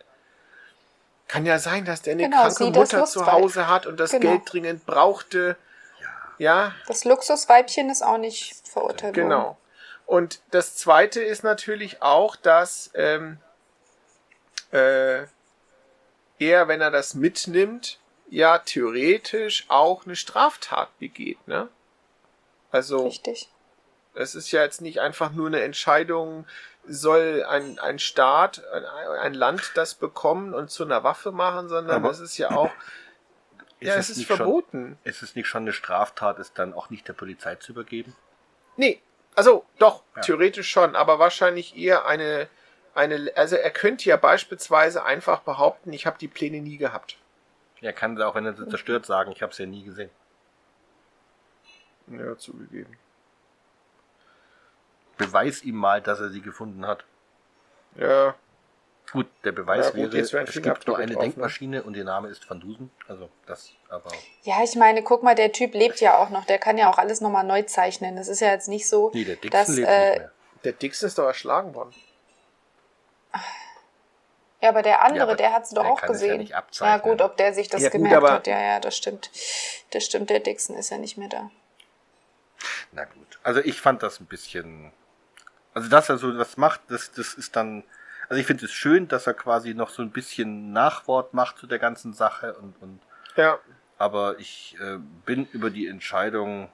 Kann 1.28 1.44
ja 1.44 1.58
sein, 1.58 1.84
dass 1.84 2.00
der 2.00 2.12
eine 2.14 2.22
Genau, 2.24 2.42
kranke 2.42 2.64
Mutter 2.64 3.04
zu. 3.04 3.30
Hause 3.30 3.68
hat 3.68 3.84
und 3.84 4.00
das 4.00 4.12
Genau. 4.12 4.22
Geld 4.22 4.42
dringend 4.50 4.86
brauchte. 4.86 5.56
Ja, 6.38 6.74
Das 6.86 7.04
Luxusweibchen 7.04 7.90
ist 7.90 8.02
auch 8.02 8.18
nicht 8.18 8.54
verurteilt 8.68 9.16
worden. 9.16 9.28
Genau. 9.28 9.58
Und 10.06 10.40
das 10.50 10.76
zweite 10.76 11.20
ist 11.20 11.44
natürlich 11.44 12.00
auch, 12.00 12.36
dass 12.36 12.90
ähm, 12.94 13.38
äh, 14.72 15.24
er, 16.38 16.68
wenn 16.68 16.80
er 16.80 16.90
das 16.90 17.14
mitnimmt, 17.14 17.98
ja 18.28 18.58
theoretisch 18.58 19.64
auch 19.68 20.04
eine 20.04 20.16
Straftat 20.16 20.96
begeht, 20.98 21.46
ne? 21.48 21.68
Also. 22.70 23.04
Richtig. 23.06 23.48
Es 24.18 24.34
ist 24.34 24.50
ja 24.50 24.62
jetzt 24.62 24.80
nicht 24.80 25.00
einfach 25.00 25.30
nur 25.32 25.46
eine 25.48 25.60
Entscheidung, 25.60 26.46
soll 26.88 27.44
ein, 27.46 27.78
ein 27.78 27.98
Staat, 27.98 28.62
ein, 28.72 28.84
ein 28.84 29.34
Land 29.34 29.72
das 29.74 29.94
bekommen 29.94 30.54
und 30.54 30.70
zu 30.70 30.84
einer 30.84 31.04
Waffe 31.04 31.32
machen, 31.32 31.68
sondern 31.68 31.96
Aber- 31.96 32.10
es 32.10 32.20
ist 32.20 32.38
ja 32.38 32.50
auch, 32.50 32.70
Ist 33.78 33.88
ja, 33.88 33.94
es 33.96 33.98
es 34.06 34.10
ist 34.10 34.16
nicht 34.18 34.26
schon- 34.28 34.36
verboten. 34.38 34.98
Ist 35.04 35.22
es 35.22 35.34
nicht 35.34 35.46
schon 35.48 35.64
eine 35.64 35.74
Straftat, 35.74 36.38
es 36.38 36.54
dann 36.54 36.72
auch 36.72 36.88
nicht 36.88 37.06
der 37.08 37.12
Polizei 37.12 37.56
zu 37.56 37.72
übergeben? 37.72 38.16
Nee, 38.78 39.02
also 39.34 39.66
doch, 39.78 40.02
Ja. 40.14 40.22
theoretisch 40.22 40.70
schon, 40.70 40.96
aber 40.96 41.18
wahrscheinlich 41.18 41.76
eher 41.76 42.06
eine, 42.06 42.48
eine, 42.94 43.30
also 43.36 43.56
er 43.56 43.70
könnte 43.70 44.08
ja 44.08 44.16
beispielsweise 44.16 45.04
einfach 45.04 45.40
behaupten, 45.40 45.92
ich 45.92 46.06
habe 46.06 46.16
die 46.18 46.28
Pläne 46.28 46.62
nie 46.62 46.78
gehabt. 46.78 47.18
Er 47.80 47.92
kann 47.92 48.20
auch, 48.22 48.34
wenn 48.34 48.46
er 48.46 48.54
sie 48.54 48.68
zerstört, 48.68 49.06
sagen, 49.06 49.32
ich 49.32 49.42
habe 49.42 49.52
es 49.52 49.58
ja 49.58 49.66
nie 49.66 49.84
gesehen. 49.84 50.10
Ja, 52.08 52.36
zugegeben. 52.38 52.96
Beweis 55.18 55.62
ihm 55.62 55.76
mal, 55.76 56.00
dass 56.00 56.20
er 56.20 56.30
sie 56.30 56.40
gefunden 56.40 56.86
hat. 56.86 57.04
Ja, 57.96 58.34
Gut, 59.12 59.28
der 59.44 59.52
Beweis 59.52 59.86
Ja, 59.94 60.02
gut, 60.02 60.12
wäre, 60.12 60.44
es 60.44 60.60
gibt 60.60 60.86
nur 60.86 60.98
eine 60.98 61.12
drauf, 61.12 61.22
ne? 61.22 61.28
Denkmaschine 61.28 61.82
und 61.84 61.96
ihr 61.96 62.04
Name 62.04 62.28
ist 62.28 62.48
Van 62.50 62.60
Dusen. 62.60 62.90
Also 63.06 63.28
das, 63.46 63.70
aber 63.88 64.10
Ja, 64.42 64.62
ich 64.64 64.74
meine, 64.74 65.02
guck 65.02 65.22
mal, 65.22 65.34
der 65.34 65.52
Typ 65.52 65.74
lebt 65.74 66.00
ja 66.00 66.18
auch 66.18 66.30
noch. 66.30 66.44
Der 66.44 66.58
kann 66.58 66.76
ja 66.76 66.90
auch 66.90 66.98
alles 66.98 67.20
nochmal 67.20 67.44
neu 67.44 67.62
zeichnen. 67.62 68.16
Das 68.16 68.28
ist 68.28 68.40
ja 68.40 68.50
jetzt 68.50 68.68
nicht 68.68 68.88
so, 68.88 69.12
nee, 69.14 69.24
der 69.24 69.36
Dixon 69.36 69.50
dass. 69.50 69.68
lebt 69.68 69.88
Äh, 69.88 70.10
nicht 70.10 70.18
mehr. 70.18 70.32
der 70.64 70.72
Dixon 70.72 71.06
ist 71.06 71.18
doch 71.18 71.26
erschlagen 71.26 71.74
worden. 71.74 71.94
Ja, 74.62 74.68
aber 74.70 74.82
der 74.82 75.02
andere, 75.02 75.18
Ja, 75.18 75.22
aber 75.24 75.34
der 75.36 75.52
hat 75.52 75.64
es 75.64 75.70
doch 75.70 75.82
der 75.82 75.90
auch 75.92 76.00
kann 76.00 76.10
es 76.14 76.20
ja 76.22 76.28
gesehen. 76.28 76.46
Ja, 76.48 76.56
abzeichnen. 76.58 77.02
gut, 77.02 77.20
ob 77.22 77.36
der 77.36 77.52
sich 77.54 77.68
das 77.68 77.82
Ja, 77.82 77.88
gut, 77.88 77.98
gemerkt 77.98 78.16
aber- 78.16 78.32
hat. 78.32 78.46
Ja, 78.46 78.60
ja, 78.60 78.80
das 78.80 78.96
stimmt. 78.96 79.30
Das 79.90 80.04
stimmt, 80.04 80.30
der 80.30 80.40
Dixon 80.40 80.76
ist 80.76 80.90
ja 80.90 80.98
nicht 80.98 81.16
mehr 81.18 81.28
da. 81.28 81.50
Na 82.92 83.04
gut. 83.04 83.38
Also 83.42 83.60
ich 83.60 83.80
fand 83.80 84.02
das 84.02 84.20
ein 84.20 84.26
bisschen. 84.26 84.92
Also 85.74 85.88
dass 85.90 86.08
er 86.08 86.16
so 86.18 86.36
was 86.38 86.56
macht, 86.56 86.80
das, 86.88 87.12
das 87.12 87.34
ist 87.34 87.54
dann. 87.54 87.84
Also 88.28 88.40
ich 88.40 88.46
finde 88.46 88.64
es 88.64 88.72
schön, 88.72 89.06
dass 89.08 89.26
er 89.26 89.34
quasi 89.34 89.74
noch 89.74 89.90
so 89.90 90.02
ein 90.02 90.10
bisschen 90.10 90.72
Nachwort 90.72 91.32
macht 91.34 91.58
zu 91.58 91.66
der 91.66 91.78
ganzen 91.78 92.12
Sache 92.12 92.54
und, 92.54 92.74
und 92.82 93.00
Ja. 93.36 93.58
aber 93.98 94.38
ich 94.40 94.76
äh, 94.80 94.96
bin 95.24 95.46
über 95.52 95.70
die 95.70 95.86
Entscheidung. 95.86 96.68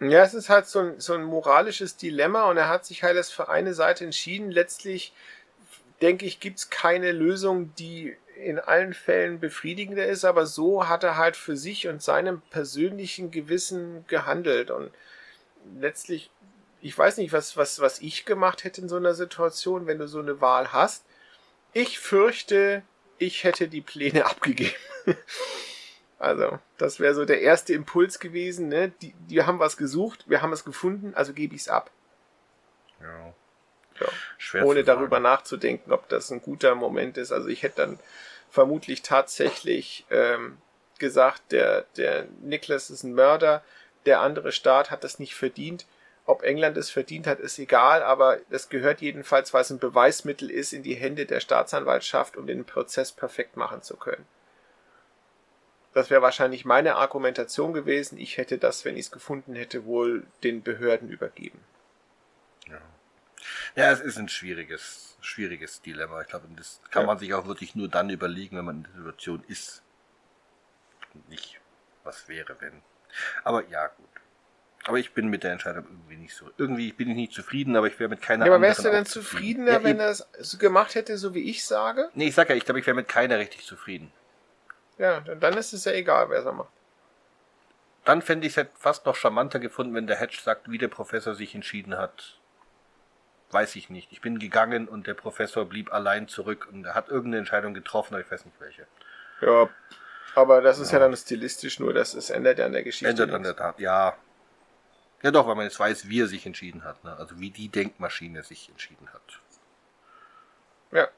Ja, 0.00 0.22
es 0.22 0.32
ist 0.34 0.48
halt 0.48 0.66
so 0.66 0.78
ein, 0.80 1.00
so 1.00 1.14
ein 1.14 1.22
moralisches 1.24 1.96
Dilemma 1.96 2.44
und 2.44 2.56
er 2.56 2.68
hat 2.68 2.84
sich 2.84 3.02
halt 3.02 3.16
erst 3.16 3.32
für 3.34 3.48
eine 3.48 3.74
Seite 3.74 4.04
entschieden. 4.04 4.50
Letztlich, 4.50 5.12
denke 6.02 6.26
ich, 6.26 6.40
gibt's 6.40 6.70
keine 6.70 7.12
Lösung, 7.12 7.74
die 7.76 8.16
in 8.36 8.58
allen 8.58 8.94
Fällen 8.94 9.40
befriedigender 9.40 10.06
ist, 10.06 10.24
aber 10.24 10.46
so 10.46 10.88
hat 10.88 11.02
er 11.02 11.16
halt 11.16 11.36
für 11.36 11.56
sich 11.56 11.88
und 11.88 12.02
seinem 12.02 12.40
persönlichen 12.50 13.30
Gewissen 13.30 14.06
gehandelt 14.06 14.70
und 14.70 14.90
letztlich, 15.80 16.30
ich 16.80 16.96
weiß 16.96 17.16
nicht, 17.16 17.32
was, 17.32 17.56
was, 17.56 17.80
was 17.80 18.00
ich 18.00 18.24
gemacht 18.24 18.62
hätte 18.64 18.80
in 18.80 18.88
so 18.88 18.96
einer 18.96 19.14
Situation, 19.14 19.86
wenn 19.86 19.98
du 19.98 20.06
so 20.06 20.20
eine 20.20 20.40
Wahl 20.40 20.72
hast. 20.72 21.04
Ich 21.72 21.98
fürchte, 21.98 22.82
ich 23.18 23.42
hätte 23.42 23.68
die 23.68 23.80
Pläne 23.80 24.26
abgegeben. 24.30 24.74
Also, 26.20 26.58
das 26.78 26.98
wäre 26.98 27.14
so 27.14 27.24
der 27.24 27.42
erste 27.42 27.72
Impuls 27.74 28.18
gewesen, 28.18 28.68
ne? 28.68 28.92
Die, 29.02 29.14
die 29.28 29.42
haben 29.44 29.60
was 29.60 29.76
gesucht, 29.76 30.24
wir 30.28 30.42
haben 30.42 30.52
es 30.52 30.64
gefunden, 30.64 31.14
also 31.14 31.32
gebe 31.32 31.54
ich 31.54 31.62
es 31.62 31.68
ab. 31.68 31.90
Ja, 33.00 33.32
Ja. 34.00 34.62
Ohne 34.62 34.84
darüber 34.84 35.20
nachzudenken, 35.20 35.92
ob 35.92 36.08
das 36.08 36.30
ein 36.30 36.42
guter 36.42 36.74
Moment 36.74 37.16
ist. 37.16 37.32
Also 37.32 37.48
ich 37.48 37.62
hätte 37.62 37.76
dann 37.82 37.98
vermutlich 38.50 39.02
tatsächlich 39.02 40.06
ähm, 40.10 40.58
gesagt, 40.98 41.52
der, 41.52 41.84
der 41.96 42.26
Nicholas 42.40 42.90
ist 42.90 43.02
ein 43.02 43.14
Mörder, 43.14 43.62
der 44.06 44.20
andere 44.20 44.52
Staat 44.52 44.90
hat 44.90 45.04
das 45.04 45.18
nicht 45.18 45.34
verdient. 45.34 45.86
Ob 46.24 46.42
England 46.42 46.76
es 46.76 46.90
verdient 46.90 47.26
hat, 47.26 47.40
ist 47.40 47.58
egal, 47.58 48.02
aber 48.02 48.38
das 48.50 48.68
gehört 48.68 49.00
jedenfalls, 49.00 49.54
weil 49.54 49.62
es 49.62 49.70
ein 49.70 49.78
Beweismittel 49.78 50.50
ist, 50.50 50.74
in 50.74 50.82
die 50.82 50.94
Hände 50.94 51.24
der 51.24 51.40
Staatsanwaltschaft, 51.40 52.36
um 52.36 52.46
den 52.46 52.64
Prozess 52.64 53.12
perfekt 53.12 53.56
machen 53.56 53.82
zu 53.82 53.96
können. 53.96 54.26
Das 55.94 56.10
wäre 56.10 56.20
wahrscheinlich 56.22 56.64
meine 56.64 56.96
Argumentation 56.96 57.72
gewesen. 57.72 58.18
Ich 58.18 58.36
hätte 58.36 58.58
das, 58.58 58.84
wenn 58.84 58.96
ich 58.96 59.06
es 59.06 59.10
gefunden 59.10 59.54
hätte, 59.54 59.86
wohl 59.86 60.26
den 60.44 60.62
Behörden 60.62 61.08
übergeben. 61.08 61.64
Ja. 62.68 62.80
Ja, 63.76 63.90
es 63.90 64.00
ist 64.00 64.18
ein 64.18 64.28
schwieriges, 64.28 65.16
schwieriges 65.20 65.80
Dilemma. 65.82 66.20
Ich 66.22 66.28
glaube, 66.28 66.46
das 66.56 66.80
kann 66.90 67.02
Ja. 67.02 67.06
man 67.06 67.18
sich 67.18 67.32
auch 67.34 67.46
wirklich 67.46 67.74
nur 67.74 67.88
dann 67.88 68.10
überlegen, 68.10 68.56
wenn 68.58 68.64
man 68.64 68.76
in 68.76 68.82
der 68.84 68.92
Situation 68.94 69.44
ist. 69.48 69.82
Und 71.14 71.28
nicht, 71.28 71.60
was 72.04 72.28
wäre, 72.28 72.56
wenn. 72.60 72.82
Aber 73.44 73.66
ja, 73.68 73.86
gut. 73.88 74.08
Aber 74.84 74.98
ich 74.98 75.12
bin 75.12 75.28
mit 75.28 75.42
der 75.42 75.52
Entscheidung 75.52 75.84
irgendwie 75.84 76.16
nicht 76.16 76.34
so. 76.34 76.50
Irgendwie 76.56 76.92
bin 76.92 77.10
ich 77.10 77.16
nicht 77.16 77.32
zufrieden, 77.32 77.76
aber 77.76 77.88
ich 77.88 77.98
wäre 77.98 78.08
mit 78.08 78.22
keiner 78.22 78.46
Ja, 78.46 78.52
aber 78.54 78.62
wärst 78.62 78.84
du 78.84 78.90
denn 78.90 79.04
zufriedener, 79.04 79.72
Ja, 79.72 79.84
wenn 79.84 80.00
er 80.00 80.08
es 80.10 80.26
so 80.38 80.56
gemacht 80.56 80.94
hätte, 80.94 81.18
so 81.18 81.34
wie 81.34 81.50
ich 81.50 81.66
sage? 81.66 82.10
Nee, 82.14 82.28
ich 82.28 82.34
sag 82.34 82.48
ja, 82.48 82.54
ich 82.54 82.64
glaube, 82.64 82.80
ich 82.80 82.86
wäre 82.86 82.94
mit 82.94 83.08
keiner 83.08 83.38
richtig 83.38 83.66
zufrieden. 83.66 84.12
Ja, 84.96 85.20
dann 85.20 85.40
dann 85.40 85.56
ist 85.56 85.72
es 85.72 85.84
ja 85.84 85.92
egal, 85.92 86.30
wer 86.30 86.38
es 86.38 86.44
macht. 86.52 86.70
Dann 88.04 88.22
fände 88.22 88.46
ich 88.46 88.54
es 88.54 88.56
halt 88.56 88.70
fast 88.78 89.04
noch 89.04 89.16
charmanter 89.16 89.58
gefunden, 89.58 89.94
wenn 89.94 90.06
der 90.06 90.16
Hedge 90.16 90.38
sagt, 90.42 90.70
wie 90.70 90.78
der 90.78 90.88
Professor 90.88 91.34
sich 91.34 91.54
entschieden 91.54 91.98
hat. 91.98 92.38
Weiß 93.50 93.76
ich 93.76 93.88
nicht. 93.88 94.12
Ich 94.12 94.20
bin 94.20 94.38
gegangen 94.38 94.88
und 94.88 95.06
der 95.06 95.14
Professor 95.14 95.64
blieb 95.64 95.92
allein 95.92 96.28
zurück 96.28 96.68
und 96.70 96.84
er 96.84 96.94
hat 96.94 97.08
irgendeine 97.08 97.38
Entscheidung 97.38 97.72
getroffen, 97.72 98.14
aber 98.14 98.22
ich 98.22 98.30
weiß 98.30 98.44
nicht 98.44 98.60
welche. 98.60 98.86
Ja, 99.40 99.68
aber 100.34 100.60
das 100.60 100.78
ist 100.78 100.92
ja, 100.92 100.98
Ja. 100.98 101.06
dann 101.06 101.16
stilistisch 101.16 101.80
nur, 101.80 101.94
das 101.94 102.14
ist, 102.14 102.30
ändert 102.30 102.58
ja 102.58 102.66
an 102.66 102.72
der 102.72 102.82
Geschichte. 102.82 103.08
Ändert 103.08 103.32
an 103.32 103.42
der. 103.42 103.56
Tat, 103.56 103.78
ja. 103.80 104.16
Ja 105.22 105.30
doch, 105.30 105.46
weil 105.48 105.54
man 105.54 105.64
jetzt 105.64 105.80
weiß, 105.80 106.08
wie 106.08 106.20
er 106.20 106.28
sich 106.28 106.46
entschieden 106.46 106.84
hat. 106.84 107.02
Ne? 107.04 107.16
Also 107.16 107.40
wie 107.40 107.50
die 107.50 107.68
Denkmaschine 107.68 108.42
sich 108.44 108.68
entschieden 108.68 109.08
hat. 109.12 109.40
Ja. 110.92 111.02
Ja. 111.02 111.08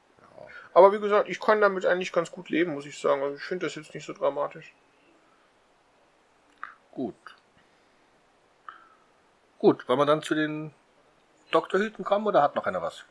Aber 0.73 0.93
wie 0.93 0.99
gesagt, 0.99 1.29
ich 1.29 1.39
kann 1.39 1.61
damit 1.61 1.85
eigentlich 1.85 2.11
ganz 2.13 2.31
gut 2.31 2.49
leben, 2.49 2.73
muss 2.73 2.85
ich 2.85 2.97
sagen. 2.97 3.21
Also 3.21 3.35
ich 3.35 3.43
finde 3.43 3.65
das 3.65 3.75
jetzt 3.75 3.93
nicht 3.93 4.05
so 4.05 4.13
dramatisch. 4.13 4.73
Gut. 6.91 7.15
Gut, 9.59 9.87
wollen 9.87 9.99
wir 9.99 10.05
dann 10.07 10.23
zu 10.23 10.33
den 10.33 10.73
Doktorhüten 11.51 12.03
kommen 12.05 12.25
oder 12.27 12.41
hat 12.41 12.55
noch 12.55 12.65
einer 12.65 12.81
was? 12.81 13.03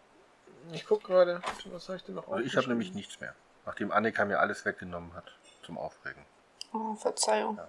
Ich 0.73 0.87
guck 0.87 1.05
gerade, 1.05 1.41
was 1.67 1.89
habe 1.89 1.97
ich 1.97 2.05
denn 2.05 2.15
noch 2.15 2.29
Also 2.29 2.45
ich 2.45 2.57
habe 2.57 2.69
nämlich 2.69 2.95
nichts 2.95 3.21
mehr. 3.21 3.35
Nachdem 3.67 3.93
Annika 3.93 4.25
mir 4.25 4.41
alles 4.41 4.65
weggenommen 4.65 5.15
hat 5.15 5.33
zum 5.65 5.79
Aufregen. 5.79 6.25
Oh, 6.73 6.95
Verzeihung. 6.95 7.57
Ja. 7.57 7.69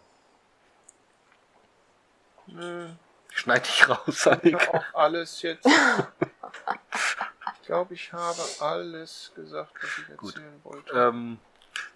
Nö, 2.48 2.90
Ich 3.32 3.38
schneide 3.40 3.62
dich 3.62 3.88
raus, 3.90 4.00
ich 4.08 4.26
habe 4.26 4.42
Annika. 4.42 4.72
auch 4.78 4.94
alles 4.94 5.42
jetzt. 5.42 5.66
ich 7.62 7.66
glaube, 7.66 7.94
ich 7.94 8.12
habe 8.14 8.42
alles 8.60 9.32
gesagt, 9.36 9.72
was 9.82 9.98
ich 9.98 10.18
Gut. 10.18 10.36
erzählen 10.36 10.60
wollte. 10.64 10.94
Ähm, 10.94 11.40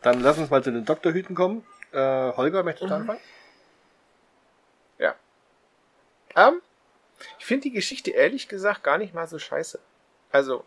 dann 0.02 0.22
lass 0.22 0.38
uns 0.38 0.50
mal 0.50 0.64
zu 0.64 0.72
den 0.72 0.86
Doktorhüten 0.86 1.36
kommen. 1.36 1.66
Äh, 1.92 2.32
Holger, 2.34 2.64
möchtest 2.64 2.90
du 2.90 2.94
Mhm. 2.96 3.02
anfangen? 3.02 3.22
Ähm, 6.38 6.62
ich 7.40 7.46
finde 7.46 7.64
die 7.64 7.72
Geschichte 7.72 8.12
ehrlich 8.12 8.48
gesagt 8.48 8.84
gar 8.84 8.98
nicht 8.98 9.14
mal 9.14 9.28
so 9.28 9.40
scheiße. 9.40 9.80
Also, 10.32 10.64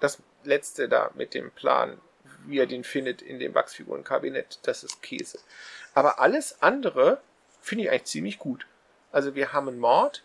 das 0.00 0.22
letzte 0.44 0.88
da 0.88 1.10
mit 1.14 1.34
dem 1.34 1.50
Plan, 1.50 1.98
wie 2.46 2.58
er 2.58 2.66
den 2.66 2.84
findet 2.84 3.22
in 3.22 3.38
dem 3.38 3.54
Wachsfigurenkabinett, 3.54 4.60
das 4.62 4.84
ist 4.84 5.02
Käse. 5.02 5.38
Aber 5.94 6.20
alles 6.20 6.62
andere 6.62 7.20
finde 7.60 7.84
ich 7.84 7.90
eigentlich 7.90 8.04
ziemlich 8.04 8.38
gut. 8.38 8.66
Also, 9.12 9.34
wir 9.34 9.52
haben 9.52 9.68
einen 9.68 9.78
Mord. 9.78 10.22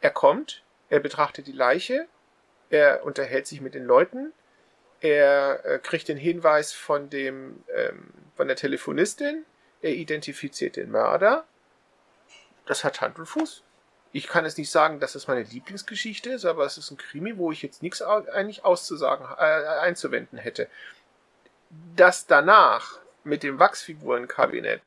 Er 0.00 0.10
kommt, 0.10 0.62
er 0.88 1.00
betrachtet 1.00 1.46
die 1.46 1.52
Leiche, 1.52 2.08
er 2.70 3.04
unterhält 3.04 3.46
sich 3.46 3.60
mit 3.60 3.74
den 3.74 3.84
Leuten, 3.84 4.32
er 5.00 5.64
äh, 5.64 5.78
kriegt 5.78 6.08
den 6.08 6.16
Hinweis 6.16 6.72
von 6.72 7.10
dem, 7.10 7.62
ähm, 7.74 8.12
von 8.34 8.46
der 8.46 8.56
Telefonistin, 8.56 9.44
er 9.82 9.92
identifiziert 9.92 10.76
den 10.76 10.90
Mörder, 10.90 11.44
das 12.66 12.84
hat 12.84 13.00
Hand 13.00 13.18
und 13.18 13.26
Fuß. 13.26 13.62
Ich 14.12 14.26
kann 14.26 14.44
jetzt 14.44 14.58
nicht 14.58 14.70
sagen, 14.70 14.98
dass 14.98 15.12
das 15.12 15.28
meine 15.28 15.42
Lieblingsgeschichte 15.42 16.30
ist, 16.30 16.44
aber 16.44 16.64
es 16.64 16.76
ist 16.78 16.90
ein 16.90 16.96
Krimi, 16.96 17.36
wo 17.38 17.52
ich 17.52 17.62
jetzt 17.62 17.82
nichts 17.82 18.02
eigentlich 18.02 18.64
auszusagen, 18.64 19.26
äh, 19.38 19.66
einzuwenden 19.80 20.38
hätte. 20.38 20.68
Das 21.94 22.26
danach 22.26 22.98
mit 23.22 23.42
dem 23.44 23.58
Wachsfigurenkabinett, 23.60 24.82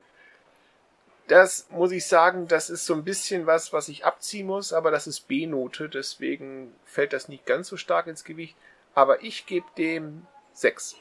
das 1.28 1.68
muss 1.70 1.92
ich 1.92 2.06
sagen, 2.06 2.50
das 2.50 2.70
ist 2.70 2.86
so 2.86 2.94
ein 2.94 3.06
bisschen 3.06 3.46
was, 3.46 3.72
was 3.72 3.88
ich 3.88 4.06
abziehen 4.06 4.48
muss, 4.48 4.74
aber 4.74 4.92
das 4.92 5.08
ist 5.08 5.28
B-Note, 5.30 5.88
deswegen 5.88 6.76
fällt 6.86 7.14
das 7.14 7.30
nicht 7.30 7.46
ganz 7.46 7.70
so 7.70 7.78
stark 7.78 8.08
ins 8.08 8.26
Gewicht. 8.26 8.58
Aber 8.94 9.24
ich 9.24 9.46
gebe 9.46 9.66
dem 9.78 10.28
6. 10.54 10.98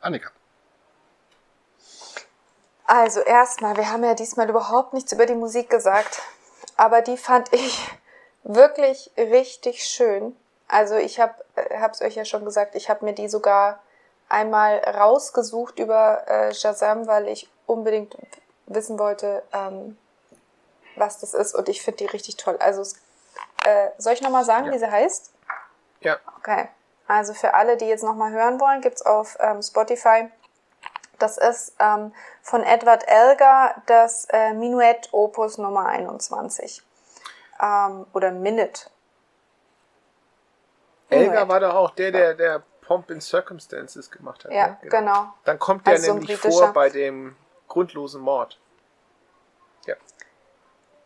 Annika. 0.00 0.30
Also 2.86 3.20
erstmal, 3.20 3.76
wir 3.76 3.90
haben 3.90 4.04
ja 4.04 4.14
diesmal 4.14 4.48
überhaupt 4.48 4.92
nichts 4.94 5.12
über 5.12 5.26
die 5.26 5.34
Musik 5.34 5.68
gesagt, 5.70 6.22
aber 6.76 7.02
die 7.02 7.16
fand 7.16 7.52
ich 7.52 7.80
wirklich 8.44 9.10
richtig 9.16 9.84
schön. 9.84 10.36
Also 10.68 10.94
ich 10.96 11.18
habe 11.20 11.34
es 11.92 12.00
euch 12.00 12.14
ja 12.14 12.24
schon 12.24 12.44
gesagt, 12.44 12.74
ich 12.74 12.88
habe 12.88 13.04
mir 13.04 13.12
die 13.12 13.28
sogar 13.28 13.80
einmal 14.28 14.78
rausgesucht 14.78 15.78
über 15.78 16.28
äh, 16.28 16.54
Shazam, 16.54 17.06
weil 17.06 17.28
ich 17.28 17.48
unbedingt 17.66 18.16
wissen 18.66 18.98
wollte, 18.98 19.42
ähm, 19.52 19.96
was 20.96 21.18
das 21.18 21.34
ist 21.34 21.54
und 21.54 21.68
ich 21.68 21.82
finde 21.82 21.98
die 21.98 22.06
richtig 22.06 22.36
toll. 22.36 22.56
Also 22.58 22.82
äh, 23.64 23.88
soll 23.98 24.12
ich 24.12 24.22
nochmal 24.22 24.44
sagen, 24.44 24.66
Ja. 24.66 24.72
wie 24.72 24.78
sie 24.78 24.90
heißt? 24.90 25.32
Ja. 26.00 26.18
Okay. 26.38 26.68
Also 27.08 27.34
für 27.34 27.54
alle, 27.54 27.76
die 27.76 27.86
jetzt 27.86 28.02
nochmal 28.02 28.32
hören 28.32 28.58
wollen, 28.60 28.80
gibt's 28.80 29.02
auf 29.02 29.36
ähm, 29.40 29.62
Spotify. 29.62 30.28
Das 31.18 31.38
ist 31.38 31.74
ähm, 31.78 32.12
von 32.42 32.62
Edward 32.62 33.06
Elgar 33.06 33.82
das 33.86 34.26
äh, 34.30 34.52
Minuet 34.52 35.08
Opus 35.12 35.58
Nummer 35.58 35.86
21. 35.86 36.82
Ähm, 37.60 38.06
oder 38.12 38.32
Minute. 38.32 38.90
Elgar 41.08 41.30
Minuet. 41.30 41.48
war 41.48 41.60
doch 41.60 41.74
auch 41.74 41.90
der, 41.90 42.10
der, 42.12 42.34
der 42.34 42.62
Pomp 42.86 43.10
in 43.10 43.20
Circumstances 43.20 44.10
gemacht 44.10 44.44
hat. 44.44 44.52
Ja, 44.52 44.68
ne? 44.68 44.78
genau. 44.82 45.32
Dann 45.44 45.58
kommt 45.58 45.86
der 45.86 45.94
Also 45.94 46.06
so 46.06 46.12
nämlich 46.14 46.40
britischer. 46.40 46.64
vor 46.66 46.72
bei 46.72 46.88
dem 46.88 47.36
grundlosen 47.68 48.22
Mord. 48.22 48.58
Ja. 49.86 49.96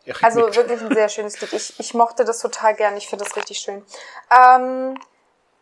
ja 0.05 0.15
Also 0.23 0.47
mit. 0.47 0.57
wirklich 0.57 0.81
ein 0.81 0.95
sehr 0.95 1.09
schönes 1.09 1.41
Lied. 1.41 1.53
Ich, 1.53 1.81
ich 1.81 1.95
mochte 1.95 2.25
das 2.25 2.41
total 2.41 2.75
gern. 2.75 2.97
Ich 2.97 3.09
finde 3.09 3.25
das 3.25 3.37
richtig 3.37 3.59
schön. 3.59 3.85
Ähm, 4.31 4.99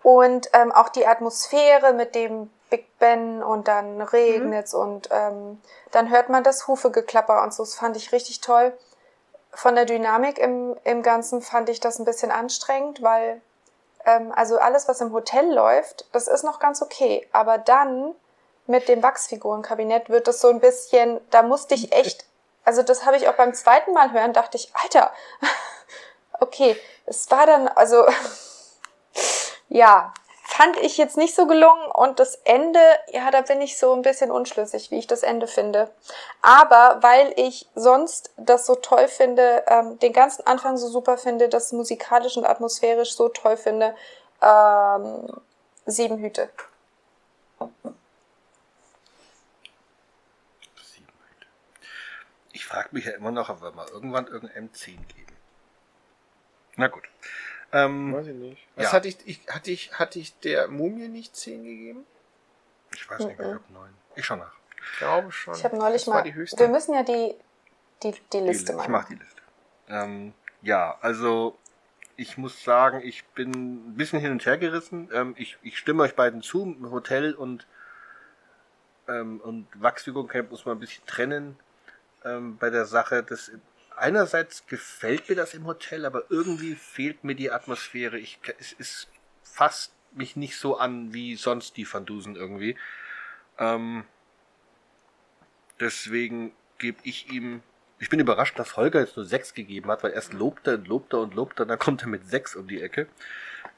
und 0.02 0.48
ähm, 0.52 0.72
auch 0.72 0.88
die 0.88 1.06
Atmosphäre 1.06 1.92
mit 1.92 2.14
dem 2.14 2.50
Big 2.70 2.98
Ben 2.98 3.42
und 3.42 3.68
dann 3.68 4.00
regnet's 4.00 4.74
und 4.74 5.08
ähm, 5.10 5.60
dann 5.90 6.10
hört 6.10 6.28
man 6.28 6.44
das 6.44 6.66
Hufegeklapper 6.66 7.42
und 7.42 7.54
so. 7.54 7.62
Das 7.62 7.74
fand 7.74 7.96
ich 7.96 8.12
richtig 8.12 8.40
toll. 8.40 8.76
Von 9.52 9.74
der 9.74 9.86
Dynamik 9.86 10.38
im, 10.38 10.76
im 10.84 11.02
Ganzen 11.02 11.40
fand 11.42 11.68
ich 11.68 11.80
das 11.80 11.98
ein 11.98 12.04
bisschen 12.04 12.30
anstrengend, 12.30 13.02
weil 13.02 13.40
ähm, 14.04 14.32
also 14.34 14.58
alles, 14.58 14.88
was 14.88 15.00
im 15.00 15.12
Hotel 15.12 15.52
läuft, 15.52 16.06
das 16.12 16.28
ist 16.28 16.44
noch 16.44 16.60
ganz 16.60 16.82
okay. 16.82 17.26
Aber 17.32 17.58
dann 17.58 18.14
mit 18.66 18.88
dem 18.88 19.02
Wachsfigurenkabinett 19.02 20.10
wird 20.10 20.28
das 20.28 20.40
so 20.40 20.48
ein 20.48 20.60
bisschen, 20.60 21.20
da 21.30 21.42
musste 21.42 21.74
ich 21.74 21.92
echt, 21.96 22.24
also 22.64 22.82
das 22.82 23.06
habe 23.06 23.16
ich 23.16 23.28
auch 23.28 23.34
beim 23.34 23.54
zweiten 23.54 23.92
Mal 23.92 24.12
hören, 24.12 24.32
dachte 24.32 24.56
ich, 24.56 24.70
Alter, 24.74 25.12
okay, 26.40 26.76
es 27.06 27.30
war 27.30 27.46
dann, 27.46 27.68
also 27.68 28.06
ja, 29.68 30.12
fand 30.58 30.76
ich 30.78 30.98
jetzt 30.98 31.16
nicht 31.16 31.36
so 31.36 31.46
gelungen 31.46 31.88
und 31.92 32.18
das 32.18 32.34
Ende, 32.34 32.80
ja, 33.12 33.30
da 33.30 33.42
bin 33.42 33.60
ich 33.60 33.78
so 33.78 33.92
ein 33.92 34.02
bisschen 34.02 34.32
unschlüssig, 34.32 34.90
wie 34.90 34.98
ich 34.98 35.06
das 35.06 35.22
Ende 35.22 35.46
finde. 35.46 35.88
Aber 36.42 36.98
weil 37.00 37.32
ich 37.36 37.68
sonst 37.76 38.32
das 38.36 38.66
so 38.66 38.74
toll 38.74 39.06
finde, 39.06 39.62
ähm, 39.68 40.00
den 40.00 40.12
ganzen 40.12 40.44
Anfang 40.48 40.76
so 40.76 40.88
super 40.88 41.16
finde, 41.16 41.48
das 41.48 41.70
musikalisch 41.70 42.36
und 42.36 42.44
atmosphärisch 42.44 43.14
so 43.14 43.28
toll 43.28 43.56
finde, 43.56 43.94
ähm, 44.42 45.28
sieben 45.86 46.18
Hüte. 46.18 46.50
Ich 52.50 52.66
frage 52.66 52.88
mich 52.90 53.04
ja 53.04 53.12
immer 53.12 53.30
noch, 53.30 53.48
ob 53.48 53.62
wir 53.62 53.70
mal 53.70 53.86
irgendwann 53.90 54.26
irgendeinem 54.26 54.74
10 54.74 55.06
geben. 55.06 55.36
Na 56.74 56.88
gut. 56.88 57.04
Ähm, 57.72 58.14
Weiß 58.14 58.26
ich 58.26 58.34
nicht. 58.34 58.66
Was 58.76 58.84
Ja. 58.86 58.92
hatte 58.92 59.08
ich, 59.08 59.18
ich, 59.26 59.40
hatte 59.48 59.70
ich, 59.70 59.92
hatte 59.98 60.18
ich 60.18 60.38
der 60.40 60.68
Mumie 60.68 61.08
nicht 61.08 61.36
10 61.36 61.64
gegeben? 61.64 62.06
ich 62.94 63.08
weiß 63.10 63.18
nicht 63.26 63.38
mehr, 63.38 63.48
ich 63.48 63.54
Mhm. 63.54 63.58
habe 63.64 63.72
9. 63.72 63.94
Ich 64.16 64.24
schau 64.24 64.36
nach. 64.36 64.52
Ich 64.92 64.98
glaube 64.98 65.30
schon. 65.32 65.54
Ich 65.54 65.64
habe 65.64 65.76
neulich 65.76 66.02
das 66.04 66.08
war 66.08 66.14
mal. 66.14 66.22
die 66.22 66.34
höchste. 66.34 66.58
Wir 66.58 66.68
müssen 66.68 66.94
ja 66.94 67.02
die, 67.02 67.34
die, 68.02 68.14
die 68.32 68.38
Liste 68.40 68.72
Die- 68.72 68.76
machen. 68.76 68.84
Ich 68.86 68.88
mache 68.90 69.14
die 69.14 69.20
Liste. 69.22 69.42
Ähm, 69.88 70.32
ja, 70.62 70.96
also 71.02 71.58
ich 72.16 72.38
muss 72.38 72.64
sagen, 72.64 73.00
ich 73.04 73.24
bin 73.26 73.90
ein 73.90 73.94
bisschen 73.96 74.18
hin 74.20 74.32
und 74.32 74.44
her 74.46 74.56
gerissen. 74.58 75.10
Ähm, 75.12 75.34
ich, 75.36 75.58
ich 75.62 75.76
stimme 75.78 76.02
euch 76.02 76.16
beiden 76.16 76.42
zu. 76.42 76.74
Hotel 76.90 77.34
und, 77.34 77.66
ähm, 79.08 79.40
und 79.40 79.68
Camp 80.28 80.50
muss 80.50 80.64
man 80.64 80.76
ein 80.76 80.80
bisschen 80.80 81.06
trennen 81.06 81.58
ähm, 82.24 82.56
bei 82.56 82.70
der 82.70 82.86
Sache. 82.86 83.22
Das, 83.22 83.50
einerseits 83.98 84.66
gefällt 84.66 85.28
mir 85.28 85.36
das 85.36 85.54
im 85.54 85.66
Hotel, 85.66 86.04
aber 86.04 86.24
irgendwie 86.30 86.74
fehlt 86.74 87.24
mir 87.24 87.34
die 87.34 87.50
Atmosphäre. 87.50 88.18
Ich, 88.18 88.38
es, 88.58 88.74
es 88.78 89.08
fasst 89.42 89.92
mich 90.12 90.36
nicht 90.36 90.56
so 90.56 90.76
an 90.76 91.12
wie 91.12 91.36
sonst 91.36 91.76
die 91.76 91.90
Van 91.90 92.06
Dusen 92.06 92.36
irgendwie. 92.36 92.76
Ähm, 93.58 94.04
deswegen 95.80 96.52
gebe 96.78 96.98
ich 97.02 97.30
ihm. 97.30 97.62
Ich 97.98 98.10
bin 98.10 98.20
überrascht, 98.20 98.58
dass 98.58 98.76
Holger 98.76 99.00
jetzt 99.00 99.16
nur 99.16 99.26
6 99.26 99.54
gegeben 99.54 99.90
hat, 99.90 100.04
weil 100.04 100.12
erst 100.12 100.32
lobt 100.32 100.66
er 100.68 100.74
und 100.74 100.86
lobt 100.86 101.12
er 101.12 101.20
und 101.20 101.34
lobt 101.34 101.58
er, 101.58 101.66
dann 101.66 101.78
kommt 101.78 102.02
er 102.02 102.08
mit 102.08 102.28
6 102.28 102.54
um 102.54 102.68
die 102.68 102.80
Ecke. 102.80 103.08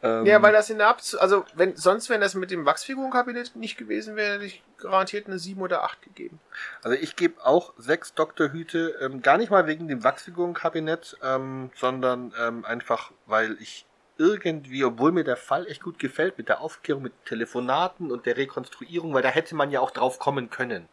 Ähm, 0.02 0.26
Ja, 0.26 0.42
weil 0.42 0.52
das 0.52 0.70
in 0.70 0.78
der 0.78 0.88
Abzu 0.88 1.18
also 1.20 1.44
wenn 1.54 1.76
sonst 1.76 2.10
wenn 2.10 2.20
das 2.20 2.34
mit 2.34 2.50
dem 2.50 2.64
Wachsfigurenkabinett 2.64 3.56
nicht 3.56 3.76
gewesen 3.76 4.16
wäre, 4.16 4.34
hätte 4.34 4.44
ich 4.44 4.62
garantiert 4.78 5.26
eine 5.26 5.38
7 5.38 5.60
oder 5.60 5.84
8 5.84 6.02
gegeben. 6.02 6.40
Also 6.82 6.96
ich 6.96 7.16
gebe 7.16 7.44
auch 7.44 7.72
6 7.76 8.14
Doktorhüte, 8.14 8.96
ähm, 9.00 9.22
gar 9.22 9.38
nicht 9.38 9.50
mal 9.50 9.66
wegen 9.66 9.88
dem 9.88 10.02
Wachsfigurenkabinett, 10.02 11.16
ähm, 11.22 11.70
sondern 11.74 12.32
ähm, 12.38 12.64
einfach, 12.64 13.12
weil 13.26 13.56
ich 13.60 13.86
irgendwie, 14.16 14.84
obwohl 14.84 15.12
mir 15.12 15.24
der 15.24 15.38
Fall 15.38 15.66
echt 15.66 15.82
gut 15.82 15.98
gefällt, 15.98 16.36
mit 16.36 16.50
der 16.50 16.60
Aufklärung, 16.60 17.02
mit 17.02 17.24
Telefonaten 17.24 18.12
und 18.12 18.26
der 18.26 18.36
Rekonstruierung, 18.36 19.14
weil 19.14 19.22
da 19.22 19.30
hätte 19.30 19.54
man 19.54 19.70
ja 19.70 19.80
auch 19.80 19.90
drauf 19.90 20.18
kommen 20.18 20.50
können, 20.50 20.88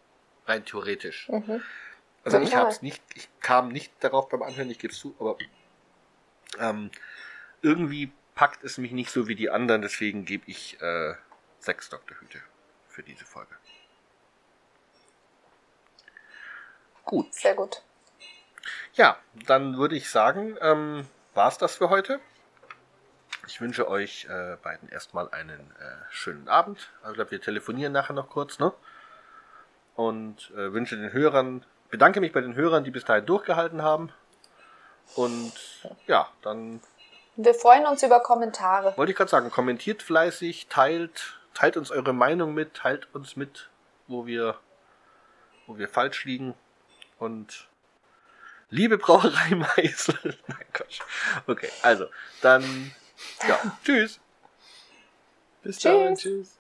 rein 0.46 0.64
theoretisch. 0.64 1.28
Mhm. 1.30 1.62
Also 2.24 2.40
ich 2.40 2.56
hab's 2.56 2.82
nicht, 2.82 3.02
ich 3.16 3.30
kam 3.42 3.70
nicht 3.70 3.92
darauf 4.00 4.30
beim 4.30 4.44
Anhören, 4.44 4.70
ich 4.70 4.80
gebe 4.80 4.94
zu, 4.94 5.16
aber 5.20 5.38
ähm, 6.60 6.90
irgendwie 7.62 8.12
packt 8.38 8.64
es 8.64 8.78
mich 8.78 8.92
nicht 8.92 9.10
so 9.10 9.28
wie 9.28 9.36
die 9.36 9.50
anderen, 9.50 9.82
deswegen 9.82 10.24
gebe 10.24 10.44
ich 10.48 10.80
äh, 10.80 11.16
sechs 11.60 11.90
Doktorhüte 11.90 12.40
für 12.88 13.02
diese 13.02 13.26
Folge. 13.26 13.54
Gut. 17.04 17.34
Sehr 17.34 17.56
gut. 17.56 17.82
Ja, 18.94 19.18
dann 19.34 19.78
würde 19.78 19.96
ich 19.96 20.10
sagen, 20.10 20.56
ähm, 20.62 21.08
war's 21.34 21.58
das 21.58 21.78
für 21.78 21.90
heute. 21.90 22.20
Ich 23.48 23.60
wünsche 23.60 23.90
euch 23.90 24.26
äh, 24.26 24.58
beiden 24.62 24.88
erstmal 24.90 25.30
einen 25.32 25.72
äh, 25.80 25.96
schönen 26.12 26.48
Abend. 26.48 26.92
Also, 27.02 27.14
ich 27.14 27.16
glaube, 27.16 27.32
wir 27.32 27.42
telefonieren 27.42 27.94
nachher 27.94 28.14
noch 28.14 28.30
kurz, 28.30 28.60
ne? 28.60 28.72
Und 29.96 30.52
äh, 30.52 30.74
wünsche 30.74 30.96
den 30.96 31.12
Hörern, 31.12 31.66
bedanke 31.90 32.20
mich 32.20 32.34
bei 32.34 32.42
den 32.42 32.54
Hörern, 32.54 32.84
die 32.84 32.92
bis 32.92 33.06
dahin 33.06 33.26
durchgehalten 33.26 33.82
haben. 33.82 34.12
Und 35.16 35.54
ja, 36.06 36.30
dann 36.44 36.82
Wir 37.40 37.54
freuen 37.54 37.86
uns 37.86 38.02
über 38.02 38.20
Kommentare. 38.22 38.98
wollte 38.98 39.12
ich 39.12 39.18
gerade 39.18 39.30
sagen, 39.30 39.52
kommentiert 39.52 40.02
fleißig, 40.02 40.68
teilt, 40.70 41.40
teilt 41.54 41.78
uns 41.78 41.92
eure 41.92 42.12
Meinung 42.12 42.56
mit, 42.56 42.74
teilt 42.74 43.14
uns 43.14 43.36
mit, 43.36 43.70
wo 44.08 44.26
wir, 44.26 44.60
wo 45.68 45.78
wir 45.78 45.88
falsch 45.88 46.26
liegen. 46.26 46.56
Und 47.20 47.68
liebe 48.72 48.98
Brauerei 48.98 49.56
Meißel. 49.78 50.36
Nein, 50.48 50.66
Quatsch. 50.74 51.00
Okay, 51.46 51.70
also, 51.84 52.08
dann, 52.42 52.92
ja, 53.48 53.60
tschüss. 53.86 54.20
Bis 55.62 55.78
Tschüss. 55.78 55.84
dann, 55.92 56.16
tschüss. 56.16 56.57